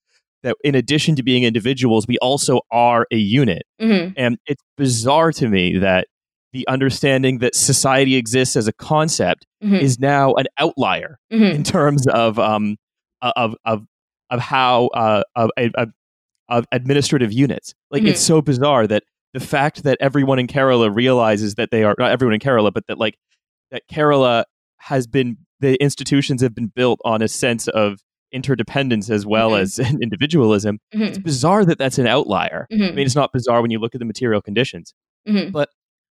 that 0.42 0.54
in 0.62 0.74
addition 0.74 1.16
to 1.16 1.22
being 1.22 1.42
individuals, 1.42 2.06
we 2.06 2.18
also 2.18 2.60
are 2.70 3.06
a 3.10 3.16
unit. 3.16 3.62
Mhm. 3.80 4.14
And 4.16 4.38
it's 4.46 4.62
bizarre 4.76 5.32
to 5.32 5.48
me 5.48 5.76
that 5.78 6.06
the 6.52 6.66
understanding 6.68 7.38
that 7.38 7.54
society 7.54 8.14
exists 8.16 8.54
as 8.56 8.68
a 8.68 8.72
concept 8.72 9.44
Mhm. 9.64 9.80
is 9.80 9.98
now 9.98 10.34
an 10.34 10.46
outlier 10.58 11.18
Mhm. 11.32 11.52
in 11.54 11.62
terms 11.64 12.06
of 12.06 12.38
um 12.38 12.76
of 13.22 13.54
of 13.64 13.84
of 14.30 14.40
how 14.40 14.86
uh 14.88 15.22
of, 15.34 15.50
of, 15.56 15.88
of 16.48 16.64
administrative 16.70 17.32
units. 17.32 17.74
Like 17.90 18.04
it's 18.04 18.20
so 18.20 18.40
bizarre 18.40 18.86
that 18.86 19.02
the 19.36 19.46
fact 19.46 19.82
that 19.82 19.98
everyone 20.00 20.38
in 20.38 20.46
Kerala 20.46 20.88
realizes 20.94 21.56
that 21.56 21.70
they 21.70 21.84
are 21.84 21.94
not 21.98 22.10
everyone 22.10 22.32
in 22.34 22.40
Kerala, 22.40 22.72
but 22.72 22.86
that 22.88 22.96
like 22.98 23.18
that 23.70 23.82
Kerala 23.92 24.44
has 24.78 25.06
been 25.06 25.36
the 25.60 25.76
institutions 25.76 26.40
have 26.40 26.54
been 26.54 26.68
built 26.74 27.00
on 27.04 27.20
a 27.20 27.28
sense 27.28 27.68
of 27.68 28.00
interdependence 28.32 29.10
as 29.10 29.26
well 29.26 29.50
Mhm. 29.50 29.60
as 29.60 29.78
individualism. 30.02 30.78
It's 30.92 31.18
Mhm. 31.18 31.22
bizarre 31.24 31.64
that 31.66 31.78
that's 31.78 31.98
an 31.98 32.06
outlier. 32.06 32.66
I 32.70 32.74
Mhm. 32.74 32.94
mean, 32.94 33.06
it's 33.06 33.14
not 33.14 33.30
bizarre 33.32 33.60
when 33.60 33.70
you 33.70 33.78
look 33.78 33.94
at 33.94 33.98
the 33.98 34.06
material 34.06 34.40
conditions. 34.40 34.94
Mhm. 35.28 35.66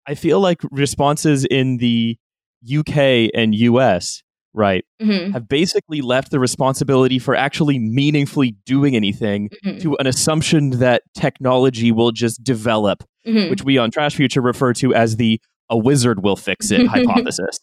I 0.06 0.14
feel 0.16 0.40
like 0.40 0.58
responses 0.72 1.44
in 1.44 1.76
the 1.76 2.16
UK 2.64 3.30
and 3.34 3.54
US, 3.54 4.22
right, 4.52 4.84
Mhm, 5.00 5.32
have 5.32 5.46
basically 5.48 6.00
left 6.00 6.32
the 6.32 6.40
responsibility 6.40 7.20
for 7.20 7.36
actually 7.36 7.78
meaningfully 7.78 8.56
doing 8.66 8.96
anything 8.96 9.48
mhm, 9.64 9.80
to 9.80 9.96
an 9.98 10.06
assumption 10.08 10.70
that 10.80 11.02
technology 11.14 11.92
will 11.92 12.10
just 12.10 12.42
develop, 12.42 13.04
mhm. 13.26 13.50
which 13.50 13.62
we 13.62 13.78
on 13.78 13.90
Trash 13.90 14.14
Future 14.14 14.40
refer 14.40 14.72
to 14.74 14.94
as 14.94 15.16
the 15.16 15.40
a 15.70 15.76
wizard 15.76 16.22
will 16.22 16.36
fix 16.36 16.70
it 16.70 16.86
hypothesis. 16.88 17.58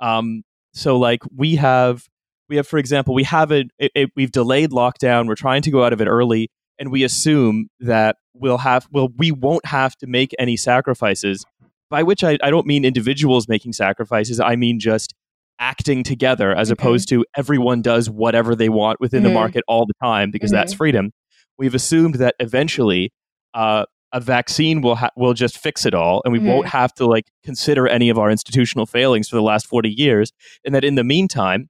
Um, 0.00 0.42
so 0.72 0.98
like 0.98 1.20
we 1.34 1.56
have 1.56 2.04
we 2.48 2.56
have 2.56 2.66
for 2.66 2.78
example 2.78 3.14
we 3.14 3.24
have 3.24 3.52
it, 3.52 3.68
it, 3.78 3.92
it 3.94 4.10
we've 4.16 4.32
delayed 4.32 4.70
lockdown 4.70 5.26
we're 5.28 5.34
trying 5.34 5.62
to 5.62 5.70
go 5.70 5.84
out 5.84 5.92
of 5.92 6.00
it 6.00 6.06
early 6.08 6.50
and 6.78 6.90
we 6.90 7.04
assume 7.04 7.68
that 7.80 8.16
we'll 8.34 8.58
have 8.58 8.86
well 8.90 9.08
we 9.16 9.30
won't 9.30 9.64
have 9.66 9.96
to 9.96 10.06
make 10.06 10.32
any 10.38 10.56
sacrifices 10.56 11.44
by 11.90 12.02
which 12.02 12.24
I, 12.24 12.38
I 12.42 12.50
don't 12.50 12.66
mean 12.66 12.84
individuals 12.84 13.48
making 13.48 13.72
sacrifices 13.72 14.40
i 14.40 14.56
mean 14.56 14.80
just 14.80 15.14
acting 15.60 16.02
together 16.02 16.52
as 16.54 16.68
Mhm. 16.68 16.72
opposed 16.72 17.08
to 17.10 17.24
everyone 17.36 17.80
does 17.80 18.10
whatever 18.10 18.54
they 18.56 18.68
want 18.68 19.00
within 19.00 19.22
the 19.22 19.28
Mhm. 19.30 19.34
market 19.34 19.62
all 19.68 19.86
the 19.86 19.94
time 20.02 20.30
because 20.32 20.50
that's 20.50 20.74
freedom 20.74 21.12
we've 21.56 21.74
assumed 21.74 22.16
that 22.16 22.34
eventually 22.40 23.12
uh, 23.54 23.84
a 24.14 24.20
vaccine 24.20 24.80
will 24.80 24.94
ha- 24.94 25.10
will 25.16 25.34
just 25.34 25.58
fix 25.58 25.84
it 25.84 25.92
all 25.92 26.22
and 26.24 26.32
we 26.32 26.38
Mhm. 26.38 26.46
won't 26.46 26.68
have 26.68 26.94
to 26.94 27.04
like 27.04 27.26
consider 27.44 27.86
any 27.88 28.08
of 28.08 28.16
our 28.18 28.30
institutional 28.30 28.86
failings 28.86 29.28
for 29.28 29.36
the 29.36 29.42
last 29.42 29.66
40 29.66 29.90
years 29.90 30.32
and 30.64 30.74
that 30.74 30.84
in 30.84 30.94
the 30.94 31.04
meantime 31.04 31.68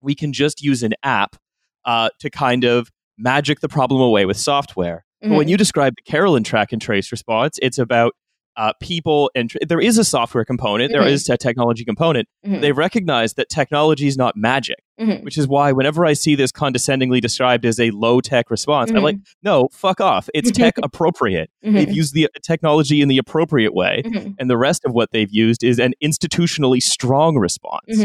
we 0.00 0.14
can 0.14 0.32
just 0.32 0.62
use 0.62 0.82
an 0.82 0.94
app 1.02 1.36
uh, 1.84 2.08
to 2.20 2.30
kind 2.30 2.64
of 2.64 2.88
magic 3.18 3.60
the 3.60 3.68
problem 3.68 4.00
away 4.00 4.24
with 4.24 4.36
software. 4.36 5.04
But 5.20 5.30
when 5.32 5.46
Mhm. 5.46 5.50
you 5.50 5.56
describe 5.56 5.94
the 5.96 6.10
Keralan 6.10 6.44
track 6.44 6.72
and 6.72 6.80
trace 6.80 7.10
response, 7.12 7.58
it's 7.60 7.78
about 7.78 8.12
uh, 8.56 8.72
people 8.80 9.30
and 9.34 9.48
tr- 9.50 9.58
there 9.66 9.80
is 9.80 9.96
a 9.98 10.04
software 10.04 10.44
component, 10.44 10.92
there 10.92 11.02
Mhm. 11.02 11.10
is 11.12 11.28
a 11.30 11.36
technology 11.36 11.84
component. 11.84 12.28
Mhm. 12.46 12.60
They've 12.60 12.76
recognized 12.76 13.36
that 13.36 13.48
technology 13.48 14.06
is 14.06 14.16
not 14.18 14.36
magic, 14.36 14.82
Mhm. 15.00 15.22
which 15.24 15.38
is 15.38 15.48
why 15.48 15.72
whenever 15.72 16.04
I 16.04 16.12
see 16.12 16.34
this 16.34 16.52
condescendingly 16.52 17.20
described 17.20 17.64
as 17.64 17.80
a 17.80 17.90
low 17.92 18.20
tech 18.20 18.50
response, 18.50 18.90
I'm 18.90 19.02
like, 19.02 19.16
no, 19.42 19.68
fuck 19.72 20.00
off. 20.00 20.28
It's 20.34 20.50
tech 20.52 20.74
appropriate. 20.82 21.50
They've 21.62 21.88
Mhm. 21.88 21.94
used 21.94 22.14
the 22.14 22.28
technology 22.42 23.00
in 23.00 23.08
the 23.08 23.18
appropriate 23.18 23.74
way. 23.74 24.02
Mhm. 24.04 24.34
And 24.38 24.50
the 24.50 24.58
rest 24.58 24.84
of 24.84 24.92
what 24.92 25.10
they've 25.12 25.32
used 25.32 25.64
is 25.64 25.78
an 25.78 25.94
institutionally 26.04 26.82
strong 26.82 27.36
response. 27.38 28.04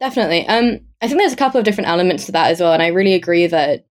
Definitely. 0.00 0.46
Um, 0.48 0.80
I 1.00 1.06
think 1.08 1.20
there's 1.20 1.32
a 1.32 1.36
couple 1.36 1.58
of 1.58 1.64
different 1.64 1.88
elements 1.88 2.26
to 2.26 2.32
that 2.32 2.50
as 2.50 2.60
well, 2.60 2.72
and 2.72 2.82
I 2.82 2.88
really 2.88 3.14
agree 3.14 3.46
that 3.46 3.84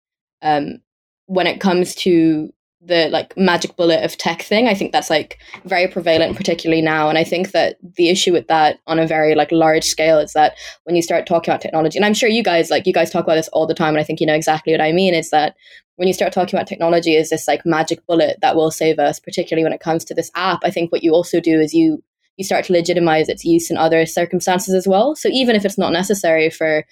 um, 0.40 0.78
when 1.26 1.46
it 1.46 1.60
comes 1.60 1.94
to 1.96 2.52
the 2.80 3.08
like 3.08 3.36
magic 3.36 3.76
bullet 3.76 4.04
of 4.04 4.16
tech 4.16 4.42
thing, 4.42 4.68
I 4.68 4.74
think 4.74 4.92
that's 4.92 5.10
like 5.10 5.38
very 5.64 5.88
prevalent, 5.88 6.36
particularly 6.36 6.80
now. 6.80 7.08
And 7.08 7.18
I 7.18 7.24
think 7.24 7.50
that 7.50 7.76
the 7.96 8.08
issue 8.08 8.32
with 8.32 8.46
that 8.46 8.78
on 8.86 8.98
a 8.98 9.06
very 9.06 9.34
like 9.34 9.50
large 9.50 9.84
scale 9.84 10.18
is 10.18 10.32
that 10.34 10.54
when 10.84 10.94
you 10.94 11.02
start 11.02 11.26
talking 11.26 11.50
about 11.52 11.60
technology, 11.60 11.98
and 11.98 12.04
I'm 12.04 12.14
sure 12.14 12.28
you 12.28 12.42
guys 12.42 12.70
like 12.70 12.86
you 12.86 12.92
guys 12.92 13.10
talk 13.10 13.24
about 13.24 13.34
this 13.34 13.48
all 13.48 13.66
the 13.66 13.74
time, 13.74 13.94
and 13.94 14.00
I 14.00 14.04
think 14.04 14.20
you 14.20 14.26
know 14.26 14.34
exactly 14.34 14.72
what 14.72 14.80
I 14.80 14.92
mean. 14.92 15.12
Is 15.12 15.30
that 15.30 15.56
when 15.96 16.06
you 16.06 16.14
start 16.14 16.32
talking 16.32 16.56
about 16.56 16.68
technology 16.68 17.16
is 17.16 17.30
this 17.30 17.48
like 17.48 17.66
magic 17.66 18.06
bullet 18.06 18.38
that 18.42 18.54
will 18.54 18.70
save 18.70 19.00
us, 19.00 19.18
particularly 19.18 19.64
when 19.64 19.72
it 19.72 19.80
comes 19.80 20.04
to 20.04 20.14
this 20.14 20.30
app. 20.36 20.60
I 20.62 20.70
think 20.70 20.92
what 20.92 21.02
you 21.02 21.12
also 21.12 21.40
do 21.40 21.60
is 21.60 21.74
you 21.74 22.02
you 22.36 22.44
start 22.44 22.64
to 22.66 22.72
legitimize 22.72 23.28
its 23.28 23.44
use 23.44 23.70
in 23.70 23.76
other 23.76 24.06
circumstances 24.06 24.72
as 24.72 24.86
well. 24.86 25.16
So 25.16 25.28
even 25.32 25.56
if 25.56 25.64
it's 25.64 25.78
not 25.78 25.92
necessary 25.92 26.48
for 26.48 26.84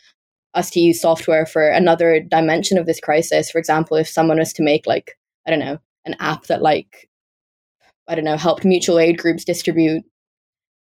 us 0.54 0.70
to 0.70 0.80
use 0.80 1.00
software 1.00 1.46
for 1.46 1.68
another 1.68 2.18
dimension 2.20 2.76
of 2.76 2.86
this 2.86 2.98
crisis, 2.98 3.50
for 3.50 3.58
example, 3.58 3.96
if 3.96 4.08
someone 4.08 4.38
was 4.38 4.52
to 4.54 4.64
make 4.64 4.86
like, 4.86 5.16
I 5.46 5.50
don't 5.50 5.60
know, 5.60 5.78
an 6.04 6.16
app 6.20 6.46
that 6.46 6.62
like, 6.62 7.08
I 8.08 8.14
don't 8.14 8.24
know, 8.24 8.36
helped 8.36 8.64
mutual 8.64 8.98
aid 8.98 9.18
groups 9.18 9.44
distribute 9.44 10.04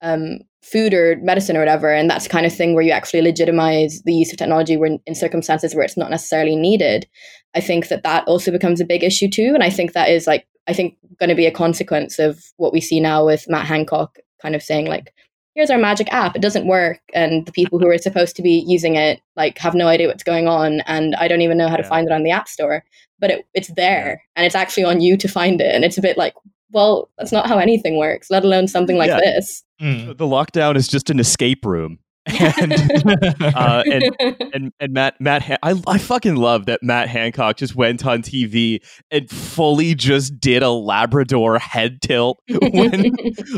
um, 0.01 0.39
food 0.61 0.93
or 0.93 1.17
medicine 1.21 1.55
or 1.55 1.59
whatever, 1.59 1.93
and 1.93 2.09
that's 2.09 2.25
the 2.25 2.29
kind 2.29 2.45
of 2.45 2.53
thing 2.53 2.73
where 2.73 2.83
you 2.83 2.91
actually 2.91 3.21
legitimize 3.21 4.01
the 4.03 4.13
use 4.13 4.31
of 4.31 4.37
technology 4.37 4.77
when, 4.77 4.99
in 5.05 5.15
circumstances 5.15 5.73
where 5.73 5.83
it's 5.83 5.97
not 5.97 6.11
necessarily 6.11 6.55
needed. 6.55 7.07
I 7.55 7.61
think 7.61 7.87
that 7.87 8.03
that 8.03 8.27
also 8.27 8.51
becomes 8.51 8.81
a 8.81 8.85
big 8.85 9.03
issue 9.03 9.29
too, 9.29 9.51
and 9.53 9.63
I 9.63 9.69
think 9.69 9.93
that 9.93 10.09
is 10.09 10.27
like 10.27 10.45
I 10.67 10.73
think 10.73 10.97
going 11.19 11.29
to 11.29 11.35
be 11.35 11.45
a 11.45 11.51
consequence 11.51 12.19
of 12.19 12.43
what 12.57 12.73
we 12.73 12.81
see 12.81 12.99
now 12.99 13.25
with 13.25 13.49
Matt 13.49 13.65
Hancock 13.65 14.17
kind 14.41 14.55
of 14.55 14.63
saying 14.63 14.87
like 14.87 15.13
here's 15.55 15.69
our 15.69 15.77
magic 15.77 16.11
app 16.11 16.35
it 16.35 16.41
doesn't 16.41 16.67
work 16.67 16.99
and 17.13 17.45
the 17.45 17.51
people 17.51 17.79
who 17.79 17.87
are 17.87 17.97
supposed 17.97 18.35
to 18.35 18.41
be 18.41 18.63
using 18.67 18.95
it 18.95 19.21
like 19.35 19.57
have 19.57 19.75
no 19.75 19.87
idea 19.87 20.07
what's 20.07 20.23
going 20.23 20.47
on 20.47 20.81
and 20.81 21.15
i 21.15 21.27
don't 21.27 21.41
even 21.41 21.57
know 21.57 21.67
how 21.67 21.75
to 21.75 21.83
Yeah. 21.83 21.89
find 21.89 22.07
it 22.07 22.13
on 22.13 22.23
the 22.23 22.31
app 22.31 22.47
store 22.47 22.83
but 23.19 23.29
it, 23.31 23.45
it's 23.53 23.71
there 23.75 24.21
and 24.35 24.45
it's 24.45 24.55
actually 24.55 24.83
on 24.83 24.99
you 25.01 25.15
to 25.17 25.27
find 25.27 25.61
it 25.61 25.73
and 25.73 25.83
it's 25.85 25.97
a 25.97 26.01
bit 26.01 26.17
like 26.17 26.33
well 26.71 27.09
that's 27.17 27.31
not 27.31 27.47
how 27.47 27.57
anything 27.59 27.97
works 27.97 28.29
let 28.29 28.43
alone 28.43 28.67
something 28.67 28.97
like 28.97 29.09
Yeah. 29.09 29.19
this 29.19 29.63
Mm. 29.81 30.17
The 30.17 30.25
lockdown 30.25 30.77
is 30.77 30.87
just 30.87 31.09
an 31.09 31.19
escape 31.19 31.65
room. 31.65 31.99
And 32.25 32.73
uh, 33.41 33.83
and 33.85 34.15
and 34.53 34.71
and 34.79 34.93
Matt 34.93 35.19
Matt 35.19 35.41
Han- 35.43 35.57
I 35.61 35.81
I 35.87 35.97
fucking 35.97 36.35
love 36.35 36.67
that 36.67 36.81
Matt 36.81 37.09
Hancock 37.09 37.57
just 37.57 37.75
went 37.75 38.05
on 38.05 38.21
TV 38.21 38.79
and 39.11 39.29
fully 39.29 39.93
just 39.93 40.39
did 40.39 40.63
a 40.63 40.69
Labrador 40.71 41.59
head 41.59 42.01
tilt 42.01 42.39
when 42.49 43.11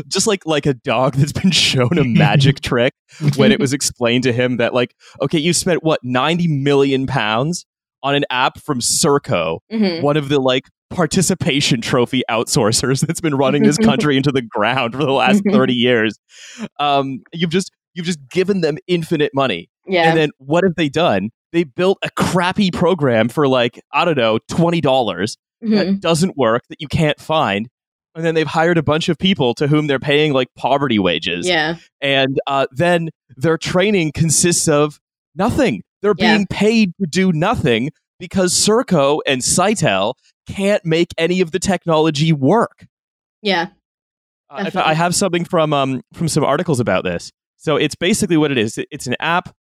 just 0.08 0.26
like 0.26 0.44
like 0.46 0.66
a 0.66 0.74
dog 0.74 1.14
that's 1.14 1.32
been 1.32 1.52
shown 1.52 1.96
a 1.98 2.04
magic 2.04 2.60
trick 2.60 2.92
when 3.36 3.52
it 3.52 3.60
was 3.60 3.72
explained 3.72 4.24
to 4.24 4.32
him 4.32 4.56
that 4.56 4.74
like 4.74 4.94
okay 5.22 5.38
you 5.38 5.52
spent 5.52 5.84
what 5.84 6.00
90 6.02 6.48
million 6.48 7.06
pounds 7.06 7.66
on 8.02 8.14
an 8.16 8.24
app 8.30 8.58
from 8.60 8.80
Serco 8.80 9.58
Mhm. 9.72 10.02
one 10.02 10.16
of 10.16 10.28
the 10.28 10.40
like 10.40 10.64
participation 10.90 11.80
trophy 11.80 12.22
outsourcers 12.30 13.04
that's 13.06 13.20
been 13.20 13.34
running 13.36 13.62
this 13.62 13.78
country 13.78 14.16
into 14.16 14.30
the 14.32 14.42
ground 14.42 14.92
for 14.94 15.04
the 15.04 15.12
last 15.12 15.42
30 15.50 15.72
years 15.74 16.18
um 16.80 17.20
you've 17.32 17.50
just 17.50 17.70
you've 17.96 18.06
just 18.06 18.20
given 18.28 18.60
them 18.60 18.78
infinite 18.86 19.32
money. 19.34 19.68
Yeah. 19.86 20.08
And 20.10 20.18
then 20.18 20.30
what 20.38 20.62
have 20.64 20.74
they 20.76 20.88
done? 20.88 21.30
They 21.52 21.64
built 21.64 21.98
a 22.02 22.10
crappy 22.10 22.70
program 22.70 23.28
for 23.28 23.48
like 23.48 23.80
i 23.92 24.04
don't 24.04 24.16
know 24.18 24.38
$20 24.50 24.82
Mhm. 25.64 25.70
that 25.74 26.00
doesn't 26.00 26.36
work 26.36 26.62
that 26.68 26.80
you 26.80 26.86
can't 26.88 27.18
find. 27.18 27.68
And 28.14 28.24
then 28.24 28.34
they've 28.34 28.46
hired 28.46 28.76
a 28.78 28.82
bunch 28.82 29.08
of 29.08 29.18
people 29.18 29.54
to 29.54 29.66
whom 29.68 29.86
they're 29.86 29.98
paying 29.98 30.32
like 30.34 30.48
poverty 30.56 30.98
wages. 30.98 31.46
Yeah. 31.48 31.76
And 32.02 32.38
uh, 32.46 32.66
then 32.72 33.08
their 33.36 33.56
training 33.58 34.12
consists 34.12 34.68
of 34.68 35.00
nothing. 35.34 35.82
They're 36.02 36.14
Yeah. 36.18 36.34
being 36.36 36.46
paid 36.48 36.92
to 37.00 37.06
do 37.06 37.32
nothing 37.32 37.90
because 38.18 38.52
Serco 38.54 39.20
and 39.26 39.40
Sitel 39.40 40.14
can't 40.48 40.84
make 40.84 41.08
any 41.18 41.40
of 41.40 41.50
the 41.52 41.58
technology 41.58 42.32
work. 42.32 42.86
Yeah. 43.42 43.68
Uh, 44.50 44.64
Definitely. 44.64 44.90
I 44.90 44.94
have 44.94 45.14
something 45.14 45.44
from 45.44 45.72
um 45.72 46.02
from 46.14 46.28
some 46.28 46.44
articles 46.44 46.80
about 46.80 47.04
this. 47.04 47.32
So 47.66 47.74
it's 47.74 47.96
basically 47.96 48.36
what 48.36 48.52
it 48.52 48.58
is. 48.58 48.78
It's 48.92 49.08
an 49.08 49.16
app, 49.18 49.52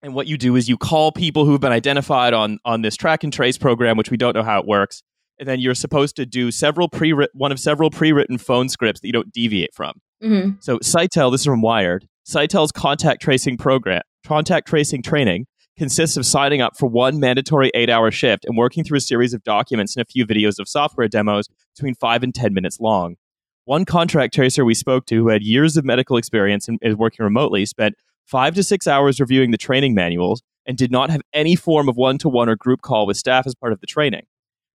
and 0.00 0.14
what 0.14 0.28
you 0.28 0.38
do 0.38 0.54
is 0.54 0.68
you 0.68 0.78
call 0.78 1.10
people 1.10 1.44
who've 1.44 1.60
been 1.60 1.72
identified 1.72 2.34
on 2.34 2.60
on 2.64 2.82
this 2.82 2.94
track 2.94 3.24
and 3.24 3.32
trace 3.32 3.58
program, 3.58 3.96
which 3.96 4.12
we 4.12 4.16
don't 4.16 4.36
know 4.36 4.44
how 4.44 4.60
it 4.60 4.64
works, 4.64 5.02
and 5.40 5.48
then 5.48 5.58
you're 5.58 5.74
supposed 5.74 6.14
to 6.14 6.24
do 6.24 6.52
several 6.52 6.88
pre 6.88 7.10
one 7.10 7.50
of 7.50 7.58
several 7.58 7.90
pre 7.90 8.12
written 8.12 8.38
phone 8.38 8.68
scripts 8.68 9.00
that 9.00 9.08
you 9.08 9.12
don't 9.12 9.32
deviate 9.32 9.74
from. 9.74 9.94
hmm 10.22 10.50
So 10.60 10.78
Sitel, 10.78 11.32
this 11.32 11.40
is 11.40 11.46
from 11.46 11.62
Wired. 11.62 12.06
Sitel's 12.24 12.70
contact 12.70 13.20
tracing 13.20 13.56
program, 13.56 14.02
contact 14.24 14.68
tracing 14.68 15.02
training 15.02 15.46
consists 15.76 16.16
of 16.16 16.24
signing 16.24 16.60
up 16.60 16.76
for 16.78 16.88
one 16.88 17.18
mandatory 17.18 17.72
eight 17.74 17.90
hour 17.90 18.12
shift 18.12 18.44
and 18.44 18.56
working 18.56 18.84
through 18.84 18.98
a 18.98 19.00
series 19.00 19.34
of 19.34 19.42
documents 19.42 19.96
and 19.96 20.06
a 20.06 20.06
few 20.08 20.24
videos 20.24 20.60
of 20.60 20.68
software 20.68 21.08
demos 21.08 21.48
between 21.74 21.96
five 21.96 22.22
and 22.22 22.36
10 22.36 22.54
minutes 22.54 22.78
long. 22.78 23.16
One 23.64 23.84
contract 23.84 24.34
tracer 24.34 24.64
we 24.64 24.74
spoke 24.74 25.06
to 25.06 25.14
who 25.14 25.28
had 25.28 25.42
years 25.42 25.76
of 25.76 25.84
medical 25.84 26.16
experience 26.16 26.66
and 26.66 26.78
is 26.82 26.96
working 26.96 27.22
remotely 27.22 27.64
spent 27.64 27.94
five 28.26 28.54
to 28.56 28.62
six 28.64 28.88
hours 28.88 29.20
reviewing 29.20 29.52
the 29.52 29.58
training 29.58 29.94
manuals 29.94 30.42
and 30.66 30.76
did 30.76 30.90
not 30.90 31.10
have 31.10 31.22
any 31.32 31.54
form 31.54 31.88
of 31.88 31.96
one 31.96 32.18
to 32.18 32.28
one 32.28 32.48
or 32.48 32.56
group 32.56 32.82
call 32.82 33.06
with 33.06 33.16
staff 33.16 33.46
as 33.46 33.54
part 33.54 33.72
of 33.72 33.80
the 33.80 33.86
training. 33.86 34.26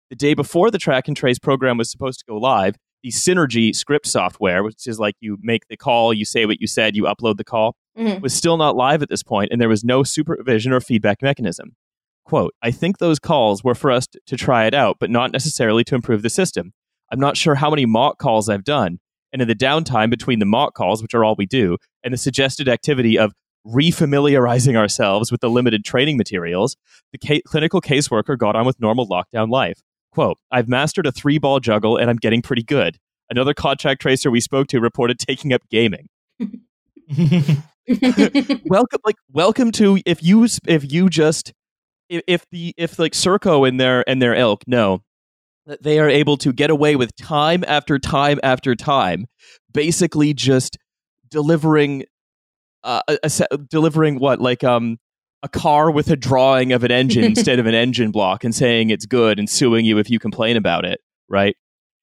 The 0.08 0.16
day 0.16 0.32
before 0.32 0.70
the 0.70 0.78
track 0.78 1.06
and 1.06 1.16
trace 1.16 1.38
program 1.38 1.76
was 1.76 1.90
supposed 1.90 2.18
to 2.20 2.24
go 2.26 2.38
live, 2.38 2.76
the 3.02 3.10
Synergy 3.10 3.76
script 3.76 4.06
software, 4.06 4.62
which 4.62 4.86
is 4.86 4.98
like 4.98 5.14
you 5.20 5.36
make 5.42 5.68
the 5.68 5.76
call, 5.76 6.14
you 6.14 6.24
say 6.24 6.46
what 6.46 6.60
you 6.60 6.66
said, 6.66 6.96
you 6.96 7.04
upload 7.04 7.36
the 7.36 7.44
call, 7.44 7.76
hmm 7.96 8.20
was 8.20 8.32
still 8.32 8.56
not 8.56 8.74
live 8.74 9.02
at 9.02 9.10
this 9.10 9.22
point, 9.22 9.50
and 9.52 9.60
there 9.60 9.68
was 9.68 9.84
no 9.84 10.02
supervision 10.02 10.72
or 10.72 10.80
feedback 10.80 11.20
mechanism. 11.20 11.76
Quote, 12.24 12.54
I 12.62 12.70
think 12.70 12.98
those 12.98 13.18
calls 13.18 13.62
were 13.62 13.74
for 13.74 13.90
us 13.90 14.06
to 14.06 14.36
try 14.36 14.66
it 14.66 14.74
out, 14.74 14.96
but 14.98 15.10
not 15.10 15.32
necessarily 15.32 15.84
to 15.84 15.94
improve 15.94 16.22
the 16.22 16.30
system. 16.30 16.72
I'm 17.10 17.20
not 17.20 17.36
sure 17.36 17.54
how 17.54 17.70
many 17.70 17.86
mock 17.86 18.18
calls 18.18 18.48
I've 18.48 18.64
done. 18.64 18.98
And 19.32 19.42
in 19.42 19.48
the 19.48 19.54
downtime 19.54 20.10
between 20.10 20.38
the 20.38 20.46
mock 20.46 20.74
calls, 20.74 21.02
which 21.02 21.14
are 21.14 21.24
all 21.24 21.34
we 21.36 21.46
do, 21.46 21.76
and 22.02 22.14
the 22.14 22.18
suggested 22.18 22.68
activity 22.68 23.18
of 23.18 23.32
refamiliarizing 23.66 24.76
ourselves 24.76 25.30
with 25.30 25.40
the 25.40 25.50
limited 25.50 25.84
training 25.84 26.16
materials, 26.16 26.76
the 27.12 27.18
ca- 27.18 27.42
clinical 27.46 27.80
caseworker 27.80 28.38
got 28.38 28.56
on 28.56 28.64
with 28.64 28.80
normal 28.80 29.06
lockdown 29.06 29.50
life. 29.50 29.80
Quote, 30.12 30.38
I've 30.50 30.68
mastered 30.68 31.06
a 31.06 31.12
three 31.12 31.38
ball 31.38 31.60
juggle 31.60 31.96
and 31.96 32.08
I'm 32.08 32.16
getting 32.16 32.40
pretty 32.40 32.62
good. 32.62 32.96
Another 33.28 33.52
contract 33.52 34.00
tracer 34.00 34.30
we 34.30 34.40
spoke 34.40 34.68
to 34.68 34.80
reported 34.80 35.18
taking 35.18 35.52
up 35.52 35.60
gaming 35.70 36.08
welcome 38.66 39.00
like 39.04 39.16
welcome 39.32 39.72
to 39.72 39.98
if 40.04 40.22
you 40.22 40.46
if 40.66 40.92
you 40.92 41.08
just 41.08 41.52
if, 42.08 42.22
if 42.26 42.46
the 42.50 42.74
if 42.76 42.98
like 42.98 43.12
Serco 43.12 43.66
and 43.66 43.80
their 43.80 44.08
and 44.08 44.20
their 44.20 44.34
ilk 44.34 44.62
know 44.66 45.02
that 45.68 45.82
they 45.82 45.98
are 45.98 46.08
able 46.08 46.36
to 46.38 46.52
get 46.52 46.70
away 46.70 46.96
with 46.96 47.14
time 47.16 47.62
after 47.68 47.98
time 47.98 48.40
after 48.42 48.74
time 48.74 49.26
basically 49.72 50.34
just 50.34 50.78
delivering 51.30 52.04
uh, 52.82 53.02
a, 53.06 53.18
a 53.24 53.30
se- 53.30 53.46
delivering 53.68 54.18
what 54.18 54.40
like 54.40 54.64
um 54.64 54.98
a 55.42 55.48
car 55.48 55.90
with 55.90 56.10
a 56.10 56.16
drawing 56.16 56.72
of 56.72 56.82
an 56.82 56.90
engine 56.90 57.22
instead 57.36 57.58
of 57.58 57.66
an 57.66 57.74
engine 57.74 58.10
block 58.10 58.44
and 58.44 58.54
saying 58.54 58.90
it's 58.90 59.06
good 59.06 59.38
and 59.38 59.48
suing 59.48 59.84
you 59.84 59.98
if 59.98 60.10
you 60.10 60.18
complain 60.18 60.56
about 60.56 60.84
it, 60.84 61.00
right? 61.28 61.56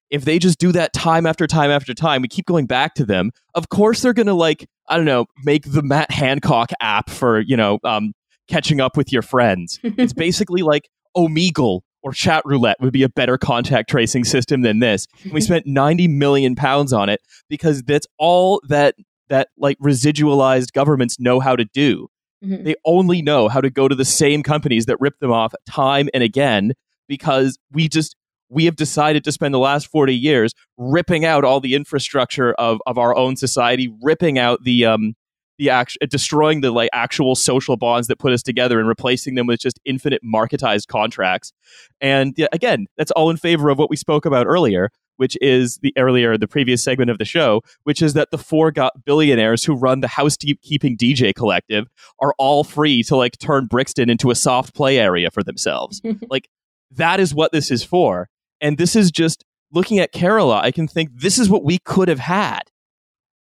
If 0.09 0.23
they 0.23 0.39
just 0.39 0.59
do 0.59 0.71
that 0.71 0.93
time 0.93 1.25
after 1.25 1.47
time 1.47 1.71
after 1.71 1.93
time, 1.93 2.21
we 2.21 2.27
keep 2.27 2.45
going 2.45 2.67
back 2.67 2.93
to 2.95 3.05
them. 3.05 3.31
Of 3.55 3.69
course, 3.69 4.01
they're 4.01 4.13
going 4.13 4.27
to 4.27 4.33
like 4.33 4.67
I 4.87 4.97
don't 4.97 5.05
know, 5.05 5.25
make 5.43 5.63
the 5.65 5.81
Matt 5.81 6.11
Hancock 6.11 6.69
app 6.79 7.09
for 7.09 7.39
you 7.39 7.57
know 7.57 7.79
um, 7.83 8.13
catching 8.47 8.79
up 8.79 8.95
with 8.95 9.11
your 9.11 9.23
friends. 9.23 9.79
It's 9.83 10.13
basically 10.27 10.61
like 10.61 10.87
Omegle 11.17 11.81
or 12.05 12.13
Chat 12.13 12.43
Roulette 12.45 12.79
would 12.79 12.93
be 12.93 13.01
a 13.01 13.09
better 13.09 13.35
contact 13.35 13.89
tracing 13.89 14.23
system 14.23 14.61
than 14.61 14.77
this. 14.79 15.07
And 15.23 15.33
we 15.33 15.41
spent 15.41 15.65
90 15.65 16.07
million 16.07 16.55
pounds 16.55 16.93
on 16.93 17.09
it 17.09 17.19
because 17.49 17.81
that's 17.83 18.07
all 18.19 18.61
that 18.69 18.95
that 19.27 19.49
like 19.57 19.77
residualized 19.79 20.71
governments 20.73 21.19
know 21.19 21.39
how 21.39 21.55
to 21.55 21.65
do. 21.65 22.07
Mhm. 22.43 22.63
They 22.63 22.75
only 22.85 23.23
know 23.23 23.47
how 23.47 23.59
to 23.59 23.71
go 23.71 23.87
to 23.87 23.95
the 23.95 24.05
same 24.05 24.43
companies 24.43 24.85
that 24.85 24.97
rip 24.99 25.17
them 25.19 25.31
off 25.31 25.55
time 25.67 26.07
and 26.13 26.21
again 26.21 26.73
because 27.07 27.57
we 27.71 27.89
just 27.89 28.15
we 28.49 28.65
have 28.65 28.75
decided 28.75 29.23
to 29.23 29.31
spend 29.31 29.55
the 29.55 29.59
last 29.59 29.87
40 29.87 30.15
years 30.15 30.53
ripping 30.77 31.25
out 31.25 31.43
all 31.43 31.59
the 31.59 31.73
infrastructure 31.73 32.53
of, 32.53 32.79
of 32.85 32.99
our 32.99 33.15
own 33.15 33.35
society, 33.35 33.91
ripping 34.03 34.37
out 34.37 34.63
the 34.63 34.85
um 34.85 35.15
the 35.57 35.69
act- 35.69 35.97
destroying 36.09 36.61
the 36.61 36.71
like 36.71 36.89
actual 36.93 37.35
social 37.35 37.77
bonds 37.77 38.07
that 38.07 38.19
put 38.19 38.33
us 38.33 38.43
together 38.43 38.79
and 38.79 38.87
replacing 38.87 39.35
them 39.35 39.47
with 39.47 39.59
just 39.59 39.79
infinite 39.85 40.21
marketized 40.23 40.87
contracts. 40.87 41.53
And 42.01 42.33
yeah, 42.37 42.47
again, 42.51 42.87
that's 42.97 43.11
all 43.11 43.29
in 43.29 43.37
favor 43.37 43.69
of 43.69 43.77
what 43.77 43.89
we 43.89 43.95
spoke 43.95 44.25
about 44.25 44.45
earlier, 44.47 44.89
which 45.17 45.37
is 45.41 45.77
the 45.81 45.93
earlier 45.97 46.37
the 46.37 46.47
previous 46.47 46.83
segment 46.83 47.09
of 47.09 47.17
the 47.17 47.25
show, 47.25 47.61
which 47.83 48.01
is 48.01 48.13
that 48.13 48.31
the 48.31 48.37
four 48.37 48.71
go- 48.71 48.89
billionaires 49.05 49.63
who 49.63 49.73
run 49.75 50.01
the 50.01 50.09
housekeeping 50.09 50.97
DJ 50.97 51.33
collective 51.33 51.87
are 52.19 52.33
all 52.37 52.63
free 52.65 53.01
to 53.03 53.15
like 53.15 53.37
turn 53.39 53.65
Brixton 53.67 54.09
into 54.09 54.29
a 54.31 54.35
soft 54.35 54.75
play 54.75 54.97
area 54.99 55.31
for 55.31 55.41
themselves. 55.43 56.01
like 56.29 56.49
that 56.91 57.19
is 57.19 57.33
what 57.33 57.51
this 57.53 57.71
is 57.71 57.83
for. 57.83 58.27
And 58.61 58.77
this 58.77 58.95
is 58.95 59.09
just 59.11 59.45
looking 59.71 59.99
at 59.99 60.13
Kerala, 60.13 60.61
I 60.61 60.71
can 60.71 60.87
think 60.87 61.09
this 61.13 61.37
is 61.39 61.49
what 61.49 61.63
we 61.63 61.77
could 61.79 62.07
have 62.09 62.19
had. 62.19 62.61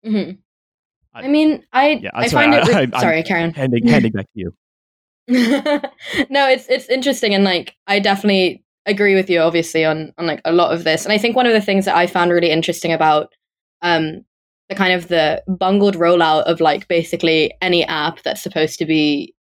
Mhm. 0.05 0.37
I- 1.13 1.23
I 1.23 1.27
mean, 1.27 1.63
I 1.73 1.89
Yeah, 2.01 2.09
I'm 2.13 2.29
sorry, 2.29 2.51
find 2.51 2.53
it. 2.55 2.63
I- 2.63 2.67
re- 2.67 2.73
I'm- 2.75 2.91
I'm 2.93 2.99
sorry, 3.01 3.23
Karen. 3.23 3.53
Handing 3.53 3.87
handing 3.87 4.11
back 4.11 4.25
to 4.33 4.39
you. 4.39 4.53
no, 5.27 6.47
it's 6.49 6.67
it's 6.69 6.89
interesting 6.89 7.33
and 7.33 7.43
like 7.43 7.75
I 7.87 7.99
definitely 7.99 8.63
agree 8.85 9.15
with 9.15 9.29
you 9.29 9.39
obviously 9.39 9.85
on 9.85 10.13
on 10.17 10.27
like 10.27 10.41
a 10.45 10.51
lot 10.51 10.73
of 10.73 10.83
this. 10.83 11.05
And 11.05 11.13
I 11.13 11.17
think 11.17 11.35
one 11.35 11.45
of 11.45 11.53
the 11.53 11.61
things 11.61 11.85
that 11.85 11.95
I 11.95 12.07
found 12.07 12.31
really 12.31 12.51
interesting 12.51 12.91
about 12.91 13.31
um 13.81 14.25
the 14.69 14.75
kind 14.75 14.93
of 14.93 15.07
the 15.07 15.41
bungled 15.47 15.95
rollout 15.95 16.43
of 16.43 16.59
like 16.59 16.87
basically 16.87 17.53
any 17.61 17.85
app 17.85 18.21
that's 18.23 18.41
supposed 18.43 18.79
to 18.79 18.85
be 18.85 19.33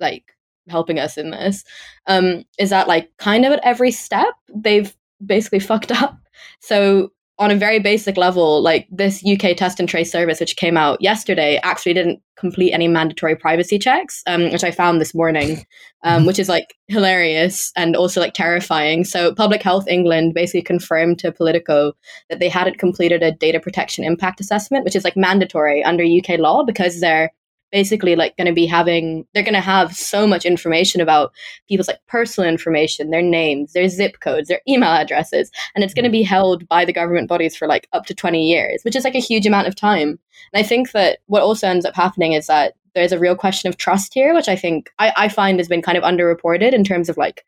like 0.00 0.24
helping 0.68 0.98
us 0.98 1.16
in 1.16 1.30
this 1.30 1.64
um 2.06 2.44
is 2.58 2.70
that 2.70 2.88
like 2.88 3.10
kind 3.18 3.44
of 3.46 3.52
at 3.52 3.60
every 3.64 3.90
step 3.90 4.34
they've 4.54 4.94
basically 5.24 5.58
fucked 5.70 5.92
up. 5.92 6.18
So 6.60 7.12
on 7.38 7.50
a 7.50 7.56
very 7.56 7.78
basic 7.78 8.16
level, 8.16 8.60
like 8.60 8.88
this 8.90 9.24
UK 9.24 9.56
test 9.56 9.78
and 9.78 9.88
trace 9.88 10.10
service, 10.10 10.40
which 10.40 10.56
came 10.56 10.76
out 10.76 11.00
yesterday, 11.00 11.60
actually 11.62 11.94
didn't 11.94 12.20
complete 12.36 12.72
any 12.72 12.88
mandatory 12.88 13.36
privacy 13.36 13.78
checks, 13.78 14.22
um, 14.26 14.50
which 14.50 14.64
I 14.64 14.70
found 14.70 15.00
this 15.00 15.14
morning, 15.14 15.64
um, 16.02 16.26
which 16.26 16.38
is 16.38 16.48
like 16.48 16.74
hilarious 16.88 17.72
and 17.76 17.94
also 17.94 18.20
like 18.20 18.34
terrifying. 18.34 19.04
So, 19.04 19.34
Public 19.34 19.62
Health 19.62 19.86
England 19.86 20.34
basically 20.34 20.62
confirmed 20.62 21.20
to 21.20 21.32
Politico 21.32 21.92
that 22.28 22.40
they 22.40 22.48
hadn't 22.48 22.78
completed 22.78 23.22
a 23.22 23.32
data 23.32 23.60
protection 23.60 24.04
impact 24.04 24.40
assessment, 24.40 24.84
which 24.84 24.96
is 24.96 25.04
like 25.04 25.16
mandatory 25.16 25.84
under 25.84 26.04
UK 26.04 26.38
law 26.38 26.64
because 26.64 27.00
they're 27.00 27.30
basically 27.70 28.16
like 28.16 28.36
going 28.36 28.46
to 28.46 28.52
be 28.52 28.66
having 28.66 29.26
they're 29.32 29.42
going 29.42 29.54
to 29.54 29.60
have 29.60 29.94
so 29.94 30.26
much 30.26 30.44
information 30.44 31.00
about 31.00 31.32
people's 31.68 31.88
like 31.88 32.00
personal 32.06 32.48
information 32.48 33.10
their 33.10 33.22
names 33.22 33.72
their 33.72 33.88
zip 33.88 34.20
codes 34.20 34.48
their 34.48 34.60
email 34.68 34.90
addresses 34.90 35.50
and 35.74 35.84
it's 35.84 35.94
going 35.94 36.04
to 36.04 36.10
be 36.10 36.22
mm-hmm. 36.22 36.28
held 36.28 36.68
by 36.68 36.84
the 36.84 36.92
government 36.92 37.28
bodies 37.28 37.56
for 37.56 37.68
like 37.68 37.88
up 37.92 38.06
to 38.06 38.14
20 38.14 38.46
years 38.46 38.82
which 38.82 38.96
is 38.96 39.04
like 39.04 39.14
a 39.14 39.20
huge 39.20 39.46
amount 39.46 39.68
of 39.68 39.74
time 39.74 40.18
and 40.52 40.56
i 40.56 40.62
think 40.62 40.92
that 40.92 41.18
what 41.26 41.42
also 41.42 41.68
ends 41.68 41.84
up 41.84 41.94
happening 41.94 42.32
is 42.32 42.46
that 42.46 42.74
there's 42.94 43.12
a 43.12 43.18
real 43.18 43.36
question 43.36 43.68
of 43.68 43.76
trust 43.76 44.14
here 44.14 44.34
which 44.34 44.48
i 44.48 44.56
think 44.56 44.90
i, 44.98 45.12
I 45.16 45.28
find 45.28 45.58
has 45.58 45.68
been 45.68 45.82
kind 45.82 45.98
of 45.98 46.04
underreported 46.04 46.72
in 46.72 46.84
terms 46.84 47.08
of 47.08 47.16
like 47.16 47.44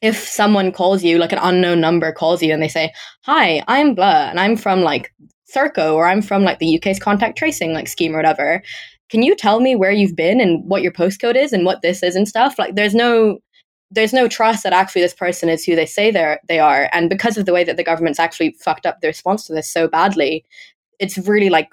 if 0.00 0.16
someone 0.16 0.72
calls 0.72 1.04
you 1.04 1.18
like 1.18 1.32
an 1.32 1.38
unknown 1.40 1.80
number 1.80 2.12
calls 2.12 2.42
you 2.42 2.52
and 2.52 2.62
they 2.62 2.68
say 2.68 2.92
hi 3.22 3.62
i'm 3.66 3.94
blah 3.94 4.28
and 4.30 4.38
i'm 4.38 4.56
from 4.56 4.82
like 4.82 5.12
Serco 5.52 5.94
or 5.94 6.06
I'm 6.06 6.22
from 6.22 6.44
like 6.44 6.58
the 6.58 6.78
UK's 6.78 6.98
contact 6.98 7.36
tracing 7.36 7.72
like 7.72 7.88
scheme 7.88 8.14
or 8.14 8.18
whatever. 8.18 8.62
Can 9.12 9.22
you 9.22 9.36
tell 9.36 9.60
me 9.60 9.76
where 9.76 9.92
you've 9.92 10.16
been 10.16 10.40
and 10.40 10.64
what 10.64 10.80
your 10.80 10.90
postcode 10.90 11.36
is 11.36 11.52
and 11.52 11.66
what 11.66 11.82
this 11.82 12.02
is 12.02 12.16
and 12.16 12.26
stuff? 12.26 12.58
Like 12.58 12.76
there's 12.76 12.94
no 12.94 13.40
there's 13.90 14.14
no 14.14 14.26
trust 14.26 14.62
that 14.62 14.72
actually 14.72 15.02
this 15.02 15.12
person 15.12 15.50
is 15.50 15.66
who 15.66 15.76
they 15.76 15.84
say 15.84 16.10
they 16.10 16.38
they 16.48 16.58
are. 16.58 16.88
And 16.94 17.10
because 17.10 17.36
of 17.36 17.44
the 17.44 17.52
way 17.52 17.62
that 17.62 17.76
the 17.76 17.84
government's 17.84 18.18
actually 18.18 18.56
fucked 18.64 18.86
up 18.86 19.02
the 19.02 19.08
response 19.08 19.44
to 19.44 19.52
this 19.52 19.70
so 19.70 19.86
badly, 19.86 20.46
it's 20.98 21.18
really 21.18 21.50
like 21.50 21.68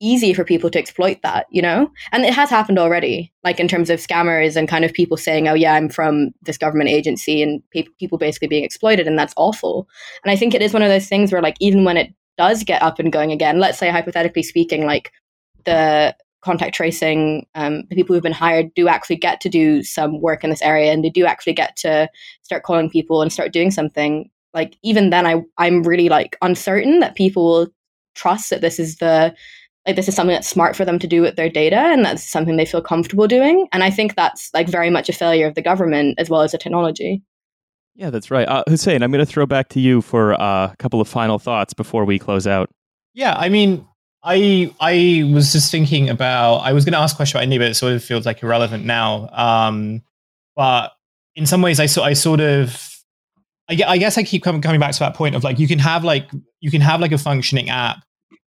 easy 0.00 0.32
for 0.34 0.44
people 0.44 0.70
to 0.70 0.78
exploit 0.78 1.18
that, 1.22 1.46
you 1.50 1.60
know? 1.60 1.90
And 2.12 2.24
it 2.24 2.32
has 2.32 2.48
happened 2.48 2.78
already, 2.78 3.32
like 3.42 3.58
in 3.58 3.66
terms 3.66 3.90
of 3.90 3.98
scammers 3.98 4.54
and 4.54 4.68
kind 4.68 4.84
of 4.84 4.92
people 4.92 5.16
saying, 5.16 5.48
oh, 5.48 5.54
yeah, 5.54 5.74
I'm 5.74 5.88
from 5.88 6.30
this 6.42 6.58
government 6.58 6.90
agency 6.90 7.42
and 7.42 7.60
pe- 7.72 7.86
people 7.98 8.18
basically 8.18 8.48
being 8.48 8.64
exploited. 8.64 9.08
And 9.08 9.18
that's 9.18 9.34
awful. 9.36 9.88
And 10.22 10.30
I 10.30 10.36
think 10.36 10.54
it 10.54 10.62
is 10.62 10.72
one 10.72 10.82
of 10.82 10.90
those 10.90 11.08
things 11.08 11.32
where, 11.32 11.42
like, 11.42 11.56
even 11.58 11.82
when 11.82 11.96
it 11.96 12.14
does 12.38 12.62
get 12.62 12.82
up 12.82 13.00
and 13.00 13.12
going 13.12 13.32
again, 13.32 13.58
let's 13.58 13.78
say, 13.78 13.90
hypothetically 13.90 14.44
speaking, 14.44 14.86
like 14.86 15.10
the 15.64 16.14
contact 16.44 16.74
tracing, 16.74 17.46
um, 17.54 17.82
the 17.88 17.96
people 17.96 18.14
who've 18.14 18.22
been 18.22 18.32
hired 18.32 18.72
do 18.74 18.86
actually 18.86 19.16
get 19.16 19.40
to 19.40 19.48
do 19.48 19.82
some 19.82 20.20
work 20.20 20.44
in 20.44 20.50
this 20.50 20.62
area 20.62 20.92
and 20.92 21.04
they 21.04 21.10
do 21.10 21.24
actually 21.24 21.54
get 21.54 21.74
to 21.76 22.08
start 22.42 22.62
calling 22.62 22.90
people 22.90 23.22
and 23.22 23.32
start 23.32 23.52
doing 23.52 23.70
something. 23.70 24.30
Like, 24.52 24.76
even 24.82 25.10
then, 25.10 25.26
I, 25.26 25.42
I'm 25.58 25.82
really 25.82 26.08
like 26.08 26.36
uncertain 26.42 27.00
that 27.00 27.16
people 27.16 27.44
will 27.44 27.68
trust 28.14 28.50
that 28.50 28.60
this 28.60 28.78
is 28.78 28.96
the 28.98 29.34
like 29.86 29.96
this 29.96 30.08
is 30.08 30.14
something 30.14 30.32
that's 30.32 30.48
smart 30.48 30.76
for 30.76 30.84
them 30.84 30.98
to 30.98 31.06
do 31.06 31.20
with 31.20 31.36
their 31.36 31.50
data 31.50 31.76
and 31.76 32.04
that's 32.04 32.22
something 32.22 32.56
they 32.56 32.64
feel 32.64 32.80
comfortable 32.80 33.26
doing 33.26 33.66
and 33.72 33.82
i 33.82 33.90
think 33.90 34.14
that's 34.14 34.48
like 34.54 34.68
very 34.68 34.88
much 34.88 35.08
a 35.08 35.12
failure 35.12 35.48
of 35.48 35.56
the 35.56 35.60
government 35.60 36.14
as 36.16 36.30
well 36.30 36.42
as 36.42 36.52
the 36.52 36.58
technology 36.58 37.20
Yeah, 37.94 38.10
that's 38.10 38.30
right. 38.30 38.48
Uh, 38.48 38.64
Hussein, 38.68 39.02
I'm 39.02 39.12
going 39.12 39.24
to 39.24 39.30
throw 39.30 39.46
back 39.46 39.68
to 39.70 39.80
you 39.80 40.02
for 40.02 40.34
uh, 40.40 40.72
a 40.72 40.76
couple 40.78 41.00
of 41.00 41.06
final 41.06 41.38
thoughts 41.38 41.74
before 41.74 42.04
we 42.04 42.18
close 42.18 42.46
out. 42.46 42.68
Yeah, 43.14 43.34
I 43.38 43.48
mean, 43.48 43.86
I 44.24 44.74
I 44.80 45.30
was 45.32 45.52
just 45.52 45.70
thinking 45.70 46.08
about. 46.08 46.58
I 46.58 46.72
was 46.72 46.84
going 46.84 46.94
to 46.94 46.98
ask 46.98 47.14
a 47.14 47.16
question 47.16 47.36
about 47.36 47.44
India, 47.44 47.58
but 47.58 47.68
it 47.68 47.74
sort 47.74 47.92
of 47.92 48.02
feels 48.02 48.24
like 48.24 48.42
irrelevant 48.42 48.84
now. 48.84 49.28
Um, 49.30 50.02
but 50.56 50.92
in 51.36 51.46
some 51.46 51.60
ways, 51.60 51.78
I 51.78 51.86
sort 51.86 52.08
I 52.08 52.14
sort 52.14 52.40
of. 52.40 52.90
I, 53.68 53.78
I 53.86 53.98
guess 53.98 54.18
I 54.18 54.22
keep 54.22 54.42
coming 54.42 54.62
coming 54.62 54.80
back 54.80 54.92
to 54.92 54.98
that 55.00 55.14
point 55.14 55.34
of 55.34 55.44
like 55.44 55.58
you 55.58 55.68
can 55.68 55.78
have 55.78 56.04
like 56.04 56.30
you 56.60 56.70
can 56.70 56.80
have 56.80 57.00
like 57.00 57.12
a 57.12 57.18
functioning 57.18 57.68
app, 57.68 58.02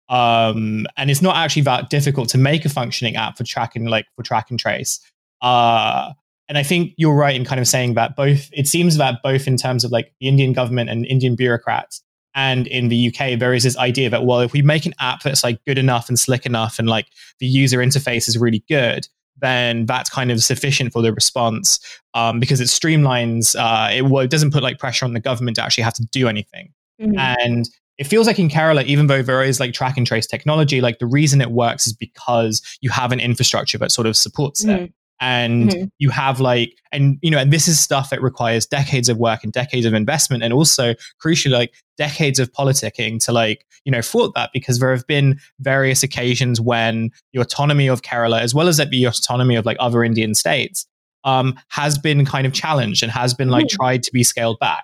um, 0.09 0.87
and 0.97 1.11
it's 1.11 1.21
not 1.21 1.35
actually 1.35 1.63
that 1.63 1.91
difficult 1.91 2.29
to 2.29 2.39
make 2.39 2.65
a 2.65 2.69
functioning 2.69 3.15
app 3.15 3.37
for 3.37 3.43
tracking 3.43 3.85
like 3.85 4.07
for 4.15 4.23
track 4.23 4.49
and 4.49 4.59
trace. 4.59 4.99
Uh, 5.41 6.11
and 6.49 6.57
I 6.57 6.63
think 6.63 6.93
you're 6.97 7.15
right 7.15 7.35
in 7.35 7.45
kind 7.45 7.59
of 7.59 7.67
saying 7.67 7.93
that 7.95 8.15
both. 8.15 8.49
It 8.51 8.67
seems 8.67 8.97
that 8.97 9.21
both 9.21 9.47
in 9.47 9.57
terms 9.57 9.83
of 9.83 9.91
like 9.91 10.11
the 10.19 10.27
Indian 10.27 10.53
government 10.53 10.89
and 10.89 11.05
Indian 11.05 11.35
bureaucrats 11.35 12.01
and 12.37 12.67
in 12.67 12.89
the 12.89 13.07
UK, 13.07 13.39
there 13.39 13.51
is 13.55 13.63
this 13.63 13.75
idea 13.77 14.11
that, 14.11 14.23
well, 14.23 14.41
if 14.41 14.53
we 14.53 14.61
make 14.61 14.85
an 14.85 14.93
app 14.99 15.23
that's 15.23 15.43
like 15.43 15.59
good 15.65 15.79
enough 15.79 16.07
and 16.07 16.19
slick 16.19 16.45
enough 16.45 16.77
and 16.77 16.87
like 16.87 17.07
the 17.39 17.47
user 17.47 17.79
interface 17.79 18.29
is 18.29 18.37
really 18.37 18.63
good, 18.69 19.07
then 19.39 19.87
that's 19.87 20.07
kind 20.07 20.29
of 20.29 20.43
sufficient 20.43 20.93
for 20.93 21.01
the 21.01 21.11
response 21.11 21.79
um, 22.13 22.39
because 22.39 22.61
it 22.61 22.65
streamlines, 22.67 23.55
uh, 23.55 23.91
it, 23.91 24.03
well, 24.03 24.23
it 24.23 24.29
doesn't 24.29 24.51
put 24.53 24.61
like 24.61 24.77
pressure 24.77 25.03
on 25.03 25.13
the 25.13 25.19
government 25.19 25.55
to 25.55 25.63
actually 25.63 25.83
have 25.83 25.95
to 25.95 26.05
do 26.11 26.27
anything. 26.27 26.71
And 27.17 27.67
it 27.97 28.05
feels 28.05 28.27
like 28.27 28.37
in 28.37 28.49
Kerala, 28.49 28.83
even 28.85 29.07
though 29.07 29.23
there 29.23 29.41
is 29.41 29.59
like 29.59 29.73
track 29.73 29.97
and 29.97 30.05
trace 30.05 30.27
technology, 30.27 30.79
like 30.79 30.99
the 30.99 31.07
reason 31.07 31.41
it 31.41 31.49
works 31.49 31.87
is 31.87 31.93
because 31.93 32.61
you 32.81 32.91
have 32.91 33.11
an 33.11 33.19
infrastructure 33.19 33.79
that 33.79 33.91
sort 33.91 34.05
of 34.05 34.15
supports 34.15 34.63
it 34.63 34.67
Mhm. 34.67 34.93
And 35.19 35.69
Mhm. 35.71 35.89
you 35.97 36.09
have 36.09 36.39
like 36.39 36.73
and 36.91 37.17
you 37.21 37.31
know 37.31 37.37
and 37.39 37.51
this 37.51 37.67
is 37.67 37.79
stuff 37.79 38.09
that 38.11 38.21
requires 38.21 38.65
decades 38.65 39.09
of 39.09 39.17
work 39.17 39.43
and 39.43 39.51
decades 39.51 39.85
of 39.85 39.93
investment 39.93 40.43
and 40.43 40.53
also 40.53 40.93
crucially 41.23 41.51
like 41.51 41.73
decades 41.97 42.39
of 42.39 42.51
politicking 42.51 43.23
to 43.25 43.31
like 43.31 43.65
you 43.85 43.91
know 43.91 44.01
thwart 44.01 44.31
that 44.35 44.51
because 44.53 44.79
there 44.79 44.91
have 44.91 45.05
been 45.07 45.39
various 45.59 46.03
occasions 46.03 46.61
when 46.61 47.09
the 47.33 47.41
autonomy 47.41 47.87
of 47.87 48.01
kerala 48.03 48.39
as 48.41 48.53
well 48.53 48.67
as 48.67 48.77
that 48.77 48.89
the 48.91 49.05
autonomy 49.05 49.55
of 49.55 49.65
like 49.65 49.77
other 49.79 50.03
indian 50.03 50.35
states 50.35 50.85
um, 51.23 51.59
has 51.69 51.97
been 51.97 52.23
kind 52.25 52.45
of 52.47 52.53
challenged 52.53 53.01
and 53.03 53.11
has 53.11 53.33
been 53.33 53.49
like 53.49 53.65
Mhm. 53.65 53.69
tried 53.71 54.03
to 54.03 54.11
be 54.13 54.23
scaled 54.23 54.59
back 54.59 54.83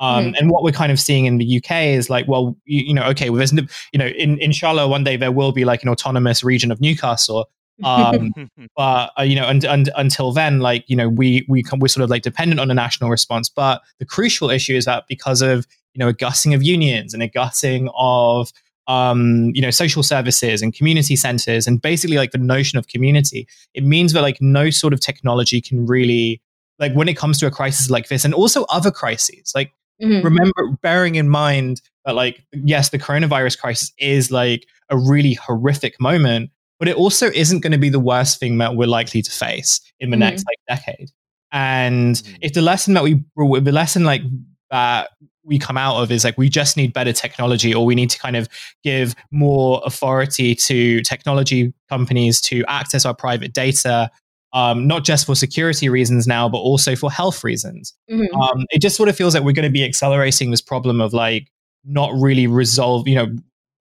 um, 0.00 0.26
Mhm. 0.26 0.38
and 0.38 0.50
what 0.50 0.62
we're 0.62 0.70
kind 0.72 0.92
of 0.92 1.00
seeing 1.00 1.24
in 1.26 1.38
the 1.38 1.44
UK 1.44 1.94
is 1.94 2.08
like, 2.08 2.28
well, 2.28 2.56
you, 2.66 2.84
you 2.84 2.94
know, 2.94 3.02
okay, 3.06 3.30
well, 3.30 3.38
there's, 3.38 3.52
no, 3.52 3.64
you 3.92 3.98
know, 3.98 4.06
in, 4.06 4.38
inshallah, 4.40 4.86
one 4.86 5.02
day 5.02 5.16
there 5.16 5.32
will 5.32 5.50
be 5.50 5.64
like 5.64 5.82
an 5.82 5.88
autonomous 5.88 6.44
region 6.44 6.70
of 6.70 6.80
Newcastle, 6.80 7.46
um, 7.84 8.32
but 8.76 9.12
uh, 9.18 9.22
you 9.22 9.36
know, 9.36 9.46
and, 9.46 9.64
and 9.64 9.90
until 9.96 10.32
then, 10.32 10.60
like 10.60 10.84
you 10.88 10.96
know, 10.96 11.08
we 11.08 11.44
we 11.48 11.62
come, 11.62 11.78
we're 11.78 11.88
sort 11.88 12.04
of 12.04 12.10
like 12.10 12.22
dependent 12.22 12.60
on 12.60 12.70
a 12.70 12.74
national 12.74 13.10
response. 13.10 13.48
But 13.48 13.82
the 13.98 14.04
crucial 14.04 14.50
issue 14.50 14.74
is 14.74 14.84
that 14.84 15.04
because 15.08 15.42
of 15.42 15.66
you 15.94 15.98
know 15.98 16.08
a 16.08 16.12
gutting 16.12 16.54
of 16.54 16.62
unions 16.62 17.14
and 17.14 17.22
a 17.22 17.28
gutting 17.28 17.88
of 17.96 18.52
um, 18.88 19.52
you 19.54 19.60
know, 19.60 19.70
social 19.70 20.02
services 20.02 20.62
and 20.62 20.72
community 20.74 21.14
centers 21.14 21.66
and 21.66 21.82
basically 21.82 22.16
like 22.16 22.30
the 22.30 22.38
notion 22.38 22.78
of 22.78 22.88
community. 22.88 23.46
It 23.74 23.84
means 23.84 24.14
that 24.14 24.22
like 24.22 24.38
no 24.40 24.70
sort 24.70 24.94
of 24.94 25.00
technology 25.00 25.60
can 25.60 25.84
really 25.84 26.40
like 26.78 26.94
when 26.94 27.06
it 27.06 27.16
comes 27.16 27.38
to 27.40 27.46
a 27.46 27.50
crisis 27.50 27.90
like 27.90 28.08
this 28.08 28.24
and 28.24 28.32
also 28.32 28.64
other 28.64 28.90
crises. 28.90 29.52
Like 29.54 29.72
Mhm. 30.00 30.22
remember 30.22 30.78
bearing 30.80 31.16
in 31.16 31.28
mind 31.28 31.80
that 32.04 32.14
like 32.14 32.44
yes, 32.52 32.90
the 32.90 32.98
coronavirus 32.98 33.58
crisis 33.58 33.92
is 33.98 34.30
like 34.30 34.64
a 34.90 34.96
really 34.96 35.34
horrific 35.34 36.00
moment, 36.00 36.50
but 36.78 36.88
it 36.88 36.96
also 36.96 37.26
isn't 37.30 37.60
going 37.60 37.72
to 37.72 37.78
be 37.78 37.88
the 37.88 38.00
worst 38.00 38.38
thing 38.40 38.58
that 38.58 38.76
we're 38.76 38.88
likely 38.88 39.22
to 39.22 39.30
face 39.30 39.80
in 40.00 40.10
the 40.10 40.16
Mhm. 40.16 40.20
next 40.20 40.44
like 40.46 40.78
decade. 40.78 41.10
And 41.52 42.16
Mhm. 42.16 42.38
if 42.42 42.52
the 42.52 42.62
lesson 42.62 42.94
that 42.94 43.02
we 43.02 43.14
the 43.36 43.72
lesson 43.72 44.04
like 44.04 44.22
that 44.70 45.10
we 45.44 45.58
come 45.58 45.78
out 45.78 45.96
of 46.02 46.10
is 46.12 46.24
like 46.24 46.36
we 46.36 46.48
just 46.50 46.76
need 46.76 46.92
better 46.92 47.12
technology 47.12 47.72
or 47.74 47.86
we 47.86 47.94
need 47.94 48.10
to 48.10 48.18
kind 48.18 48.36
of 48.36 48.48
give 48.84 49.14
more 49.30 49.80
authority 49.86 50.54
to 50.54 51.00
technology 51.02 51.72
companies 51.88 52.38
to 52.42 52.62
access 52.68 53.06
our 53.06 53.14
private 53.14 53.54
data 53.54 54.10
um, 54.52 54.86
not 54.86 55.04
just 55.04 55.24
for 55.26 55.34
security 55.34 55.88
reasons 55.88 56.26
now 56.26 56.48
but 56.50 56.58
also 56.58 56.94
for 56.94 57.10
health 57.10 57.42
reasons 57.44 57.94
Mhm. 58.10 58.26
um, 58.34 58.66
it 58.70 58.80
just 58.82 58.94
sort 58.96 59.08
of 59.08 59.16
feels 59.16 59.34
like 59.34 59.42
we're 59.42 59.52
going 59.52 59.66
to 59.68 59.72
be 59.72 59.84
accelerating 59.84 60.50
this 60.50 60.60
problem 60.60 61.00
of 61.00 61.14
like 61.14 61.48
not 61.84 62.12
really 62.14 62.46
resolve 62.46 63.08
you 63.08 63.14
know 63.14 63.28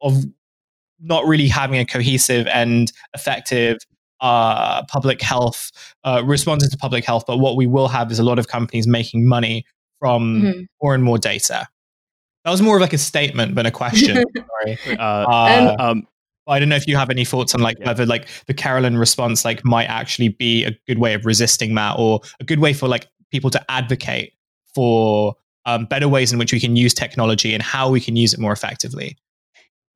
of 0.02 0.24
not 0.99 1.26
really 1.26 1.48
having 1.48 1.80
a 1.80 1.86
cohesive 1.86 2.48
and 2.48 2.91
effective 3.14 3.78
uh, 4.22 4.84
public 4.86 5.22
health 5.22 5.72
uh, 6.03 6.24
responses 6.26 6.69
to 6.69 6.78
public 6.78 7.06
health 7.06 7.24
but 7.28 7.38
what 7.38 7.56
we 7.56 7.68
will 7.68 7.88
have 7.88 8.11
is 8.11 8.18
a 8.19 8.24
lot 8.24 8.40
of 8.40 8.48
companies 8.48 8.88
making 8.88 9.28
money 9.28 9.64
from 9.99 10.41
Mhm. 10.44 10.65
more 10.82 10.95
and 10.95 11.03
more 11.03 11.18
data 11.19 11.68
that 12.45 12.52
was 12.52 12.61
more 12.61 12.76
of 12.78 12.82
like 12.82 12.94
a 12.94 12.98
statement 12.98 13.56
than 13.56 13.65
a 13.65 13.72
question 13.72 14.15
sorry 14.64 14.78
Uh, 14.98 15.02
uh, 15.32 15.76
um, 15.80 16.07
I 16.48 16.60
don't 16.60 16.69
know 16.69 16.78
if 16.78 16.88
you 16.88 16.95
have 16.95 17.10
any 17.10 17.26
thoughts 17.26 17.53
on 17.53 17.61
like 17.61 17.78
Yeah. 17.80 17.88
whether 17.88 18.06
like 18.06 18.28
the 18.48 18.53
Keralan 18.53 18.98
response 18.98 19.44
like 19.45 19.64
might 19.65 19.86
actually 19.86 20.30
be 20.30 20.64
a 20.64 20.72
good 20.88 20.98
way 20.98 21.14
of 21.14 21.26
resisting 21.26 21.76
that 21.76 21.95
or 21.99 22.22
a 22.40 22.44
good 22.45 22.60
way 22.60 22.74
for 22.74 22.88
like 22.88 23.07
people 23.32 23.49
to 23.52 23.72
advocate 23.72 24.34
for 24.74 25.36
um, 25.65 25.86
better 25.86 26.07
ways 26.07 26.32
in 26.32 26.40
which 26.40 26.53
we 26.53 26.60
can 26.61 26.76
use 26.78 26.94
technology 26.94 27.53
and 27.53 27.61
how 27.61 27.90
we 27.90 27.99
can 27.99 28.15
use 28.15 28.34
it 28.34 28.40
more 28.40 28.53
effectively. 28.53 29.18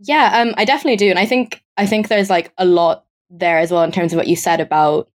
Yeah, 0.03 0.31
um, 0.41 0.53
I 0.57 0.65
definitely 0.65 0.97
do, 0.97 1.09
and 1.09 1.19
I 1.19 1.25
think 1.25 1.63
I 1.77 1.85
think 1.85 2.07
there's 2.07 2.29
like 2.29 2.51
a 2.57 2.65
lot 2.65 3.05
there 3.29 3.59
as 3.59 3.71
well 3.71 3.83
in 3.83 3.91
terms 3.91 4.13
of 4.13 4.17
what 4.17 4.27
you 4.27 4.35
said 4.35 4.59
about 4.59 5.09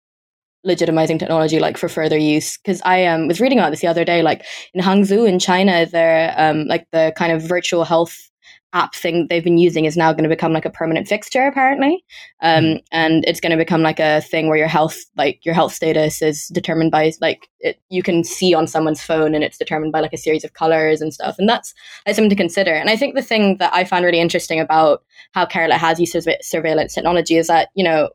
legitimizing 0.66 1.18
technology, 1.18 1.58
like 1.60 1.78
for 1.78 1.88
further 1.88 2.18
use. 2.18 2.58
Because 2.58 2.82
I 2.84 3.06
um, 3.06 3.28
was 3.28 3.40
reading 3.40 3.58
about 3.58 3.70
this 3.70 3.80
the 3.80 3.86
other 3.88 4.04
day, 4.04 4.22
like 4.22 4.44
in 4.74 4.82
Hangzhou 4.82 5.28
in 5.28 5.38
China, 5.38 5.86
they're 5.86 6.34
um, 6.38 6.66
like 6.66 6.86
the 6.92 7.12
kind 7.16 7.32
of 7.32 7.42
virtual 7.42 7.84
health 7.84 8.30
app 8.74 8.94
thing 8.94 9.28
they've 9.28 9.44
been 9.44 9.56
using 9.56 9.84
is 9.84 9.96
now 9.96 10.12
going 10.12 10.24
to 10.24 10.28
become 10.28 10.52
like 10.52 10.64
a 10.64 10.70
permanent 10.70 11.08
fixture 11.08 11.46
apparently. 11.46 12.04
Um, 12.42 12.80
and 12.92 13.24
it's 13.24 13.40
going 13.40 13.52
to 13.52 13.56
become 13.56 13.82
like 13.82 14.00
a 14.00 14.20
thing 14.20 14.48
where 14.48 14.58
your 14.58 14.68
health 14.68 14.98
like 15.16 15.44
your 15.44 15.54
health 15.54 15.72
status 15.72 16.20
is 16.20 16.48
determined 16.48 16.90
by 16.90 17.12
like 17.20 17.48
it, 17.60 17.80
you 17.88 18.02
can 18.02 18.24
see 18.24 18.52
on 18.52 18.66
someone's 18.66 19.02
phone 19.02 19.34
and 19.34 19.44
it's 19.44 19.58
determined 19.58 19.92
by 19.92 20.00
like 20.00 20.12
a 20.12 20.18
series 20.18 20.44
of 20.44 20.52
colors 20.52 21.00
and 21.00 21.14
stuff 21.14 21.36
and 21.38 21.48
that's 21.48 21.72
that's 22.04 22.16
something 22.16 22.30
to 22.30 22.36
consider. 22.36 22.74
And 22.74 22.90
i 22.90 22.96
think 22.96 23.14
the 23.14 23.22
thing 23.22 23.56
that 23.58 23.72
i 23.72 23.84
found 23.84 24.04
really 24.04 24.20
interesting 24.20 24.60
about 24.60 25.04
how 25.32 25.46
Kerala 25.46 25.78
has 25.78 26.00
used 26.00 26.12
surve- 26.12 26.42
surveillance 26.42 26.94
technology 26.94 27.36
is 27.36 27.46
that 27.46 27.68
you 27.74 27.84
know 27.84 28.10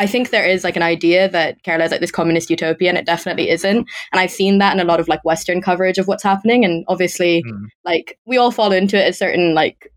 I 0.00 0.06
think 0.06 0.30
there 0.30 0.46
is 0.46 0.64
like 0.64 0.76
an 0.76 0.82
idea 0.82 1.28
that 1.28 1.62
Kerala 1.62 1.84
is 1.84 1.90
like 1.90 2.00
this 2.00 2.10
communist 2.10 2.48
utopia, 2.48 2.88
and 2.88 2.96
it 2.96 3.04
definitely 3.04 3.50
isn't. 3.50 3.76
And 3.76 3.86
I've 4.20 4.30
seen 4.30 4.56
that 4.58 4.72
in 4.72 4.80
a 4.80 4.84
lot 4.90 4.98
of 4.98 5.08
like 5.08 5.22
Western 5.26 5.60
coverage 5.60 5.98
of 5.98 6.08
what's 6.08 6.22
happening. 6.22 6.64
And 6.64 6.84
obviously, 6.88 7.42
Mm. 7.46 7.66
like 7.84 8.18
we 8.26 8.38
all 8.38 8.50
fall 8.50 8.72
into 8.72 8.96
it 8.96 9.06
at 9.08 9.14
certain 9.14 9.54
like 9.54 9.92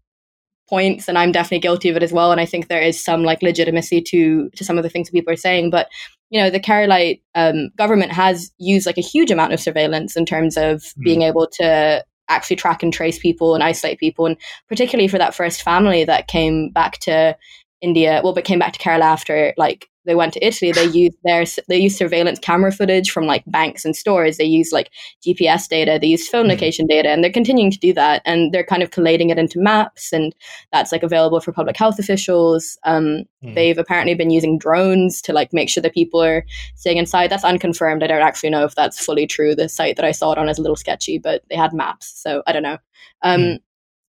points, 0.69 1.07
and 1.07 1.17
I'm 1.17 1.31
definitely 1.31 1.59
guilty 1.59 1.87
of 1.89 1.95
it 1.95 2.03
as 2.03 2.11
well. 2.11 2.31
And 2.33 2.41
I 2.41 2.45
think 2.45 2.67
there 2.67 2.81
is 2.81 3.01
some 3.03 3.23
like 3.23 3.41
legitimacy 3.41 4.01
to 4.01 4.49
to 4.57 4.65
some 4.65 4.77
of 4.77 4.83
the 4.83 4.89
things 4.89 5.07
that 5.07 5.13
people 5.13 5.33
are 5.33 5.37
saying. 5.37 5.69
But 5.69 5.87
you 6.29 6.41
know, 6.41 6.49
the 6.49 6.59
Keralite 6.59 7.21
um, 7.35 7.69
government 7.77 8.11
has 8.11 8.51
used 8.57 8.85
like 8.85 8.97
a 8.97 9.01
huge 9.01 9.31
amount 9.31 9.53
of 9.53 9.59
surveillance 9.61 10.17
in 10.17 10.25
terms 10.25 10.57
of 10.57 10.83
being 11.01 11.21
able 11.21 11.47
to 11.59 12.03
actually 12.27 12.55
track 12.55 12.83
and 12.83 12.91
trace 12.91 13.19
people 13.19 13.53
and 13.53 13.63
isolate 13.63 13.99
people, 13.99 14.25
and 14.25 14.35
particularly 14.67 15.07
for 15.07 15.17
that 15.17 15.35
first 15.35 15.61
family 15.61 16.03
that 16.03 16.27
came 16.27 16.71
back 16.71 16.97
to 16.99 17.37
India, 17.81 18.19
well, 18.23 18.33
but 18.33 18.45
came 18.45 18.59
back 18.59 18.73
to 18.73 18.79
Kerala 18.79 19.01
after 19.01 19.53
like 19.57 19.87
they 20.05 20.15
went 20.15 20.33
to 20.33 20.45
Italy. 20.45 20.71
They 20.71 20.85
used 21.03 21.17
their 21.23 21.45
they 21.67 21.77
used 21.77 21.97
surveillance 21.97 22.39
camera 22.39 22.71
footage 22.71 23.11
from 23.11 23.25
like 23.25 23.43
banks 23.47 23.85
and 23.85 23.95
stores. 23.95 24.37
They 24.37 24.45
used 24.45 24.73
like 24.73 24.91
GPS 25.25 25.67
data. 25.67 25.97
They 25.99 26.07
used 26.07 26.29
phone 26.29 26.45
Mhm. 26.45 26.49
location 26.49 26.87
data, 26.87 27.09
and 27.09 27.23
they're 27.23 27.31
continuing 27.31 27.71
to 27.71 27.79
do 27.79 27.93
that. 27.93 28.21
And 28.25 28.51
they're 28.51 28.63
kind 28.63 28.83
of 28.83 28.91
collating 28.91 29.29
it 29.29 29.37
into 29.39 29.59
maps, 29.59 30.11
and 30.13 30.33
that's 30.71 30.91
like 30.91 31.03
available 31.03 31.39
for 31.39 31.51
public 31.51 31.77
health 31.77 31.99
officials. 31.99 32.77
Um, 32.83 33.23
Mm. 33.43 33.55
They've 33.55 33.77
apparently 33.77 34.13
been 34.15 34.29
using 34.29 34.57
drones 34.57 35.21
to 35.23 35.33
like 35.33 35.51
make 35.51 35.69
sure 35.69 35.81
that 35.83 35.93
people 35.93 36.23
are 36.23 36.45
staying 36.75 36.95
inside. 36.95 37.29
That's 37.29 37.43
unconfirmed. 37.43 38.01
I 38.01 38.07
don't 38.07 38.21
actually 38.21 38.51
know 38.51 38.63
if 38.63 38.73
that's 38.73 39.03
fully 39.05 39.27
true. 39.27 39.53
The 39.53 39.67
site 39.67 39.97
that 39.97 40.05
I 40.05 40.11
saw 40.11 40.31
it 40.31 40.37
on 40.37 40.47
is 40.47 40.57
a 40.57 40.61
little 40.61 40.77
sketchy, 40.77 41.17
but 41.17 41.43
they 41.49 41.57
had 41.57 41.73
maps, 41.73 42.09
so 42.15 42.41
I 42.47 42.53
don't 42.53 42.63
know. 42.63 42.77
Um, 43.21 43.41
Mm. 43.41 43.59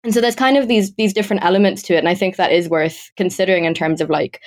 And 0.02 0.14
so 0.14 0.20
there's 0.20 0.34
kind 0.34 0.56
of 0.56 0.66
these 0.66 0.94
these 0.94 1.12
different 1.12 1.44
elements 1.44 1.82
to 1.82 1.94
it, 1.94 1.98
and 1.98 2.08
I 2.08 2.14
think 2.14 2.36
that 2.36 2.50
is 2.52 2.68
worth 2.68 3.10
considering 3.16 3.66
in 3.66 3.74
terms 3.74 4.00
of 4.00 4.08
like 4.10 4.40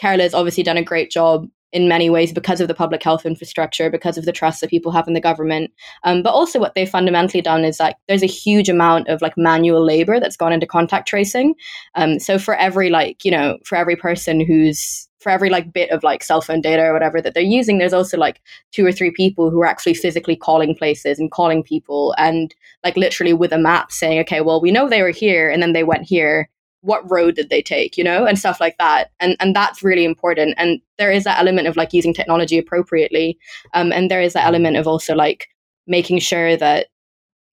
Kerala's 0.00 0.34
obviously 0.34 0.62
done 0.62 0.76
a 0.76 0.82
great 0.82 1.10
job 1.10 1.48
in 1.72 1.88
many 1.88 2.10
ways 2.10 2.32
because 2.32 2.60
of 2.60 2.68
the 2.68 2.74
public 2.74 3.02
health 3.02 3.24
infrastructure, 3.24 3.90
because 3.90 4.18
of 4.18 4.24
the 4.24 4.32
trust 4.32 4.60
that 4.60 4.70
people 4.70 4.90
have 4.90 5.06
in 5.06 5.14
the 5.14 5.20
government. 5.20 5.70
Um, 6.04 6.22
but 6.22 6.30
also, 6.32 6.58
what 6.58 6.74
they've 6.74 6.88
fundamentally 6.88 7.42
done 7.42 7.64
is 7.64 7.78
like 7.78 7.96
there's 8.08 8.22
a 8.22 8.26
huge 8.26 8.68
amount 8.68 9.08
of 9.08 9.22
like 9.22 9.36
manual 9.36 9.84
labor 9.84 10.18
that's 10.18 10.36
gone 10.36 10.52
into 10.52 10.66
contact 10.66 11.06
tracing. 11.08 11.54
Um, 11.94 12.18
so 12.18 12.38
for 12.38 12.54
every 12.56 12.90
like 12.90 13.24
you 13.24 13.30
know 13.30 13.58
for 13.64 13.76
every 13.76 13.96
person 13.96 14.44
who's 14.44 15.08
for 15.20 15.30
every 15.30 15.50
like 15.50 15.72
bit 15.72 15.90
of 15.90 16.02
like 16.02 16.22
cell 16.22 16.40
phone 16.40 16.62
data 16.62 16.82
or 16.82 16.94
whatever 16.94 17.20
that 17.20 17.34
they're 17.34 17.42
using, 17.42 17.78
there's 17.78 17.92
also 17.92 18.16
like 18.16 18.40
two 18.72 18.86
or 18.86 18.90
three 18.90 19.10
people 19.10 19.50
who 19.50 19.60
are 19.60 19.66
actually 19.66 19.92
physically 19.92 20.34
calling 20.34 20.74
places 20.74 21.18
and 21.18 21.30
calling 21.30 21.62
people 21.62 22.14
and 22.16 22.54
like 22.82 22.96
literally 22.96 23.34
with 23.34 23.52
a 23.52 23.58
map 23.58 23.92
saying, 23.92 24.18
okay, 24.20 24.40
well 24.40 24.62
we 24.62 24.70
know 24.70 24.88
they 24.88 25.02
were 25.02 25.10
here 25.10 25.50
and 25.50 25.62
then 25.62 25.74
they 25.74 25.84
went 25.84 26.04
here 26.04 26.48
what 26.82 27.08
road 27.10 27.34
did 27.34 27.50
they 27.50 27.62
take 27.62 27.96
you 27.96 28.04
know 28.04 28.24
and 28.24 28.38
stuff 28.38 28.60
like 28.60 28.76
that. 28.78 29.10
And 29.20 29.36
and 29.40 29.54
that's 29.54 29.82
really 29.82 30.04
important. 30.04 30.54
And 30.56 30.80
there 30.98 31.10
is 31.10 31.24
that 31.24 31.38
element 31.38 31.68
of 31.68 31.76
like 31.76 31.92
using 31.92 32.14
technology 32.14 32.58
appropriately. 32.58 33.38
Um 33.74 33.92
and 33.92 34.10
there 34.10 34.22
is 34.22 34.32
that 34.32 34.46
element 34.46 34.76
of 34.76 34.86
also 34.86 35.14
like 35.14 35.48
making 35.86 36.20
sure 36.20 36.56
that 36.56 36.86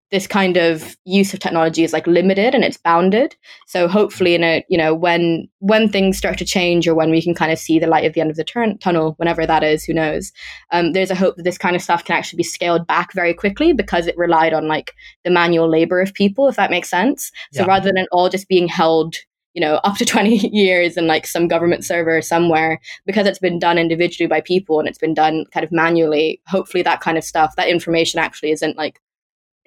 this 0.10 0.26
kind 0.28 0.56
of 0.56 0.96
use 1.04 1.34
of 1.34 1.40
technology 1.40 1.84
is 1.84 1.92
like 1.92 2.08
limited 2.08 2.56
and 2.56 2.64
it's 2.64 2.78
bounded 2.78 3.36
so 3.66 3.88
hopefully 3.88 4.36
in 4.36 4.44
a 4.44 4.64
you 4.70 4.78
know 4.78 4.94
when 4.96 5.48
when 5.60 5.90
things 5.90 6.18
start 6.18 6.38
to 6.38 6.46
change 6.46 6.88
or 6.88 6.96
when 6.96 7.10
we 7.12 7.22
can 7.22 7.34
kind 7.36 7.52
of 7.52 7.60
see 7.60 7.78
the 7.78 7.88
light 7.88 8.06
at 8.06 8.14
the 8.14 8.22
end 8.22 8.30
of 8.30 8.38
the 8.38 8.44
turn- 8.44 8.78
tunnel 8.78 9.16
whenever 9.18 9.46
that 9.46 9.64
is 9.64 9.84
who 9.84 9.94
knows 9.94 10.32
um, 10.72 10.94
there's 10.94 11.12
a 11.12 11.16
hope 11.16 11.36
that 11.36 11.44
this 11.44 11.58
kind 11.58 11.76
of 11.76 11.82
stuff 11.82 12.06
can 12.06 12.16
actually 12.16 12.38
be 12.38 12.44
scaled 12.44 12.88
back 12.88 13.14
very 13.14 13.34
quickly 13.34 13.74
because 13.74 14.08
it 14.08 14.18
relied 14.18 14.54
on 14.54 14.68
like 14.68 14.94
the 15.26 15.30
manual 15.30 15.70
labor 15.70 16.00
of 16.00 16.14
people 16.14 16.48
if 16.48 16.56
that 16.56 16.72
makes 16.72 16.90
sense 16.90 17.32
so 17.54 17.64
Yeah. 17.64 17.68
rather 17.68 17.88
than 17.88 17.98
it 17.98 18.10
all 18.12 18.30
just 18.30 18.48
being 18.48 18.68
held 18.68 19.16
you 19.54 19.62
know 19.62 19.76
up 19.84 19.98
to 19.98 20.06
20 20.14 20.50
years 20.56 20.96
in 20.96 21.08
like 21.08 21.28
some 21.28 21.48
government 21.50 21.84
server 21.84 22.22
somewhere 22.22 22.80
because 23.06 23.28
it's 23.28 23.40
been 23.40 23.60
done 23.60 23.78
individually 23.78 24.28
by 24.28 24.40
people 24.40 24.80
and 24.80 24.88
it's 24.88 25.00
been 25.00 25.14
done 25.14 25.46
kind 25.54 25.64
of 25.66 25.72
manually 25.72 26.42
hopefully 26.48 26.82
that 26.84 27.02
kind 27.02 27.18
of 27.18 27.24
stuff 27.26 27.56
that 27.58 27.68
information 27.68 28.20
actually 28.20 28.52
isn't 28.52 28.78
like 28.78 29.02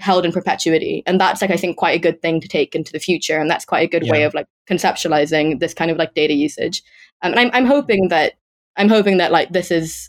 held 0.00 0.24
in 0.24 0.32
perpetuity. 0.32 1.02
And 1.06 1.20
that's 1.20 1.40
like 1.40 1.50
i 1.50 1.56
think 1.56 1.76
quite 1.76 1.96
a 1.96 2.02
good 2.02 2.20
thing 2.22 2.40
to 2.40 2.48
take 2.48 2.74
into 2.74 2.92
the 2.92 2.98
future. 2.98 3.38
And 3.38 3.50
that's 3.50 3.64
quite 3.64 3.86
a 3.86 3.90
good 3.90 4.08
way 4.10 4.24
of 4.24 4.34
like 4.34 4.46
conceptualizing 4.68 5.60
this 5.60 5.74
kind 5.74 5.90
of 5.90 5.96
like 5.96 6.14
data 6.14 6.34
usage. 6.34 6.82
Um, 7.22 7.32
and 7.32 7.40
I'm, 7.40 7.50
I'm 7.52 7.66
hoping 7.66 8.08
that 8.08 8.34
i'm 8.76 8.88
hoping 8.88 9.18
that 9.18 9.32
like 9.32 9.50
this 9.50 9.70
is 9.70 10.08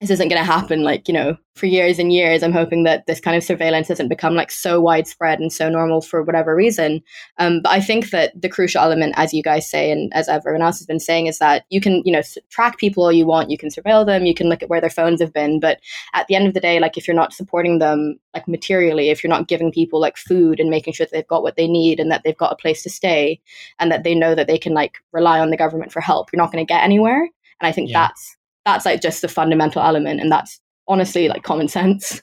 this 0.00 0.10
isn't 0.10 0.28
going 0.28 0.40
to 0.40 0.44
happen 0.44 0.82
like 0.82 1.08
you 1.08 1.14
know 1.14 1.36
for 1.54 1.64
years 1.66 1.98
and 1.98 2.12
years. 2.12 2.42
I'm 2.42 2.52
hoping 2.52 2.84
that 2.84 3.06
this 3.06 3.18
kind 3.18 3.34
of 3.34 3.42
surveillance 3.42 3.88
doesn't 3.88 4.08
become 4.08 4.34
like 4.34 4.50
so 4.50 4.78
widespread 4.78 5.40
and 5.40 5.50
so 5.50 5.70
normal 5.70 6.02
for 6.02 6.22
whatever 6.22 6.54
reason. 6.54 7.02
Um, 7.38 7.60
but 7.62 7.72
i 7.72 7.80
think 7.80 8.10
that 8.10 8.38
the 8.40 8.48
crucial 8.50 8.82
element 8.82 9.14
as 9.16 9.32
you 9.32 9.42
guys 9.42 9.68
say 9.70 9.90
and 9.90 10.12
as 10.14 10.28
everyone 10.28 10.60
else 10.60 10.78
has 10.78 10.86
been 10.86 11.00
saying 11.00 11.28
is 11.28 11.38
that 11.38 11.64
you 11.70 11.80
can 11.80 12.02
you 12.04 12.12
know 12.12 12.20
track 12.50 12.76
people 12.78 13.04
all 13.04 13.12
you 13.12 13.24
want. 13.26 13.50
You 13.50 13.56
can 13.56 13.70
surveil 13.70 14.04
them. 14.04 14.26
You 14.26 14.34
can 14.34 14.48
look 14.50 14.62
at 14.62 14.68
where 14.68 14.82
their 14.82 14.90
phones 14.90 15.20
have 15.22 15.32
been. 15.32 15.60
But 15.60 15.80
at 16.12 16.26
the 16.26 16.34
end 16.34 16.46
of 16.46 16.52
the 16.54 16.60
day 16.60 16.78
like 16.78 16.98
if 16.98 17.08
you're 17.08 17.16
not 17.16 17.32
supporting 17.32 17.78
them 17.78 18.18
like 18.34 18.46
materially 18.46 19.08
if 19.08 19.24
you're 19.24 19.30
not 19.30 19.48
giving 19.48 19.72
people 19.72 19.98
like 19.98 20.18
food 20.18 20.60
and 20.60 20.68
making 20.68 20.92
sure 20.92 21.06
that 21.06 21.12
they've 21.12 21.26
got 21.26 21.42
what 21.42 21.56
they 21.56 21.66
need 21.66 22.00
and 22.00 22.10
that 22.10 22.22
they've 22.22 22.36
got 22.36 22.52
a 22.52 22.56
place 22.56 22.82
to 22.82 22.90
stay 22.90 23.40
and 23.78 23.90
that 23.90 24.04
they 24.04 24.14
know 24.14 24.34
that 24.34 24.46
they 24.46 24.58
can 24.58 24.74
like 24.74 24.98
rely 25.12 25.40
on 25.40 25.50
the 25.50 25.56
government 25.56 25.90
for 25.90 26.00
help 26.02 26.30
you're 26.32 26.42
not 26.42 26.52
going 26.52 26.64
to 26.64 26.70
get 26.70 26.82
anywhere. 26.84 27.22
And 27.60 27.66
i 27.66 27.72
think 27.72 27.88
Yeah. 27.90 28.08
that's 28.08 28.35
that's 28.66 28.84
like 28.84 29.00
just 29.00 29.22
the 29.22 29.28
fundamental 29.28 29.80
element 29.80 30.20
and 30.20 30.30
that's 30.30 30.60
honestly 30.88 31.28
like 31.28 31.42
common 31.42 31.68
sense 31.76 32.20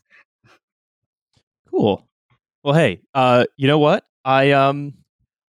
Cool. 1.73 2.07
Well, 2.63 2.75
hey, 2.75 3.01
uh, 3.15 3.45
you 3.57 3.67
know 3.67 3.79
what? 3.79 4.05
I 4.23 4.51
um, 4.51 4.93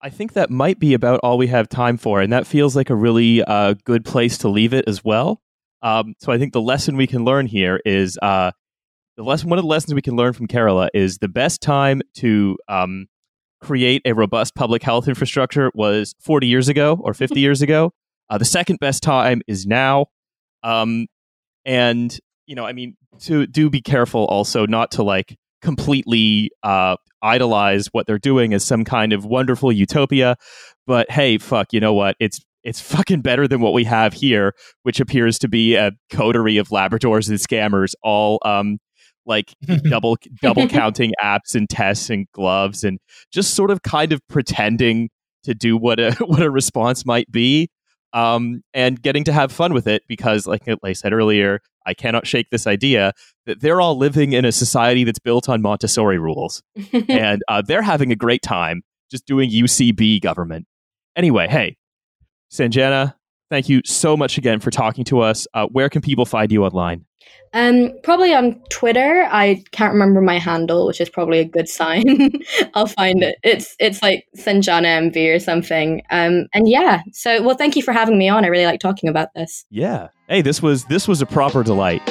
I 0.01 0.09
think 0.09 0.33
that 0.33 0.49
might 0.49 0.79
be 0.79 0.95
about 0.95 1.21
all 1.23 1.37
we 1.37 1.49
have 1.49 1.69
time 1.69 1.99
for, 1.99 2.23
and 2.23 2.33
that 2.33 2.47
feels 2.47 2.75
like 2.75 2.89
a 2.89 2.95
really 2.95 3.45
uh, 3.45 3.75
good 3.85 4.07
place 4.07 4.39
to 4.39 4.49
leave 4.49 4.73
it 4.73 4.87
as 4.89 5.05
well. 5.05 5.43
Um, 5.83 6.15
so 6.19 6.33
I 6.33 6.39
think 6.39 6.55
the 6.55 6.62
lesson 6.62 6.97
we 6.97 7.07
can 7.07 7.27
learn 7.27 7.47
here 7.47 7.79
is 7.85 8.19
uh, 8.23 8.53
the 9.19 9.23
lesson. 9.23 9.51
One 9.51 9.59
of 9.59 9.65
the 9.65 9.69
lessons 9.69 9.93
we 9.93 10.01
can 10.01 10.16
learn 10.16 10.33
from 10.33 10.49
Kerala 10.49 10.89
is 10.95 11.19
the 11.19 11.29
best 11.29 11.61
time 11.61 12.01
to 12.16 12.57
um, 12.69 13.07
create 13.61 14.01
a 14.07 14.15
robust 14.15 14.55
public 14.55 14.83
health 14.83 15.09
infrastructure 15.09 15.71
was 15.75 16.15
40 16.21 16.47
years 16.47 16.71
ago 16.71 16.99
or 17.03 17.12
50 17.12 17.39
years 17.41 17.61
ago. 17.61 17.93
Uh, 18.31 18.39
the 18.39 18.47
second 18.47 18.79
best 18.81 19.03
time 19.03 19.43
is 19.47 19.66
now. 19.66 20.07
Um, 20.65 21.07
and, 21.65 22.19
you 22.47 22.57
know, 22.57 22.66
I 22.66 22.73
mean, 22.73 22.97
to 23.20 23.47
do 23.47 23.70
be 23.70 23.81
careful 23.81 24.24
also 24.24 24.66
not 24.66 24.91
to 24.93 25.05
like 25.05 25.36
completely 25.62 26.51
uh, 26.62 26.97
idolize 27.23 27.89
what 27.93 28.07
they're 28.07 28.19
doing 28.19 28.53
as 28.53 28.65
some 28.65 28.85
kind 28.85 29.12
of 29.12 29.24
wonderful 29.24 29.70
utopia. 29.73 30.36
But 30.86 31.11
hey, 31.11 31.39
fuck, 31.39 31.73
you 31.73 31.81
know 31.81 31.95
what? 31.95 32.16
It's 32.20 32.41
it's 32.65 32.81
fucking 32.81 33.20
better 33.20 33.47
than 33.47 33.61
what 33.61 33.74
we 33.74 33.85
have 33.85 34.15
here, 34.15 34.55
which 34.82 34.99
appears 34.99 35.39
to 35.41 35.49
be 35.49 35.74
a 35.74 35.93
coterie 36.11 36.57
of 36.57 36.69
Labradors 36.69 37.28
and 37.28 37.39
scammers, 37.39 37.93
all 38.03 38.39
um, 38.45 38.78
like 39.27 39.55
double 39.91 40.16
double 40.43 40.66
counting 40.69 41.12
apps 41.23 41.55
and 41.55 41.69
tests 41.69 42.11
and 42.11 42.27
gloves, 42.32 42.85
and 42.85 42.99
just 43.32 43.55
sort 43.55 43.70
of 43.70 43.82
kind 43.82 44.12
of 44.12 44.20
pretending 44.28 45.11
to 45.45 45.55
do 45.55 45.77
what 45.77 46.01
a 46.01 46.12
what 46.20 46.43
a 46.43 46.51
response 46.51 47.07
might 47.07 47.31
be, 47.31 47.69
um, 48.15 48.62
and 48.73 49.03
getting 49.03 49.24
to 49.24 49.32
have 49.32 49.53
fun 49.53 49.74
with 49.74 49.86
it 49.86 50.05
because, 50.09 50.47
like, 50.47 50.62
I 50.82 50.93
said 50.93 51.12
earlier, 51.12 51.61
I 51.85 51.93
cannot 51.93 52.27
shake 52.27 52.49
this 52.51 52.66
idea 52.66 53.12
that 53.45 53.61
they're 53.61 53.81
all 53.81 53.99
living 53.99 54.32
in 54.32 54.45
a 54.45 54.53
society 54.53 55.05
that's 55.05 55.19
built 55.19 55.49
on 55.49 55.61
Montessori 55.61 56.19
rules, 56.19 56.62
and 57.09 57.43
uh, 57.49 57.61
they're 57.61 57.82
having 57.82 58.12
a 58.12 58.16
great 58.16 58.41
time 58.41 58.82
just 59.11 59.27
doing 59.27 59.51
UCB 59.51 60.23
government. 60.23 60.66
Anyway, 61.16 61.49
hey, 61.49 61.77
Sanjana, 62.51 63.15
thank 63.51 63.69
you 63.69 63.81
so 63.85 64.16
much 64.16 64.39
again 64.39 64.61
for 64.61 64.71
talking 64.71 65.05
to 65.05 65.21
us. 65.21 65.47
Uh, 65.55 65.66
where 65.69 65.89
can 65.89 66.03
people 66.03 66.27
find 66.27 66.51
you 66.51 66.65
online? 66.65 67.05
Um, 67.53 67.93
probably 68.03 68.35
on 68.35 68.61
Twitter. 68.69 69.29
I 69.31 69.62
can't 69.71 69.93
remember 69.93 70.21
my 70.21 70.41
handle, 70.41 70.87
which 70.87 71.01
is 71.01 71.09
probably 71.09 71.39
a 71.39 71.45
good 71.45 71.69
sign. 71.69 72.33
I'll 72.75 72.87
find 72.87 73.23
it. 73.23 73.37
It's 73.45 73.77
it's 73.79 74.03
like 74.03 74.27
Sanjana 74.37 75.12
MV 75.12 75.37
or 75.37 75.39
something. 75.39 76.03
Um, 76.11 76.47
and 76.53 76.69
yeah. 76.69 77.03
So 77.12 77.43
well, 77.43 77.57
thank 77.57 77.77
you 77.77 77.83
for 77.83 77.93
having 77.93 78.19
me 78.19 78.29
on. 78.29 78.45
I 78.45 78.49
really 78.49 78.66
like 78.66 78.81
talking 78.81 79.09
about 79.09 79.29
this. 79.35 79.65
Yeah. 79.71 80.09
Hey, 80.29 80.43
this 80.43 80.61
was 80.61 80.85
this 80.87 81.07
was 81.07 81.23
a 81.23 81.27
proper 81.27 81.62
delight. 81.62 82.03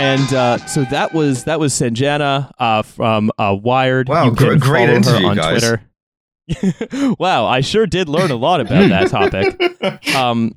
And 0.00 0.32
uh, 0.34 0.56
so 0.66 0.84
that 0.84 1.12
was 1.12 1.44
that 1.44 1.60
was 1.60 1.74
Sanjana 1.74 2.50
uh, 2.58 2.82
from 2.82 3.30
uh, 3.38 3.54
Wired. 3.60 4.08
Wow, 4.08 4.24
You 4.24 4.30
gr- 4.34 4.50
can 4.50 4.58
great 4.58 4.86
follow 4.86 4.86
her 4.86 4.96
interview, 4.96 5.26
on 5.28 5.36
guys. 5.36 5.60
Twitter. 5.60 7.16
wow, 7.18 7.46
I 7.46 7.60
sure 7.60 7.86
did 7.86 8.08
learn 8.08 8.30
a 8.30 8.36
lot 8.36 8.60
about 8.60 8.88
that 8.88 9.08
topic. 9.10 10.12
Um, 10.16 10.54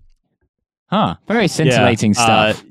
Huh. 0.90 1.15
Very 1.28 1.48
scintillating 1.48 2.11
uh, 2.11 2.53
stuff. 2.53 2.64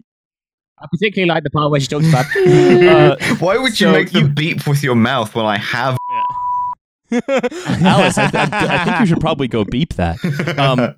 I 0.78 0.86
particularly 0.90 1.28
like 1.28 1.42
the 1.42 1.50
part 1.50 1.70
where 1.72 1.80
she 1.80 1.88
talks 1.88 2.08
about. 2.08 2.24
uh, 2.36 3.16
Why 3.40 3.58
would 3.58 3.78
you 3.80 3.86
So 3.88 3.92
make 3.92 4.10
the 4.12 4.20
you- 4.20 4.28
beep 4.28 4.66
with 4.66 4.82
your 4.84 4.94
mouth 4.94 5.34
when 5.34 5.44
I 5.44 5.58
have? 5.58 5.96
Alice, 7.10 8.16
I, 8.18 8.30
I, 8.32 8.48
I 8.52 8.84
think 8.84 9.00
you 9.00 9.06
should 9.06 9.20
probably 9.20 9.48
go 9.48 9.64
beep 9.64 9.94
that. 9.94 10.16
Um, 10.58 10.94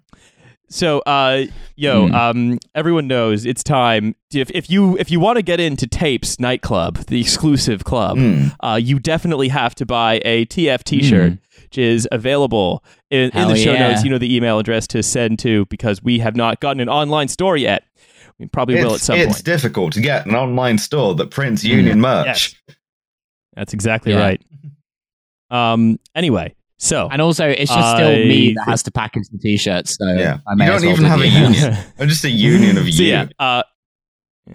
so, 0.69 1.01
uh, 1.01 1.45
yo, 1.77 2.09
Hmm. 2.09 2.15
um, 2.15 2.59
everyone 2.75 3.07
knows 3.07 3.45
it's 3.47 3.63
time. 3.63 4.15
If, 4.33 4.51
if 4.53 4.69
you 4.71 4.97
if 4.99 5.11
you 5.11 5.21
want 5.21 5.37
to 5.37 5.43
get 5.43 5.61
into 5.61 5.87
Tapes 5.87 6.41
nightclub, 6.41 6.99
the 7.07 7.21
exclusive 7.21 7.85
club, 7.85 8.17
Mm. 8.19 8.55
uh, 8.61 8.79
you 8.83 8.99
definitely 8.99 9.49
have 9.49 9.75
to 9.77 9.87
buy 9.87 10.21
a 10.25 10.45
TF 10.47 10.83
T-shirt, 10.83 11.39
which 11.63 11.79
is 11.79 12.09
available 12.11 12.83
in, 13.11 13.31
in 13.31 13.49
the 13.49 13.57
show 13.57 13.73
yeah. 13.73 13.89
notes. 13.91 14.03
You 14.05 14.11
know 14.11 14.19
the 14.19 14.35
email 14.35 14.59
address 14.59 14.87
to 14.89 15.03
send 15.03 15.39
to 15.41 15.67
because 15.67 16.03
we 16.03 16.19
have 16.19 16.35
not 16.37 16.61
gotten 16.61 16.81
an 16.81 16.89
online 16.89 17.29
store 17.29 17.57
yet. 17.57 17.85
We 18.41 18.47
probably 18.47 18.77
will 18.77 18.91
at 18.91 18.95
It's, 18.97 19.05
some 19.05 19.17
it's 19.17 19.35
point. 19.35 19.45
difficult 19.45 19.93
to 19.93 20.01
get 20.01 20.27
an 20.27 20.35
online 20.35 20.79
store 20.79 21.15
that 21.15 21.31
prints 21.31 21.63
Union 21.63 22.01
merch. 22.01 22.27
Yes. 22.67 22.75
That's 23.55 23.73
exactly 23.73 24.13
Yeah. 24.13 24.19
right. 24.19 24.43
Um. 25.51 26.01
Anyway, 26.17 26.55
so 26.85 27.09
and 27.11 27.21
also, 27.23 27.49
it's 27.49 27.73
just 27.75 27.91
still 27.97 28.09
I 28.11 28.17
me 28.25 28.53
that 28.55 28.65
has 28.67 28.83
to 28.85 28.91
package 28.91 29.29
the 29.31 29.39
t-shirts. 29.39 29.97
So 29.97 30.07
Yeah. 30.13 30.39
I 30.47 30.55
may 30.55 30.67
You 30.67 30.71
don't 30.73 30.83
well 30.83 30.91
even 30.93 31.05
do 31.05 31.09
have 31.11 31.21
a 31.21 31.29
union. 31.29 31.77
I'm 31.99 32.09
just 32.09 32.25
a 32.25 32.31
union 32.31 32.77
of 32.79 32.85
so 32.93 33.03
you. 33.03 33.09
yeah, 33.09 33.27
uh, 33.39 33.63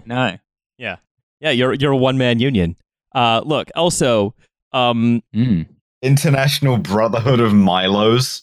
No. 0.06 0.38
yeah, 0.78 0.96
yeah. 1.40 1.50
you're 1.50 1.74
you're 1.74 1.92
a 1.92 1.96
one 1.96 2.16
man 2.18 2.38
union. 2.38 2.76
Uh, 3.14 3.40
look, 3.44 3.70
also, 3.74 4.34
um, 4.72 5.22
Mm. 5.34 5.66
International 6.02 6.78
Brotherhood 6.78 7.40
of 7.40 7.52
Milos. 7.52 8.42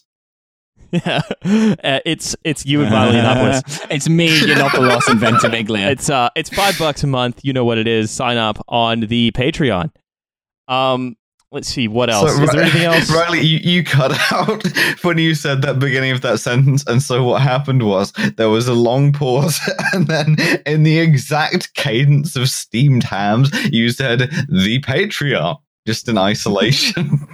yeah, 0.92 1.20
uh, 1.44 2.00
it's 2.06 2.36
it's 2.44 2.64
you 2.64 2.80
and 2.82 2.90
Milo 2.90 3.12
Yiannopoulos. 3.12 3.86
it's 3.90 4.08
me, 4.08 4.26
You're 4.46 4.56
not 4.56 4.72
the 4.72 4.78
Yiannopoulos, 4.78 5.08
and 5.10 5.20
Ventimiglia. 5.20 5.90
It's 5.90 6.08
uh, 6.08 6.30
it's 6.36 6.48
five 6.50 6.78
bucks 6.78 7.02
a 7.02 7.06
month. 7.06 7.40
You 7.42 7.52
know 7.52 7.64
what 7.64 7.76
it 7.78 7.86
is. 7.88 8.10
Sign 8.10 8.36
up 8.36 8.64
on 8.68 9.00
the 9.00 9.30
Patreon. 9.32 9.90
Um, 10.68 11.16
let's 11.50 11.68
see 11.68 11.88
what 11.88 12.10
else. 12.10 12.34
So, 12.36 12.42
is 12.42 12.50
there 12.50 12.62
anything 12.62 12.82
else? 12.82 13.10
Riley, 13.14 13.40
you, 13.40 13.58
you 13.58 13.84
cut 13.84 14.12
out 14.32 14.62
when 15.02 15.18
you 15.18 15.34
said 15.34 15.62
that 15.62 15.78
beginning 15.78 16.10
of 16.12 16.20
that 16.22 16.38
sentence, 16.40 16.84
and 16.86 17.02
so 17.02 17.24
what 17.24 17.42
happened 17.42 17.82
was 17.86 18.12
there 18.36 18.48
was 18.50 18.68
a 18.68 18.74
long 18.74 19.12
pause, 19.12 19.58
and 19.92 20.06
then 20.06 20.36
in 20.66 20.82
the 20.82 20.98
exact 20.98 21.74
cadence 21.74 22.36
of 22.36 22.48
steamed 22.48 23.04
hams, 23.04 23.50
you 23.72 23.90
said 23.90 24.20
the 24.48 24.80
Patreon, 24.82 25.56
just 25.86 26.08
in 26.08 26.18
isolation. 26.18 27.26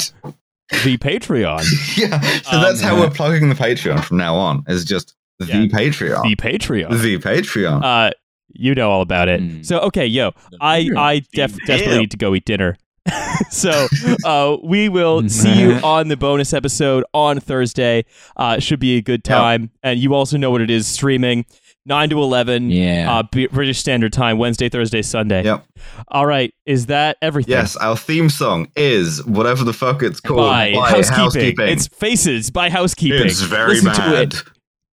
The 0.85 0.97
Patreon, 0.97 1.63
yeah, 1.97 2.21
so 2.43 2.59
that's 2.61 2.83
Um, 2.83 2.89
how 2.89 3.01
we're 3.01 3.11
plugging 3.11 3.49
the 3.51 3.55
Patreon 3.55 4.03
from 4.03 4.17
now 4.17 4.35
on. 4.35 4.65
Is 4.67 4.85
just 4.85 5.15
the 5.39 5.47
Yeah. 5.47 5.67
Patreon, 5.67 6.23
the 6.23 6.37
Patreon. 6.37 7.03
the 7.03 7.19
Patreon. 7.19 7.83
Uh, 7.85 8.11
you 8.49 8.75
know 8.75 8.91
all 8.91 9.03
about 9.03 9.29
it. 9.29 9.41
Mm. 9.43 9.67
So 9.67 9.81
okay, 9.81 10.07
yo, 10.07 10.33
I 10.61 10.89
I 10.97 11.23
def- 11.33 11.59
desperately 11.67 11.99
need 11.99 12.11
to 12.13 12.17
go 12.17 12.35
eat 12.35 12.45
dinner. 12.47 12.77
so 13.51 13.87
uh, 14.25 14.57
we 14.63 14.89
will 14.89 15.29
see 15.29 15.61
you 15.61 15.73
on 15.83 16.09
the 16.09 16.17
bonus 16.17 16.53
episode 16.53 17.05
on 17.13 17.41
Thursday. 17.41 18.05
Uh, 18.37 18.59
should 18.59 18.81
be 18.81 18.97
a 18.97 19.03
good 19.03 19.21
Yep. 19.27 19.37
time, 19.39 19.71
and 19.83 19.99
you 20.01 20.15
also 20.15 20.37
know 20.37 20.51
what 20.51 20.61
it 20.61 20.71
is: 20.71 20.87
streaming 20.87 21.45
nine 21.87 22.09
to 22.09 22.19
eleven, 22.23 22.71
yeah. 22.71 23.13
uh, 23.19 23.23
British 23.51 23.79
Standard 23.79 24.13
Time, 24.13 24.39
Wednesday, 24.39 24.69
Thursday, 24.71 25.03
Sunday. 25.03 25.45
Yep. 25.45 25.67
All 26.09 26.25
right, 26.27 26.55
is 26.65 26.87
that 26.87 27.19
everything? 27.21 27.53
Yes, 27.53 27.77
our 27.77 27.97
theme 27.97 28.31
song 28.31 28.69
is 28.77 29.23
whatever 29.27 29.65
the 29.65 29.75
fuck 29.75 30.03
it's 30.03 30.21
called 30.21 30.39
By, 30.39 30.73
by 30.73 30.91
housekeeping. 30.91 31.15
housekeeping. 31.19 31.69
It's 31.69 31.87
Faces 31.89 32.51
by 32.51 32.71
Housekeeping. 32.71 33.27
It's 33.27 33.41
very 33.43 33.81
Listen 33.81 33.87
bad. 33.93 34.31
To 34.31 34.39
it. 34.39 34.43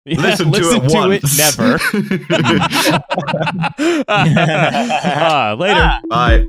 Yeah, 0.03 0.19
Listen 0.21 0.51
to 0.51 0.59
listen 0.59 0.83
it 0.83 0.91
once. 0.93 1.37
never. 1.37 1.79
Ah, 4.07 5.55
later. 5.57 5.91
Bye. 6.09 6.45